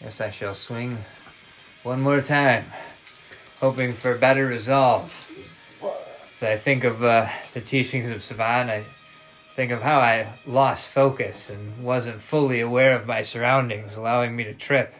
guess 0.00 0.20
I 0.20 0.30
shall 0.30 0.54
swing 0.54 1.04
one 1.82 2.00
more 2.00 2.20
time, 2.20 2.64
hoping 3.60 3.92
for 3.92 4.16
better 4.16 4.46
resolve. 4.46 5.30
As 6.32 6.42
I 6.42 6.56
think 6.56 6.84
of 6.84 7.04
uh, 7.04 7.28
the 7.52 7.60
teachings 7.60 8.10
of 8.10 8.22
Savan, 8.22 8.70
I 8.70 8.84
think 9.54 9.70
of 9.70 9.82
how 9.82 10.00
I 10.00 10.38
lost 10.46 10.88
focus 10.88 11.50
and 11.50 11.84
wasn't 11.84 12.20
fully 12.20 12.60
aware 12.60 12.96
of 12.96 13.06
my 13.06 13.22
surroundings, 13.22 13.96
allowing 13.96 14.34
me 14.34 14.44
to 14.44 14.54
trip. 14.54 14.94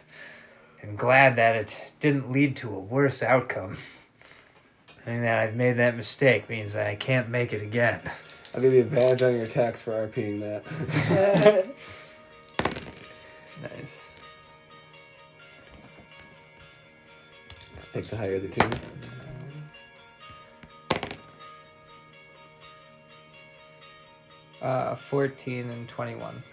And 0.81 0.97
glad 0.97 1.35
that 1.37 1.55
it 1.55 1.81
didn't 1.99 2.31
lead 2.31 2.55
to 2.57 2.69
a 2.69 2.79
worse 2.79 3.23
outcome. 3.23 3.79
That 5.05 5.39
I've 5.39 5.55
made 5.55 5.73
that 5.77 5.95
mistake 5.95 6.49
means 6.49 6.73
that 6.73 6.87
I 6.87 6.95
can't 6.95 7.29
make 7.29 7.53
it 7.53 7.61
again. 7.61 8.01
I'll 8.53 8.61
give 8.61 8.73
you 8.73 8.81
advantage 8.81 9.21
on 9.21 9.35
your 9.35 9.45
tax 9.45 9.81
for 9.81 9.91
RPing 10.07 10.39
that. 10.41 11.65
Nice. 13.61 14.11
Take 17.93 18.05
the 18.07 18.17
higher 18.17 18.35
of 18.35 18.41
the 18.41 18.49
two. 18.49 18.69
Uh, 24.61 24.95
14 24.95 25.69
and 25.69 25.87
21. 25.87 26.43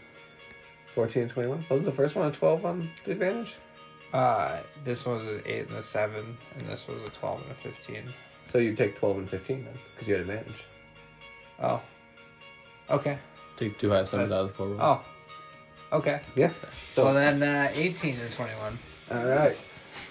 14 0.95 1.23
and 1.23 1.31
21. 1.31 1.67
Wasn't 1.69 1.87
the 1.87 1.93
first 1.93 2.15
one 2.15 2.29
a 2.29 2.31
12 2.33 2.65
on 2.65 2.91
the 3.05 3.13
advantage? 3.13 3.55
Uh, 4.13 4.61
this 4.85 5.05
was 5.05 5.27
an 5.27 5.43
8 5.45 5.69
and 5.69 5.79
a 5.79 5.83
7, 5.83 6.39
and 6.59 6.69
this 6.69 6.87
was 6.87 7.03
a 7.03 7.09
12 7.09 7.43
and 7.43 7.51
a 7.51 7.55
15. 7.55 8.13
So 8.53 8.59
you 8.59 8.75
take 8.77 8.97
12 8.99 9.17
and 9.19 9.31
15 9.31 9.65
then, 9.65 9.75
because 9.95 10.07
you 10.09 10.15
had 10.15 10.21
advantage. 10.21 10.65
Oh. 11.63 11.81
Okay. 12.91 13.19
Take 13.57 13.79
two 13.79 13.89
highest 13.91 14.13
numbers 14.13 14.31
That's- 14.31 14.41
out 14.41 14.45
of 14.45 14.49
the 14.53 14.55
four 14.55 14.67
rolls. 14.69 14.81
Oh. 15.91 15.97
Okay. 15.99 16.21
Yeah. 16.37 16.53
So, 16.95 17.07
Well, 17.07 17.15
then 17.15 17.43
uh, 17.43 17.71
18 17.75 18.19
and 18.19 18.33
21. 18.33 18.79
all 19.11 19.25
right. 19.25 19.57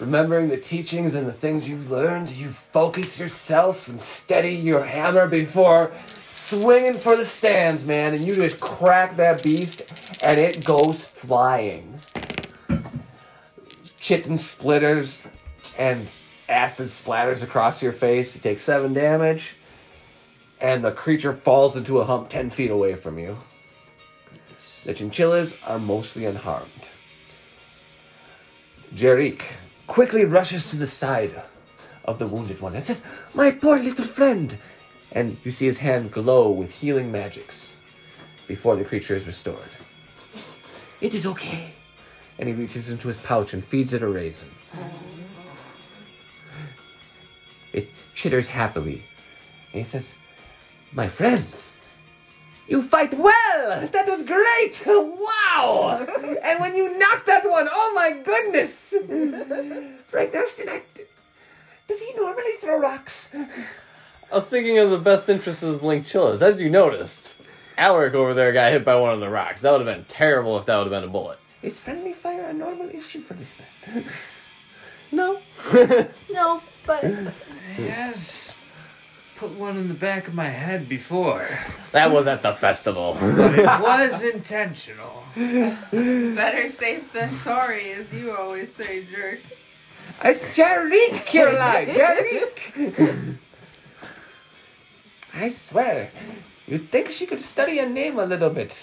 Remembering 0.00 0.48
the 0.48 0.56
teachings 0.56 1.14
and 1.14 1.26
the 1.26 1.32
things 1.32 1.68
you've 1.68 1.90
learned, 1.90 2.30
you 2.30 2.50
focus 2.50 3.18
yourself 3.20 3.86
and 3.88 4.00
steady 4.00 4.54
your 4.54 4.84
hammer 4.84 5.28
before 5.28 5.92
swinging 6.26 6.94
for 6.94 7.16
the 7.16 7.24
stands, 7.24 7.84
man, 7.84 8.14
and 8.14 8.22
you 8.22 8.34
just 8.34 8.58
crack 8.60 9.16
that 9.16 9.42
beast, 9.42 10.20
and 10.24 10.40
it 10.40 10.64
goes 10.64 11.04
flying. 11.04 11.98
Chitin 14.00 14.36
splitters 14.38 15.20
and 15.78 16.08
acid 16.52 16.88
splatters 16.88 17.42
across 17.42 17.82
your 17.82 17.92
face. 17.92 18.34
You 18.34 18.40
take 18.40 18.58
seven 18.58 18.92
damage, 18.92 19.54
and 20.60 20.84
the 20.84 20.92
creature 20.92 21.32
falls 21.32 21.76
into 21.76 21.98
a 21.98 22.04
hump 22.04 22.28
ten 22.28 22.50
feet 22.50 22.70
away 22.70 22.94
from 22.94 23.18
you. 23.18 23.38
The 24.84 24.94
chinchillas 24.94 25.56
are 25.66 25.78
mostly 25.78 26.24
unharmed. 26.24 26.70
Jer'ik 28.94 29.42
quickly 29.86 30.24
rushes 30.24 30.70
to 30.70 30.76
the 30.76 30.86
side 30.86 31.42
of 32.04 32.18
the 32.18 32.26
wounded 32.26 32.60
one 32.60 32.74
and 32.74 32.84
says, 32.84 33.02
My 33.32 33.50
poor 33.50 33.78
little 33.78 34.04
friend! 34.04 34.58
And 35.12 35.36
you 35.44 35.52
see 35.52 35.66
his 35.66 35.78
hand 35.78 36.10
glow 36.10 36.50
with 36.50 36.72
healing 36.72 37.12
magics 37.12 37.76
before 38.46 38.76
the 38.76 38.84
creature 38.84 39.14
is 39.14 39.26
restored. 39.26 39.58
It 41.00 41.14
is 41.14 41.26
okay. 41.26 41.74
And 42.38 42.48
he 42.48 42.54
reaches 42.54 42.88
into 42.88 43.08
his 43.08 43.18
pouch 43.18 43.52
and 43.52 43.64
feeds 43.64 43.92
it 43.92 44.02
a 44.02 44.08
raisin. 44.08 44.50
It 47.72 47.90
chitters 48.14 48.48
happily. 48.48 49.04
And 49.72 49.82
he 49.82 49.84
says, 49.84 50.14
My 50.92 51.08
friends, 51.08 51.76
you 52.68 52.82
fight 52.82 53.14
well! 53.14 53.88
That 53.88 54.06
was 54.08 54.22
great! 54.22 54.82
Wow! 54.86 56.06
and 56.42 56.60
when 56.60 56.74
you 56.74 56.98
knocked 56.98 57.26
that 57.26 57.48
one, 57.48 57.68
oh 57.70 57.92
my 57.94 58.12
goodness! 58.12 58.94
Frank 60.08 60.34
Ashton, 60.34 60.68
I, 60.68 60.82
does 61.88 62.00
he 62.00 62.14
normally 62.14 62.52
throw 62.60 62.78
rocks? 62.78 63.30
I 63.34 64.34
was 64.34 64.46
thinking 64.46 64.78
of 64.78 64.90
the 64.90 64.98
best 64.98 65.28
interest 65.28 65.62
of 65.62 65.72
the 65.72 65.78
Blink 65.78 66.06
Chillas. 66.06 66.40
As 66.40 66.60
you 66.60 66.70
noticed, 66.70 67.34
Alaric 67.76 68.14
over 68.14 68.32
there 68.32 68.52
got 68.52 68.72
hit 68.72 68.84
by 68.84 68.96
one 68.96 69.12
of 69.12 69.20
the 69.20 69.28
rocks. 69.28 69.60
That 69.60 69.72
would 69.72 69.86
have 69.86 69.96
been 69.96 70.06
terrible 70.06 70.56
if 70.58 70.64
that 70.66 70.76
would 70.76 70.90
have 70.90 71.02
been 71.02 71.08
a 71.08 71.12
bullet. 71.12 71.38
Is 71.62 71.78
friendly 71.78 72.12
fire 72.12 72.44
a 72.44 72.52
normal 72.52 72.88
issue 72.88 73.20
for 73.20 73.34
this 73.34 73.56
man? 73.86 74.04
No. 75.14 75.40
No, 76.30 76.62
but 76.86 77.04
He 77.76 77.84
has 77.86 78.54
put 79.36 79.50
one 79.52 79.76
in 79.76 79.88
the 79.88 79.94
back 79.94 80.28
of 80.28 80.34
my 80.34 80.48
head 80.48 80.88
before. 80.88 81.46
That 81.92 82.10
was 82.12 82.26
at 82.26 82.42
the 82.42 82.52
festival. 82.54 83.16
But 83.20 83.58
it 83.58 83.80
was 83.80 84.22
intentional. 84.22 85.24
Better 85.34 86.70
safe 86.70 87.12
than 87.12 87.36
sorry, 87.38 87.92
as 87.92 88.12
you 88.12 88.36
always 88.36 88.72
say, 88.72 89.04
jerk. 89.04 89.40
It's 90.24 90.44
Jer'ik, 90.56 91.24
Caroline! 91.26 91.88
Jer'ik! 91.88 93.36
I 95.34 95.48
swear, 95.50 96.10
you'd 96.66 96.90
think 96.90 97.10
she 97.10 97.26
could 97.26 97.40
study 97.40 97.78
a 97.78 97.88
name 97.88 98.18
a 98.18 98.26
little 98.26 98.50
bit. 98.50 98.76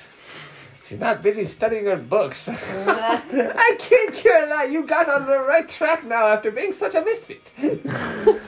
She's 0.90 1.00
not 1.00 1.22
busy 1.22 1.46
studying 1.46 1.86
her 1.86 1.98
books. 1.98 2.50
I 2.50 3.76
kid, 3.78 4.12
Caroline, 4.12 4.72
you 4.72 4.88
got 4.88 5.08
on 5.08 5.28
the 5.28 5.38
right 5.38 5.70
track 5.70 6.04
now 6.04 6.26
after 6.26 6.50
being 6.50 6.72
such 6.72 6.96
a 6.96 7.02
misfit. 7.06 7.52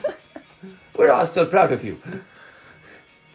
We're 0.96 1.12
all 1.12 1.28
so 1.28 1.46
proud 1.46 1.70
of 1.70 1.84
you. 1.84 2.02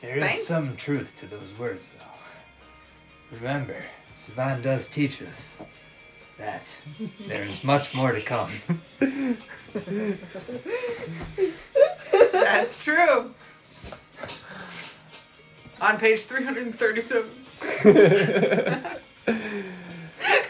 There 0.02 0.18
is 0.18 0.24
Thanks. 0.24 0.46
some 0.46 0.76
truth 0.76 1.16
to 1.20 1.26
those 1.26 1.58
words, 1.58 1.88
though. 1.98 3.38
Remember, 3.38 3.82
Savan 4.14 4.62
does 4.62 4.88
teach 4.88 5.22
us 5.22 5.62
that 6.38 6.64
there's 7.28 7.64
much 7.64 7.96
more 7.96 8.12
to 8.12 8.20
come. 8.20 8.52
That's 12.34 12.78
true. 12.78 13.34
On 15.80 15.98
page 15.98 16.24
337. 16.24 17.47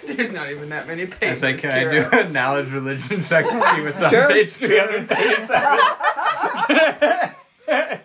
There's 0.08 0.32
not 0.32 0.50
even 0.50 0.70
that 0.70 0.88
many 0.88 1.06
pages. 1.06 1.44
I 1.44 1.54
say, 1.54 1.58
can 1.60 1.72
I 1.72 1.84
do 1.84 2.08
a 2.12 2.30
knowledge 2.30 2.72
religion 2.72 3.22
check 3.24 3.46
to 3.46 3.52
see 3.52 3.82
what's 3.82 4.02
on 4.02 4.10
Sure. 4.10 4.28
page 4.28 4.52
337? 4.52 5.50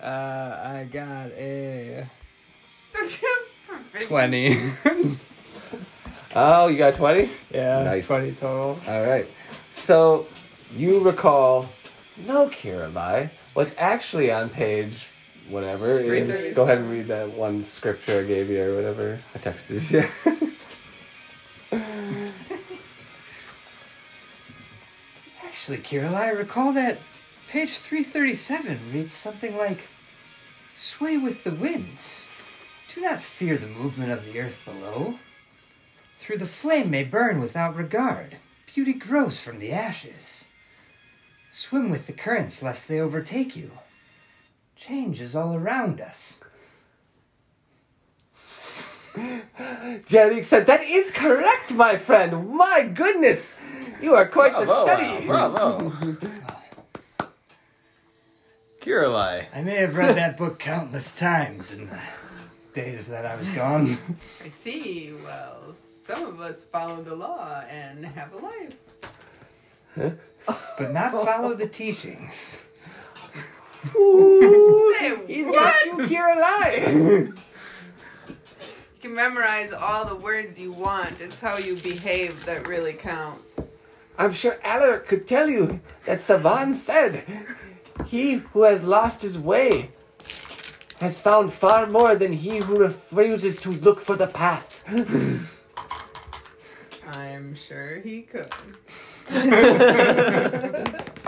uh, 0.00 0.04
I 0.04 0.86
got 0.92 1.30
a 1.32 2.06
Don't 2.92 3.22
you 3.22 3.28
have 3.28 3.92
proficiency? 3.92 4.06
20. 4.06 5.16
Oh, 6.36 6.66
you 6.68 6.76
got 6.78 6.94
20? 6.94 7.30
yeah, 7.52 7.84
Nice. 7.84 8.06
20 8.06 8.32
total. 8.32 8.78
All 8.88 9.06
right. 9.06 9.26
So 9.72 10.26
you 10.76 10.98
recall, 11.00 11.68
no, 12.26 12.48
Caroline, 12.48 13.30
what's 13.54 13.74
actually 13.78 14.30
on 14.32 14.48
page 14.50 15.06
whatever 15.48 16.00
is. 16.00 16.54
Go 16.54 16.62
ahead 16.62 16.78
and 16.78 16.90
read 16.90 17.06
that 17.08 17.30
one 17.30 17.64
scripture 17.64 18.20
I 18.20 18.24
gave 18.24 18.48
you 18.50 18.62
or 18.62 18.74
whatever 18.74 19.18
I 19.34 19.38
texted 19.38 19.90
you. 19.90 20.04
Actually, 25.44 25.78
Kirill, 25.78 26.14
I 26.14 26.28
recall 26.28 26.72
that 26.72 26.98
page 27.48 27.78
337 27.78 28.92
reads 28.92 29.14
something 29.14 29.56
like 29.56 29.88
Sway 30.76 31.16
with 31.16 31.44
the 31.44 31.54
winds. 31.54 32.24
Do 32.94 33.00
not 33.00 33.22
fear 33.22 33.56
the 33.56 33.66
movement 33.66 34.12
of 34.12 34.24
the 34.24 34.40
earth 34.40 34.58
below. 34.64 35.18
Through 36.18 36.38
the 36.38 36.46
flame 36.46 36.90
may 36.90 37.04
burn 37.04 37.40
without 37.40 37.76
regard. 37.76 38.36
Beauty 38.74 38.92
grows 38.92 39.40
from 39.40 39.58
the 39.58 39.72
ashes. 39.72 40.46
Swim 41.50 41.90
with 41.90 42.06
the 42.06 42.12
currents 42.12 42.62
lest 42.62 42.88
they 42.88 42.98
overtake 43.00 43.54
you. 43.54 43.70
Change 44.76 45.20
is 45.20 45.34
all 45.36 45.54
around 45.54 46.00
us. 46.00 46.40
Jerry 50.06 50.42
says, 50.42 50.66
That 50.66 50.82
is 50.82 51.10
correct, 51.12 51.72
my 51.72 51.96
friend. 51.96 52.50
My 52.50 52.90
goodness. 52.92 53.56
You 54.02 54.14
are 54.14 54.26
quite 54.26 54.52
the 54.52 54.66
study. 54.66 55.26
wow, 55.26 55.50
bravo. 55.50 55.90
Kirlai. 58.80 59.46
I 59.54 59.62
may 59.62 59.76
have 59.76 59.96
read 59.96 60.16
that 60.16 60.36
book 60.36 60.58
countless 60.58 61.14
times 61.14 61.72
in 61.72 61.86
the 61.88 61.98
days 62.74 63.06
that 63.08 63.24
I 63.24 63.36
was 63.36 63.48
gone. 63.50 63.96
I 64.44 64.48
see. 64.48 65.14
Well, 65.24 65.72
some 65.74 66.26
of 66.26 66.40
us 66.40 66.64
follow 66.64 67.02
the 67.02 67.14
law 67.14 67.62
and 67.70 68.04
have 68.04 68.34
a 68.34 68.38
life. 68.38 70.18
but 70.76 70.92
not 70.92 71.12
follow 71.12 71.54
the 71.54 71.68
teachings. 71.68 72.58
Say 73.92 75.16
He's 75.26 75.46
what? 75.46 75.54
got 75.54 75.86
you, 75.86 76.06
Caroline. 76.08 77.36
You 78.26 79.10
can 79.10 79.14
memorize 79.14 79.72
all 79.72 80.04
the 80.06 80.14
words 80.14 80.58
you 80.58 80.72
want. 80.72 81.20
It's 81.20 81.40
how 81.40 81.58
you 81.58 81.76
behave 81.76 82.44
that 82.46 82.66
really 82.66 82.94
counts. 82.94 83.70
I'm 84.16 84.32
sure 84.32 84.58
Alaric 84.62 85.08
could 85.08 85.26
tell 85.26 85.50
you 85.50 85.80
that 86.06 86.20
Savan 86.20 86.72
said, 86.74 87.24
He 88.06 88.34
who 88.34 88.62
has 88.62 88.82
lost 88.82 89.22
his 89.22 89.38
way 89.38 89.90
has 91.00 91.20
found 91.20 91.52
far 91.52 91.86
more 91.86 92.14
than 92.14 92.32
he 92.32 92.58
who 92.58 92.76
refuses 92.76 93.60
to 93.62 93.70
look 93.70 94.00
for 94.00 94.16
the 94.16 94.28
path. 94.28 94.82
I'm 97.12 97.54
sure 97.54 98.00
he 98.00 98.22
could. 98.22 98.48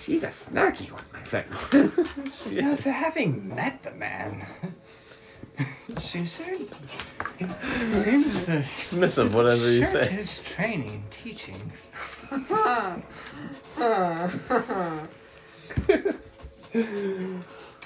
She's 0.00 0.24
a 0.24 0.28
snarky 0.28 0.90
one, 0.90 1.04
my 1.12 1.22
friends. 1.22 1.66
for 2.82 2.90
having 2.90 3.54
met 3.54 3.82
the 3.82 3.92
man, 3.92 4.44
she 6.00 6.24
certainly 6.26 6.68
seems 7.38 8.46
to 8.46 8.62
Dismissive, 8.62 9.32
whatever 9.32 9.70
you 9.70 9.84
shirk 9.84 9.92
say. 9.92 10.08
his 10.08 10.38
training 10.40 10.90
and 10.90 11.10
teachings. 11.10 11.88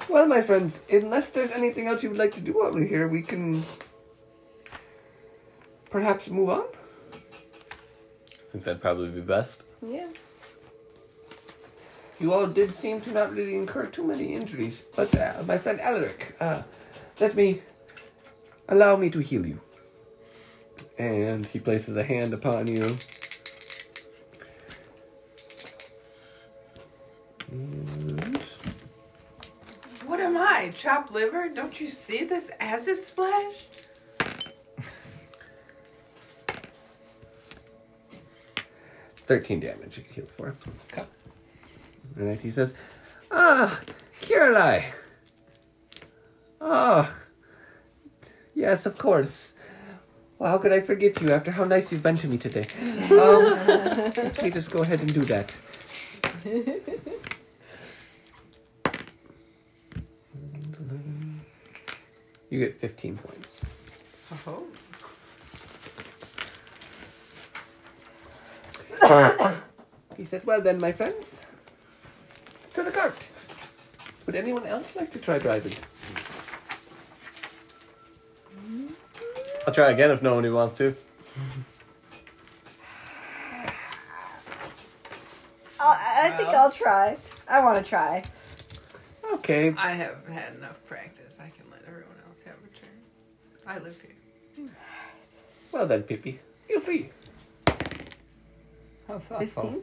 well, 0.08 0.26
my 0.26 0.40
friends, 0.40 0.80
unless 0.90 1.30
there's 1.30 1.50
anything 1.52 1.86
else 1.86 2.02
you'd 2.02 2.16
like 2.16 2.34
to 2.34 2.40
do 2.40 2.52
while 2.52 2.72
we're 2.72 2.86
here, 2.86 3.06
we 3.08 3.22
can 3.22 3.64
perhaps 5.90 6.28
move 6.28 6.50
on. 6.50 6.64
I 7.12 7.18
think 8.52 8.64
that'd 8.64 8.82
probably 8.82 9.08
be 9.10 9.20
best. 9.20 9.62
Yeah. 9.86 10.08
You 12.18 12.32
all 12.32 12.46
did 12.46 12.74
seem 12.74 13.02
to 13.02 13.12
not 13.12 13.32
really 13.34 13.54
incur 13.54 13.86
too 13.86 14.02
many 14.02 14.32
injuries, 14.32 14.82
but 14.94 15.14
uh, 15.14 15.42
my 15.46 15.58
friend 15.58 15.78
Alaric, 15.80 16.34
uh, 16.40 16.62
let 17.20 17.34
me 17.34 17.60
allow 18.68 18.96
me 18.96 19.10
to 19.10 19.18
heal 19.18 19.44
you. 19.44 19.60
And 20.98 21.44
he 21.44 21.58
places 21.58 21.94
a 21.96 22.02
hand 22.02 22.32
upon 22.32 22.68
you. 22.68 22.96
And 27.50 28.40
What 30.06 30.20
am 30.20 30.38
I? 30.38 30.70
Chopped 30.74 31.12
liver? 31.12 31.50
Don't 31.50 31.78
you 31.78 31.90
see 31.90 32.24
this 32.24 32.50
acid 32.60 32.96
splash? 32.96 33.66
Thirteen 39.16 39.60
damage 39.60 39.98
you 39.98 40.04
can 40.04 40.14
heal 40.14 40.24
for. 40.24 40.54
And 42.16 42.38
he 42.40 42.50
says, 42.50 42.72
"Ah, 43.30 43.80
Kirlai. 44.22 44.84
Ah, 46.60 47.14
yes, 48.54 48.86
of 48.86 48.96
course. 48.98 49.54
Well, 50.38 50.50
how 50.50 50.58
could 50.58 50.72
I 50.72 50.80
forget 50.80 51.20
you 51.22 51.32
after 51.32 51.50
how 51.50 51.64
nice 51.64 51.92
you've 51.92 52.02
been 52.02 52.16
to 52.18 52.28
me 52.28 52.36
today? 52.38 52.64
Um, 53.10 53.44
let 54.16 54.42
me 54.42 54.50
just 54.50 54.70
go 54.70 54.80
ahead 54.80 55.00
and 55.00 55.12
do 55.12 55.22
that. 55.24 55.56
You 62.50 62.60
get 62.60 62.76
15 62.76 63.18
points. 63.18 63.64
Oh. 64.46 64.66
He 70.16 70.24
says, 70.24 70.46
Well 70.46 70.62
then, 70.62 70.78
my 70.80 70.92
friends, 70.92 71.42
to 72.76 72.82
the 72.82 72.90
cart. 72.90 73.26
Would 74.26 74.34
anyone 74.34 74.66
else 74.66 74.94
like 74.94 75.10
to 75.12 75.18
try 75.18 75.38
driving? 75.38 75.72
I'll 79.66 79.72
try 79.72 79.90
again 79.90 80.10
if 80.10 80.20
no 80.20 80.34
nobody 80.34 80.50
wants 80.50 80.76
to. 80.78 80.94
I'll, 85.80 85.96
I 85.98 86.30
think 86.36 86.48
Well. 86.48 86.64
I'll 86.64 86.70
try. 86.70 87.16
I 87.48 87.64
want 87.64 87.78
to 87.78 87.84
try. 87.84 88.22
Okay. 89.32 89.74
I 89.78 89.92
have 89.92 90.26
had 90.26 90.54
enough 90.56 90.84
practice. 90.86 91.36
I 91.38 91.48
can 91.48 91.70
let 91.70 91.80
everyone 91.88 92.16
else 92.28 92.42
have 92.42 92.56
a 92.56 92.78
turn. 92.78 93.00
I 93.66 93.78
live 93.78 93.98
here. 94.02 94.68
Well 95.72 95.86
then, 95.86 96.02
Pippi, 96.02 96.40
feel 96.68 96.80
free. 96.80 97.10
How 99.08 99.18
thoughtful. 99.18 99.82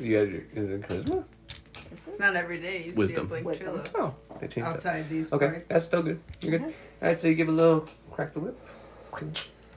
You 0.00 0.18
got 0.18 0.32
your, 0.32 0.42
is 0.54 0.68
it 0.68 0.82
charisma? 0.82 1.24
It's 1.92 2.18
not 2.18 2.36
every 2.36 2.58
day 2.58 2.84
you 2.86 2.92
Wisdom. 2.94 3.24
see 3.24 3.26
a 3.26 3.28
blink 3.28 3.46
Wisdom. 3.46 3.80
chilla 3.80 3.90
Oh, 3.94 4.14
they 4.40 4.48
changed 4.48 4.56
that. 4.68 4.74
outside 4.76 5.08
these 5.08 5.32
Okay, 5.32 5.46
parts. 5.46 5.64
that's 5.68 5.84
still 5.84 6.02
good. 6.02 6.20
You're 6.40 6.58
good. 6.58 6.74
Alright, 7.02 7.20
so 7.20 7.28
you 7.28 7.34
give 7.34 7.48
a 7.48 7.52
little 7.52 7.86
crack 8.10 8.32
the 8.32 8.40
whip. 8.40 8.58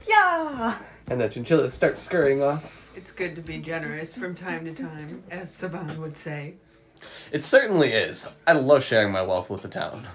Yeah! 0.08 0.78
And 1.08 1.20
the 1.20 1.28
chinchillas 1.28 1.74
start 1.74 1.98
scurrying 1.98 2.42
off. 2.42 2.88
It's 2.96 3.12
good 3.12 3.34
to 3.36 3.42
be 3.42 3.58
generous 3.58 4.14
from 4.14 4.34
time 4.34 4.64
to 4.64 4.72
time, 4.72 5.22
as 5.30 5.52
Savan 5.54 6.00
would 6.00 6.16
say. 6.16 6.54
It 7.30 7.42
certainly 7.44 7.92
is. 7.92 8.26
I 8.46 8.52
love 8.52 8.82
sharing 8.82 9.12
my 9.12 9.22
wealth 9.22 9.50
with 9.50 9.62
the 9.62 9.68
town. 9.68 10.06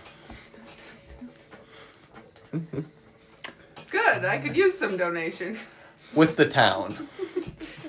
Good. 3.91 4.25
I 4.25 4.37
could 4.39 4.55
use 4.57 4.77
some 4.77 4.97
donations. 4.97 5.69
With 6.15 6.35
the 6.35 6.45
town. 6.47 7.07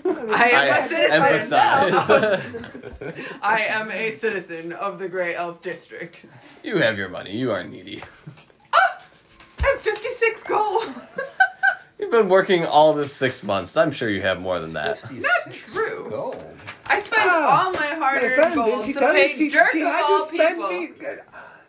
I 0.05 0.51
am 0.51 0.85
a 0.85 0.89
citizen. 0.89 1.23
emphasize. 1.23 3.15
I 3.43 3.61
am 3.69 3.91
a 3.91 4.11
citizen 4.13 4.73
of 4.73 4.99
the 4.99 5.09
Grey 5.09 5.35
Elf 5.35 5.63
District. 5.63 6.27
you 6.63 6.79
have 6.79 6.97
your 6.99 7.09
money. 7.09 7.37
You 7.37 7.51
aren't 7.53 7.71
needy. 7.71 8.03
I 8.73 9.67
have 9.67 9.81
56 9.81 10.43
gold. 10.45 10.85
You've 11.99 12.11
been 12.11 12.29
working 12.29 12.65
all 12.67 12.93
this 12.95 13.13
six 13.13 13.43
months. 13.43 13.77
I'm 13.77 13.91
sure 13.93 14.09
you 14.11 14.23
have 14.23 14.41
more 14.41 14.59
than 14.59 14.73
that. 14.75 15.11
Not 15.13 15.53
true. 15.53 16.07
Gold. 16.11 16.45
I 16.87 16.99
spent 17.01 17.23
Ah, 17.25 17.67
all 17.67 17.73
my 17.73 17.79
My 17.81 17.95
hard-earned 17.95 18.35
friend, 18.35 18.55
gold 18.55 18.85
she 18.85 18.93
to 18.93 18.99
pay 19.01 19.13
me 19.29 19.35
she, 19.35 19.51
jerk 19.51 19.71
she 19.73 19.83
of 19.83 19.87
all 19.89 20.27
people. 20.27 20.69
me? 20.69 20.91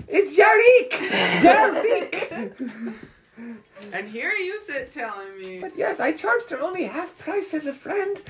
It's 0.07 0.35
Yarik! 0.37 0.91
Yarik! 1.41 2.93
And 3.91 4.09
here 4.09 4.31
you 4.31 4.59
sit 4.59 4.91
telling 4.91 5.37
me. 5.39 5.59
But 5.59 5.77
yes, 5.77 5.99
I 5.99 6.11
charged 6.11 6.49
her 6.51 6.59
only 6.61 6.83
half 6.83 7.17
price 7.17 7.53
as 7.53 7.65
a 7.65 7.73
friend. 7.73 8.21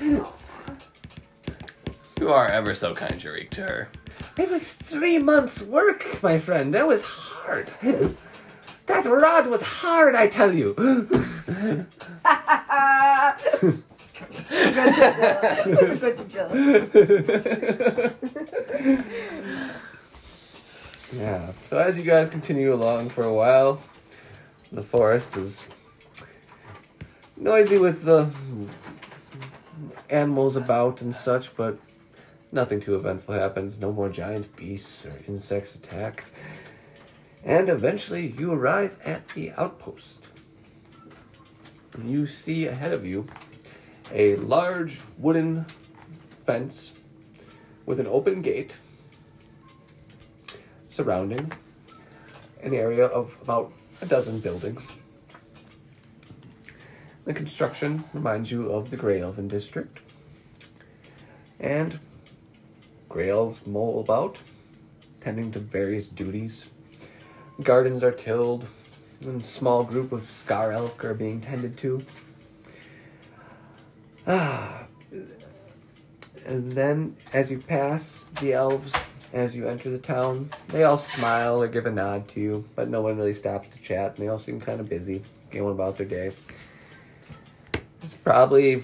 You 2.19 2.29
are 2.31 2.47
ever 2.47 2.73
so 2.73 2.93
kind, 2.95 3.19
Jer'ik, 3.19 3.49
to 3.51 3.61
her. 3.61 3.89
It 4.37 4.49
was 4.49 4.73
three 4.73 5.19
months' 5.19 5.61
work, 5.61 6.21
my 6.23 6.37
friend. 6.37 6.73
That 6.73 6.87
was 6.87 7.01
hard. 7.03 7.69
That 8.85 9.05
rod 9.05 9.47
was 9.47 9.61
hard, 9.61 10.15
I 10.15 10.27
tell 10.27 10.53
you. 10.53 10.73
good 10.73 11.87
chinchilla. 14.49 15.63
It's 15.65 15.91
a 15.91 15.97
good 15.97 16.17
chinchilla. 16.17 18.13
Yeah. 21.13 21.51
So 21.65 21.77
as 21.77 21.97
you 21.97 22.03
guys 22.03 22.29
continue 22.29 22.73
along 22.73 23.09
for 23.09 23.23
a 23.23 23.33
while, 23.33 23.81
the 24.73 24.81
forest 24.81 25.37
is 25.37 25.63
noisy 27.37 27.77
with 27.77 28.03
the 28.03 28.27
animals 30.09 30.55
about 30.55 31.01
and 31.01 31.15
such, 31.15 31.55
but 31.55 31.77
nothing 32.51 32.79
too 32.79 32.95
eventful 32.95 33.35
happens. 33.35 33.79
No 33.79 33.91
more 33.91 34.09
giant 34.09 34.53
beasts 34.55 35.05
or 35.05 35.13
insects 35.27 35.75
attack. 35.75 36.23
And 37.43 37.69
eventually 37.69 38.33
you 38.37 38.51
arrive 38.51 38.97
at 39.05 39.27
the 39.29 39.51
outpost. 39.51 40.25
You 42.03 42.25
see 42.25 42.65
ahead 42.65 42.91
of 42.91 43.05
you 43.05 43.27
a 44.11 44.35
large 44.37 45.01
wooden 45.19 45.67
fence 46.45 46.93
with 47.85 47.99
an 47.99 48.07
open 48.07 48.41
gate 48.41 48.77
surrounding 50.89 51.51
an 52.61 52.73
area 52.73 53.05
of 53.05 53.37
about 53.41 53.71
a 54.01 54.05
dozen 54.05 54.39
buildings. 54.39 54.83
The 57.25 57.33
construction 57.33 58.03
reminds 58.13 58.51
you 58.51 58.71
of 58.71 58.89
the 58.89 58.97
Grey 58.97 59.21
Elven 59.21 59.47
district. 59.47 59.99
And 61.59 61.99
Grey 63.07 63.29
Elves 63.29 63.65
mull 63.65 63.99
about, 63.99 64.39
tending 65.21 65.51
to 65.53 65.59
various 65.59 66.07
duties. 66.07 66.67
Gardens 67.61 68.03
are 68.03 68.11
tilled, 68.11 68.67
and 69.21 69.41
a 69.41 69.43
small 69.45 69.83
group 69.83 70.11
of 70.11 70.29
Scar 70.29 70.71
Elk 70.71 71.05
are 71.05 71.13
being 71.13 71.39
tended 71.39 71.77
to. 71.77 72.05
Ah. 74.27 74.85
And 76.45 76.71
then, 76.73 77.15
as 77.31 77.49
you 77.49 77.59
pass 77.59 78.25
the 78.41 78.53
elves, 78.53 78.91
as 79.33 79.55
you 79.55 79.67
enter 79.67 79.89
the 79.89 79.97
town, 79.97 80.49
they 80.69 80.83
all 80.83 80.97
smile 80.97 81.61
or 81.61 81.67
give 81.67 81.87
a 81.87 81.91
nod 81.91 82.27
to 82.29 82.39
you, 82.39 82.63
but 82.75 82.87
no 82.87 83.01
one 83.01 83.17
really 83.17 83.33
stops 83.33 83.67
to 83.69 83.79
chat, 83.79 84.15
and 84.15 84.23
they 84.23 84.29
all 84.29 84.39
seem 84.39 84.61
kind 84.61 84.79
of 84.79 84.87
busy, 84.87 85.23
going 85.51 85.73
about 85.73 85.97
their 85.97 86.05
day. 86.05 86.31
There's 87.99 88.13
probably 88.23 88.83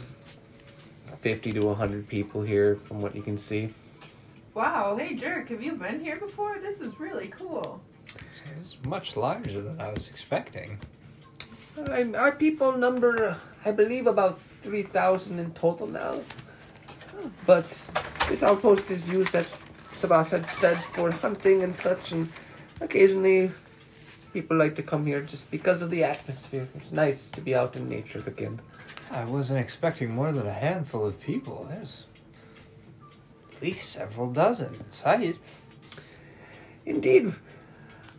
50 1.20 1.54
to 1.54 1.60
100 1.68 2.08
people 2.08 2.42
here, 2.42 2.78
from 2.88 3.02
what 3.02 3.16
you 3.16 3.22
can 3.22 3.38
see. 3.38 3.74
Wow, 4.56 4.98
hey 4.98 5.16
jerk, 5.16 5.50
have 5.50 5.62
you 5.62 5.74
been 5.74 6.04
here 6.04 6.18
before? 6.18 6.58
This 6.60 6.80
is 6.80 7.00
really 7.00 7.28
cool. 7.28 7.80
It's 8.58 8.76
much 8.84 9.16
larger 9.16 9.62
than 9.62 9.80
I 9.80 9.92
was 9.94 10.10
expecting. 10.10 10.80
Our 11.78 12.32
people 12.32 12.76
number, 12.76 13.30
uh, 13.30 13.36
I 13.64 13.72
believe, 13.72 14.08
about 14.08 14.42
3,000 14.42 15.40
in 15.40 15.52
total 15.52 15.88
now. 15.88 16.22
But 17.46 17.70
this 18.28 18.44
outpost 18.44 18.90
is 18.90 19.08
used, 19.08 19.36
as 19.36 19.56
Savas 20.00 20.30
had 20.30 20.50
said, 20.50 20.78
for 20.94 21.12
hunting 21.12 21.62
and 21.62 21.76
such, 21.76 22.14
and 22.14 22.30
occasionally 22.80 23.52
people 24.32 24.56
like 24.56 24.76
to 24.76 24.84
come 24.84 25.06
here 25.06 25.22
just 25.22 25.52
because 25.52 25.82
of 25.82 25.90
the 25.90 26.04
atmosphere. 26.04 26.70
It's 26.76 26.94
nice 26.94 27.30
to 27.32 27.42
be 27.42 27.54
out 27.54 27.76
in 27.76 27.88
nature 27.88 28.24
again. 28.26 28.62
I 29.12 29.26
wasn't 29.26 29.60
expecting 29.60 30.12
more 30.12 30.32
than 30.32 30.48
a 30.48 30.54
handful 30.54 31.06
of 31.06 31.20
people. 31.20 31.68
There's 31.70 32.06
at 33.54 33.62
least 33.62 33.90
several 33.92 34.32
dozen 34.32 34.76
in 34.76 34.90
sight. 34.90 35.38
Indeed. 36.86 37.34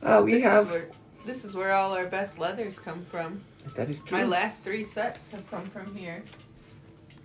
Uh, 0.03 0.21
we 0.23 0.35
this 0.35 0.43
have. 0.43 0.67
Is 0.67 0.73
where, 0.73 0.89
this 1.25 1.45
is 1.45 1.55
where 1.55 1.73
all 1.73 1.95
our 1.95 2.07
best 2.07 2.39
leathers 2.39 2.79
come 2.79 3.07
from. 3.07 3.41
That 3.75 3.89
is 3.89 4.01
true. 4.03 4.19
My 4.19 4.25
last 4.25 4.63
three 4.63 4.85
sets 4.85 5.31
have 5.31 5.49
come 5.51 5.65
from 5.65 5.95
here. 5.95 6.23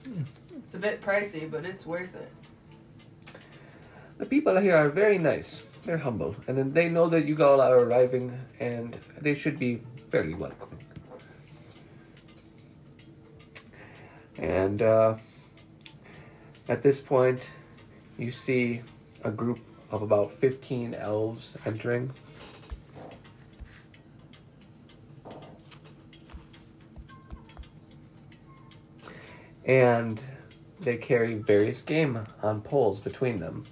It's 0.06 0.73
a 0.76 0.77
bit 0.77 1.02
pricey, 1.02 1.49
but 1.49 1.65
it's 1.65 1.86
worth 1.86 2.15
it. 2.15 2.32
The 4.18 4.26
people 4.26 4.58
here 4.58 4.78
are 4.78 4.90
very 4.90 5.18
nice. 5.18 5.62
They're 5.84 5.98
humble, 5.98 6.36
and 6.48 6.74
they 6.74 6.90
know 6.90 7.10
that 7.10 7.26
you 7.26 7.44
all 7.44 7.60
are 7.60 7.78
arriving, 7.78 8.40
and 8.60 8.98
they 9.22 9.36
should 9.36 9.60
be 9.60 9.82
fairly 10.10 10.34
welcoming. 10.34 10.84
And 14.38 14.82
uh, 14.82 15.16
at 16.68 16.82
this 16.82 17.02
point, 17.02 17.50
you 18.18 18.32
see 18.32 18.82
a 19.24 19.32
group 19.32 19.60
of 19.92 20.02
about 20.02 20.32
15 20.32 20.94
elves 20.94 21.58
entering. 21.66 22.14
And 29.66 30.22
they 30.80 30.98
carry 30.98 31.36
various 31.36 31.82
game 31.82 32.24
on 32.42 32.62
poles 32.62 33.00
between 33.00 33.40
them. 33.40 33.66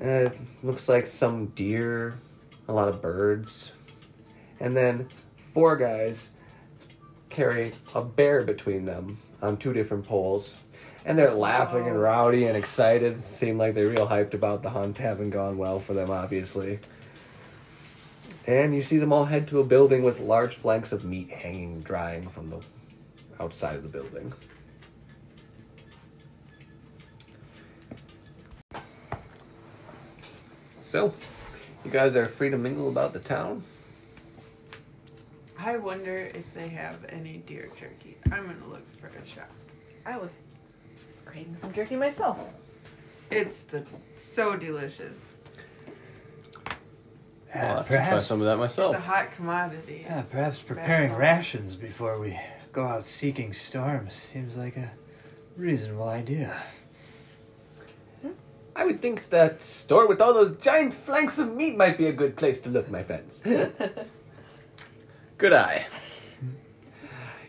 It 0.00 0.38
looks 0.62 0.88
like 0.88 1.06
some 1.06 1.46
deer, 1.48 2.14
a 2.68 2.72
lot 2.72 2.88
of 2.88 3.02
birds, 3.02 3.72
and 4.58 4.74
then 4.74 5.08
four 5.52 5.76
guys 5.76 6.30
carry 7.28 7.72
a 7.94 8.02
bear 8.02 8.42
between 8.42 8.86
them 8.86 9.18
on 9.42 9.56
two 9.56 9.72
different 9.72 10.06
poles. 10.06 10.58
And 11.04 11.18
they're 11.18 11.32
laughing 11.32 11.86
and 11.86 12.00
rowdy 12.00 12.44
and 12.44 12.56
excited. 12.56 13.22
Seem 13.22 13.56
like 13.56 13.74
they're 13.74 13.88
real 13.88 14.06
hyped 14.06 14.34
about 14.34 14.62
the 14.62 14.70
hunt 14.70 14.98
having 14.98 15.30
gone 15.30 15.56
well 15.56 15.80
for 15.80 15.94
them, 15.94 16.10
obviously. 16.10 16.78
And 18.46 18.74
you 18.74 18.82
see 18.82 18.98
them 18.98 19.12
all 19.12 19.24
head 19.24 19.48
to 19.48 19.60
a 19.60 19.64
building 19.64 20.02
with 20.02 20.20
large 20.20 20.56
flanks 20.56 20.92
of 20.92 21.04
meat 21.04 21.30
hanging 21.30 21.80
drying 21.80 22.28
from 22.28 22.50
the 22.50 22.60
outside 23.38 23.76
of 23.76 23.82
the 23.82 23.88
building. 23.88 24.32
So, 30.90 31.14
you 31.84 31.90
guys 31.92 32.16
are 32.16 32.26
free 32.26 32.50
to 32.50 32.58
mingle 32.58 32.88
about 32.88 33.12
the 33.12 33.20
town. 33.20 33.62
I 35.56 35.76
wonder 35.76 36.32
if 36.34 36.52
they 36.52 36.66
have 36.66 36.96
any 37.08 37.36
deer 37.46 37.68
jerky. 37.78 38.16
I'm 38.32 38.46
gonna 38.46 38.66
look 38.68 38.82
for 38.96 39.06
a 39.06 39.24
shop. 39.24 39.52
I 40.04 40.18
was 40.18 40.40
craving 41.24 41.54
some 41.54 41.72
jerky 41.72 41.94
myself. 41.94 42.40
It's 43.30 43.60
the 43.60 43.84
so 44.16 44.56
delicious. 44.56 45.28
I'll 47.54 47.60
have 47.60 47.82
to 47.82 47.84
try 47.84 47.96
perhaps, 47.96 48.26
some 48.26 48.40
of 48.40 48.46
that 48.46 48.58
myself. 48.58 48.96
It's 48.96 49.04
a 49.04 49.06
hot 49.06 49.30
commodity. 49.30 50.02
yeah, 50.04 50.22
perhaps 50.22 50.58
preparing 50.58 51.14
rations 51.14 51.76
before 51.76 52.18
we 52.18 52.36
go 52.72 52.84
out 52.84 53.06
seeking 53.06 53.52
storms 53.52 54.14
seems 54.14 54.56
like 54.56 54.76
a 54.76 54.90
reasonable 55.56 56.08
idea. 56.08 56.60
I 58.80 58.84
would 58.84 59.02
think 59.02 59.28
that 59.28 59.62
store 59.62 60.08
with 60.08 60.22
all 60.22 60.32
those 60.32 60.56
giant 60.56 60.94
flanks 60.94 61.38
of 61.38 61.54
meat 61.54 61.76
might 61.76 61.98
be 61.98 62.06
a 62.06 62.14
good 62.14 62.34
place 62.34 62.60
to 62.60 62.70
look, 62.70 62.90
my 62.90 63.02
friends. 63.02 63.42
Good 65.36 65.52
eye. 65.52 65.86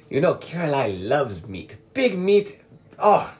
you 0.10 0.20
know, 0.20 0.36
Caroline 0.36 1.08
loves 1.08 1.48
meat. 1.48 1.78
Big 1.94 2.20
meat. 2.20 2.60
Oh, 3.00 3.32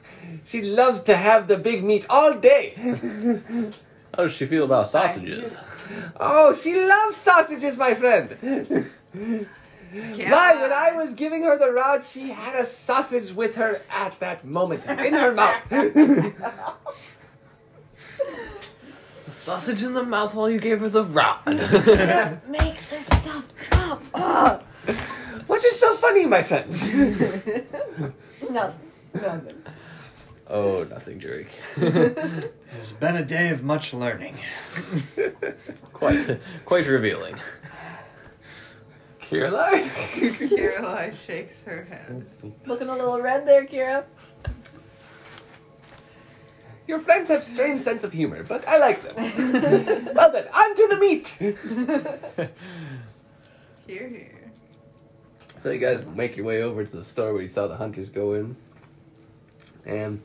she 0.46 0.62
loves 0.62 1.02
to 1.02 1.18
have 1.18 1.48
the 1.48 1.58
big 1.58 1.84
meat 1.84 2.06
all 2.08 2.32
day. 2.32 2.72
How 4.16 4.22
does 4.22 4.32
she 4.32 4.46
feel 4.46 4.64
about 4.64 4.88
sausages? 4.88 5.58
Oh, 6.18 6.54
she 6.54 6.74
loves 6.74 7.16
sausages, 7.16 7.76
my 7.76 7.92
friend. 7.92 8.38
Can't 9.12 9.48
Why, 10.32 10.54
when. 10.62 10.72
I 10.72 10.92
was 10.92 11.12
giving 11.12 11.42
her 11.42 11.58
the 11.58 11.70
rod, 11.70 12.02
she 12.02 12.30
had 12.30 12.56
a 12.56 12.66
sausage 12.66 13.32
with 13.32 13.56
her 13.56 13.82
at 13.90 14.18
that 14.20 14.46
moment 14.46 14.86
in 14.86 15.12
her 15.12 15.34
mouth. 15.34 15.70
Sausage 19.42 19.82
in 19.82 19.92
the 19.92 20.04
mouth 20.04 20.36
while 20.36 20.48
you 20.48 20.60
gave 20.60 20.78
her 20.78 20.88
the 20.88 21.02
rod. 21.02 21.44
Make 22.48 22.78
this 22.88 23.06
stuff 23.06 23.44
up. 23.72 24.00
Ugh. 24.14 24.62
What 25.48 25.64
is 25.64 25.80
so 25.80 25.96
funny, 25.96 26.26
my 26.26 26.44
friends? 26.44 26.88
No. 28.50 28.72
Nothing. 29.14 29.62
oh, 30.46 30.84
nothing, 30.84 31.18
Drake. 31.18 31.48
It's 31.76 32.92
been 33.00 33.16
a 33.16 33.24
day 33.24 33.48
of 33.48 33.64
much 33.64 33.92
learning. 33.92 34.36
quite, 35.92 36.38
quite 36.64 36.86
revealing. 36.86 37.36
Kirlai? 39.22 39.88
Kirlai 40.50 41.16
shakes 41.26 41.64
her 41.64 41.84
head. 41.84 42.26
Looking 42.66 42.88
a 42.88 42.92
little 42.94 43.20
red 43.20 43.46
there, 43.46 43.64
Kira. 43.64 44.04
Your 46.92 47.00
friends 47.00 47.30
have 47.30 47.42
strange 47.42 47.80
sense 47.80 48.04
of 48.04 48.12
humor, 48.12 48.42
but 48.42 48.68
I 48.68 48.76
like 48.76 49.02
them. 49.02 49.14
well 50.14 50.30
then, 50.30 50.46
on 50.52 50.74
to 50.74 50.88
the 50.88 50.98
meat! 50.98 51.26
Here, 53.86 54.08
here. 54.08 54.52
So 55.60 55.70
you 55.70 55.78
guys 55.78 56.04
make 56.14 56.36
your 56.36 56.44
way 56.44 56.62
over 56.62 56.84
to 56.84 56.96
the 56.96 57.02
store 57.02 57.32
where 57.32 57.40
you 57.40 57.48
saw 57.48 57.66
the 57.66 57.76
hunters 57.76 58.10
go 58.10 58.34
in. 58.34 58.56
And 59.86 60.22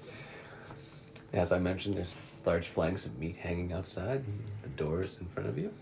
as 1.31 1.53
I 1.53 1.59
mentioned, 1.59 1.95
there's 1.95 2.13
large 2.45 2.67
flanks 2.67 3.05
of 3.05 3.17
meat 3.17 3.37
hanging 3.37 3.71
outside. 3.71 4.25
The 4.61 4.69
door 4.69 5.03
is 5.03 5.17
in 5.21 5.27
front 5.27 5.47
of 5.47 5.57
you. 5.57 5.73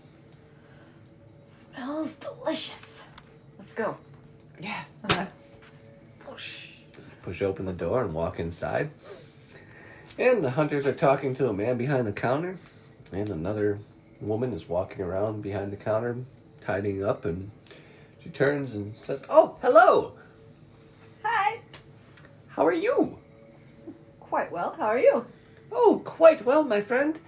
Smells 1.44 2.14
delicious. 2.14 3.08
Let's 3.58 3.74
go. 3.74 3.96
Yes, 4.60 4.86
that's 5.02 5.50
push. 6.20 6.68
Push 7.22 7.42
open 7.42 7.66
the 7.66 7.72
door 7.72 8.04
and 8.04 8.14
walk 8.14 8.38
inside. 8.38 8.90
And 10.18 10.42
the 10.42 10.50
hunters 10.50 10.86
are 10.86 10.94
talking 10.94 11.34
to 11.34 11.48
a 11.48 11.52
man 11.52 11.76
behind 11.76 12.06
the 12.06 12.12
counter. 12.12 12.58
And 13.12 13.28
another 13.28 13.78
woman 14.20 14.52
is 14.52 14.68
walking 14.68 15.02
around 15.02 15.42
behind 15.42 15.72
the 15.72 15.76
counter, 15.76 16.16
tidying 16.62 17.04
up. 17.04 17.24
And 17.24 17.50
she 18.22 18.30
turns 18.30 18.74
and 18.74 18.96
says, 18.96 19.22
Oh, 19.28 19.56
hello! 19.60 20.14
Hi. 21.22 21.60
How 22.48 22.66
are 22.66 22.72
you? 22.72 23.18
Quite 24.20 24.50
well. 24.50 24.74
How 24.78 24.86
are 24.86 24.98
you? 24.98 25.26
Oh, 25.70 26.00
quite 26.04 26.44
well, 26.44 26.64
my 26.64 26.80
friend. 26.80 27.20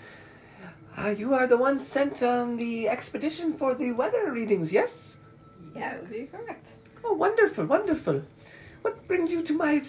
Uh, 0.96 1.10
you 1.10 1.34
are 1.34 1.46
the 1.46 1.58
one 1.58 1.78
sent 1.78 2.22
on 2.22 2.56
the 2.56 2.88
expedition 2.88 3.52
for 3.52 3.74
the 3.74 3.92
weather 3.92 4.32
readings, 4.32 4.72
yes? 4.72 5.16
Yeah, 5.74 5.90
that 5.90 6.00
would 6.00 6.10
be 6.10 6.26
correct. 6.26 6.70
Oh, 7.04 7.12
wonderful, 7.12 7.66
wonderful. 7.66 8.22
What 8.82 9.06
brings 9.06 9.30
you 9.30 9.42
to 9.42 9.52
my 9.52 9.82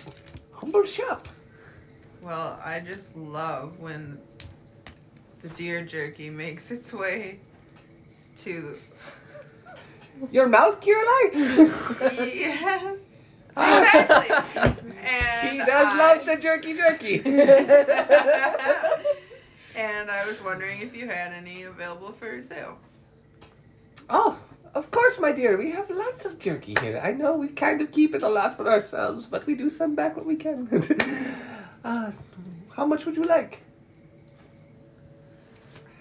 humble 0.52 0.84
shop? 0.84 1.28
Well, 2.22 2.60
I 2.64 2.80
just 2.80 3.16
love 3.16 3.80
when 3.80 4.20
the 5.42 5.50
deer 5.50 5.84
jerky 5.86 6.30
makes 6.30 6.70
its 6.72 6.94
way 6.94 7.40
to. 8.44 8.76
Your 10.32 10.48
mouth, 10.50 10.82
Kirlai? 10.82 11.32
yes. 12.36 12.98
Exactly. 13.56 14.36
And 15.02 15.50
She 15.50 15.58
does 15.60 15.70
I- 15.88 15.98
love 15.98 16.26
the 16.26 16.36
jerky 16.36 16.74
jerky. 16.74 17.22
and 19.76 20.12
I 20.12 20.26
was 20.28 20.42
wondering 20.44 20.82
if 20.82 20.96
you 20.96 21.08
had 21.08 21.32
any 21.34 21.64
available 21.64 22.12
for 22.12 22.42
sale. 22.42 22.78
oh, 24.10 24.40
of 24.76 24.92
course, 24.92 25.20
my 25.20 25.32
dear. 25.32 25.58
We 25.58 25.72
have 25.72 25.90
lots 25.90 26.26
of 26.26 26.38
jerky 26.38 26.76
here. 26.82 27.00
I 27.02 27.14
know 27.14 27.36
we 27.38 27.48
kind 27.48 27.82
of 27.82 27.92
keep 27.92 28.14
it 28.14 28.22
a 28.22 28.30
lot 28.30 28.56
for 28.58 28.70
ourselves, 28.70 29.26
but 29.26 29.46
we 29.46 29.56
do 29.56 29.70
send 29.70 29.96
back 29.96 30.16
what 30.18 30.26
we 30.26 30.36
can. 30.36 30.68
uh, 31.90 32.12
how 32.76 32.86
much 32.86 33.06
would 33.06 33.16
you 33.16 33.24
like? 33.24 33.62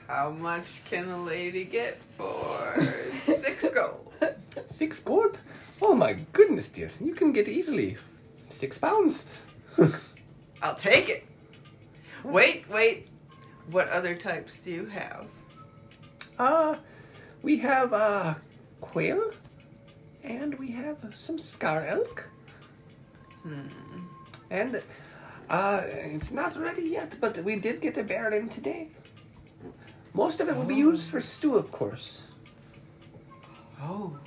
How 0.07 0.31
much 0.31 0.67
can 0.89 1.09
a 1.11 1.23
lady 1.23 1.65
get 1.65 1.99
for 2.17 2.77
six 3.25 3.65
gold? 3.75 4.13
Six 4.71 4.99
gold? 5.01 5.39
Oh 5.81 5.95
my 5.95 6.13
goodness, 6.33 6.69
dear. 6.69 6.91
You 7.01 7.15
can 7.15 7.33
get 7.33 7.49
easily 7.49 7.97
six 8.49 8.79
pounds. 8.79 9.27
I'll 10.63 10.75
take 10.75 11.09
it. 11.09 11.27
Wait, 12.25 12.69
wait. 12.69 13.09
What 13.71 13.89
other 13.89 14.15
types 14.15 14.59
do 14.59 14.71
you 14.71 14.87
have? 14.87 15.27
Uh, 16.39 16.77
we 17.43 17.59
have 17.59 17.93
uh, 17.93 18.35
quail, 18.81 19.31
and 20.25 20.59
we 20.59 20.71
have 20.73 20.97
some 21.15 21.39
scar 21.39 21.85
elk. 21.85 22.25
Hmm. 23.43 23.69
And 24.51 24.83
uh, 25.49 25.83
it's 25.87 26.31
not 26.31 26.57
ready 26.57 26.83
yet, 26.83 27.17
but 27.21 27.39
we 27.45 27.57
did 27.57 27.81
get 27.81 27.97
a 27.97 28.03
bear 28.03 28.31
in 28.31 28.49
today. 28.49 28.89
Most 30.15 30.41
of 30.41 30.49
it 30.49 30.57
will 30.57 30.65
be 30.65 30.75
used 30.75 31.11
for 31.11 31.21
stew, 31.21 31.57
of 31.57 31.71
course. 31.71 32.23
Oh. 33.81 34.19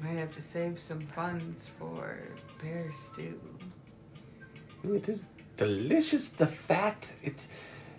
Might 0.00 0.18
have 0.18 0.34
to 0.34 0.42
save 0.42 0.80
some 0.80 1.00
funds 1.00 1.66
for 1.78 2.18
bear 2.60 2.90
stew. 3.06 3.40
It 4.82 5.08
is 5.08 5.28
delicious. 5.56 6.28
The 6.28 6.46
fat 6.46 7.14
it 7.22 7.46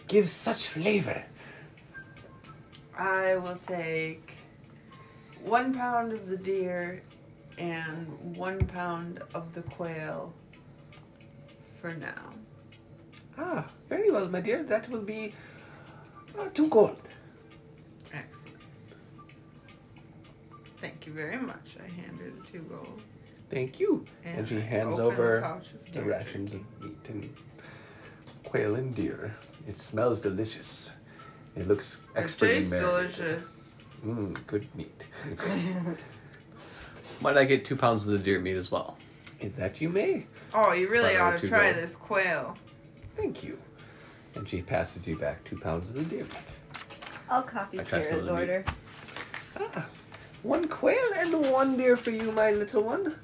gives 0.07 0.31
such 0.31 0.67
flavor. 0.67 1.23
I 2.97 3.35
will 3.37 3.55
take 3.55 4.31
one 5.43 5.73
pound 5.73 6.13
of 6.13 6.27
the 6.27 6.37
deer 6.37 7.01
and 7.57 8.07
one 8.35 8.59
pound 8.59 9.21
of 9.33 9.53
the 9.53 9.61
quail 9.61 10.33
for 11.85 11.93
now. 11.93 12.33
Ah, 13.37 13.65
very 13.89 14.09
well, 14.09 14.27
my 14.27 14.41
dear. 14.41 14.63
That 14.63 14.89
will 14.89 15.05
be 15.15 15.35
uh, 16.39 16.47
two 16.51 16.67
gold. 16.67 16.97
Excellent. 18.11 18.57
Thank 20.81 21.05
you 21.05 21.13
very 21.13 21.37
much. 21.37 21.67
I 21.85 21.87
hand 21.87 22.19
her 22.21 22.31
the 22.31 22.51
two 22.51 22.63
gold. 22.63 23.01
Thank 23.51 23.79
you. 23.79 24.03
And, 24.23 24.39
And 24.39 24.47
she 24.47 24.57
I 24.57 24.61
hands 24.61 24.97
over 24.97 25.61
the, 25.93 25.99
The 25.99 26.05
rations 26.05 26.53
of 26.53 26.61
meat 26.81 27.05
and 27.09 27.29
quail 28.43 28.73
and 28.75 28.95
deer. 28.95 29.35
It 29.67 29.77
smells 29.77 30.19
delicious. 30.19 30.89
It 31.55 31.67
looks 31.67 31.97
It 32.15 32.35
tastes 32.39 32.71
delicious. 32.71 33.59
Mmm, 34.03 34.33
good 34.47 34.67
meat. 34.75 35.05
Might 37.21 37.37
I 37.37 37.45
get 37.45 37.63
two 37.63 37.75
pounds 37.75 38.07
of 38.07 38.13
the 38.13 38.19
deer 38.19 38.39
meat 38.39 38.57
as 38.57 38.71
well? 38.71 38.97
that 39.57 39.79
you 39.81 39.89
may. 39.89 40.25
Oh, 40.53 40.71
you 40.73 40.89
really 40.89 41.13
Sorry, 41.15 41.17
ought 41.17 41.39
to 41.39 41.47
try 41.47 41.71
gold. 41.71 41.83
this 41.83 41.95
quail. 41.95 42.57
Thank 43.17 43.43
you. 43.43 43.57
And 44.35 44.47
she 44.47 44.61
passes 44.61 45.07
you 45.07 45.17
back 45.17 45.43
two 45.43 45.57
pounds 45.57 45.87
of 45.89 45.95
the 45.95 46.03
deer 46.03 46.23
meat. 46.23 46.81
I'll 47.29 47.41
copy 47.43 47.79
I 47.79 47.83
tried 47.83 48.05
Kira's 48.05 48.25
the 48.25 48.33
meat. 48.33 48.39
order. 48.41 48.65
Ah, 49.59 49.85
one 50.43 50.67
quail 50.67 51.11
and 51.17 51.49
one 51.51 51.77
deer 51.77 51.95
for 51.97 52.11
you, 52.11 52.31
my 52.31 52.51
little 52.51 52.83
one. 52.83 53.15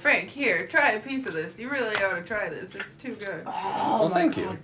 Frank, 0.00 0.28
here, 0.30 0.66
try 0.66 0.92
a 0.92 1.00
piece 1.00 1.26
of 1.26 1.34
this. 1.34 1.58
You 1.58 1.70
really 1.70 1.94
ought 1.96 2.14
to 2.16 2.22
try 2.22 2.48
this. 2.48 2.74
It's 2.74 2.96
too 2.96 3.14
good. 3.14 3.42
Oh, 3.46 3.98
well, 4.00 4.08
thank 4.08 4.34
God. 4.36 4.42
you. 4.42 4.58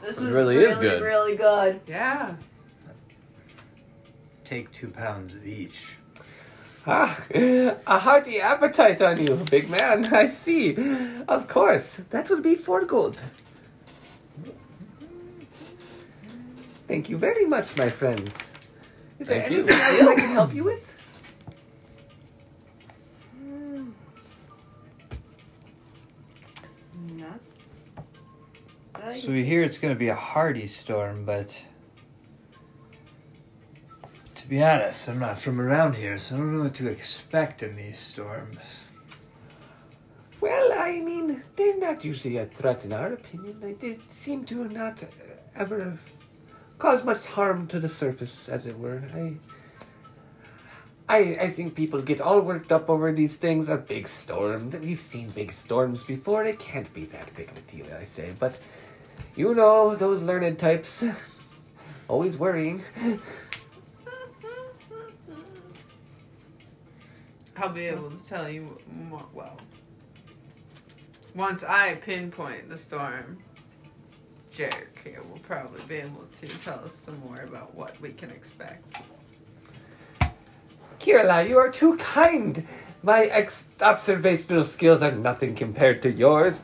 This 0.00 0.18
It 0.18 0.24
is 0.24 0.32
really 0.32 0.56
really, 0.56 0.70
is 0.72 0.78
good. 0.78 1.02
really 1.02 1.36
good. 1.36 1.80
Yeah. 1.86 2.36
Take 4.44 4.70
two 4.72 4.88
pounds 4.88 5.34
of 5.34 5.46
each. 5.46 5.96
Ah, 6.88 7.18
a 7.34 7.98
hearty 7.98 8.40
appetite 8.40 9.02
on 9.02 9.20
you, 9.26 9.34
big 9.50 9.68
man. 9.68 10.06
I 10.14 10.28
see. 10.28 10.76
Of 11.26 11.48
course, 11.48 11.98
that 12.10 12.30
will 12.30 12.40
be 12.40 12.54
four 12.54 12.84
gold. 12.84 13.18
Thank 16.86 17.08
you 17.10 17.18
very 17.18 17.44
much, 17.46 17.76
my 17.76 17.90
friends. 17.90 18.32
Is 19.18 19.26
there 19.26 19.40
Thank 19.40 19.50
you. 19.50 19.58
anything 19.66 19.80
else 19.80 20.08
I 20.08 20.14
can 20.14 20.30
help 20.30 20.54
you 20.54 20.62
with? 20.62 20.92
Not. 27.14 27.40
So 29.20 29.28
we 29.28 29.44
hear 29.44 29.62
it's 29.62 29.78
going 29.78 29.92
to 29.94 29.98
be 29.98 30.08
a 30.08 30.14
hardy 30.14 30.68
storm, 30.68 31.24
but 31.24 31.60
to 34.46 34.50
be 34.50 34.62
honest, 34.62 35.08
I'm 35.08 35.18
not 35.18 35.40
from 35.40 35.60
around 35.60 35.96
here, 35.96 36.16
so 36.18 36.36
I 36.36 36.38
don't 36.38 36.56
know 36.56 36.62
what 36.62 36.74
to 36.74 36.86
expect 36.86 37.64
in 37.64 37.74
these 37.74 37.98
storms. 37.98 38.60
Well, 40.40 40.72
I 40.72 41.00
mean, 41.00 41.42
they're 41.56 41.76
not 41.76 42.04
usually 42.04 42.36
a 42.36 42.46
threat 42.46 42.84
in 42.84 42.92
our 42.92 43.14
opinion. 43.14 43.76
They, 43.80 43.98
seem 44.08 44.44
to 44.44 44.68
not 44.68 45.02
ever 45.56 45.98
cause 46.78 47.04
much 47.04 47.26
harm 47.26 47.66
to 47.66 47.80
the 47.80 47.88
surface, 47.88 48.48
as 48.48 48.66
it 48.66 48.78
were. 48.78 49.02
I, 49.12 49.34
I, 51.08 51.18
I 51.46 51.50
think 51.50 51.74
people 51.74 52.00
get 52.00 52.20
all 52.20 52.40
worked 52.40 52.70
up 52.70 52.88
over 52.88 53.10
these 53.12 53.34
things. 53.34 53.68
A 53.68 53.76
big 53.76 54.06
storm. 54.06 54.70
We've 54.80 55.00
seen 55.00 55.30
big 55.30 55.52
storms 55.52 56.04
before. 56.04 56.44
It 56.44 56.60
can't 56.60 56.94
be 56.94 57.04
that 57.06 57.34
big 57.34 57.50
of 57.50 57.58
a 57.58 57.60
deal, 57.62 57.86
I 57.98 58.04
say. 58.04 58.32
But 58.38 58.60
you 59.34 59.56
know, 59.56 59.96
those 59.96 60.22
learned 60.22 60.60
types. 60.60 61.02
Always 62.08 62.36
worrying. 62.36 62.84
I'll 67.58 67.70
be 67.70 67.86
able 67.86 68.10
to 68.10 68.24
tell 68.26 68.48
you 68.48 68.78
more. 69.08 69.24
Well, 69.32 69.58
once 71.34 71.64
I 71.64 71.94
pinpoint 71.96 72.68
the 72.68 72.76
storm, 72.76 73.38
Jer'ik 74.54 74.98
here 75.02 75.22
will 75.22 75.38
probably 75.40 75.82
be 75.86 75.96
able 75.96 76.26
to 76.40 76.46
tell 76.60 76.84
us 76.84 76.94
some 76.94 77.18
more 77.20 77.40
about 77.42 77.74
what 77.74 77.98
we 78.00 78.10
can 78.10 78.30
expect. 78.30 78.96
Kirla, 81.00 81.48
you 81.48 81.56
are 81.58 81.70
too 81.70 81.96
kind. 81.96 82.66
My 83.02 83.24
ex- 83.24 83.64
observational 83.80 84.64
skills 84.64 85.02
are 85.02 85.12
nothing 85.12 85.54
compared 85.54 86.02
to 86.02 86.10
yours. 86.10 86.62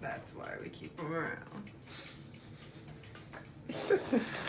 That's 0.00 0.34
why 0.34 0.50
we 0.62 0.68
keep 0.68 0.96
them 0.96 1.12
around. 1.12 1.40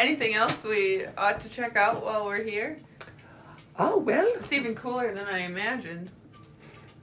Anything 0.00 0.32
else 0.32 0.64
we 0.64 1.04
ought 1.18 1.42
to 1.42 1.48
check 1.50 1.76
out 1.76 2.02
while 2.02 2.24
we're 2.24 2.42
here? 2.42 2.78
Oh, 3.78 3.98
well, 3.98 4.26
It's 4.36 4.50
even 4.50 4.74
cooler 4.74 5.14
than 5.14 5.26
I 5.26 5.40
imagined. 5.40 6.10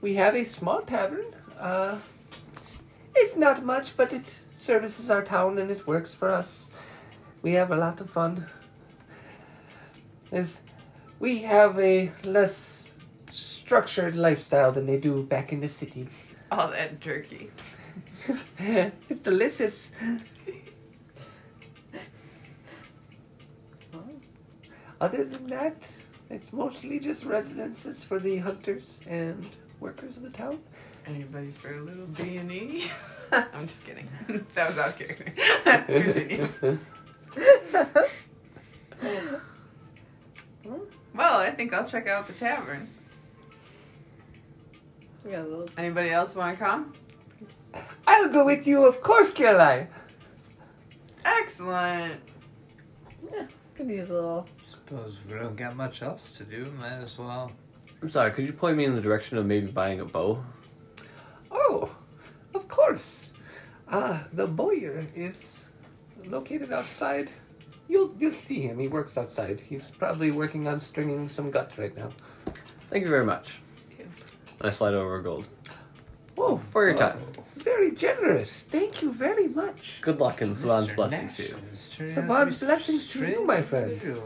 we 0.00 0.14
have 0.14 0.34
a 0.34 0.42
small 0.44 0.80
tavern. 0.82 1.26
Uh, 1.56 1.98
it's 3.14 3.36
not 3.36 3.64
much, 3.64 3.96
but 3.96 4.12
it 4.12 4.34
services 4.56 5.08
our 5.10 5.22
town 5.22 5.58
and 5.58 5.70
it 5.70 5.86
works 5.86 6.12
for 6.12 6.28
us. 6.28 6.70
We 7.40 7.52
have 7.52 7.70
a 7.70 7.76
lot 7.76 8.00
of 8.00 8.10
fun. 8.10 8.46
As 10.32 10.60
we 11.20 11.38
have 11.42 11.78
a 11.78 12.10
less 12.24 12.88
structured 13.30 14.16
lifestyle 14.16 14.72
than 14.72 14.86
they 14.86 14.98
do 14.98 15.22
back 15.22 15.52
in 15.52 15.60
the 15.60 15.68
city. 15.68 16.08
All 16.50 16.68
that 16.72 16.98
jerky. 16.98 17.50
it's 19.08 19.20
delicious. 19.20 19.92
Other 25.00 25.24
than 25.24 25.46
that, 25.48 25.90
it's 26.30 26.52
mostly 26.52 26.98
just 26.98 27.24
residences 27.24 28.04
for 28.04 28.18
the 28.18 28.38
hunters 28.38 29.00
and 29.06 29.48
workers 29.80 30.16
of 30.16 30.22
the 30.22 30.30
town. 30.30 30.60
Anybody 31.06 31.52
for 31.52 31.74
a 31.74 31.80
little 31.80 32.06
B 32.06 32.36
and 32.36 32.50
E? 32.50 32.84
I'm 33.32 33.66
just 33.66 33.84
kidding. 33.84 34.08
that 34.54 34.68
was 34.68 34.78
out 34.78 34.88
of 34.90 34.98
character. 34.98 35.32
Continue. 35.86 36.78
Well, 41.14 41.40
I 41.40 41.50
think 41.50 41.72
I'll 41.72 41.88
check 41.88 42.06
out 42.06 42.26
the 42.26 42.32
tavern. 42.34 42.88
We 45.24 45.32
got 45.32 45.40
a 45.40 45.48
little. 45.48 45.68
Anybody 45.76 46.10
else 46.10 46.34
want 46.34 46.58
to 46.58 46.64
come? 46.64 46.94
I'll 48.06 48.28
go 48.28 48.46
with 48.46 48.66
you, 48.66 48.86
of 48.86 49.02
course, 49.02 49.32
Caroline. 49.32 49.88
Excellent. 51.24 52.20
Could 53.78 53.90
use 53.90 54.10
a 54.10 54.14
little. 54.14 54.44
Suppose 54.64 55.18
we 55.28 55.38
don't 55.38 55.54
got 55.54 55.76
much 55.76 56.02
else 56.02 56.32
to 56.32 56.42
do. 56.42 56.66
Might 56.80 57.00
as 57.00 57.16
well. 57.16 57.52
I'm 58.02 58.10
sorry, 58.10 58.32
could 58.32 58.44
you 58.44 58.52
point 58.52 58.76
me 58.76 58.84
in 58.84 58.96
the 58.96 59.00
direction 59.00 59.38
of 59.38 59.46
maybe 59.46 59.68
buying 59.68 60.00
a 60.00 60.04
bow? 60.04 60.44
Oh, 61.52 61.88
of 62.54 62.66
course. 62.66 63.30
Ah, 63.88 64.24
the 64.32 64.48
bowyer 64.48 65.06
is 65.14 65.64
located 66.26 66.72
outside. 66.72 67.30
You'll 67.88 68.12
you'll 68.18 68.32
see 68.32 68.62
him. 68.62 68.80
He 68.80 68.88
works 68.88 69.16
outside. 69.16 69.60
He's 69.60 69.92
probably 69.92 70.32
working 70.32 70.66
on 70.66 70.80
stringing 70.80 71.28
some 71.28 71.52
gut 71.52 71.70
right 71.78 71.96
now. 71.96 72.10
Thank 72.90 73.04
you 73.04 73.10
very 73.10 73.24
much. 73.24 73.60
I 74.60 74.70
slide 74.70 74.94
over 74.94 75.22
gold. 75.22 75.46
Whoa, 76.34 76.60
For 76.70 76.84
your 76.84 76.96
time. 76.96 77.20
Very 77.68 77.90
generous. 77.92 78.62
Thank 78.62 79.02
you 79.02 79.12
very 79.12 79.46
much. 79.46 80.00
Good 80.00 80.20
luck 80.20 80.40
and 80.40 80.56
Savan's 80.56 80.90
blessings 80.92 81.34
to 81.34 81.42
you. 81.42 81.56
is 81.70 81.90
turning 81.90 82.14
Savan's 82.14 82.32
out 82.54 82.58
to 82.58 82.60
be 82.60 82.66
blessings 82.66 83.08
to 83.12 83.26
you, 83.28 83.44
my 83.44 83.60
friend. 83.60 84.22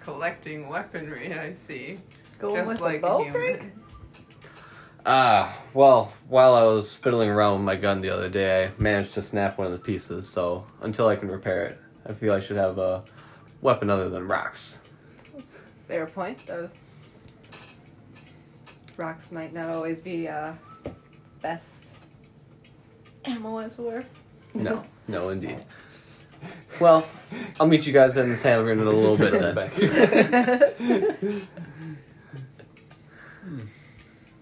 Collecting 0.00 0.66
weaponry, 0.66 1.34
I 1.38 1.52
see. 1.52 2.00
Going 2.38 2.56
Just 2.56 2.68
with 2.68 2.80
like 2.80 3.02
the 3.02 3.06
bow, 3.06 3.20
a 3.22 3.30
Frank? 3.30 3.60
human. 3.60 3.80
Ah, 5.04 5.58
well, 5.74 6.14
while 6.26 6.54
I 6.54 6.62
was 6.62 6.96
fiddling 6.96 7.28
around 7.28 7.52
with 7.58 7.64
my 7.66 7.76
gun 7.76 8.00
the 8.00 8.08
other 8.08 8.30
day, 8.30 8.64
I 8.64 8.70
managed 8.78 9.12
to 9.14 9.22
snap 9.22 9.58
one 9.58 9.66
of 9.66 9.72
the 9.72 9.78
pieces, 9.78 10.26
so 10.26 10.64
until 10.80 11.06
I 11.06 11.16
can 11.16 11.30
repair 11.30 11.66
it, 11.66 11.78
I 12.06 12.14
feel 12.14 12.32
I 12.32 12.40
should 12.40 12.56
have 12.56 12.78
a 12.78 13.04
weapon 13.60 13.90
other 13.90 14.08
than 14.08 14.26
rocks. 14.26 14.78
Fair 15.86 16.06
point. 16.06 16.46
Those 16.46 16.70
rocks 18.96 19.30
might 19.30 19.52
not 19.52 19.68
always 19.74 20.00
be 20.00 20.28
uh, 20.28 20.54
best 21.42 21.97
ammo, 23.24 23.58
as 23.58 23.78
it 23.78 23.82
were. 23.82 24.04
No, 24.54 24.84
no, 25.08 25.30
indeed. 25.30 25.64
Well, 26.80 27.04
I'll 27.58 27.66
meet 27.66 27.86
you 27.86 27.92
guys 27.92 28.16
in 28.16 28.30
the 28.30 28.36
tavern 28.36 28.78
in 28.78 28.86
a 28.86 28.90
little 28.90 29.16
bit 29.16 29.32
then. 29.32 31.46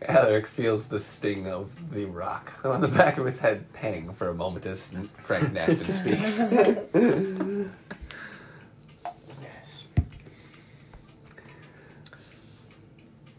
Alaric 0.07 0.47
feels 0.57 0.87
the 0.87 1.01
sting 1.01 1.49
of 1.49 1.93
the 1.93 2.05
rock 2.05 2.53
on 2.65 2.83
the 2.83 2.89
back 2.89 3.17
of 3.17 3.25
his 3.25 3.39
head 3.39 3.73
pang 3.73 4.13
for 4.13 4.29
a 4.29 4.35
moment 4.35 4.67
as 4.67 4.93
Frank 5.25 5.53
Nashton 5.53 5.85
speaks. 5.91 6.43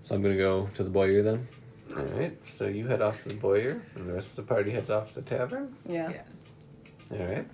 So 0.07 0.15
I'm 0.15 0.21
gonna 0.21 0.37
go 0.37 0.69
to 0.73 0.83
the 0.83 0.89
bowyer 0.89 1.21
then. 1.21 1.49
All 1.97 2.03
right, 2.03 2.37
so 2.47 2.67
you 2.67 2.85
head 2.87 3.01
off 3.01 3.23
to 3.23 3.29
the 3.29 3.35
bowyer, 3.35 3.81
and 3.95 4.07
the 4.07 4.13
rest 4.13 4.29
of 4.31 4.35
the 4.37 4.43
party 4.43 4.69
heads 4.71 4.89
off 4.89 5.13
to 5.13 5.21
the 5.21 5.29
tavern. 5.29 5.75
Yeah. 5.87 6.09
Yes. 6.09 6.25
All 7.11 7.25
right. 7.25 7.47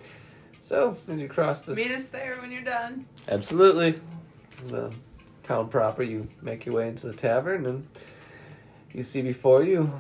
So 0.61 0.97
as 1.07 1.19
you 1.19 1.27
cross 1.29 1.61
the 1.61 1.75
Meet 1.75 1.91
us 1.91 2.09
there 2.09 2.37
when 2.41 2.51
you're 2.51 2.61
done. 2.63 3.05
Absolutely. 3.27 3.99
the 4.67 4.91
town 5.43 5.69
proper, 5.69 6.03
you 6.03 6.27
make 6.41 6.65
your 6.65 6.75
way 6.75 6.87
into 6.87 7.07
the 7.07 7.13
tavern, 7.13 7.65
and 7.65 7.87
you 8.93 9.03
see 9.03 9.21
before 9.21 9.63
you 9.63 9.91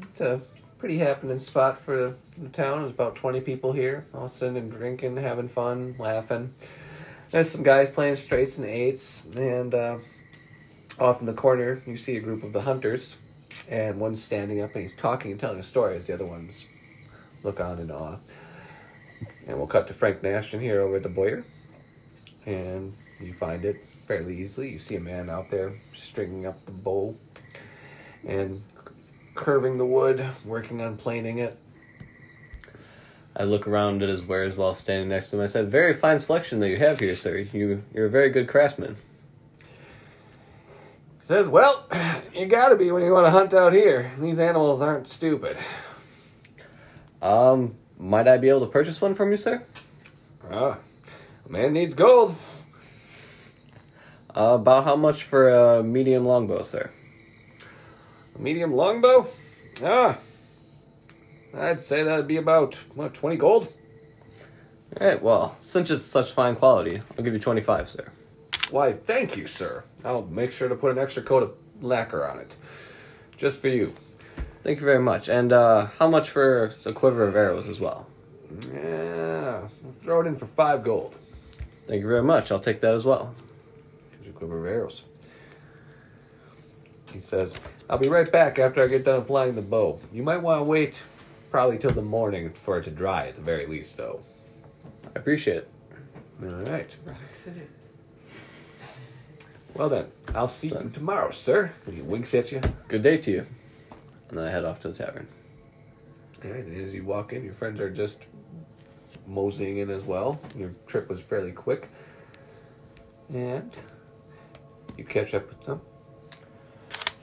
it's 0.00 0.20
a 0.20 0.40
pretty 0.78 0.98
happening 0.98 1.38
spot 1.38 1.80
for 1.80 2.14
the 2.38 2.48
town. 2.50 2.80
There's 2.80 2.90
about 2.92 3.16
twenty 3.16 3.40
people 3.40 3.72
here, 3.72 4.06
all 4.14 4.28
sitting 4.28 4.56
and 4.56 4.70
drinking, 4.70 5.16
having 5.16 5.48
fun, 5.48 5.94
laughing. 5.98 6.54
There's 7.30 7.50
some 7.50 7.62
guys 7.62 7.88
playing 7.90 8.16
straights 8.16 8.58
and 8.58 8.66
eights, 8.66 9.22
and 9.36 9.74
uh, 9.74 9.98
off 10.98 11.20
in 11.20 11.26
the 11.26 11.32
corner 11.32 11.82
you 11.86 11.96
see 11.96 12.16
a 12.16 12.20
group 12.20 12.42
of 12.42 12.52
the 12.52 12.60
hunters, 12.62 13.16
and 13.68 14.00
one's 14.00 14.22
standing 14.22 14.60
up 14.60 14.74
and 14.74 14.82
he's 14.82 14.94
talking 14.94 15.30
and 15.30 15.40
telling 15.40 15.58
a 15.58 15.62
story 15.62 15.96
as 15.96 16.06
the 16.06 16.14
other 16.14 16.24
ones 16.24 16.66
look 17.42 17.60
on 17.60 17.78
in 17.78 17.90
awe. 17.90 18.16
And 19.46 19.58
we'll 19.58 19.66
cut 19.66 19.86
to 19.88 19.94
Frank 19.94 20.22
Nashton 20.22 20.60
here 20.60 20.80
over 20.80 20.96
at 20.96 21.02
the 21.02 21.08
Bowyer, 21.08 21.44
and 22.46 22.94
you 23.20 23.34
find 23.34 23.64
it 23.64 23.84
fairly 24.06 24.42
easily. 24.42 24.70
You 24.70 24.78
see 24.78 24.96
a 24.96 25.00
man 25.00 25.28
out 25.28 25.50
there 25.50 25.74
stringing 25.92 26.46
up 26.46 26.64
the 26.64 26.72
bow 26.72 27.16
and 28.26 28.62
curving 29.34 29.78
the 29.78 29.86
wood, 29.86 30.26
working 30.44 30.80
on 30.80 30.96
planing 30.96 31.38
it. 31.38 31.58
I 33.36 33.44
look 33.44 33.68
around 33.68 34.02
at 34.02 34.08
his 34.08 34.22
wares 34.22 34.56
while 34.56 34.74
standing 34.74 35.08
next 35.08 35.30
to 35.30 35.36
him. 35.36 35.42
I 35.42 35.46
said, 35.46 35.70
"Very 35.70 35.94
fine 35.94 36.18
selection 36.18 36.60
that 36.60 36.68
you 36.68 36.78
have 36.78 36.98
here, 36.98 37.14
sir. 37.14 37.46
You 37.52 37.82
you're 37.94 38.06
a 38.06 38.10
very 38.10 38.30
good 38.30 38.48
craftsman." 38.48 38.96
Says, 41.22 41.48
Well, 41.48 41.86
you 42.34 42.46
gotta 42.46 42.76
be 42.76 42.90
when 42.90 43.02
you 43.02 43.12
want 43.12 43.26
to 43.26 43.30
hunt 43.30 43.54
out 43.54 43.72
here. 43.72 44.12
These 44.18 44.38
animals 44.38 44.80
aren't 44.80 45.06
stupid. 45.08 45.56
Um, 47.22 47.74
might 47.98 48.26
I 48.26 48.38
be 48.38 48.48
able 48.48 48.60
to 48.60 48.66
purchase 48.66 49.00
one 49.00 49.14
from 49.14 49.30
you, 49.30 49.36
sir? 49.36 49.62
Ah, 50.50 50.78
a 51.46 51.52
man 51.52 51.72
needs 51.72 51.94
gold. 51.94 52.34
Uh, 54.34 54.54
about 54.60 54.84
how 54.84 54.96
much 54.96 55.24
for 55.24 55.48
a 55.50 55.82
medium 55.82 56.24
longbow, 56.24 56.62
sir? 56.62 56.90
A 58.36 58.38
medium 58.40 58.72
longbow? 58.72 59.26
Ah, 59.84 60.18
I'd 61.54 61.80
say 61.80 62.02
that'd 62.04 62.28
be 62.28 62.36
about, 62.36 62.76
what, 62.94 63.12
20 63.12 63.36
gold? 63.36 63.72
All 65.00 65.06
right. 65.06 65.22
Well, 65.22 65.56
since 65.60 65.90
it's 65.90 66.04
such 66.04 66.32
fine 66.32 66.56
quality, 66.56 67.00
I'll 67.16 67.24
give 67.24 67.32
you 67.32 67.38
twenty-five, 67.38 67.88
sir. 67.88 68.10
Why, 68.70 68.92
thank 68.92 69.36
you, 69.36 69.46
sir. 69.46 69.84
I'll 70.04 70.22
make 70.22 70.50
sure 70.50 70.68
to 70.68 70.74
put 70.74 70.92
an 70.92 70.98
extra 70.98 71.22
coat 71.22 71.42
of 71.42 71.52
lacquer 71.80 72.26
on 72.26 72.38
it. 72.38 72.56
Just 73.36 73.60
for 73.60 73.68
you. 73.68 73.94
Thank 74.62 74.80
you 74.80 74.84
very 74.84 74.98
much. 74.98 75.28
And 75.28 75.52
uh, 75.52 75.86
how 75.98 76.08
much 76.08 76.30
for 76.30 76.74
a 76.84 76.92
quiver 76.92 77.26
of 77.26 77.34
arrows 77.34 77.68
as 77.68 77.80
well? 77.80 78.06
Yeah, 78.72 79.68
we'll 79.82 79.94
throw 80.00 80.20
it 80.20 80.26
in 80.26 80.36
for 80.36 80.46
five 80.46 80.84
gold. 80.84 81.16
Thank 81.86 82.02
you 82.02 82.08
very 82.08 82.22
much. 82.22 82.52
I'll 82.52 82.60
take 82.60 82.80
that 82.82 82.94
as 82.94 83.04
well. 83.04 83.34
Here's 84.10 84.26
your 84.26 84.34
quiver 84.34 84.58
of 84.58 84.72
arrows. 84.72 85.02
He 87.12 87.20
says, 87.20 87.54
I'll 87.88 87.98
be 87.98 88.08
right 88.08 88.30
back 88.30 88.58
after 88.58 88.82
I 88.82 88.86
get 88.86 89.04
done 89.04 89.20
applying 89.20 89.54
the 89.54 89.62
bow. 89.62 89.98
You 90.12 90.22
might 90.22 90.38
want 90.38 90.60
to 90.60 90.64
wait 90.64 91.02
probably 91.50 91.78
till 91.78 91.90
the 91.90 92.02
morning 92.02 92.52
for 92.52 92.78
it 92.78 92.84
to 92.84 92.90
dry 92.90 93.26
at 93.28 93.34
the 93.34 93.40
very 93.40 93.66
least, 93.66 93.96
though. 93.96 94.20
I 95.04 95.18
appreciate 95.18 95.56
it. 95.56 95.68
All 96.42 96.48
right. 96.50 96.94
Rocks 97.04 97.46
it 97.46 97.56
is. 97.56 97.79
Well 99.74 99.88
then, 99.88 100.06
I'll 100.34 100.48
see 100.48 100.68
you 100.68 100.90
tomorrow, 100.92 101.30
sir. 101.30 101.72
And 101.86 101.94
he 101.94 102.02
winks 102.02 102.34
at 102.34 102.52
you. 102.52 102.60
Good 102.88 103.02
day 103.02 103.16
to 103.18 103.30
you. 103.30 103.46
And 104.28 104.38
then 104.38 104.46
I 104.46 104.50
head 104.50 104.64
off 104.64 104.80
to 104.80 104.88
the 104.88 104.94
tavern. 104.94 105.26
All 106.44 106.50
right, 106.50 106.64
and 106.64 106.86
as 106.86 106.94
you 106.94 107.04
walk 107.04 107.32
in, 107.32 107.44
your 107.44 107.54
friends 107.54 107.80
are 107.80 107.90
just 107.90 108.22
moseying 109.26 109.78
in 109.78 109.90
as 109.90 110.04
well. 110.04 110.40
Your 110.56 110.74
trip 110.86 111.08
was 111.08 111.20
fairly 111.20 111.52
quick. 111.52 111.88
And 113.28 113.76
you 114.96 115.04
catch 115.04 115.34
up 115.34 115.48
with 115.48 115.64
them. 115.64 115.80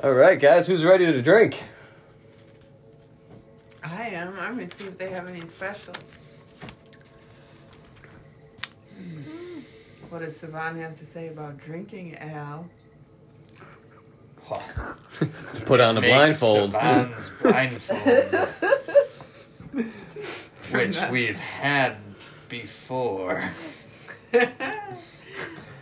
All 0.02 0.14
right, 0.14 0.40
guys, 0.40 0.68
who's 0.68 0.84
ready 0.84 1.06
to 1.12 1.22
drink? 1.22 1.62
I 3.84 4.10
am. 4.10 4.38
I'm 4.40 4.56
gonna 4.56 4.70
see 4.72 4.86
if 4.86 4.98
they 4.98 5.10
have 5.10 5.28
any 5.28 5.46
special. 5.48 5.94
Hmm. 8.96 9.47
What 10.10 10.20
does 10.22 10.38
Savan 10.38 10.80
have 10.80 10.98
to 11.00 11.06
say 11.06 11.28
about 11.28 11.58
drinking 11.58 12.18
ale? 12.22 12.70
To 15.20 15.62
put 15.66 15.82
on 15.82 15.98
a 15.98 16.02
Make 16.02 16.14
blindfold. 16.14 16.72
Savan's 16.72 17.30
blindfold. 17.42 18.48
which 20.72 20.98
we've 21.12 21.36
had 21.36 21.98
before. 22.48 23.52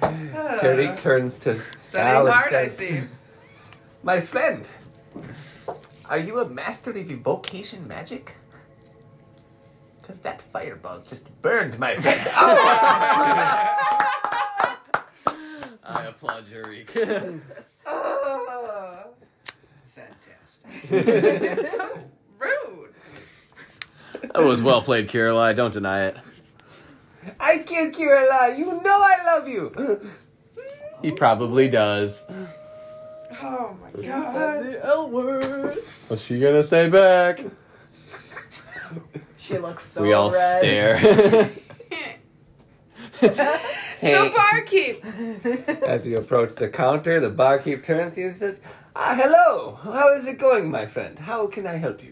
Tariq 0.02 1.00
turns 1.02 1.40
to 1.40 1.52
Al 1.52 1.60
Studying 1.82 2.18
and 2.18 2.30
hard, 2.30 2.54
I 2.54 2.68
says, 2.68 2.78
see. 2.78 3.02
My 4.02 4.22
friend, 4.22 4.68
are 6.10 6.20
you 6.20 6.40
a 6.40 6.50
master 6.50 6.90
of 6.90 6.98
evocation 7.12 7.88
magic? 7.88 8.34
Because 10.06 10.22
that 10.22 10.42
fireball 10.54 11.02
just 11.08 11.30
burned 11.42 11.80
my 11.80 11.96
friend. 11.96 12.22
Oh. 12.38 13.12
I 15.88 16.06
applaud 16.08 16.46
Jer'ik. 16.48 16.90
Fantastic. 19.96 21.70
so 21.70 22.00
rude. 22.40 22.94
that 24.34 24.44
was 24.44 24.62
well 24.64 24.82
played, 24.82 25.08
Kirlai. 25.10 25.56
Don't 25.56 25.74
deny 25.74 26.06
it. 26.06 26.18
I 27.40 27.60
killed 27.60 27.94
Kirila. 27.94 28.58
You 28.58 28.66
know 28.66 29.00
I 29.02 29.24
love 29.26 29.48
you. 29.48 30.02
He 31.02 31.12
probably 31.12 31.68
does. 31.70 32.26
Oh 33.42 33.78
my 33.82 34.02
god. 34.02 34.64
the 34.64 34.86
L 34.86 35.10
word. 35.10 35.78
What's 36.08 36.24
she 36.24 36.40
gonna 36.40 36.64
say 36.64 36.90
back? 36.90 37.42
She 39.46 39.58
looks 39.60 39.86
so 39.86 40.02
we 40.02 40.14
all 40.14 40.32
red. 40.32 40.58
stare. 40.60 41.52
So 44.02 44.30
barkeep. 44.30 45.04
As 45.84 46.06
you 46.06 46.18
approach 46.18 46.54
the 46.56 46.68
counter, 46.68 47.20
the 47.20 47.30
barkeep 47.30 47.84
turns 47.84 48.16
to 48.16 48.22
you 48.22 48.28
and 48.28 48.36
says, 48.36 48.60
Ah, 48.96 49.16
hello. 49.16 49.80
How 49.82 50.12
is 50.14 50.28
it 50.28 50.38
going, 50.38 50.70
my 50.70 50.86
friend? 50.86 51.18
How 51.18 51.48
can 51.48 51.66
I 51.66 51.78
help 51.78 52.04
you? 52.04 52.12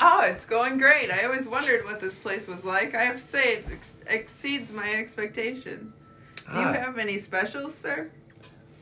Oh, 0.00 0.20
it's 0.22 0.46
going 0.46 0.78
great. 0.78 1.10
I 1.10 1.24
always 1.24 1.46
wondered 1.48 1.84
what 1.84 2.00
this 2.00 2.16
place 2.18 2.46
was 2.48 2.64
like. 2.64 2.94
I 2.94 3.02
have 3.04 3.20
to 3.20 3.26
say, 3.26 3.54
it 3.56 3.66
ex- 3.70 3.96
exceeds 4.08 4.72
my 4.72 4.90
expectations. 4.94 5.92
Do 6.52 6.58
you 6.60 6.66
Ah. 6.66 6.72
have 6.72 6.98
any 6.98 7.18
specials, 7.18 7.74
sir? 7.74 8.10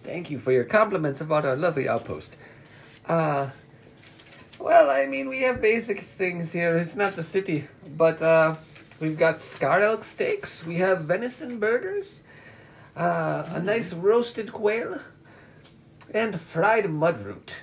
Thank 0.05 0.31
you 0.31 0.39
for 0.39 0.53
your 0.53 0.65
compliments 0.65 1.21
about 1.21 1.45
our 1.45 1.57
lovely 1.57 1.89
outpost. 1.89 2.37
Uh, 3.09 3.49
well, 4.63 4.91
I 4.91 5.07
mean, 5.07 5.29
we 5.29 5.43
have 5.43 5.61
basic 5.61 6.01
things 6.01 6.53
here. 6.53 6.77
It's 6.77 6.95
not 6.95 7.15
the 7.15 7.25
city, 7.25 7.67
but 7.97 8.23
uh, 8.23 8.57
we've 9.01 9.19
got 9.19 9.41
scar 9.41 9.81
elk 9.83 10.05
steaks. 10.05 10.65
We 10.65 10.77
have 10.77 11.03
venison 11.03 11.59
burgers, 11.59 12.21
uh, 12.97 13.45
a 13.49 13.61
nice 13.61 13.93
roasted 13.93 14.53
quail, 14.53 15.01
and 16.15 16.41
fried 16.41 16.85
mudroot. 16.85 17.55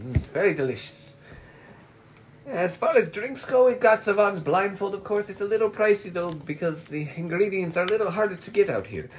Mm, 0.00 0.16
very 0.32 0.54
delicious. 0.54 1.16
As 2.46 2.76
far 2.76 2.96
as 2.96 3.08
drinks 3.08 3.44
go, 3.44 3.66
we've 3.66 3.80
got 3.80 4.00
Savan's 4.00 4.40
blindfold, 4.40 4.94
of 4.94 5.04
course. 5.04 5.28
It's 5.28 5.40
a 5.40 5.44
little 5.44 5.70
pricey, 5.70 6.12
though, 6.12 6.32
because 6.32 6.84
the 6.84 7.08
ingredients 7.16 7.76
are 7.76 7.84
a 7.84 7.88
little 7.88 8.10
harder 8.10 8.36
to 8.36 8.50
get 8.50 8.68
out 8.68 8.86
here. 8.88 9.10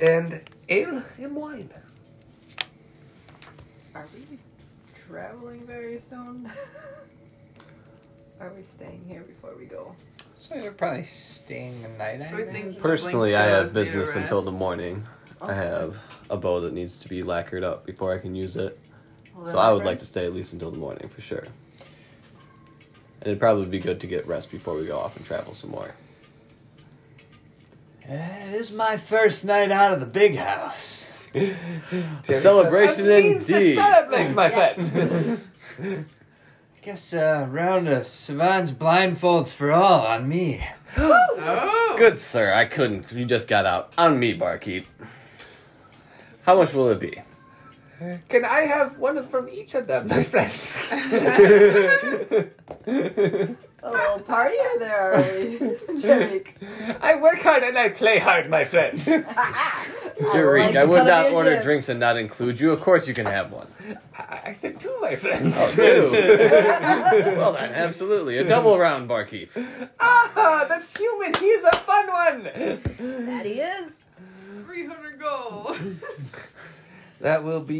And 0.00 0.40
ale 0.68 1.02
and 1.18 1.36
wine. 1.36 1.70
Are 3.94 4.08
we 4.14 4.31
traveling 5.16 5.66
very 5.66 5.98
soon? 5.98 6.50
Are 8.40 8.50
we 8.56 8.62
staying 8.62 9.04
here 9.06 9.20
before 9.20 9.54
we 9.58 9.66
go? 9.66 9.94
So 10.38 10.54
you're 10.54 10.72
probably 10.72 11.04
staying 11.04 11.82
the 11.82 11.88
night, 11.90 12.22
I 12.22 12.30
I 12.30 12.34
would 12.34 12.40
imagine? 12.48 12.52
think 12.72 12.78
Personally, 12.78 13.36
I 13.36 13.42
have 13.42 13.74
the 13.74 13.80
business 13.80 14.16
until 14.16 14.40
the 14.40 14.50
arrest. 14.50 14.58
morning. 14.58 15.06
I 15.42 15.52
have 15.52 15.98
a 16.30 16.36
bow 16.38 16.60
that 16.60 16.72
needs 16.72 16.96
to 17.00 17.10
be 17.10 17.22
lacquered 17.22 17.62
up 17.62 17.84
before 17.84 18.14
I 18.14 18.18
can 18.18 18.34
use 18.34 18.56
it. 18.56 18.78
Well, 19.36 19.46
So 19.48 19.52
then 19.52 19.60
I 19.60 19.72
would 19.72 19.84
like 19.84 19.98
to 19.98 20.06
stay 20.06 20.24
at 20.24 20.32
least 20.32 20.54
until 20.54 20.70
the 20.70 20.78
morning 20.78 21.10
for 21.10 21.20
sure. 21.20 21.40
And 23.20 23.26
it'd 23.28 23.38
probably 23.38 23.66
be 23.66 23.80
good 23.80 24.00
to 24.00 24.06
get 24.06 24.26
rest 24.26 24.50
before 24.50 24.74
we 24.76 24.86
go 24.86 24.98
off 24.98 25.14
and 25.16 25.26
travel 25.26 25.52
some 25.52 25.70
more. 25.72 25.94
It 28.08 28.54
is 28.54 28.74
my 28.76 28.96
first 28.96 29.44
night 29.44 29.70
out 29.70 29.92
of 29.92 30.00
the 30.00 30.06
big 30.06 30.36
house. 30.36 31.06
A 31.34 32.34
celebration 32.34 33.10
indeed. 33.10 33.76
Thanks, 33.78 34.34
my 34.34 34.50
friend. 34.50 35.40
I 36.82 36.84
guess 36.84 37.14
uh, 37.14 37.46
round 37.48 37.88
of 37.88 38.06
Savan's 38.06 38.72
blindfolds 38.72 39.50
for 39.50 39.70
all 39.70 40.00
on 40.06 40.28
me. 40.28 40.66
Oh, 40.96 41.94
Good 41.96 42.18
sir, 42.18 42.52
I 42.52 42.64
couldn't. 42.64 43.10
You 43.12 43.24
just 43.24 43.48
got 43.48 43.66
out. 43.66 43.94
On 43.96 44.18
me, 44.18 44.32
barkeep. 44.34 44.86
How 46.42 46.56
much 46.56 46.74
will 46.74 46.90
it 46.90 46.98
be? 47.00 47.22
Can 48.28 48.44
I 48.44 48.62
have 48.62 48.98
one 48.98 49.28
from 49.28 49.48
each 49.48 49.74
of 49.76 49.86
them, 49.86 50.08
my 50.08 50.24
friends? 50.24 50.88
A 53.84 53.90
little 53.90 54.20
party 54.20 54.56
or 54.58 54.78
there 54.78 55.14
already? 55.14 55.58
Jer'ik. 56.00 56.54
I 57.00 57.16
work 57.16 57.40
hard 57.40 57.62
and 57.64 57.76
I 57.78 57.88
play 57.88 58.18
hard, 58.18 58.48
my 58.50 58.64
friend. 58.64 59.00
Jer'ik, 60.30 60.66
like 60.66 60.76
I 60.76 60.84
would 60.84 61.06
not 61.06 61.32
order 61.32 61.54
jib. 61.56 61.62
drinks 61.64 61.88
and 61.88 61.98
not 62.00 62.16
include 62.16 62.60
you. 62.60 62.70
Of 62.72 62.80
course 62.80 63.06
you 63.08 63.14
can 63.14 63.26
have 63.26 63.50
one. 63.52 63.66
I, 64.18 64.40
I 64.46 64.54
said 64.58 64.78
two, 64.80 64.96
my 65.00 65.14
friend. 65.16 65.52
Oh, 65.56 65.70
two. 65.74 66.10
well 67.36 67.52
then, 67.52 67.72
absolutely. 67.72 68.38
A 68.38 68.44
double 68.44 68.78
round, 68.78 69.06
barkeep. 69.08 69.50
ah, 70.00 70.64
that's 70.68 70.96
human. 70.96 71.32
He's 71.34 71.62
a 71.64 71.76
fun 71.76 72.06
one. 72.08 72.42
That 73.26 73.46
he 73.46 73.60
is. 73.60 74.00
300 74.66 75.20
gold. 75.20 75.76
That 77.20 77.44
will 77.44 77.60
be. 77.60 77.76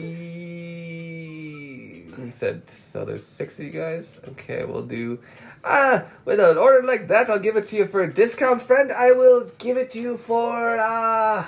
He 2.16 2.31
said, 2.31 2.62
so 2.70 3.05
there's 3.05 3.27
six 3.27 3.59
of 3.59 3.64
you 3.64 3.73
guys? 3.73 4.20
Okay, 4.28 4.64
we'll 4.64 4.86
do. 4.86 5.19
Ah, 5.64 6.05
with 6.24 6.39
an 6.39 6.56
order 6.56 6.86
like 6.86 7.09
that, 7.09 7.28
I'll 7.28 7.40
give 7.40 7.56
it 7.56 7.66
to 7.69 7.77
you 7.77 7.86
for 7.89 8.02
a 8.02 8.12
discount, 8.12 8.62
friend. 8.62 8.93
I 8.93 9.10
will 9.10 9.51
give 9.59 9.77
it 9.77 9.90
to 9.90 10.01
you 10.01 10.16
for, 10.16 10.78
uh. 10.78 11.44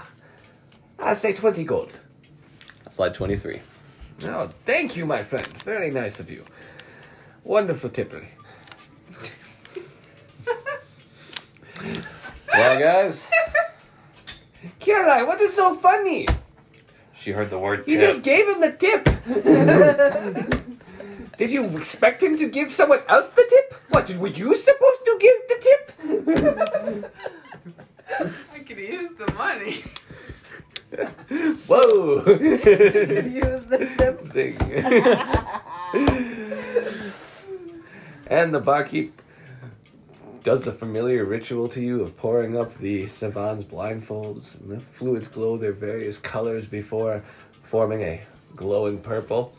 I'll 0.98 1.16
say 1.16 1.32
20 1.32 1.64
gold. 1.64 1.98
Slide 2.90 3.14
23. 3.14 3.60
Oh, 4.24 4.48
thank 4.64 4.96
you, 4.96 5.06
my 5.06 5.22
friend. 5.24 5.46
Very 5.64 5.90
nice 5.90 6.20
of 6.20 6.30
you. 6.30 6.44
Wonderful 7.42 7.90
tippery. 7.90 8.28
Well, 12.52 12.78
guys, 12.78 13.28
Caroline, 14.78 15.26
what 15.26 15.40
is 15.40 15.54
so 15.54 15.74
funny? 15.74 16.28
she 17.18 17.32
heard 17.32 17.50
the 17.50 17.58
word 17.58 17.82
You 17.86 17.98
tip. 17.98 18.10
just 18.10 18.22
gave 18.22 18.46
him 18.48 18.60
the 18.60 18.70
tip. 18.72 19.04
Did 21.38 21.50
you 21.50 21.64
expect 21.76 22.22
him 22.22 22.36
to 22.36 22.48
give 22.48 22.72
someone 22.72 23.00
else 23.08 23.30
the 23.30 23.44
tip? 23.48 23.74
What, 23.88 24.08
were 24.16 24.28
you 24.28 24.54
supposed 24.54 25.04
to 25.04 25.18
give 25.20 25.34
the 25.48 25.58
tip? 25.66 25.92
I 28.54 28.58
could 28.60 28.78
use 28.78 29.10
the 29.18 29.32
money. 29.32 29.82
Whoa. 31.66 32.24
Use 32.26 33.64
the 33.64 33.92
tip. 33.98 34.24
Zing. 34.24 34.56
and 38.26 38.54
the 38.54 38.60
barkeep 38.60 39.20
does 40.44 40.62
the 40.62 40.72
familiar 40.72 41.24
ritual 41.24 41.68
to 41.70 41.82
you 41.82 42.02
of 42.02 42.16
pouring 42.16 42.56
up 42.56 42.76
the 42.76 43.06
Savan's 43.06 43.64
blindfolds, 43.64 44.60
and 44.60 44.70
the 44.70 44.80
fluids 44.80 45.26
glow 45.26 45.56
their 45.56 45.72
various 45.72 46.18
colors 46.18 46.66
before 46.66 47.24
forming 47.62 48.02
a 48.02 48.22
glowing 48.54 48.98
purple, 48.98 49.56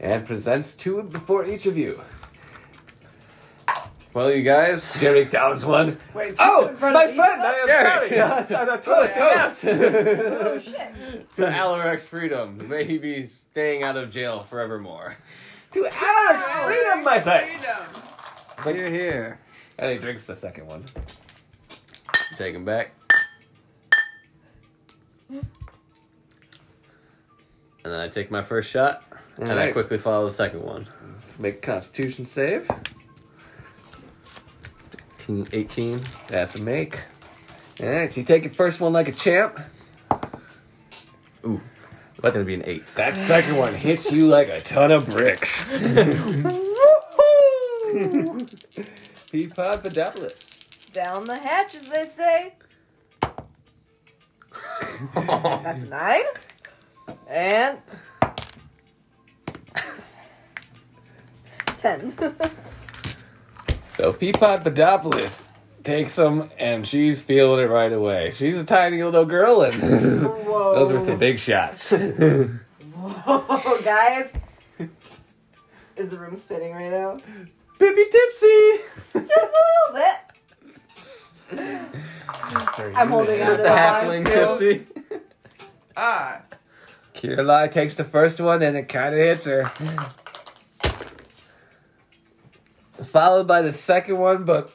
and 0.00 0.26
presents 0.26 0.74
two 0.74 1.02
before 1.04 1.46
each 1.46 1.66
of 1.66 1.78
you. 1.78 2.00
Well, 4.14 4.32
you 4.32 4.42
guys, 4.42 4.92
Jerry 4.94 5.26
downs 5.26 5.64
one. 5.64 5.98
Wait, 6.14 6.34
oh, 6.38 6.68
in 6.68 6.80
my 6.80 7.04
of 7.04 7.10
each 7.10 7.16
friend, 7.16 7.42
I 7.42 7.50
us? 7.50 7.60
am 7.60 7.66
Jerry. 7.66 8.08
sorry. 8.08 8.10
Yes, 8.16 8.50
I'm 8.50 8.68
a 8.68 8.72
oh, 8.86 9.06
toast, 9.06 9.14
toast. 9.14 9.64
Oh 9.66 10.58
shit. 10.58 11.36
to 11.36 11.42
Alaric's 11.46 12.06
Freedom. 12.08 12.58
May 12.68 12.84
he 12.84 12.98
be 12.98 13.26
staying 13.26 13.82
out 13.82 13.96
of 13.96 14.10
jail 14.10 14.44
forevermore. 14.48 15.16
to 15.72 15.86
Alex, 15.92 16.44
freedom, 16.64 17.04
my 17.04 17.20
friends. 17.20 17.64
Freedom. 18.56 18.80
Here, 18.80 18.90
here. 18.90 19.40
And 19.78 19.92
he 19.92 19.98
drinks 19.98 20.24
the 20.24 20.34
second 20.34 20.66
one. 20.66 20.84
Take 22.36 22.54
him 22.54 22.64
back. 22.64 22.92
And 25.30 25.42
then 27.94 28.00
I 28.00 28.08
take 28.08 28.30
my 28.30 28.42
first 28.42 28.70
shot, 28.70 29.04
and 29.38 29.58
I 29.60 29.70
quickly 29.72 29.98
follow 29.98 30.26
the 30.26 30.34
second 30.34 30.62
one. 30.62 30.88
Let's 31.12 31.38
make 31.38 31.62
Constitution 31.62 32.24
save. 32.24 32.68
18. 35.28 36.02
That's 36.26 36.54
a 36.54 36.62
make. 36.62 36.98
Alright, 37.80 38.12
so 38.12 38.20
you 38.20 38.26
take 38.26 38.44
it 38.44 38.56
first 38.56 38.80
one 38.80 38.92
like 38.92 39.08
a 39.08 39.12
champ. 39.12 39.60
Ooh, 41.44 41.60
that's 42.20 42.32
gonna 42.32 42.44
be 42.44 42.54
an 42.54 42.64
8. 42.66 42.82
That 42.96 43.14
second 43.14 43.56
one 43.56 43.74
hits 43.74 44.10
you 44.10 44.26
like 44.26 44.48
a 44.48 44.60
ton 44.60 44.90
of 44.90 45.08
bricks. 45.08 45.68
Woohoo! 45.68 46.58
Peapod 49.30 49.84
Pedopoulos. 49.84 50.92
Down 50.92 51.24
the 51.24 51.38
hatch, 51.38 51.74
as 51.74 51.88
they 51.88 52.06
say. 52.06 52.54
That's 55.14 55.84
nine. 55.84 56.24
And 57.28 57.78
ten. 61.78 62.14
So 63.98 64.12
Peapod 64.12 64.62
Pedopoulos 64.62 65.42
takes 65.82 66.14
them, 66.14 66.50
and 66.56 66.86
she's 66.86 67.20
feeling 67.20 67.64
it 67.64 67.68
right 67.68 67.92
away. 67.92 68.30
She's 68.32 68.54
a 68.54 68.62
tiny 68.62 69.02
little 69.02 69.24
girl, 69.24 69.62
and 69.62 69.82
those 69.82 70.92
were 70.92 71.00
some 71.00 71.18
big 71.18 71.40
shots. 71.40 71.90
Whoa, 71.90 73.80
guys. 73.82 74.32
Is 75.96 76.12
the 76.12 76.18
room 76.18 76.36
spinning 76.36 76.74
right 76.74 76.92
now? 76.92 77.18
Pippi 77.80 78.04
Tipsy. 78.04 78.78
Just 79.14 79.32
a 79.32 79.50
little 79.90 80.06
bit. 81.50 82.94
I'm 82.94 83.08
holding 83.08 83.42
on 83.42 83.50
to 83.50 83.56
the 83.56 83.62
the 83.64 83.68
halfling 83.68 84.28
still. 84.28 84.56
Tipsy. 84.56 84.86
Ah. 85.96 86.42
Kirlai 87.16 87.72
takes 87.72 87.94
the 87.94 88.04
first 88.04 88.40
one, 88.40 88.62
and 88.62 88.76
it 88.76 88.88
kind 88.88 89.12
of 89.12 89.18
hits 89.18 89.46
her. 89.46 89.72
Followed 93.06 93.46
by 93.46 93.62
the 93.62 93.72
second 93.72 94.18
one, 94.18 94.44
but 94.44 94.72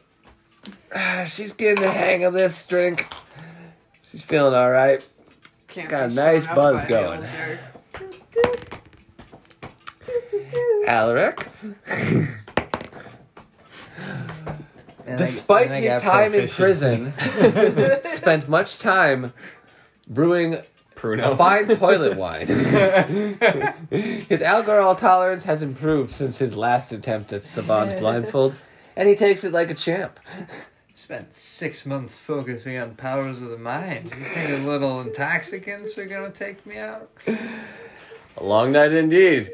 ah, 0.95 1.25
she's 1.27 1.53
getting 1.53 1.81
the 1.83 1.91
hang 1.91 2.23
of 2.23 2.33
this 2.33 2.65
drink. 2.65 3.07
She's 4.11 4.23
feeling 4.23 4.53
all 4.53 4.71
right. 4.71 5.05
Can't 5.67 5.89
Got 5.89 6.09
a 6.09 6.13
nice 6.13 6.47
buzz 6.47 6.85
going. 6.85 7.19
old. 7.19 7.59
Alaric, 10.87 11.47
And 11.85 12.27
I- 15.07 15.15
despite 15.15 15.71
I 15.71 15.79
his 15.81 16.01
time 16.01 16.33
in 16.33 16.47
prison, 16.47 17.13
spent 18.05 18.47
much 18.47 18.79
time 18.79 19.33
brewing 20.07 20.61
a 21.03 21.35
fine 21.37 21.67
toilet 21.67 22.17
wine. 22.17 22.47
his 23.89 24.41
alcohol 24.41 24.95
tolerance 24.95 25.43
has 25.43 25.61
improved 25.61 26.11
since 26.11 26.39
his 26.39 26.55
last 26.55 26.91
attempt 26.91 27.33
at 27.33 27.43
Savan's 27.43 27.93
blindfold, 27.99 28.55
and 28.95 29.09
he 29.09 29.15
takes 29.15 29.43
it 29.43 29.51
like 29.51 29.69
a 29.69 29.73
champ. 29.75 30.19
Spent 30.95 31.35
six 31.35 31.85
months 31.85 32.15
focusing 32.15 32.77
on 32.77 32.95
powers 32.95 33.41
of 33.41 33.49
the 33.49 33.57
mind. 33.57 34.05
You 34.05 34.23
think 34.25 34.49
a 34.63 34.65
little 34.67 35.01
intoxicants 35.01 35.97
are 35.97 36.05
gonna 36.05 36.29
take 36.31 36.65
me 36.65 36.77
out? 36.77 37.09
A 38.37 38.43
long 38.43 38.71
night 38.71 38.93
indeed. 38.93 39.51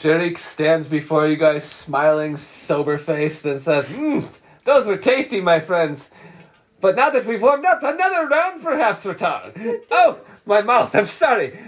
Jer'ik 0.00 0.38
stands 0.38 0.88
before 0.88 1.28
you 1.28 1.36
guys 1.36 1.64
smiling, 1.64 2.36
sober 2.36 2.98
faced, 2.98 3.44
and 3.46 3.60
says, 3.60 3.88
"Hmm, 3.88 4.20
Those 4.64 4.86
were 4.86 4.96
tasty, 4.96 5.40
my 5.40 5.60
friends. 5.60 6.10
But 6.80 6.96
now 6.96 7.10
that 7.10 7.24
we've 7.24 7.40
warmed 7.40 7.64
up, 7.64 7.82
another 7.84 8.26
round 8.26 8.62
perhaps, 8.62 9.04
Ratar. 9.04 9.52
Oh, 9.92 10.18
my 10.44 10.62
mouth, 10.62 10.94
I'm 10.94 11.06
sorry. 11.06 11.58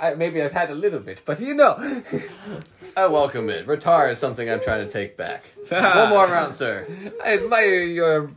I, 0.00 0.14
maybe 0.14 0.42
I've 0.42 0.52
had 0.52 0.70
a 0.70 0.74
little 0.74 1.00
bit, 1.00 1.22
but 1.24 1.40
you 1.40 1.54
know. 1.54 2.02
I 2.96 3.06
welcome 3.06 3.50
it. 3.50 3.66
Retar 3.66 4.10
is 4.10 4.18
something 4.18 4.48
I'm 4.48 4.60
trying 4.60 4.86
to 4.86 4.92
take 4.92 5.16
back. 5.16 5.44
One 5.68 6.10
more 6.10 6.26
round, 6.26 6.54
sir. 6.54 6.86
I 7.24 7.34
admire 7.34 7.82
your. 7.82 8.30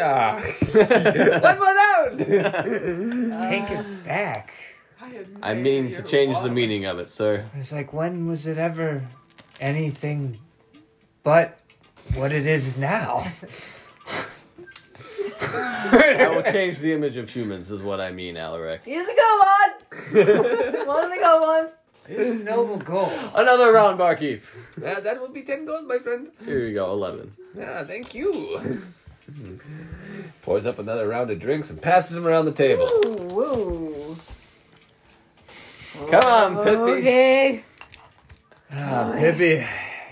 Ah. 0.00 0.34
One 0.72 1.58
more 1.58 1.74
round! 1.74 2.18
Take 2.18 3.70
it 3.70 4.04
back. 4.04 4.52
I 5.42 5.54
mean 5.54 5.92
to 5.92 6.02
change 6.02 6.40
the 6.40 6.50
meaning 6.50 6.84
of 6.86 6.98
it, 6.98 7.08
sir. 7.08 7.46
It's 7.54 7.72
like, 7.72 7.92
when 7.92 8.26
was 8.26 8.46
it 8.46 8.58
ever 8.58 9.06
anything 9.60 10.38
but 11.22 11.58
what 12.14 12.32
it 12.32 12.46
is 12.46 12.76
now? 12.76 13.30
I 15.42 16.32
will 16.34 16.42
change 16.42 16.78
the 16.78 16.92
image 16.92 17.16
of 17.16 17.28
humans, 17.30 17.70
is 17.70 17.82
what 17.82 18.00
I 18.00 18.10
mean, 18.10 18.36
Alaric. 18.36 18.82
He's 18.84 19.06
a 19.06 19.14
good 19.14 19.38
one. 19.38 20.86
one 20.86 21.04
of 21.04 21.10
the 21.10 21.18
good 21.20 21.40
ones. 21.40 21.70
It's 22.06 22.30
a 22.30 22.34
noble 22.34 22.76
goal. 22.76 23.10
Another 23.34 23.72
round, 23.72 23.96
barkeep. 23.98 24.42
Uh, 24.76 25.00
that 25.00 25.20
will 25.20 25.28
be 25.30 25.42
10 25.42 25.64
gold, 25.64 25.86
my 25.86 25.98
friend. 25.98 26.28
Here 26.44 26.66
you 26.66 26.74
go, 26.74 26.92
11. 26.92 27.32
Ah, 27.62 27.84
thank 27.86 28.14
you. 28.14 28.82
Pours 30.42 30.66
up 30.66 30.78
another 30.78 31.08
round 31.08 31.30
of 31.30 31.40
drinks 31.40 31.70
and 31.70 31.80
passes 31.80 32.16
them 32.16 32.26
around 32.26 32.44
the 32.44 32.52
table. 32.52 32.86
Ooh, 33.06 33.40
ooh. 33.40 34.16
Come 36.10 36.24
on, 36.24 36.64
Pippi. 36.64 36.92
Okay. 37.00 37.64
Ah, 38.70 39.14
Pippi, 39.16 39.66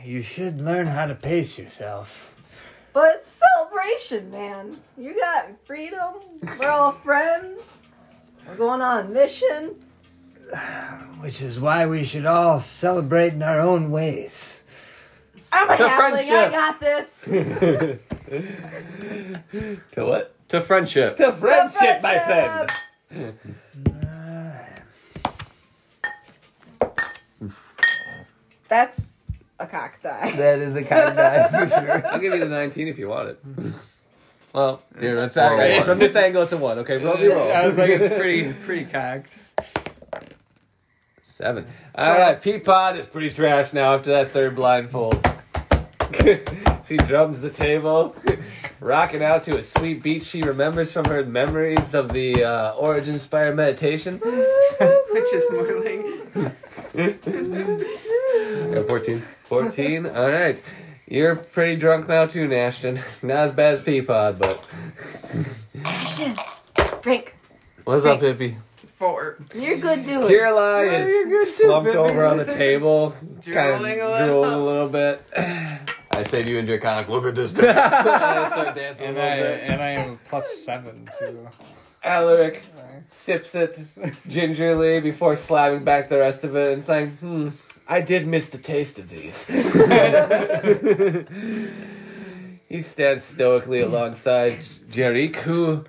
you 0.05 0.23
should 0.23 0.63
learn 0.63 0.87
how 0.87 1.07
to 1.07 1.15
pace 1.15 1.59
yourself. 1.59 2.32
But 2.93 3.13
it's 3.17 3.27
celebration, 3.57 4.31
man. 4.31 4.75
You 4.99 5.15
got 5.19 5.47
freedom. 5.65 6.15
We're 6.59 6.69
all 6.69 6.93
friends. 6.93 7.63
We're 8.47 8.57
going 8.57 8.83
on 8.83 9.07
a 9.07 9.09
mission. 9.09 9.77
Which 11.21 11.41
is 11.41 11.59
why 11.59 11.87
we 11.87 12.05
should 12.05 12.27
all 12.27 12.61
celebrate 12.61 13.33
in 13.33 13.43
our 13.43 13.61
own 13.61 13.91
ways. 13.91 14.63
I'm 15.51 15.71
a 15.71 15.77
The 15.77 15.85
halfling. 15.85 16.31
I 16.31 16.51
got 16.51 16.81
this. 16.81 17.99
To 19.93 20.07
what? 20.07 20.35
To 20.49 20.63
friendship. 20.63 21.17
To 21.19 21.33
friendship, 21.33 22.03
my 22.03 22.19
friend. 22.19 22.71
That's 28.69 29.12
a 29.63 29.67
cock 29.67 30.01
die. 30.03 30.33
That 30.37 30.59
is 30.59 30.77
a 30.77 30.83
kind 30.83 31.19
of 31.19 31.51
for 31.51 31.69
sure. 31.81 32.07
I'll 32.07 32.21
give 32.21 32.33
you 32.35 32.41
the 32.41 32.47
19 32.49 32.89
if 32.89 32.99
you 32.99 33.09
want 33.09 33.31
it. 33.31 33.45
Well, 34.55 34.83
here, 35.01 35.17
that's 35.17 35.35
four 35.35 35.55
okay. 35.55 35.79
one. 35.79 35.87
From 35.87 35.99
this 35.99 36.15
angle, 36.15 36.43
it's 36.43 36.53
a 36.53 36.59
1. 36.59 36.81
Okay, 36.81 36.99
roll 36.99 37.17
me 37.17 37.27
roll. 37.29 37.51
I 37.51 37.67
was 37.67 37.79
like, 37.79 37.89
it's 37.89 38.15
pretty, 38.15 38.53
pretty 38.67 38.85
cocked. 38.85 39.33
Seven. 41.25 41.65
All 41.95 42.11
right, 42.11 42.39
Peapod 42.39 42.99
is 42.99 43.07
pretty 43.07 43.31
trash 43.31 43.73
now 43.73 43.95
after 43.95 44.11
that 44.11 44.31
third 44.31 44.55
blindfold. 44.55 45.27
she 46.87 46.99
drums 46.99 47.41
the 47.41 47.49
table, 47.49 48.15
rocking 48.79 49.23
out 49.23 49.43
to 49.45 49.57
a 49.57 49.63
sweet 49.63 50.03
beat 50.03 50.27
she 50.27 50.43
remembers 50.43 50.93
from 50.93 51.07
her 51.07 51.25
memories 51.25 51.95
of 51.95 52.13
the 52.13 52.45
uh, 52.45 52.73
Origin 52.73 53.19
Spire 53.19 53.55
meditation. 53.55 54.19
Which 54.19 55.33
is 55.33 55.51
more 55.51 55.83
like. 55.83 56.53
Yeah, 58.73 58.83
14. 58.83 59.21
14. 59.21 60.07
All 60.07 60.29
right. 60.31 60.63
You're 61.07 61.37
pretty 61.37 61.77
drunk 61.77 62.09
now, 62.09 62.27
too, 62.27 62.47
Nashton. 62.49 63.01
Not 63.23 63.37
as 63.39 63.53
bad 63.53 63.75
as 63.75 63.81
Peapod, 63.81 64.39
but. 64.39 64.65
Ashton, 65.85 66.35
Frank! 67.03 67.37
What's 67.85 68.05
up, 68.07 68.21
Pippi? 68.21 68.57
Four. 68.97 69.39
You're 69.55 69.79
good 69.79 70.05
dude. 70.05 70.25
Kirlai 70.31 71.01
is 71.43 71.57
slumped 71.57 71.95
over 71.95 72.25
on 72.25 72.37
the 72.39 72.45
table, 72.45 73.11
kind 73.45 73.73
of 73.75 73.79
Drooling 73.81 74.01
a 74.01 74.09
little. 74.11 74.27
drooling 74.27 74.53
a 74.53 74.65
little 74.65 74.89
bit. 74.89 75.25
I 76.13 76.23
say 76.25 76.43
to 76.43 76.51
you 76.51 76.59
and 76.59 76.67
Draconic, 76.67 77.09
look 77.09 77.27
at 77.27 77.35
this 77.35 77.53
dance. 77.53 77.93
And 77.95 78.09
I 78.09 78.49
start 78.49 78.77
dancing 78.77 79.05
a 79.07 79.09
And 79.09 79.17
little 79.17 79.31
I, 79.33 79.37
bit. 79.39 79.61
and 79.65 79.83
I 79.83 79.89
am 79.91 80.19
plus 80.29 80.57
seven, 80.65 81.09
too. 81.19 81.49
Alaric 82.05 82.63
sips 83.09 83.55
it 83.55 83.79
gingerly 84.29 85.01
before 85.01 85.37
slamming 85.37 85.85
back 85.85 86.09
the 86.09 86.19
rest 86.19 86.45
of 86.45 86.57
it 86.57 86.73
and 86.73 86.83
saying, 86.83 87.11
hmm, 87.13 87.49
I 87.87 88.01
did 88.01 88.27
miss 88.27 88.49
the 88.49 88.59
taste 88.59 88.99
of 88.99 89.09
these. 89.09 89.45
he 92.69 92.83
stands 92.83 93.25
stoically 93.25 93.81
alongside 93.81 94.59
Jer'ik, 94.91 95.37
who 95.37 95.85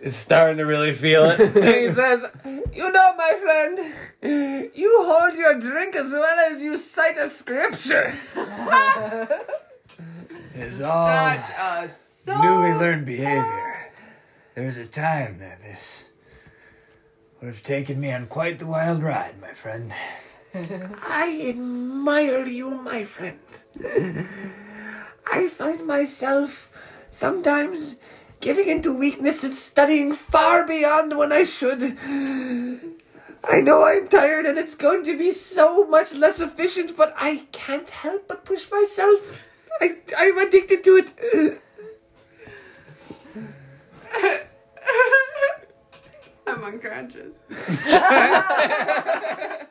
is 0.00 0.16
starting 0.16 0.58
to 0.58 0.64
really 0.64 0.92
feel 0.92 1.30
it. 1.30 1.40
And 1.40 1.54
he 1.56 1.92
says, 1.92 2.24
You 2.72 2.90
know, 2.90 3.14
my 3.16 3.32
friend, 3.40 4.70
you 4.74 5.04
hold 5.04 5.36
your 5.36 5.58
drink 5.58 5.96
as 5.96 6.12
well 6.12 6.50
as 6.50 6.62
you 6.62 6.76
cite 6.76 7.18
a 7.18 7.28
scripture. 7.28 8.14
It's 10.56 10.80
all 10.80 11.08
Such 11.08 11.48
a 12.28 12.42
newly 12.42 12.72
learned 12.74 13.06
behavior. 13.06 13.90
There 14.54 14.64
was 14.64 14.76
a 14.76 14.86
time 14.86 15.38
that 15.40 15.62
this 15.62 16.08
would 17.40 17.48
have 17.48 17.64
taken 17.64 18.00
me 18.00 18.12
on 18.12 18.26
quite 18.26 18.60
the 18.60 18.66
wild 18.66 19.02
ride, 19.02 19.40
my 19.40 19.52
friend. 19.52 19.92
I 20.54 21.46
admire 21.48 22.46
you, 22.46 22.76
my 22.76 23.02
friend. 23.02 23.40
I 25.26 25.48
find 25.48 25.84
myself 25.84 26.70
sometimes 27.10 27.96
giving 28.40 28.68
into 28.68 28.92
weakness 28.92 29.42
and 29.42 29.52
studying 29.52 30.12
far 30.12 30.64
beyond 30.64 31.18
when 31.18 31.32
I 31.32 31.42
should. 31.42 31.98
I 33.42 33.60
know 33.60 33.84
I'm 33.84 34.06
tired 34.06 34.46
and 34.46 34.56
it's 34.56 34.76
going 34.76 35.02
to 35.04 35.18
be 35.18 35.32
so 35.32 35.84
much 35.84 36.12
less 36.12 36.38
efficient, 36.38 36.96
but 36.96 37.12
I 37.16 37.46
can't 37.50 37.90
help 37.90 38.28
but 38.28 38.44
push 38.44 38.70
myself. 38.70 39.42
I, 39.80 39.96
I'm 40.16 40.38
addicted 40.38 40.84
to 40.84 40.96
it. 40.96 41.60
I'm 46.46 46.62
unconscious. 46.62 47.34
Here 47.48 47.86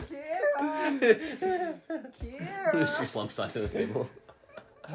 Kira. 2.21 2.99
she 2.99 3.05
slumps 3.05 3.39
onto 3.39 3.61
the 3.61 3.67
table. 3.67 4.09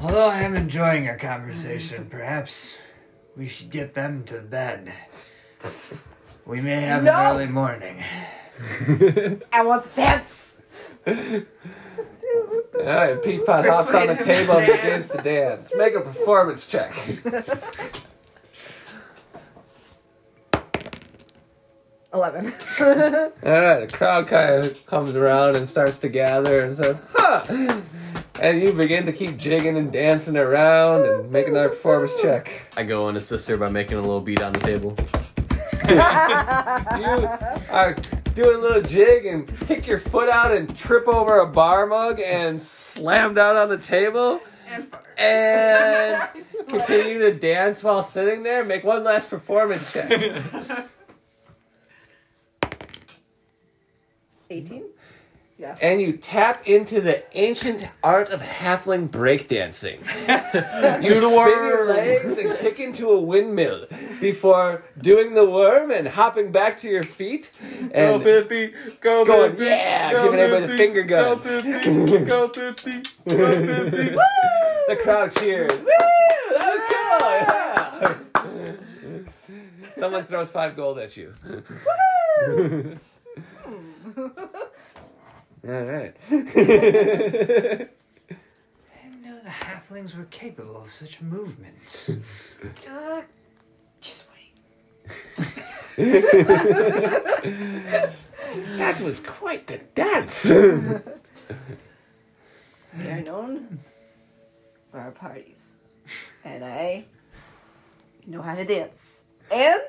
Although 0.00 0.26
I 0.28 0.40
am 0.42 0.54
enjoying 0.56 1.08
our 1.08 1.16
conversation, 1.16 2.06
perhaps 2.10 2.76
we 3.36 3.46
should 3.46 3.70
get 3.70 3.94
them 3.94 4.24
to 4.24 4.40
bed. 4.40 4.92
We 6.44 6.60
may 6.60 6.80
have 6.82 7.04
No. 7.04 7.12
an 7.12 7.36
early 7.36 7.46
morning. 7.46 8.02
I 9.52 9.62
want 9.64 9.84
to 9.84 9.90
dance. 9.94 10.56
All 12.82 12.88
right, 12.88 13.22
Peapod 13.22 13.68
hops 13.70 13.94
on 13.94 14.08
the 14.08 14.16
table 14.16 14.56
and 14.56 14.66
begins 14.66 15.08
to 15.08 15.18
dance. 15.18 15.72
Make 15.76 15.94
a 15.94 16.00
performance 16.00 16.66
check. 16.66 16.92
Eleven. 22.12 22.46
All 22.80 22.90
right, 23.42 23.88
the 23.88 23.88
crowd 23.90 24.26
kind 24.28 24.64
of 24.64 24.86
comes 24.86 25.16
around 25.16 25.56
and 25.56 25.66
starts 25.68 25.98
to 26.00 26.08
gather 26.08 26.60
and 26.60 26.76
says, 26.76 27.00
"Huh." 27.14 27.80
And 28.40 28.60
you 28.60 28.72
begin 28.72 29.06
to 29.06 29.12
keep 29.12 29.36
jigging 29.38 29.76
and 29.78 29.90
dancing 29.92 30.36
around 30.36 31.06
and 31.06 31.30
make 31.30 31.46
another 31.46 31.68
performance 31.68 32.12
check. 32.20 32.62
I 32.76 32.82
go 32.82 33.08
and 33.08 33.16
assist 33.16 33.48
her 33.48 33.56
by 33.56 33.70
making 33.70 33.98
a 33.98 34.00
little 34.00 34.20
beat 34.20 34.42
on 34.42 34.52
the 34.52 34.60
table. 34.60 34.96
You 35.88 35.98
are 37.70 37.96
doing 38.34 38.56
a 38.56 38.58
little 38.60 38.82
jig 38.82 39.26
and 39.26 39.46
kick 39.66 39.86
your 39.86 39.98
foot 39.98 40.28
out 40.28 40.52
and 40.52 40.74
trip 40.76 41.06
over 41.08 41.38
a 41.40 41.46
bar 41.46 41.86
mug 41.86 42.20
and 42.20 42.60
slam 42.60 43.34
down 43.34 43.56
on 43.56 43.68
the 43.68 43.78
table 43.78 44.40
And 44.68 44.86
and 45.18 46.28
continue 46.68 47.18
to 47.20 47.34
dance 47.34 47.82
while 47.84 48.02
sitting 48.02 48.42
there. 48.42 48.64
Make 48.64 48.84
one 48.84 49.04
last 49.04 49.28
performance 49.28 49.92
check. 49.92 50.10
Eighteen. 54.50 54.84
Yeah. 55.62 55.76
And 55.80 56.02
you 56.02 56.14
tap 56.14 56.66
into 56.66 57.00
the 57.00 57.22
ancient 57.38 57.88
art 58.02 58.30
of 58.30 58.40
halfling 58.40 59.08
breakdancing. 59.08 60.00
you 61.04 61.14
spin 61.14 61.30
your 61.30 61.86
legs 61.86 62.36
and 62.36 62.58
kick 62.58 62.80
into 62.80 63.08
a 63.10 63.20
windmill 63.20 63.86
before 64.20 64.82
doing 65.00 65.34
the 65.34 65.48
worm 65.48 65.92
and 65.92 66.08
hopping 66.08 66.50
back 66.50 66.78
to 66.78 66.88
your 66.88 67.04
feet 67.04 67.52
and 67.92 68.24
Pippi, 68.24 68.74
go 69.00 69.24
going, 69.24 69.54
yeah, 69.56 70.10
giving 70.24 70.40
everybody 70.40 70.72
the 70.72 70.76
finger 70.76 71.04
guns. 71.04 71.44
go 71.44 71.62
Pippi, 71.62 72.24
go 72.24 72.48
Pippi. 72.48 73.02
the 73.24 74.98
crowd 75.00 75.32
cheers. 75.32 75.70
Woo! 75.70 75.86
That 76.58 76.74
was 76.74 78.24
cool. 78.42 78.42
Yeah. 78.50 79.92
Someone 79.96 80.24
throws 80.24 80.50
five 80.50 80.74
gold 80.74 80.98
at 80.98 81.16
you. 81.16 81.34
All 85.64 85.84
right. 85.84 86.16
I 86.30 86.34
didn't 89.04 89.22
know 89.24 89.38
the 89.44 89.48
halflings 89.48 90.16
were 90.16 90.24
capable 90.24 90.82
of 90.82 90.92
such 90.92 91.20
movements. 91.20 92.10
Uh, 92.88 93.22
just 94.00 94.24
wait. 94.32 94.52
that 98.76 99.00
was 99.00 99.20
quite 99.20 99.66
the 99.66 99.78
dance. 99.94 100.44
We 100.44 100.52
are 103.08 103.20
known 103.22 103.78
for 104.90 105.00
our 105.00 105.10
parties, 105.10 105.72
and 106.44 106.62
I 106.64 107.04
know 108.26 108.42
how 108.42 108.54
to 108.54 108.64
dance. 108.64 109.22
And 109.50 109.80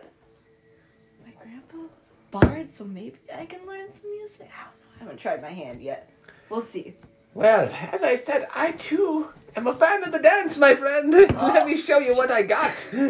my 1.25 1.31
grandpa 1.41 1.77
was 1.77 2.09
a 2.09 2.31
bard, 2.31 2.71
so 2.71 2.85
maybe 2.85 3.17
I 3.35 3.45
can 3.45 3.65
learn 3.67 3.91
some 3.93 4.09
music. 4.17 4.49
I 4.49 4.63
don't 4.65 4.77
know. 4.77 4.82
I 4.82 4.82
haven't 5.03 5.19
tried 5.19 5.41
my 5.41 5.49
hand 5.49 5.81
yet. 5.81 6.09
We'll 6.49 6.61
see. 6.61 6.95
Well, 7.33 7.69
as 7.91 8.03
I 8.03 8.15
said, 8.15 8.47
I 8.55 8.71
too 8.71 9.27
am 9.53 9.67
a 9.67 9.73
fan 9.73 10.01
of 10.03 10.13
the 10.13 10.19
dance, 10.19 10.57
my 10.57 10.75
friend. 10.75 11.11
Let 11.35 11.67
me 11.67 11.75
show 11.75 11.99
you 11.99 12.15
what 12.15 12.31
I 12.31 12.43
got. 12.43 12.73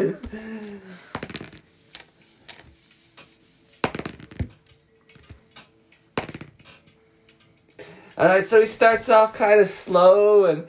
Alright, 8.16 8.44
so 8.44 8.60
he 8.60 8.66
starts 8.66 9.08
off 9.08 9.34
kind 9.34 9.60
of 9.60 9.68
slow 9.68 10.44
and 10.46 10.66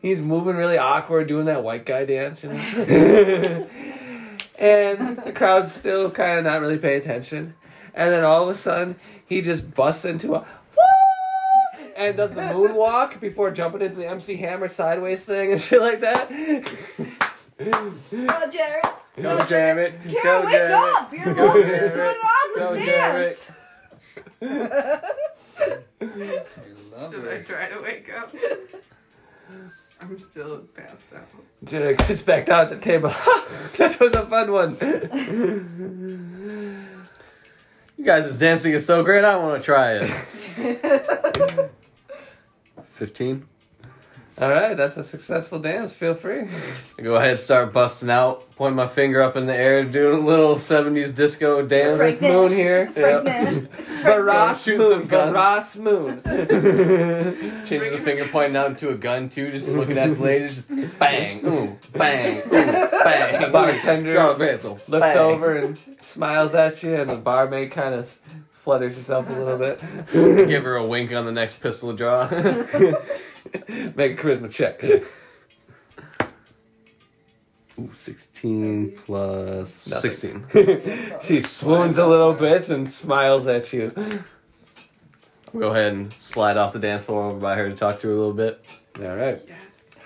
he's 0.00 0.20
moving 0.22 0.56
really 0.56 0.78
awkward, 0.78 1.28
doing 1.28 1.46
that 1.46 1.62
white 1.62 1.84
guy 1.84 2.04
dance, 2.04 2.42
you 2.42 2.52
know? 2.52 2.58
and 4.58 5.18
the 5.18 5.32
crowd's 5.32 5.72
still 5.72 6.10
kind 6.10 6.38
of 6.38 6.44
not 6.44 6.60
really 6.60 6.78
paying 6.78 7.00
attention. 7.00 7.54
And 7.92 8.12
then 8.12 8.24
all 8.24 8.44
of 8.44 8.48
a 8.48 8.54
sudden, 8.54 8.96
he 9.30 9.40
just 9.40 9.74
busts 9.74 10.04
into 10.04 10.34
a 10.34 10.40
"Woo!" 10.40 11.88
and 11.96 12.16
does 12.18 12.34
the 12.34 12.40
moonwalk 12.52 13.18
before 13.20 13.50
jumping 13.50 13.80
into 13.80 13.96
the 13.96 14.06
MC 14.06 14.36
Hammer 14.36 14.68
sideways 14.68 15.24
thing 15.24 15.52
and 15.52 15.60
shit 15.60 15.80
like 15.80 16.00
that. 16.00 16.28
Go, 17.58 17.92
Jared. 18.50 18.84
Go 19.20 19.44
jam 19.46 19.78
it. 19.78 19.94
Kara, 20.08 20.22
Go 20.42 20.46
wake 20.46 20.52
jam 20.54 20.66
it. 20.66 20.72
up! 20.72 21.12
You're 21.12 21.34
welcome. 21.34 21.60
You're 21.68 21.88
doing 21.90 22.16
an 22.16 22.16
awesome 22.16 22.58
Go 22.58 22.74
jam 22.84 23.16
it. 23.16 23.22
dance. 23.22 23.52
Should 26.00 27.28
I 27.28 27.42
try 27.42 27.68
to 27.68 27.80
wake 27.82 28.10
up? 28.14 28.30
I'm 30.00 30.18
still 30.18 30.60
passed 30.74 31.12
out. 31.14 31.28
Jer'ik 31.64 32.00
sits 32.02 32.22
back 32.22 32.46
down 32.46 32.60
at 32.62 32.70
the 32.70 32.76
table. 32.78 33.10
that 33.76 34.00
was 34.00 34.14
a 34.14 34.24
fun 34.26 34.50
one. 34.52 34.76
You 38.00 38.06
guys' 38.06 38.38
dancing 38.38 38.72
is 38.72 38.86
so 38.86 39.04
great, 39.04 39.24
I 39.26 39.36
want 39.36 39.60
to 39.60 39.62
try 39.62 40.00
it. 40.00 41.70
15. 42.94 43.46
All 44.40 44.48
right, 44.48 44.74
that's 44.74 44.96
a 44.96 45.04
successful 45.04 45.58
dance. 45.58 45.92
Feel 45.92 46.14
free. 46.14 46.44
I 46.98 47.02
go 47.02 47.16
ahead, 47.16 47.38
start 47.38 47.74
busting 47.74 48.08
out, 48.08 48.50
point 48.56 48.74
my 48.74 48.86
finger 48.88 49.20
up 49.20 49.36
in 49.36 49.44
the 49.44 49.54
air, 49.54 49.84
doing 49.84 50.22
a 50.22 50.26
little 50.26 50.56
70s 50.56 51.14
disco 51.14 51.60
dance. 51.66 51.98
Break 51.98 52.22
Moon 52.22 52.50
here. 52.50 52.82
It's 52.82 52.90
break 52.92 53.24
dance. 53.24 53.68
Varas 54.02 54.64
Shoot 54.64 54.78
moon. 54.78 54.90
some 54.92 55.06
guns. 55.08 55.36
Varas 55.36 55.76
moon. 55.76 56.22
Changing 57.66 57.92
the 57.92 57.98
finger 58.02 58.26
pointing 58.28 58.56
out 58.56 58.70
into 58.70 58.88
a 58.88 58.94
gun, 58.94 59.28
too, 59.28 59.50
just 59.50 59.68
looking 59.68 59.98
at 59.98 60.16
the 60.16 60.22
ladies, 60.22 60.54
just 60.54 60.98
bang, 60.98 61.44
ooh, 61.46 61.76
bang, 61.92 62.38
ooh, 62.38 62.50
bang. 62.50 63.52
Bartender 63.52 64.12
Draw 64.12 64.30
a 64.30 64.34
pistol. 64.38 64.80
looks 64.88 65.04
bang. 65.06 65.18
over 65.18 65.54
and 65.56 65.76
smiles 65.98 66.54
at 66.54 66.82
you, 66.82 66.94
and 66.94 67.10
the 67.10 67.16
barmaid 67.16 67.72
kind 67.72 67.94
of 67.94 68.08
flutters 68.54 68.96
herself 68.96 69.28
a 69.28 69.32
little 69.32 69.58
bit. 69.58 69.80
Give 70.48 70.64
her 70.64 70.76
a 70.76 70.86
wink 70.86 71.12
on 71.12 71.26
the 71.26 71.32
next 71.32 71.60
pistol 71.60 71.92
draw. 71.92 72.26
Make 73.68 74.18
a 74.18 74.22
charisma 74.22 74.50
check. 74.50 74.82
Ooh, 77.78 77.90
16 77.98 78.98
plus 79.06 79.86
Nothing. 79.86 80.44
16. 80.50 81.12
she 81.22 81.40
swoons 81.40 81.98
a 81.98 82.06
little 82.06 82.34
bit 82.34 82.68
and 82.68 82.92
smiles 82.92 83.46
at 83.46 83.72
you. 83.72 83.92
Go 85.58 85.70
ahead 85.70 85.92
and 85.94 86.12
slide 86.18 86.56
off 86.56 86.72
the 86.72 86.78
dance 86.78 87.04
floor 87.04 87.24
over 87.24 87.38
by 87.38 87.56
her 87.56 87.68
to 87.68 87.74
talk 87.74 88.00
to 88.00 88.08
her 88.08 88.12
a 88.12 88.16
little 88.16 88.34
bit. 88.34 88.64
All 89.00 89.16
right. 89.16 89.42
Yes. 89.46 89.56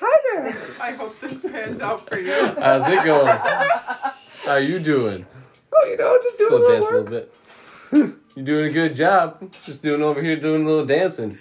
Hi 0.01 0.17
there. 0.33 0.57
I 0.81 0.93
hope 0.93 1.21
this 1.21 1.43
pans 1.43 1.81
out 1.81 2.09
for 2.09 2.19
you. 2.19 2.33
How's 2.33 2.87
it 2.89 3.05
going? 3.05 3.27
How 3.27 4.53
are 4.53 4.61
you 4.61 4.79
doing? 4.79 5.27
Oh, 5.75 5.87
you 5.87 5.97
know, 5.97 6.19
just 6.23 6.39
doing 6.39 6.53
a 6.53 6.57
little 6.57 6.73
dance 6.73 6.87
a 6.87 6.95
little 6.95 7.11
bit. 7.11 8.21
You're 8.37 8.45
doing 8.45 8.67
a 8.67 8.71
good 8.71 8.95
job. 8.95 9.53
Just 9.65 9.83
doing 9.83 10.03
over 10.03 10.23
here 10.23 10.37
doing 10.37 10.65
a 10.65 10.67
little 10.67 10.87
dancing. 10.87 11.39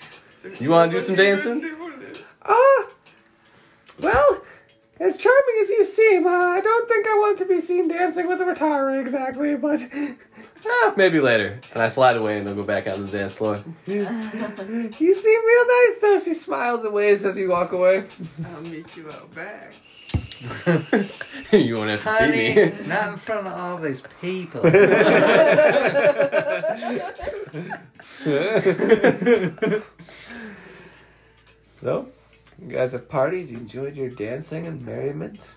You 0.59 0.69
wanna 0.71 0.91
do 0.91 1.01
some 1.01 1.15
dancing? 1.15 1.61
Ah, 2.45 2.87
well, 3.99 4.41
as 4.99 5.17
charming 5.17 5.57
as 5.61 5.69
you 5.69 5.83
seem, 5.83 6.25
uh, 6.27 6.29
I 6.29 6.61
don't 6.61 6.87
think 6.87 7.07
I 7.07 7.13
want 7.15 7.37
to 7.39 7.45
be 7.45 7.59
seen 7.59 7.87
dancing 7.87 8.27
with 8.27 8.41
a 8.41 8.45
retiree 8.45 9.01
exactly, 9.01 9.55
but 9.55 9.81
Ah, 10.65 10.93
maybe 10.95 11.19
later. 11.19 11.59
And 11.73 11.83
I 11.83 11.89
slide 11.89 12.15
away 12.15 12.37
and 12.37 12.47
I'll 12.47 12.55
go 12.55 12.63
back 12.63 12.87
out 12.87 12.95
on 12.95 13.05
the 13.05 13.11
dance 13.11 13.33
floor. 13.33 13.61
you 13.85 14.03
seem 14.05 15.45
real 15.45 15.67
nice 15.67 15.97
though. 16.01 16.19
She 16.23 16.33
smiles 16.33 16.85
and 16.85 16.93
waves 16.93 17.25
as 17.25 17.37
you 17.37 17.49
walk 17.49 17.73
away. 17.73 18.05
I'll 18.55 18.61
meet 18.61 18.95
you 18.95 19.11
out 19.11 19.33
back. 19.35 19.73
you 21.51 21.75
won't 21.75 21.89
have 21.89 22.03
to 22.03 22.17
see 22.17 22.31
me. 22.31 22.87
not 22.87 23.09
in 23.13 23.17
front 23.17 23.47
of 23.47 23.53
all 23.53 23.77
these 23.77 24.01
people. 24.21 24.61
So, 31.81 32.07
you 32.61 32.67
guys 32.67 32.91
have 32.91 33.09
parties. 33.09 33.51
You 33.51 33.57
enjoyed 33.57 33.95
your 33.95 34.09
dancing 34.09 34.67
and 34.67 34.85
merriment. 34.85 35.49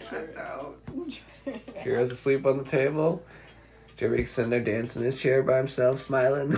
Passed 0.00 0.36
out. 0.36 0.76
Kira's 1.84 2.10
asleep 2.12 2.46
on 2.46 2.58
the 2.58 2.64
table. 2.64 3.22
Jerry's 3.96 4.30
sitting 4.30 4.50
there 4.50 4.60
dancing 4.60 5.02
in 5.02 5.06
his 5.06 5.16
chair 5.18 5.42
by 5.42 5.56
himself, 5.58 6.00
smiling. 6.00 6.52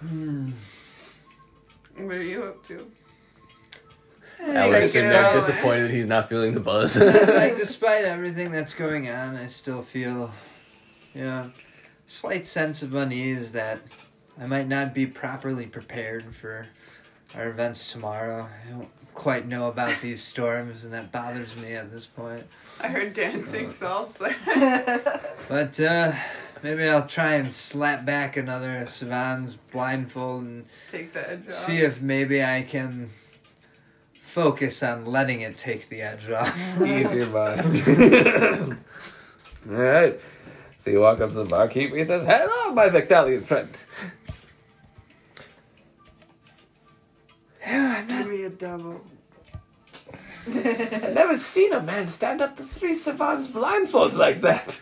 Hmm. 0.00 0.50
What 1.96 2.16
are 2.16 2.22
you 2.22 2.42
up 2.44 2.66
to? 2.66 2.90
Alex 4.40 4.70
Take 4.70 4.88
sitting 4.88 5.10
it 5.10 5.16
all. 5.16 5.32
disappointed 5.32 5.90
he's 5.90 6.06
not 6.06 6.28
feeling 6.28 6.52
the 6.52 6.60
buzz. 6.60 6.96
it's 6.96 7.30
like, 7.32 7.56
despite 7.56 8.04
everything 8.04 8.50
that's 8.50 8.74
going 8.74 9.08
on, 9.08 9.36
I 9.36 9.46
still 9.46 9.80
feel, 9.80 10.30
yeah, 11.14 11.48
slight 12.06 12.46
sense 12.46 12.82
of 12.82 12.94
unease 12.94 13.52
that 13.52 13.80
I 14.38 14.46
might 14.46 14.68
not 14.68 14.92
be 14.92 15.06
properly 15.06 15.66
prepared 15.66 16.34
for 16.34 16.66
our 17.36 17.48
events 17.48 17.90
tomorrow. 17.90 18.46
I 18.66 18.70
don't 18.70 18.88
quite 19.14 19.46
know 19.46 19.68
about 19.68 20.00
these 20.00 20.22
storms, 20.22 20.84
and 20.84 20.92
that 20.92 21.12
bothers 21.12 21.56
me 21.56 21.72
at 21.74 21.90
this 21.92 22.06
point. 22.06 22.44
I 22.80 22.88
heard 22.88 23.14
dancing 23.14 23.70
solves 23.70 24.14
that. 24.16 25.36
But 25.48 25.78
uh, 25.78 26.12
maybe 26.62 26.88
I'll 26.88 27.06
try 27.06 27.34
and 27.34 27.46
slap 27.46 28.04
back 28.04 28.36
another 28.36 28.86
Savan's 28.86 29.56
blindfold 29.56 30.42
and 30.44 30.64
Take 30.90 31.12
the 31.12 31.30
edge 31.30 31.46
off. 31.48 31.54
see 31.54 31.78
if 31.78 32.00
maybe 32.00 32.42
I 32.42 32.62
can 32.62 33.10
focus 34.22 34.82
on 34.82 35.04
letting 35.06 35.42
it 35.42 35.56
take 35.58 35.88
the 35.88 36.02
edge 36.02 36.28
off. 36.30 36.56
Easier 36.80 37.26
mind. 37.26 38.78
All 39.68 39.74
right. 39.76 40.20
So 40.78 40.90
you 40.90 41.00
walk 41.00 41.20
up 41.20 41.30
to 41.30 41.36
the 41.36 41.44
barkeep. 41.44 41.94
He 41.94 42.04
says, 42.04 42.26
"Hello, 42.26 42.74
my 42.74 42.88
Vectalian 42.90 43.44
friend." 43.44 43.68
Give 47.66 48.28
me 48.28 48.42
a 48.44 48.50
double. 48.50 49.00
I've 50.46 51.14
never 51.14 51.36
seen 51.38 51.72
a 51.72 51.80
man 51.80 52.08
stand 52.08 52.42
up 52.42 52.56
to 52.58 52.64
three 52.64 52.94
Savan's 52.94 53.48
blindfolds 53.48 54.16
like 54.16 54.42
that. 54.42 54.78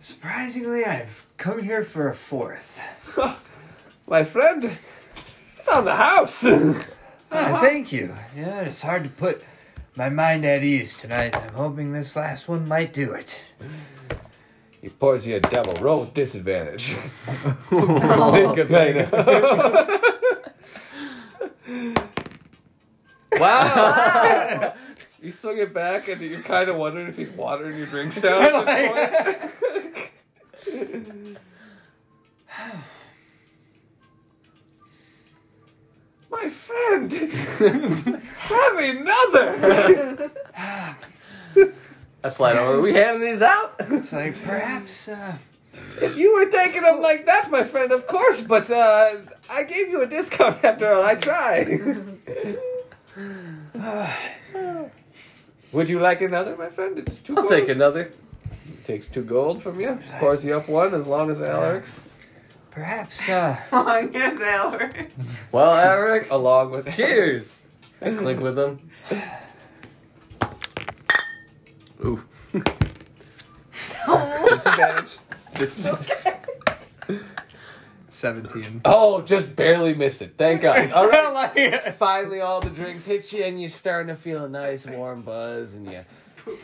Surprisingly, 0.00 0.84
I've 0.84 1.26
come 1.36 1.62
here 1.62 1.82
for 1.82 2.08
a 2.08 2.14
fourth. 2.14 2.80
my 4.06 4.22
friend, 4.24 4.78
it's 5.58 5.68
on 5.68 5.84
the 5.84 5.96
house. 5.96 6.44
Ah, 7.34 7.60
thank 7.62 7.92
you. 7.92 8.14
Yeah, 8.36 8.60
it's 8.60 8.82
hard 8.82 9.04
to 9.04 9.08
put 9.08 9.42
my 9.96 10.10
mind 10.10 10.44
at 10.44 10.62
ease 10.62 10.94
tonight. 10.98 11.34
I'm 11.34 11.54
hoping 11.54 11.94
this 11.94 12.14
last 12.14 12.46
one 12.46 12.68
might 12.68 12.92
do 12.92 13.14
it. 13.14 13.40
he 14.82 14.90
pours 14.90 15.26
you 15.26 15.36
a 15.36 15.40
devil. 15.40 15.74
Roll 15.82 16.00
with 16.00 16.12
disadvantage. 16.12 16.88
Think 17.70 18.58
of 18.58 18.68
that. 18.68 20.18
Wow. 23.32 24.74
you 25.22 25.32
swing 25.32 25.58
it 25.58 25.72
back, 25.72 26.08
and 26.08 26.20
you're 26.20 26.40
kind 26.40 26.68
of 26.68 26.76
wondering 26.76 27.08
if 27.08 27.16
he's 27.16 27.30
watering 27.30 27.78
your 27.78 27.86
drinks 27.86 28.20
down 28.20 28.42
at 28.42 28.66
this 28.66 29.52
point. 30.64 31.38
My 36.30 36.48
friend, 36.48 37.12
have 37.12 38.78
another. 38.78 40.30
I 42.24 42.28
slide 42.28 42.56
over. 42.56 42.78
Are 42.78 42.80
we 42.80 42.94
handing 42.94 43.20
these 43.20 43.42
out? 43.42 43.74
It's 43.80 44.12
like 44.12 44.42
perhaps 44.42 45.08
uh, 45.08 45.36
If 46.00 46.16
you 46.16 46.34
were 46.34 46.50
taking 46.50 46.82
them 46.82 47.00
like 47.00 47.26
that, 47.26 47.50
my 47.50 47.64
friend, 47.64 47.92
of 47.92 48.06
course, 48.06 48.42
but 48.42 48.70
uh, 48.70 49.16
I 49.48 49.62
gave 49.64 49.88
you 49.88 50.02
a 50.02 50.06
discount 50.06 50.62
after 50.64 50.92
all. 50.92 51.02
I 51.02 51.14
tried. 51.14 51.68
Would 55.72 55.88
you 55.88 56.00
like 56.00 56.20
another, 56.20 56.56
my 56.56 56.68
friend? 56.68 56.98
It's 56.98 57.20
two 57.20 57.34
I'll 57.36 57.42
gold. 57.42 57.52
take 57.52 57.68
another. 57.68 58.12
Takes 58.86 59.08
two 59.08 59.22
gold 59.22 59.62
from 59.62 59.80
you. 59.80 59.98
Pours 60.18 60.44
you 60.44 60.56
up 60.56 60.68
one 60.68 60.92
as 60.94 61.06
long 61.06 61.30
as 61.30 61.38
Alaric's. 61.40 62.04
perhaps 62.70 63.28
uh, 63.28 63.56
Long 63.72 64.14
as 64.14 64.40
Albert. 64.40 64.94
Well, 65.52 65.74
Eric, 65.74 66.30
Along 66.30 66.70
with 66.72 66.94
cheers. 66.94 67.58
I 68.00 68.10
clink 68.10 68.40
with 68.40 68.56
them. 68.56 68.90
Ooh. 72.04 72.22
disadvantage. 74.50 75.18
Disadvantage. 75.54 76.40
seventeen. 78.08 78.80
Oh, 78.84 79.22
just 79.22 79.56
barely 79.56 79.94
missed 79.94 80.22
it. 80.22 80.34
Thank 80.38 80.62
God. 80.62 80.90
All 80.94 81.08
right. 81.08 81.94
Finally, 81.96 82.40
all 82.40 82.60
the 82.60 82.70
drinks 82.70 83.04
hit 83.04 83.32
you, 83.32 83.42
and 83.44 83.60
you're 83.60 83.70
starting 83.70 84.14
to 84.14 84.20
feel 84.20 84.44
a 84.44 84.48
nice 84.48 84.86
warm 84.86 85.22
buzz, 85.22 85.74
and 85.74 85.90
you 85.90 86.04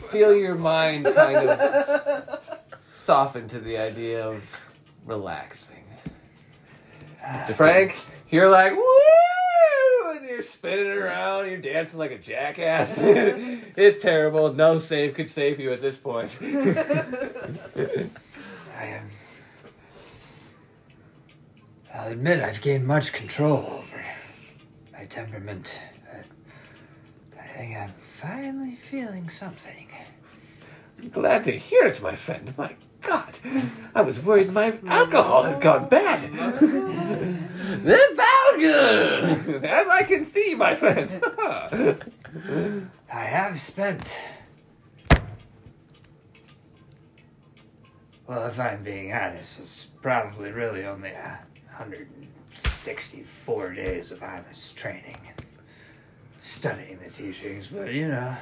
feel 0.09 0.33
your 0.33 0.55
mind 0.55 1.05
kind 1.05 1.49
of 1.49 2.39
soften 2.85 3.47
to 3.49 3.59
the 3.59 3.77
idea 3.77 4.25
of 4.25 4.43
relaxing. 5.05 5.83
Frank, 7.55 7.95
you're 8.29 8.49
like, 8.49 8.75
woo! 8.75 10.11
And 10.15 10.27
you're 10.27 10.41
spinning 10.41 10.87
around, 10.87 11.47
you're 11.47 11.57
dancing 11.57 11.99
like 11.99 12.11
a 12.11 12.17
jackass. 12.17 12.95
it's 12.97 14.01
terrible. 14.01 14.53
No 14.53 14.79
save 14.79 15.13
could 15.13 15.29
save 15.29 15.59
you 15.59 15.71
at 15.71 15.81
this 15.81 15.97
point. 15.97 16.37
I 18.79 18.85
am. 18.85 19.09
I'll 21.93 22.11
admit 22.13 22.41
I've 22.41 22.61
gained 22.61 22.87
much 22.87 23.11
control 23.11 23.65
over 23.77 24.01
my 24.93 25.03
temperament. 25.05 25.77
I, 26.13 27.41
I 27.41 27.47
think 27.57 27.75
I'm 27.75 27.91
finally 27.97 28.75
feeling 28.75 29.27
something. 29.27 29.89
Glad 31.11 31.43
to 31.43 31.51
hear 31.51 31.87
it, 31.87 32.01
my 32.01 32.15
friend. 32.15 32.53
My 32.57 32.73
God, 33.01 33.37
I 33.93 34.01
was 34.01 34.23
worried 34.23 34.53
my 34.53 34.77
alcohol 34.85 35.43
had 35.43 35.61
gone 35.61 35.89
bad. 35.89 36.29
It's 37.83 38.19
all 38.19 38.59
good, 38.59 39.65
as 39.65 39.87
I 39.87 40.03
can 40.03 40.23
see, 40.23 40.55
my 40.55 40.75
friend. 40.75 41.21
I 43.11 43.23
have 43.23 43.59
spent. 43.59 44.17
Well, 48.29 48.45
if 48.45 48.59
I'm 48.59 48.83
being 48.83 49.11
honest, 49.11 49.59
it's 49.59 49.85
probably 50.03 50.51
really 50.51 50.85
only 50.85 51.09
a 51.09 51.39
164 51.77 53.73
days 53.73 54.11
of 54.11 54.21
honest 54.21 54.75
training 54.75 55.17
and 55.35 55.47
studying 56.39 56.99
the 57.03 57.09
teachings, 57.09 57.69
but 57.73 57.91
you 57.91 58.07
know, 58.07 58.35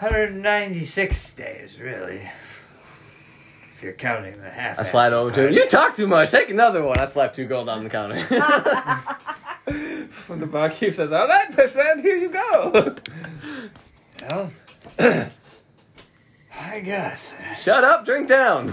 196 0.00 1.34
days, 1.34 1.78
really. 1.78 2.28
If 3.76 3.84
you're 3.84 3.92
counting 3.92 4.42
the 4.42 4.50
half. 4.50 4.80
I 4.80 4.82
slide 4.82 5.12
over 5.12 5.30
to 5.30 5.46
him. 5.46 5.52
You 5.54 5.68
talk 5.68 5.94
too 5.94 6.08
much. 6.08 6.32
Take 6.32 6.50
another 6.50 6.82
one. 6.82 6.98
I 6.98 7.04
slap 7.04 7.34
two 7.34 7.46
gold 7.46 7.68
on 7.68 7.84
the 7.84 7.90
counter. 7.90 8.24
when 10.26 10.40
the 10.40 10.46
barkeep 10.46 10.92
says, 10.92 11.12
"All 11.12 11.28
right, 11.28 11.56
my 11.56 11.68
friend, 11.68 12.00
here 12.00 12.16
you 12.16 12.30
go." 12.30 12.96
Well, 14.28 14.50
I 16.60 16.80
guess. 16.80 17.34
Shut 17.58 17.84
up. 17.84 18.04
Drink 18.04 18.28
down. 18.28 18.68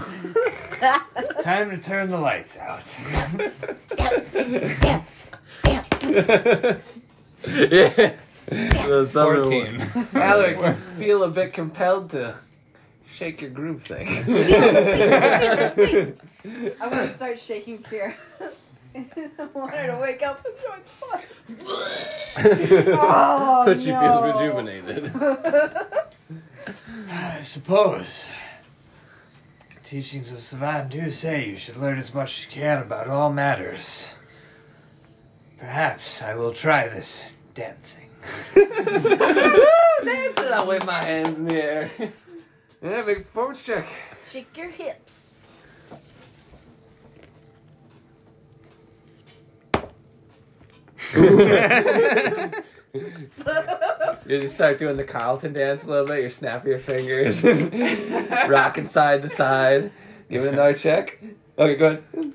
Time 1.42 1.70
to 1.70 1.78
turn 1.78 2.10
the 2.10 2.18
lights 2.18 2.56
out. 2.56 2.82
Dance, 3.10 3.64
dance. 4.80 5.30
yeah. 7.46 8.14
The 8.46 9.08
summer 9.10 9.40
one. 9.42 9.80
14. 9.80 10.08
Alec, 10.14 10.56
you 10.58 10.74
feel 10.98 11.22
a 11.24 11.28
bit 11.30 11.52
compelled 11.52 12.10
to 12.10 12.36
shake 13.12 13.40
your 13.40 13.50
groove 13.50 13.82
thing. 13.82 14.06
I 16.80 16.86
want 16.88 17.08
to 17.08 17.12
start 17.14 17.38
shaking 17.40 17.78
Kira. 17.82 18.14
I 18.94 19.04
want 19.52 19.74
her 19.74 19.86
to 19.88 19.98
wake 20.00 20.22
up 20.22 20.44
and 20.46 20.54
join 20.62 20.80
the 20.84 21.64
fun. 21.64 22.94
Oh, 22.98 23.62
But 23.66 23.80
she 23.80 23.90
no. 23.90 24.00
feels 24.00 24.24
rejuvenated. 24.34 25.12
I 27.10 27.40
suppose. 27.42 28.24
Teachings 29.84 30.32
of 30.32 30.40
Savan 30.40 30.88
do 30.88 31.10
say 31.10 31.48
you 31.48 31.56
should 31.56 31.76
learn 31.76 31.98
as 31.98 32.12
much 32.12 32.38
as 32.38 32.44
you 32.46 32.50
can 32.50 32.82
about 32.82 33.08
all 33.08 33.32
matters. 33.32 34.06
Perhaps 35.58 36.22
I 36.22 36.34
will 36.34 36.52
try 36.52 36.88
this 36.88 37.24
dancing. 37.54 38.10
Dancing, 38.54 38.74
I 40.52 40.64
wave 40.66 40.84
my 40.84 41.04
hands 41.04 41.36
in 41.36 41.44
the 41.44 41.62
air. 41.62 41.90
Yeah, 42.82 43.02
big 43.02 43.18
performance 43.18 43.62
check. 43.62 43.86
Shake 44.28 44.56
your 44.56 44.70
hips. 44.70 45.30
You 54.26 54.40
just 54.40 54.56
start 54.56 54.80
doing 54.80 54.96
the 54.96 55.04
Carlton 55.04 55.52
dance 55.52 55.84
a 55.84 55.86
little 55.88 56.04
bit. 56.06 56.22
You 56.22 56.28
snap 56.28 56.66
your 56.66 56.80
fingers, 56.80 57.40
rocking 58.48 58.88
side 58.88 59.22
to 59.22 59.28
side. 59.28 59.92
Give 60.28 60.42
it 60.42 60.52
another 60.52 60.74
check. 60.74 61.20
Okay, 61.56 61.76
go 61.76 61.86
ahead. 61.86 62.04
No, 62.12 62.32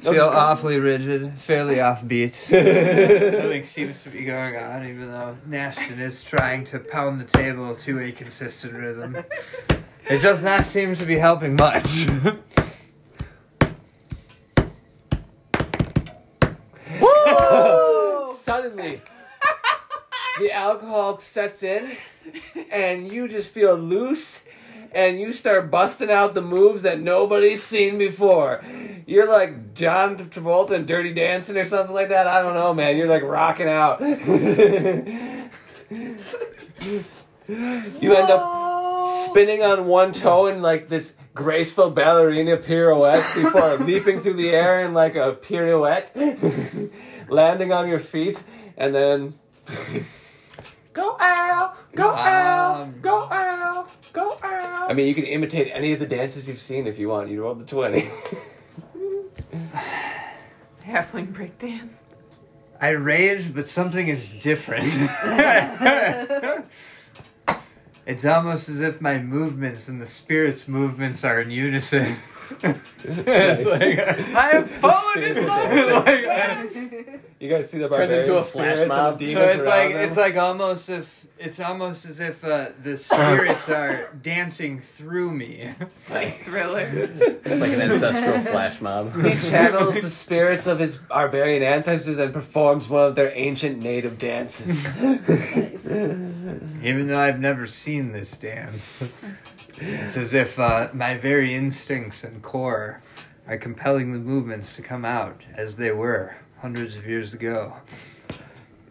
Feel 0.00 0.14
just 0.14 0.30
go. 0.30 0.38
awfully 0.38 0.78
rigid, 0.78 1.34
fairly 1.38 1.76
offbeat. 1.76 2.50
Nothing 2.50 3.64
seems 3.64 4.02
to 4.04 4.10
be 4.10 4.24
going 4.24 4.56
on, 4.56 4.86
even 4.86 5.08
though 5.08 5.36
Nashton 5.44 6.00
is 6.00 6.24
trying 6.24 6.64
to 6.66 6.78
pound 6.78 7.20
the 7.20 7.24
table 7.26 7.74
to 7.76 8.00
a 8.00 8.10
consistent 8.12 8.72
rhythm. 8.72 9.16
It 10.08 10.22
does 10.22 10.42
not 10.42 10.64
seem 10.64 10.94
to 10.94 11.04
be 11.04 11.18
helping 11.18 11.54
much. 11.56 12.06
Suddenly, 18.42 19.02
the 20.38 20.52
alcohol 20.52 21.18
sets 21.18 21.62
in, 21.62 21.96
and 22.70 23.12
you 23.12 23.28
just 23.28 23.50
feel 23.50 23.74
loose 23.74 24.40
and 24.92 25.20
you 25.20 25.32
start 25.32 25.70
busting 25.70 26.10
out 26.10 26.34
the 26.34 26.40
moves 26.40 26.82
that 26.82 27.00
nobody's 27.00 27.62
seen 27.62 27.98
before. 27.98 28.62
You're 29.06 29.28
like 29.28 29.74
John 29.74 30.16
Travolta 30.16 30.72
and 30.72 30.86
Dirty 30.86 31.12
Dancing 31.12 31.56
or 31.56 31.64
something 31.64 31.94
like 31.94 32.08
that. 32.08 32.26
I 32.26 32.42
don't 32.42 32.54
know, 32.54 32.74
man. 32.74 32.96
You're 32.96 33.08
like 33.08 33.22
rocking 33.22 33.68
out. 33.68 34.00
you 34.00 34.08
end 38.14 38.30
up 38.30 39.26
spinning 39.26 39.62
on 39.62 39.86
one 39.86 40.12
toe 40.12 40.46
in 40.46 40.62
like 40.62 40.88
this 40.88 41.14
graceful 41.34 41.90
ballerina 41.90 42.56
pirouette 42.56 43.34
before 43.34 43.76
leaping 43.78 44.20
through 44.20 44.34
the 44.34 44.50
air 44.50 44.84
in 44.84 44.92
like 44.92 45.16
a 45.16 45.32
pirouette, 45.32 46.10
landing 47.28 47.72
on 47.72 47.88
your 47.88 48.00
feet, 48.00 48.42
and 48.76 48.94
then 48.94 49.38
go 50.98 51.16
Al, 51.20 51.76
go 51.94 52.12
Al, 52.14 52.82
Um, 52.82 53.00
go 53.00 53.28
Al, 53.30 53.88
go 54.12 54.36
Al. 54.42 54.90
I 54.90 54.94
mean, 54.94 55.06
you 55.06 55.14
can 55.14 55.24
imitate 55.24 55.70
any 55.72 55.92
of 55.92 56.00
the 56.00 56.06
dances 56.06 56.48
you've 56.48 56.60
seen 56.60 56.86
if 56.88 56.98
you 56.98 57.08
want. 57.08 57.30
You 57.30 57.42
roll 57.42 57.54
the 57.54 57.64
twenty. 57.64 58.10
Halfling 60.84 61.32
breakdance. 61.32 61.98
I 62.80 62.90
rage, 62.90 63.54
but 63.54 63.68
something 63.68 64.08
is 64.08 64.34
different. 64.34 64.86
it's 68.06 68.24
almost 68.24 68.68
as 68.68 68.80
if 68.80 69.00
my 69.00 69.18
movements 69.18 69.88
and 69.88 70.00
the 70.00 70.06
spirit's 70.06 70.66
movements 70.68 71.24
are 71.24 71.40
in 71.40 71.50
unison. 71.50 72.16
It's 72.50 73.64
like, 73.66 73.98
I 74.36 74.48
have 74.52 74.70
fallen 74.70 75.22
in 75.24 75.46
love 75.46 75.70
with 76.06 77.20
You 77.40 77.48
guys 77.48 77.70
see 77.70 77.78
the 77.78 77.88
Turns 77.88 78.12
into 78.12 78.32
barbarian 78.32 78.36
a 78.36 78.42
flash 78.42 78.88
mob. 78.88 79.22
so 79.22 79.44
it's 79.44 79.66
like 79.66 79.92
them? 79.92 80.00
it's 80.02 80.16
like 80.16 80.36
almost 80.36 80.88
if 80.88 81.18
it's 81.40 81.60
almost 81.60 82.04
as 82.04 82.18
if 82.18 82.44
uh, 82.44 82.70
the 82.82 82.96
spirits 82.96 83.68
are 83.78 84.12
dancing 84.22 84.80
through 84.80 85.30
me. 85.32 85.70
like 86.10 86.42
thriller. 86.42 86.80
It's 86.90 87.60
like 87.60 87.72
an 87.72 87.92
ancestral 87.92 88.40
flash 88.40 88.80
mob. 88.80 89.14
He 89.24 89.48
channels 89.48 90.00
the 90.00 90.10
spirits 90.10 90.66
of 90.66 90.80
his 90.80 90.96
barbarian 90.96 91.62
ancestors 91.62 92.18
and 92.18 92.34
performs 92.34 92.88
one 92.88 93.06
of 93.06 93.14
their 93.14 93.32
ancient 93.36 93.80
native 93.80 94.18
dances. 94.18 94.84
Even 96.82 97.06
though 97.06 97.20
I've 97.20 97.38
never 97.40 97.66
seen 97.68 98.10
this 98.12 98.36
dance, 98.36 99.00
it's 99.80 100.16
as 100.16 100.34
if 100.34 100.58
uh, 100.58 100.88
my 100.92 101.16
very 101.16 101.54
instincts 101.54 102.24
and 102.24 102.42
core 102.42 103.00
are 103.46 103.56
compelling 103.56 104.12
the 104.12 104.18
movements 104.18 104.76
to 104.76 104.82
come 104.82 105.04
out 105.04 105.42
as 105.54 105.76
they 105.76 105.90
were 105.90 106.36
hundreds 106.60 106.96
of 106.96 107.06
years 107.06 107.32
ago. 107.34 107.74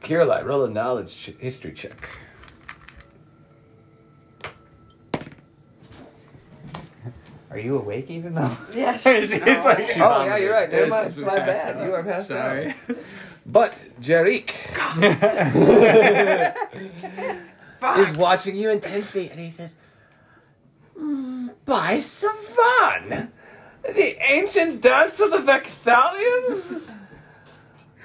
Kirlai, 0.02 0.44
roll 0.44 0.64
a 0.64 0.70
knowledge 0.70 1.16
ch- 1.16 1.34
history 1.40 1.74
check. 1.74 2.10
Are 7.50 7.58
you 7.60 7.78
awake 7.78 8.10
even 8.10 8.36
though? 8.36 8.56
Yes. 8.74 9.04
it's, 9.06 9.34
it's 9.34 9.66
like, 9.66 9.80
Oh, 9.98 10.26
yeah, 10.26 10.38
you're 10.38 10.52
right. 10.54 10.70
Never 10.72 10.84
It's 10.86 11.18
mind. 11.18 11.28
My 11.28 11.40
bad. 11.40 11.76
out. 11.78 11.86
You 11.86 11.94
are 11.96 12.04
passed 12.04 12.28
Sorry. 12.28 12.76
But 13.50 13.80
Jer'ik 14.02 14.52
is 17.98 18.18
watching 18.18 18.58
you 18.58 18.70
intensely, 18.72 19.30
and 19.30 19.40
he 19.40 19.52
says, 19.52 19.72
"Mm, 19.74 19.87
"By 21.68 22.00
Savan, 22.00 23.32
the 23.84 24.16
ancient 24.24 24.82
dance 24.82 25.20
of 25.20 25.32
the 25.32 25.44
Vectalians. 25.52 26.82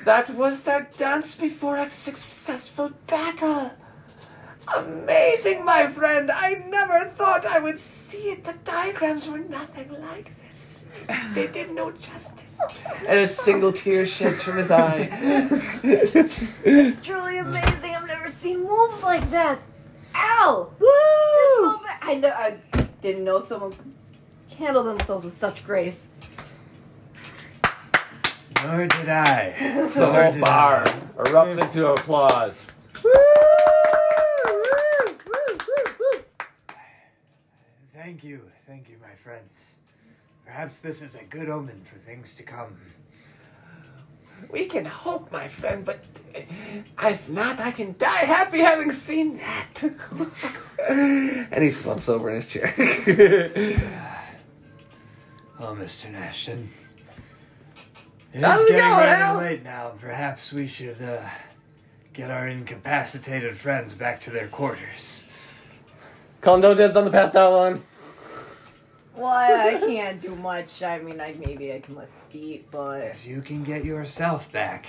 That 0.05 0.31
was 0.31 0.60
their 0.60 0.89
dance 0.99 1.36
before 1.36 1.76
a 1.76 1.89
successful 1.89 2.91
battle." 3.07 3.70
Amazing, 4.76 5.65
my 5.65 5.86
friend. 5.86 6.31
I 6.31 6.65
never 6.68 7.05
thought 7.05 7.47
I 7.47 7.60
would 7.60 7.78
see 7.78 8.31
it. 8.32 8.44
The 8.44 8.55
diagrams 8.65 9.28
were 9.28 9.39
nothing 9.39 9.91
like 10.10 10.31
this. 10.42 10.84
They 11.34 11.47
did 11.47 11.70
no 11.73 11.92
justice. 11.92 12.60
And 13.07 13.18
a 13.20 13.28
single 13.28 13.73
tear 13.73 14.07
sheds 14.07 14.42
from 14.42 14.58
his 14.58 14.70
eye. 14.70 15.08
It's 16.65 17.00
truly 17.00 17.39
amazing. 17.39 17.94
I've 17.94 18.07
never 18.07 18.28
seen 18.28 18.65
moves 18.65 19.02
like 19.02 19.31
that. 19.31 19.58
Ow! 20.15 20.73
You're 20.81 21.73
so 21.73 21.81
bad. 21.82 21.99
I 22.02 22.15
know. 22.15 22.28
I 22.28 22.57
didn't 23.02 23.24
know 23.24 23.40
someone 23.40 23.72
could 23.72 23.92
handle 24.58 24.84
themselves 24.84 25.24
with 25.24 25.34
such 25.34 25.64
grace. 25.66 26.08
Nor 28.64 28.86
did 28.86 29.08
I. 29.08 29.55
The 29.92 30.00
Nor 30.00 30.22
whole 30.22 30.32
did 30.32 30.40
bar 30.40 30.84
I. 30.86 30.90
erupts 31.24 31.58
into 31.60 31.89
applause. 31.92 32.64
Thank 37.94 38.24
you, 38.24 38.42
thank 38.66 38.89
you, 38.89 38.97
my 39.00 39.14
friends. 39.14 39.76
Perhaps 40.44 40.81
this 40.81 41.02
is 41.02 41.14
a 41.14 41.24
good 41.24 41.48
omen 41.48 41.82
for 41.84 41.97
things 41.98 42.34
to 42.36 42.42
come. 42.42 42.76
We 44.50 44.66
can 44.66 44.84
hope, 44.84 45.31
my 45.31 45.48
friend, 45.48 45.84
but 45.84 46.05
if 46.34 47.28
not, 47.28 47.60
I 47.60 47.70
can 47.70 47.94
die 47.98 48.08
happy 48.24 48.58
having 48.58 48.92
seen 48.92 49.38
that. 49.38 49.92
and 50.88 51.62
he 51.64 51.70
slumps 51.70 52.08
over 52.08 52.28
in 52.30 52.36
his 52.36 52.46
chair. 52.46 52.74
Oh, 55.60 55.76
Mr. 55.76 56.10
Nashton. 56.10 56.70
It 58.32 58.40
How's 58.42 58.60
is 58.60 58.66
it 58.66 58.68
getting 58.70 58.84
going, 58.90 58.98
rather 59.04 59.22
Al? 59.24 59.36
late 59.38 59.62
now. 59.62 59.92
Perhaps 60.00 60.52
we 60.52 60.66
should 60.66 61.00
uh, 61.00 61.20
get 62.12 62.30
our 62.30 62.48
incapacitated 62.48 63.54
friends 63.54 63.94
back 63.94 64.20
to 64.22 64.30
their 64.30 64.48
quarters. 64.48 65.22
Calling 66.40 66.62
no 66.62 66.74
dibs 66.74 66.96
on 66.96 67.04
the 67.04 67.10
passed 67.10 67.36
out 67.36 67.52
one. 67.52 67.82
Well, 69.14 69.26
I, 69.26 69.74
I 69.76 69.78
can't 69.78 70.20
do 70.20 70.34
much. 70.34 70.82
I 70.82 70.98
mean, 70.98 71.20
I 71.20 71.34
maybe 71.38 71.72
I 71.72 71.80
can 71.80 71.94
lift 71.94 72.12
feet, 72.30 72.68
but 72.70 73.02
If 73.02 73.26
you 73.26 73.42
can 73.42 73.62
get 73.62 73.84
yourself 73.84 74.50
back, 74.50 74.86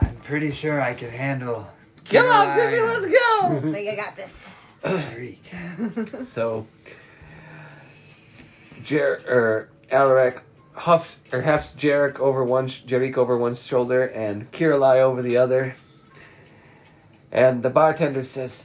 I'm 0.00 0.16
pretty 0.16 0.52
sure 0.52 0.80
I 0.80 0.94
can 0.94 1.10
handle. 1.10 1.68
Come 2.04 2.26
on, 2.26 2.46
Caroline 2.46 2.70
Pippi, 2.70 2.82
let's 2.82 3.06
go! 3.06 3.40
I 3.68 3.72
think 3.72 3.88
I 3.88 3.96
got 3.96 4.16
this. 4.16 4.48
Tariq. 4.82 6.26
So, 6.32 6.66
Jer 8.82 9.22
or 9.26 9.68
Alaric 9.90 10.42
huffs 10.74 11.18
or 11.32 11.42
hefts 11.42 11.74
Jer'ik 11.74 12.18
over 12.18 12.44
one, 12.44 12.68
sh- 12.68 12.82
Jer'ik 12.86 13.16
over 13.16 13.38
one 13.38 13.54
shoulder 13.54 14.04
and 14.04 14.50
Kirlai 14.52 14.96
over 14.96 15.22
the 15.22 15.36
other. 15.36 15.76
And 17.32 17.62
the 17.62 17.70
bartender 17.70 18.22
says, 18.22 18.64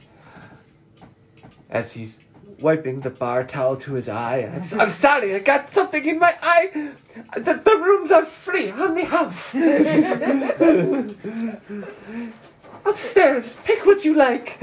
as 1.68 1.92
he's 1.92 2.19
wiping 2.60 3.00
the 3.00 3.10
bar 3.10 3.44
towel 3.44 3.76
to 3.76 3.94
his 3.94 4.08
eye, 4.08 4.38
I'm, 4.38 4.80
I'm 4.80 4.90
sorry, 4.90 5.34
I 5.34 5.38
got 5.38 5.70
something 5.70 6.04
in 6.04 6.18
my 6.18 6.36
eye. 6.42 6.92
The, 7.34 7.54
the 7.54 7.76
rooms 7.76 8.10
are 8.10 8.24
free 8.24 8.70
on 8.70 8.94
the 8.94 9.04
house. 9.04 9.54
Upstairs, 12.84 13.56
pick 13.64 13.84
what 13.84 14.04
you 14.04 14.14
like. 14.14 14.58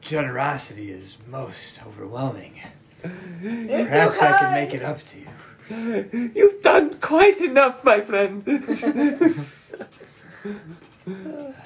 Generosity 0.00 0.90
is 0.90 1.16
most 1.28 1.84
overwhelming. 1.86 2.60
You're 3.42 3.86
Perhaps 3.86 4.20
I 4.20 4.38
can 4.38 4.52
make 4.52 4.74
it 4.74 4.82
up 4.82 5.00
to 5.06 5.18
you. 5.18 6.30
You've 6.34 6.60
done 6.60 6.98
quite 7.00 7.40
enough, 7.40 7.84
my 7.84 8.00
friend. 8.00 8.44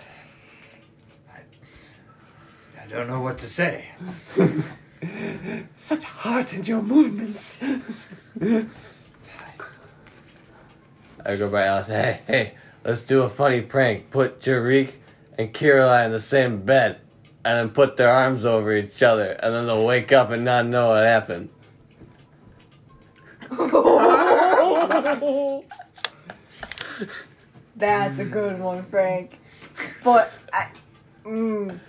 I 2.87 2.89
don't 2.89 3.09
know 3.09 3.21
what 3.21 3.39
to 3.39 3.49
say. 3.49 3.89
Such 5.77 6.05
heart 6.05 6.55
in 6.55 6.63
your 6.63 6.83
movements. 6.83 7.61
I 11.25 11.35
go 11.35 11.51
by 11.51 11.65
Alice. 11.65 11.89
Hey, 11.89 12.21
hey, 12.29 12.55
let's 12.85 13.03
do 13.03 13.23
a 13.23 13.29
funny 13.29 13.61
prank. 13.61 14.13
Put 14.13 14.41
Jer'ik 14.41 14.93
and 15.37 15.53
Caroline 15.53 16.07
in 16.07 16.13
the 16.13 16.21
same 16.21 16.63
bed, 16.63 17.01
and 17.45 17.59
then 17.59 17.71
put 17.71 17.97
their 17.97 18.11
arms 18.11 18.45
over 18.45 18.73
each 18.73 19.03
other, 19.03 19.33
and 19.33 19.53
then 19.53 19.67
they'll 19.67 19.85
wake 19.85 20.13
up 20.13 20.31
and 20.31 20.45
not 20.45 20.67
know 20.67 20.91
what 20.91 21.05
happened. 21.05 21.49
That's 27.77 28.21
a 28.21 28.25
good 28.25 28.61
one, 28.61 28.85
Frank. 28.85 29.41
But 30.05 30.33
I, 30.53 30.69
mm, 31.25 31.81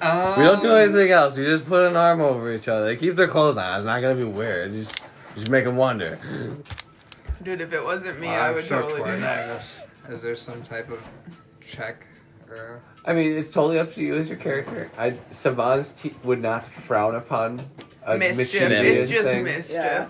Um, 0.00 0.38
We 0.38 0.44
don't 0.44 0.62
do 0.62 0.74
anything 0.74 1.10
else. 1.10 1.36
You 1.36 1.44
just 1.44 1.66
put 1.66 1.86
an 1.88 1.96
arm 1.96 2.20
over 2.20 2.52
each 2.52 2.68
other. 2.68 2.86
They 2.86 2.96
keep 2.96 3.16
their 3.16 3.28
clothes 3.28 3.56
on. 3.56 3.76
It's 3.78 3.84
not 3.84 4.00
gonna 4.00 4.14
be 4.14 4.24
weird. 4.24 4.72
Just, 4.72 5.00
just 5.34 5.48
make 5.48 5.64
them 5.64 5.76
wonder. 5.76 6.18
Dude, 7.42 7.60
if 7.60 7.72
it 7.72 7.82
wasn't 7.82 8.18
me, 8.20 8.28
Well, 8.28 8.42
I 8.42 8.48
I'm 8.48 8.54
would 8.54 8.68
so 8.68 8.82
totally 8.82 9.10
do 9.12 9.20
that. 9.20 9.64
Is 10.08 10.22
there 10.22 10.36
some 10.36 10.62
type 10.62 10.90
of 10.90 11.00
check? 11.64 12.04
Or... 12.48 12.82
I 13.04 13.12
mean, 13.12 13.32
it's 13.32 13.50
totally 13.52 13.78
up 13.78 13.94
to 13.94 14.02
you 14.02 14.14
as 14.16 14.28
your 14.28 14.38
character. 14.38 14.90
I 14.98 15.16
Savan's 15.30 15.92
te- 15.92 16.14
would 16.24 16.40
not 16.42 16.66
frown 16.66 17.14
upon 17.14 17.60
a 18.04 18.16
Mischief. 18.18 18.36
mischievous 18.38 18.70
It's 18.86 19.10
just 19.10 19.24
thing. 19.24 19.44
mischief. 19.44 19.74
Yeah. 19.74 20.08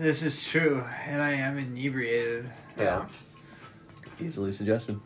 This 0.00 0.22
is 0.22 0.48
true, 0.48 0.82
and 1.06 1.20
I 1.20 1.32
am 1.32 1.58
inebriated. 1.58 2.48
Yeah. 2.78 3.04
Easily 4.18 4.52
suggested. 4.52 4.98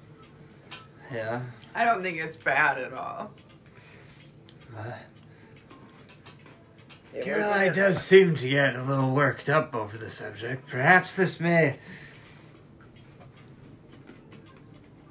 Yeah. 1.13 1.41
I 1.75 1.85
don't 1.85 2.03
think 2.03 2.19
it's 2.19 2.37
bad 2.37 2.79
at 2.79 2.93
all. 2.93 3.33
Uh, 4.77 4.93
Caroline 7.23 7.73
does 7.73 8.03
seem 8.03 8.35
to 8.37 8.49
get 8.49 8.75
a 8.75 8.83
little 8.83 9.15
worked 9.15 9.49
up 9.49 9.75
over 9.75 9.99
the 9.99 10.09
subject. 10.09 10.67
Perhaps 10.67 11.15
this 11.15 11.39
may 11.39 11.79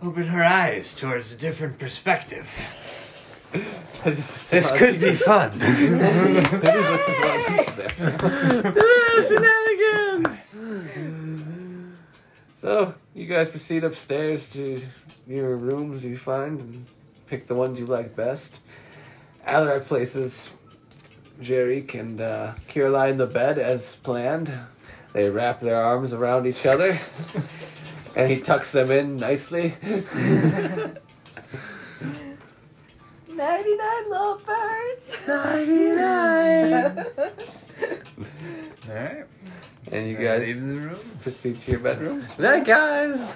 open 0.01 0.23
her 0.27 0.43
eyes 0.43 0.95
towards 0.95 1.31
a 1.33 1.38
different 1.38 1.77
perspective. 1.77 2.49
This 4.03 4.72
could 4.72 4.99
be 4.99 5.14
fun. 5.14 5.51
Shenanigans! 9.27 10.43
So, 12.56 12.95
you 13.14 13.27
guys 13.27 13.49
proceed 13.49 13.83
upstairs 13.83 14.49
to 14.53 14.81
your 15.27 15.56
rooms 15.56 16.03
you 16.03 16.17
find 16.17 16.59
and 16.59 16.85
pick 17.27 17.48
the 17.48 17.56
ones 17.56 17.80
you 17.80 17.85
like 17.85 18.15
best. 18.15 18.59
Alaric 19.45 19.85
places 19.87 20.49
Jer'ik 21.41 21.93
and 21.99 22.21
uh, 22.21 22.53
Kirla 22.69 23.09
in 23.09 23.17
the 23.17 23.25
bed 23.27 23.57
as 23.59 23.95
planned. 23.97 24.53
They 25.13 25.29
wrap 25.29 25.59
their 25.59 25.75
arms 25.81 26.13
around 26.13 26.45
each 26.47 26.65
other 26.65 26.99
and 28.15 28.29
he 28.29 28.39
tucks 28.39 28.71
them 28.71 28.91
in 28.91 29.17
nicely. 29.17 29.75
99 33.27 34.09
lovebirds. 34.09 35.27
99! 35.27 36.97
Alright. 38.89 39.25
And 39.91 40.07
you 40.09 40.17
Leave 40.17 40.27
guys 40.27 40.47
the 40.47 40.53
room. 40.61 40.99
proceed 41.21 41.59
to 41.61 41.71
your 41.71 41.79
bedrooms. 41.79 42.29
Good 42.31 42.43
night, 42.43 42.65
guys! 42.65 43.33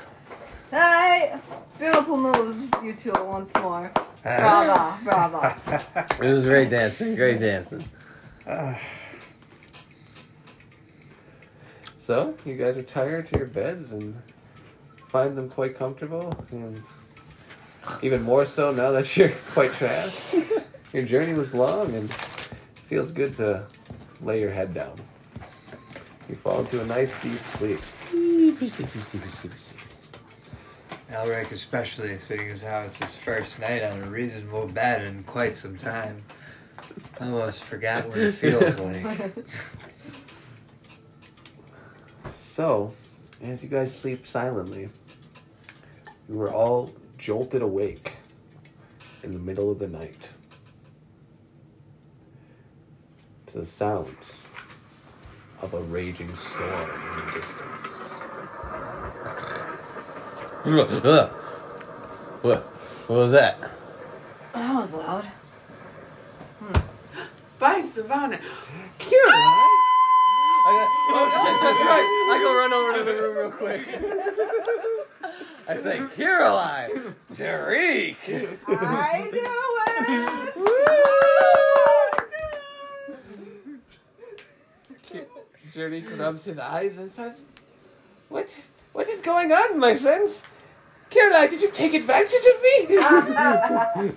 Hi. 0.71 1.39
Beautiful 1.77 2.17
moves, 2.17 2.61
you 2.83 2.93
two, 2.93 3.13
once 3.23 3.53
more. 3.55 3.91
Brava, 4.23 4.97
brava. 5.03 6.05
It 6.21 6.33
was 6.33 6.45
great 6.45 6.69
dancing. 6.69 7.15
Great 7.15 7.39
dancing. 7.39 7.83
So, 11.97 12.35
you 12.45 12.55
guys 12.55 12.77
retire 12.77 13.23
to 13.23 13.37
your 13.39 13.47
beds 13.47 13.91
and 13.91 14.21
find 15.09 15.35
them 15.35 15.49
quite 15.49 15.75
comfortable, 15.75 16.37
and 16.51 16.83
even 18.03 18.21
more 18.21 18.45
so 18.45 18.71
now 18.71 18.91
that 18.91 19.17
you're 19.17 19.29
quite 19.53 19.71
trashed. 19.71 20.63
your 20.93 21.01
journey 21.01 21.33
was 21.33 21.55
long, 21.55 21.95
and 21.95 22.07
it 22.07 22.15
feels 22.85 23.11
good 23.11 23.35
to 23.37 23.65
lay 24.21 24.39
your 24.39 24.51
head 24.51 24.71
down. 24.71 25.01
You 26.29 26.35
fall 26.35 26.59
into 26.59 26.79
a 26.79 26.85
nice 26.85 27.11
deep 27.23 27.43
sleep. 27.43 27.79
Alaric, 31.09 31.51
especially, 31.51 32.17
seeing 32.17 32.49
as 32.49 32.61
how 32.61 32.81
it's 32.81 32.97
his 32.97 33.13
first 33.15 33.59
night 33.59 33.83
on 33.83 34.01
a 34.01 34.09
reasonable 34.09 34.67
bed 34.67 35.03
in 35.03 35.23
quite 35.23 35.57
some 35.57 35.77
time. 35.77 36.23
I 37.19 37.25
almost 37.25 37.63
forgot 37.63 38.07
what 38.07 38.17
it 38.17 38.33
feels 38.33 38.77
like. 38.79 39.33
So, 42.37 42.93
as 43.43 43.61
you 43.61 43.69
guys 43.69 43.95
sleep 43.97 44.25
silently, 44.25 44.89
you 46.27 46.35
were 46.35 46.51
all 46.51 46.91
jolted 47.17 47.61
awake 47.61 48.13
in 49.23 49.33
the 49.33 49.39
middle 49.39 49.71
of 49.71 49.79
the 49.79 49.87
night 49.87 50.29
to 53.47 53.59
the 53.59 53.65
sounds 53.65 54.09
of 55.61 55.73
a 55.73 55.81
raging 55.83 56.35
storm 56.35 56.89
in 57.19 57.25
the 57.25 57.39
distance. 57.39 58.13
Ugh. 60.65 61.29
What? 62.41 62.63
What 63.07 63.17
was 63.17 63.31
that? 63.33 63.57
Oh, 64.55 64.59
that 64.59 64.81
was 64.81 64.93
loud. 64.95 65.25
Hmm. 66.59 66.79
By 67.59 67.81
Savannah. 67.81 68.39
oh 70.67 71.29
shit, 71.31 71.61
that's 71.61 71.81
right. 71.85 72.09
I 72.31 72.39
go 72.41 72.57
run 72.57 72.73
over 72.73 72.97
to 72.97 73.03
the 73.03 73.13
room 73.13 73.37
real 73.37 73.51
quick. 73.51 73.87
I 75.67 75.75
say, 75.77 76.01
Caroline, 76.15 77.15
Jer'ik. 77.35 78.17
I 78.67 79.29
knew 79.31 79.75
it! 80.09 80.65
Jerry 85.73 86.01
rubs 86.07 86.45
his 86.45 86.57
eyes 86.57 86.97
and 86.97 87.11
says, 87.11 87.43
What? 88.29 88.49
What 88.93 89.09
is 89.09 89.19
going 89.21 89.51
on, 89.51 89.77
my 89.77 89.95
friends? 89.95 90.41
Caroline, 91.09 91.49
did 91.49 91.61
you 91.61 91.71
take 91.71 91.93
advantage 91.93 92.33
of 92.33 92.61
me? 92.61 94.11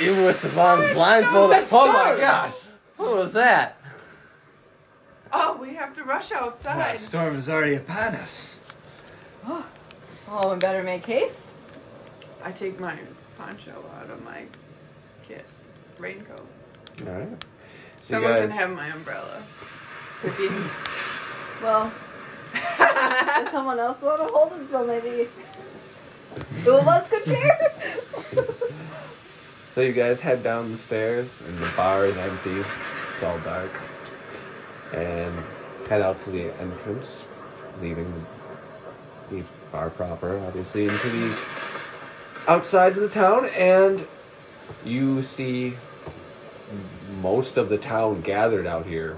Even 0.00 0.24
with 0.24 0.40
Savan's 0.40 0.92
blindfolded. 0.94 1.62
That 1.62 1.68
Oh 1.72 1.92
my 1.92 2.16
gosh. 2.18 2.54
What 2.96 3.16
was 3.16 3.32
that? 3.34 3.76
Oh, 5.32 5.56
we 5.60 5.74
have 5.74 5.94
to 5.94 6.02
rush 6.04 6.32
outside. 6.32 6.78
That 6.78 6.98
storm 6.98 7.38
is 7.38 7.48
already 7.48 7.74
upon 7.74 8.14
us. 8.16 8.54
Oh, 9.46 9.66
oh 10.28 10.52
we 10.52 10.58
better 10.58 10.82
make 10.82 11.06
haste. 11.06 11.54
I 12.42 12.52
take 12.52 12.80
my 12.80 12.98
poncho 13.38 13.84
out 13.98 14.10
of 14.10 14.24
my 14.24 14.44
kit, 15.26 15.44
raincoat. 15.98 16.46
Alright. 17.06 17.44
So 18.02 18.18
you 18.18 18.24
Someone 18.24 18.40
can 18.40 18.50
have 18.50 18.70
my 18.70 18.88
umbrella. 18.88 19.42
Well, 21.62 21.92
does 22.78 23.50
someone 23.50 23.78
else 23.78 24.02
want 24.02 24.20
to 24.20 24.26
hold 24.26 24.52
it 24.60 24.68
so 24.70 24.84
maybe 24.84 25.28
two 26.64 26.74
of 26.74 26.86
us 26.86 27.08
could 27.08 27.24
share? 27.24 27.72
so 29.74 29.80
you 29.80 29.92
guys 29.92 30.20
head 30.20 30.42
down 30.42 30.72
the 30.72 30.78
stairs 30.78 31.40
and 31.46 31.58
the 31.58 31.70
bar 31.76 32.06
is 32.06 32.16
empty. 32.16 32.64
It's 33.14 33.22
all 33.22 33.38
dark. 33.40 33.70
And 34.92 35.34
head 35.88 36.00
out 36.00 36.22
to 36.24 36.30
the 36.30 36.52
entrance, 36.60 37.24
leaving 37.80 38.26
the 39.30 39.42
bar 39.72 39.90
proper, 39.90 40.38
obviously, 40.46 40.86
into 40.86 41.08
the 41.08 41.36
outsides 42.48 42.96
of 42.96 43.02
the 43.02 43.08
town, 43.08 43.46
and 43.56 44.06
you 44.84 45.22
see 45.22 45.74
most 47.20 47.56
of 47.56 47.68
the 47.68 47.78
town 47.78 48.20
gathered 48.20 48.66
out 48.66 48.86
here. 48.86 49.16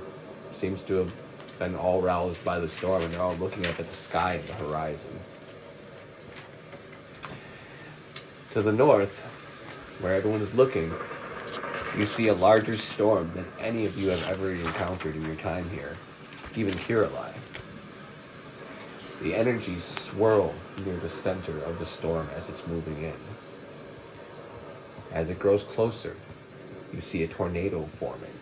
Seems 0.52 0.82
to 0.82 0.94
have 0.94 1.12
been 1.58 1.74
all 1.74 2.00
roused 2.00 2.44
by 2.44 2.58
the 2.58 2.68
storm, 2.68 3.02
and 3.02 3.12
they're 3.12 3.22
all 3.22 3.36
looking 3.36 3.66
up 3.66 3.78
at 3.78 3.88
the 3.88 3.96
sky 3.96 4.34
and 4.34 4.48
the 4.48 4.54
horizon. 4.54 5.20
To 8.52 8.60
the 8.60 8.70
north, 8.70 9.20
where 10.00 10.14
everyone 10.14 10.42
is 10.42 10.52
looking, 10.54 10.92
you 11.96 12.04
see 12.04 12.28
a 12.28 12.34
larger 12.34 12.76
storm 12.76 13.30
than 13.34 13.46
any 13.58 13.86
of 13.86 13.98
you 13.98 14.10
have 14.10 14.22
ever 14.24 14.50
encountered 14.50 15.16
in 15.16 15.24
your 15.24 15.36
time 15.36 15.70
here, 15.70 15.96
even 16.54 16.74
Kirlai. 16.74 17.32
The 19.22 19.34
energies 19.34 19.82
swirl 19.82 20.52
near 20.84 20.98
the 20.98 21.08
center 21.08 21.60
of 21.60 21.78
the 21.78 21.86
storm 21.86 22.28
as 22.36 22.50
it's 22.50 22.66
moving 22.66 23.02
in. 23.02 23.14
As 25.12 25.30
it 25.30 25.38
grows 25.38 25.62
closer, 25.62 26.14
you 26.92 27.00
see 27.00 27.22
a 27.22 27.28
tornado 27.28 27.84
forming 27.84 28.34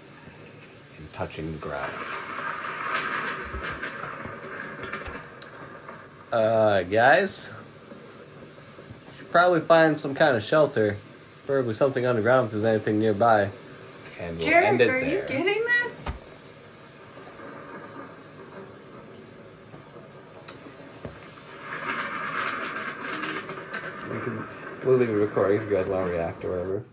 and 0.99 1.13
touching 1.13 1.53
the 1.53 1.59
ground. 1.59 1.93
Uh, 6.33 6.83
guys, 6.83 7.49
probably 9.31 9.61
find 9.61 9.99
some 9.99 10.15
kind 10.15 10.37
of 10.37 10.43
shelter, 10.43 10.97
preferably 11.47 11.75
something 11.75 12.07
underground 12.07 12.47
if 12.47 12.53
there's 12.53 12.65
anything 12.65 12.99
nearby. 12.99 13.51
And 14.19 14.39
we'll 14.39 14.49
Jer'ik, 14.49 14.63
end 14.63 14.81
it 14.81 14.91
are 14.91 14.99
you 15.01 15.23
getting 15.27 15.65
this? 15.65 16.05
We 24.11 24.21
can, 24.21 24.49
we'll 24.85 24.97
leave 24.97 25.11
a 25.11 25.13
recording 25.13 25.63
if 25.63 25.71
you 25.71 25.77
guys 25.77 25.87
want 25.87 26.07
to 26.07 26.13
react 26.13 26.45
or 26.45 26.51
whatever. 26.51 26.85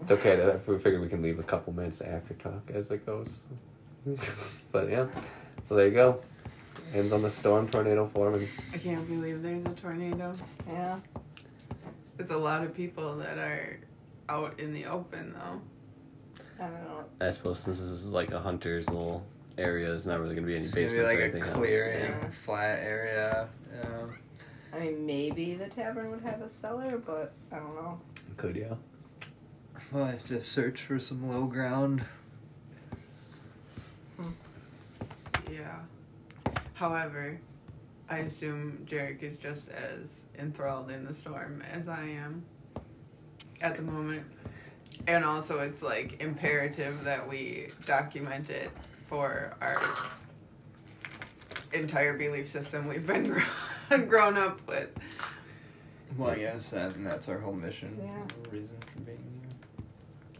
it's 0.00 0.10
okay 0.10 0.36
to 0.36 0.60
we 0.66 0.78
figure 0.78 1.00
we 1.00 1.08
can 1.08 1.22
leave 1.22 1.38
a 1.38 1.42
couple 1.42 1.72
minutes 1.72 2.00
after 2.00 2.34
talk 2.34 2.70
as 2.72 2.90
it 2.90 3.04
goes. 3.04 3.42
but 4.72 4.88
yeah, 4.88 5.06
so 5.68 5.74
there 5.74 5.86
you 5.86 5.92
go. 5.92 6.20
Ends 6.94 7.12
on 7.12 7.22
the 7.22 7.30
storm 7.30 7.68
tornado 7.68 8.06
forming. 8.12 8.48
I 8.72 8.78
can't 8.78 9.08
believe 9.08 9.42
there's 9.42 9.64
a 9.64 9.70
tornado. 9.70 10.34
Yeah. 10.68 10.98
It's 12.18 12.30
a 12.30 12.36
lot 12.36 12.62
of 12.62 12.74
people 12.74 13.16
that 13.16 13.38
are 13.38 13.78
out 14.28 14.60
in 14.60 14.74
the 14.74 14.84
open, 14.86 15.32
though. 15.34 15.60
I 16.62 16.68
don't 16.68 16.84
know. 16.84 17.04
I 17.20 17.30
suppose 17.30 17.58
since 17.60 17.78
this 17.78 17.88
is 17.88 18.06
like 18.12 18.30
a 18.32 18.40
hunter's 18.40 18.88
little 18.88 19.24
area, 19.58 19.88
there's 19.88 20.06
not 20.06 20.20
really 20.20 20.34
gonna 20.34 20.46
be 20.46 20.54
any 20.56 20.64
It's 20.64 20.74
gonna 20.74 20.86
basements 20.86 21.08
be 21.10 21.16
or 21.16 21.20
like 21.24 21.34
anything. 21.34 21.42
a 21.50 21.54
clearing, 21.54 22.04
Yeah. 22.10 22.30
flat 22.44 22.78
area. 22.82 23.48
Yeah. 23.74 24.06
I 24.74 24.80
mean, 24.80 25.06
maybe 25.06 25.54
the 25.54 25.68
tavern 25.68 26.10
would 26.10 26.20
have 26.22 26.42
a 26.42 26.48
cellar, 26.48 26.98
but 26.98 27.32
I 27.50 27.56
don't 27.58 27.74
know. 27.74 28.00
Could 28.36 28.56
yeah. 28.56 28.74
Well, 29.90 30.04
I 30.04 30.10
have 30.12 30.26
to 30.28 30.40
search 30.42 30.82
for 30.82 30.98
some 30.98 31.28
low 31.28 31.44
ground. 31.44 32.04
Hmm. 34.18 34.30
Yeah. 35.50 35.76
However, 36.82 37.38
I 38.10 38.18
assume 38.18 38.84
Jer'ik 38.90 39.22
is 39.22 39.36
just 39.36 39.68
as 39.68 40.22
enthralled 40.36 40.90
in 40.90 41.04
the 41.04 41.14
storm 41.14 41.62
as 41.72 41.86
I 41.86 42.02
am 42.02 42.44
at 43.60 43.76
the 43.76 43.82
moment. 43.82 44.24
And 45.06 45.24
also, 45.24 45.60
it's 45.60 45.84
like 45.84 46.20
imperative 46.20 47.04
that 47.04 47.28
we 47.28 47.68
document 47.86 48.50
it 48.50 48.72
for 49.06 49.54
our 49.60 49.76
entire 51.72 52.18
belief 52.18 52.50
system 52.50 52.88
we've 52.88 53.06
been 53.06 53.22
gr- 53.88 53.96
grown 53.98 54.36
up 54.36 54.58
with. 54.66 54.88
Well, 56.18 56.36
yes, 56.36 56.70
that, 56.70 56.96
and 56.96 57.06
that's 57.06 57.28
our 57.28 57.38
whole 57.38 57.52
mission. 57.52 57.96
Yeah. 57.96 58.50
Reason 58.50 58.76
for 58.92 59.00
being 59.02 59.44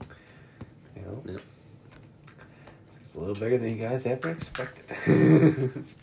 here. 0.00 0.08
You 0.96 1.02
know? 1.02 1.22
Yep. 1.24 1.40
It's 3.00 3.14
a 3.14 3.18
little 3.20 3.36
bigger 3.36 3.58
than 3.58 3.76
you 3.78 3.86
guys 3.86 4.04
ever 4.06 4.30
expected. 4.30 5.84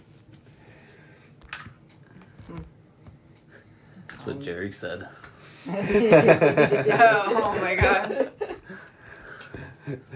That's 4.20 4.28
what 4.28 4.42
Jerry 4.42 4.72
said. 4.72 5.08
Oh, 5.72 7.42
oh 7.44 7.62
my 7.62 7.76
god. 7.76 8.32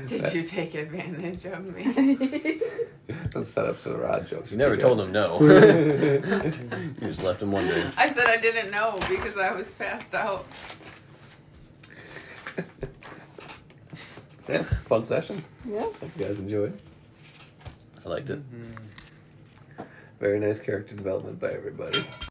Did 0.07 0.33
you 0.33 0.43
take 0.43 0.73
advantage 0.73 1.45
of 1.45 1.63
me? 1.65 2.59
Let's 3.35 3.49
set 3.49 3.65
up 3.65 3.77
some 3.77 3.97
rod 3.97 4.27
jokes. 4.27 4.51
You 4.51 4.57
never 4.57 4.75
told 4.75 4.99
him 4.99 5.11
no. 5.11 5.39
you 5.41 6.93
just 7.01 7.23
left 7.23 7.41
him 7.41 7.51
wondering. 7.51 7.91
I 7.97 8.11
said 8.11 8.27
I 8.27 8.37
didn't 8.37 8.71
know 8.71 8.97
because 9.09 9.37
I 9.37 9.51
was 9.53 9.71
passed 9.71 10.13
out. 10.13 10.45
Yeah, 14.49 14.63
fun 14.87 15.03
session. 15.03 15.43
Yeah. 15.69 15.81
Hope 15.81 16.11
you 16.17 16.25
guys 16.25 16.39
enjoyed. 16.39 16.77
I 18.05 18.09
liked 18.09 18.29
it. 18.29 18.39
Mm-hmm. 18.39 19.83
Very 20.19 20.39
nice 20.39 20.59
character 20.59 20.95
development 20.95 21.39
by 21.39 21.49
everybody. 21.49 22.03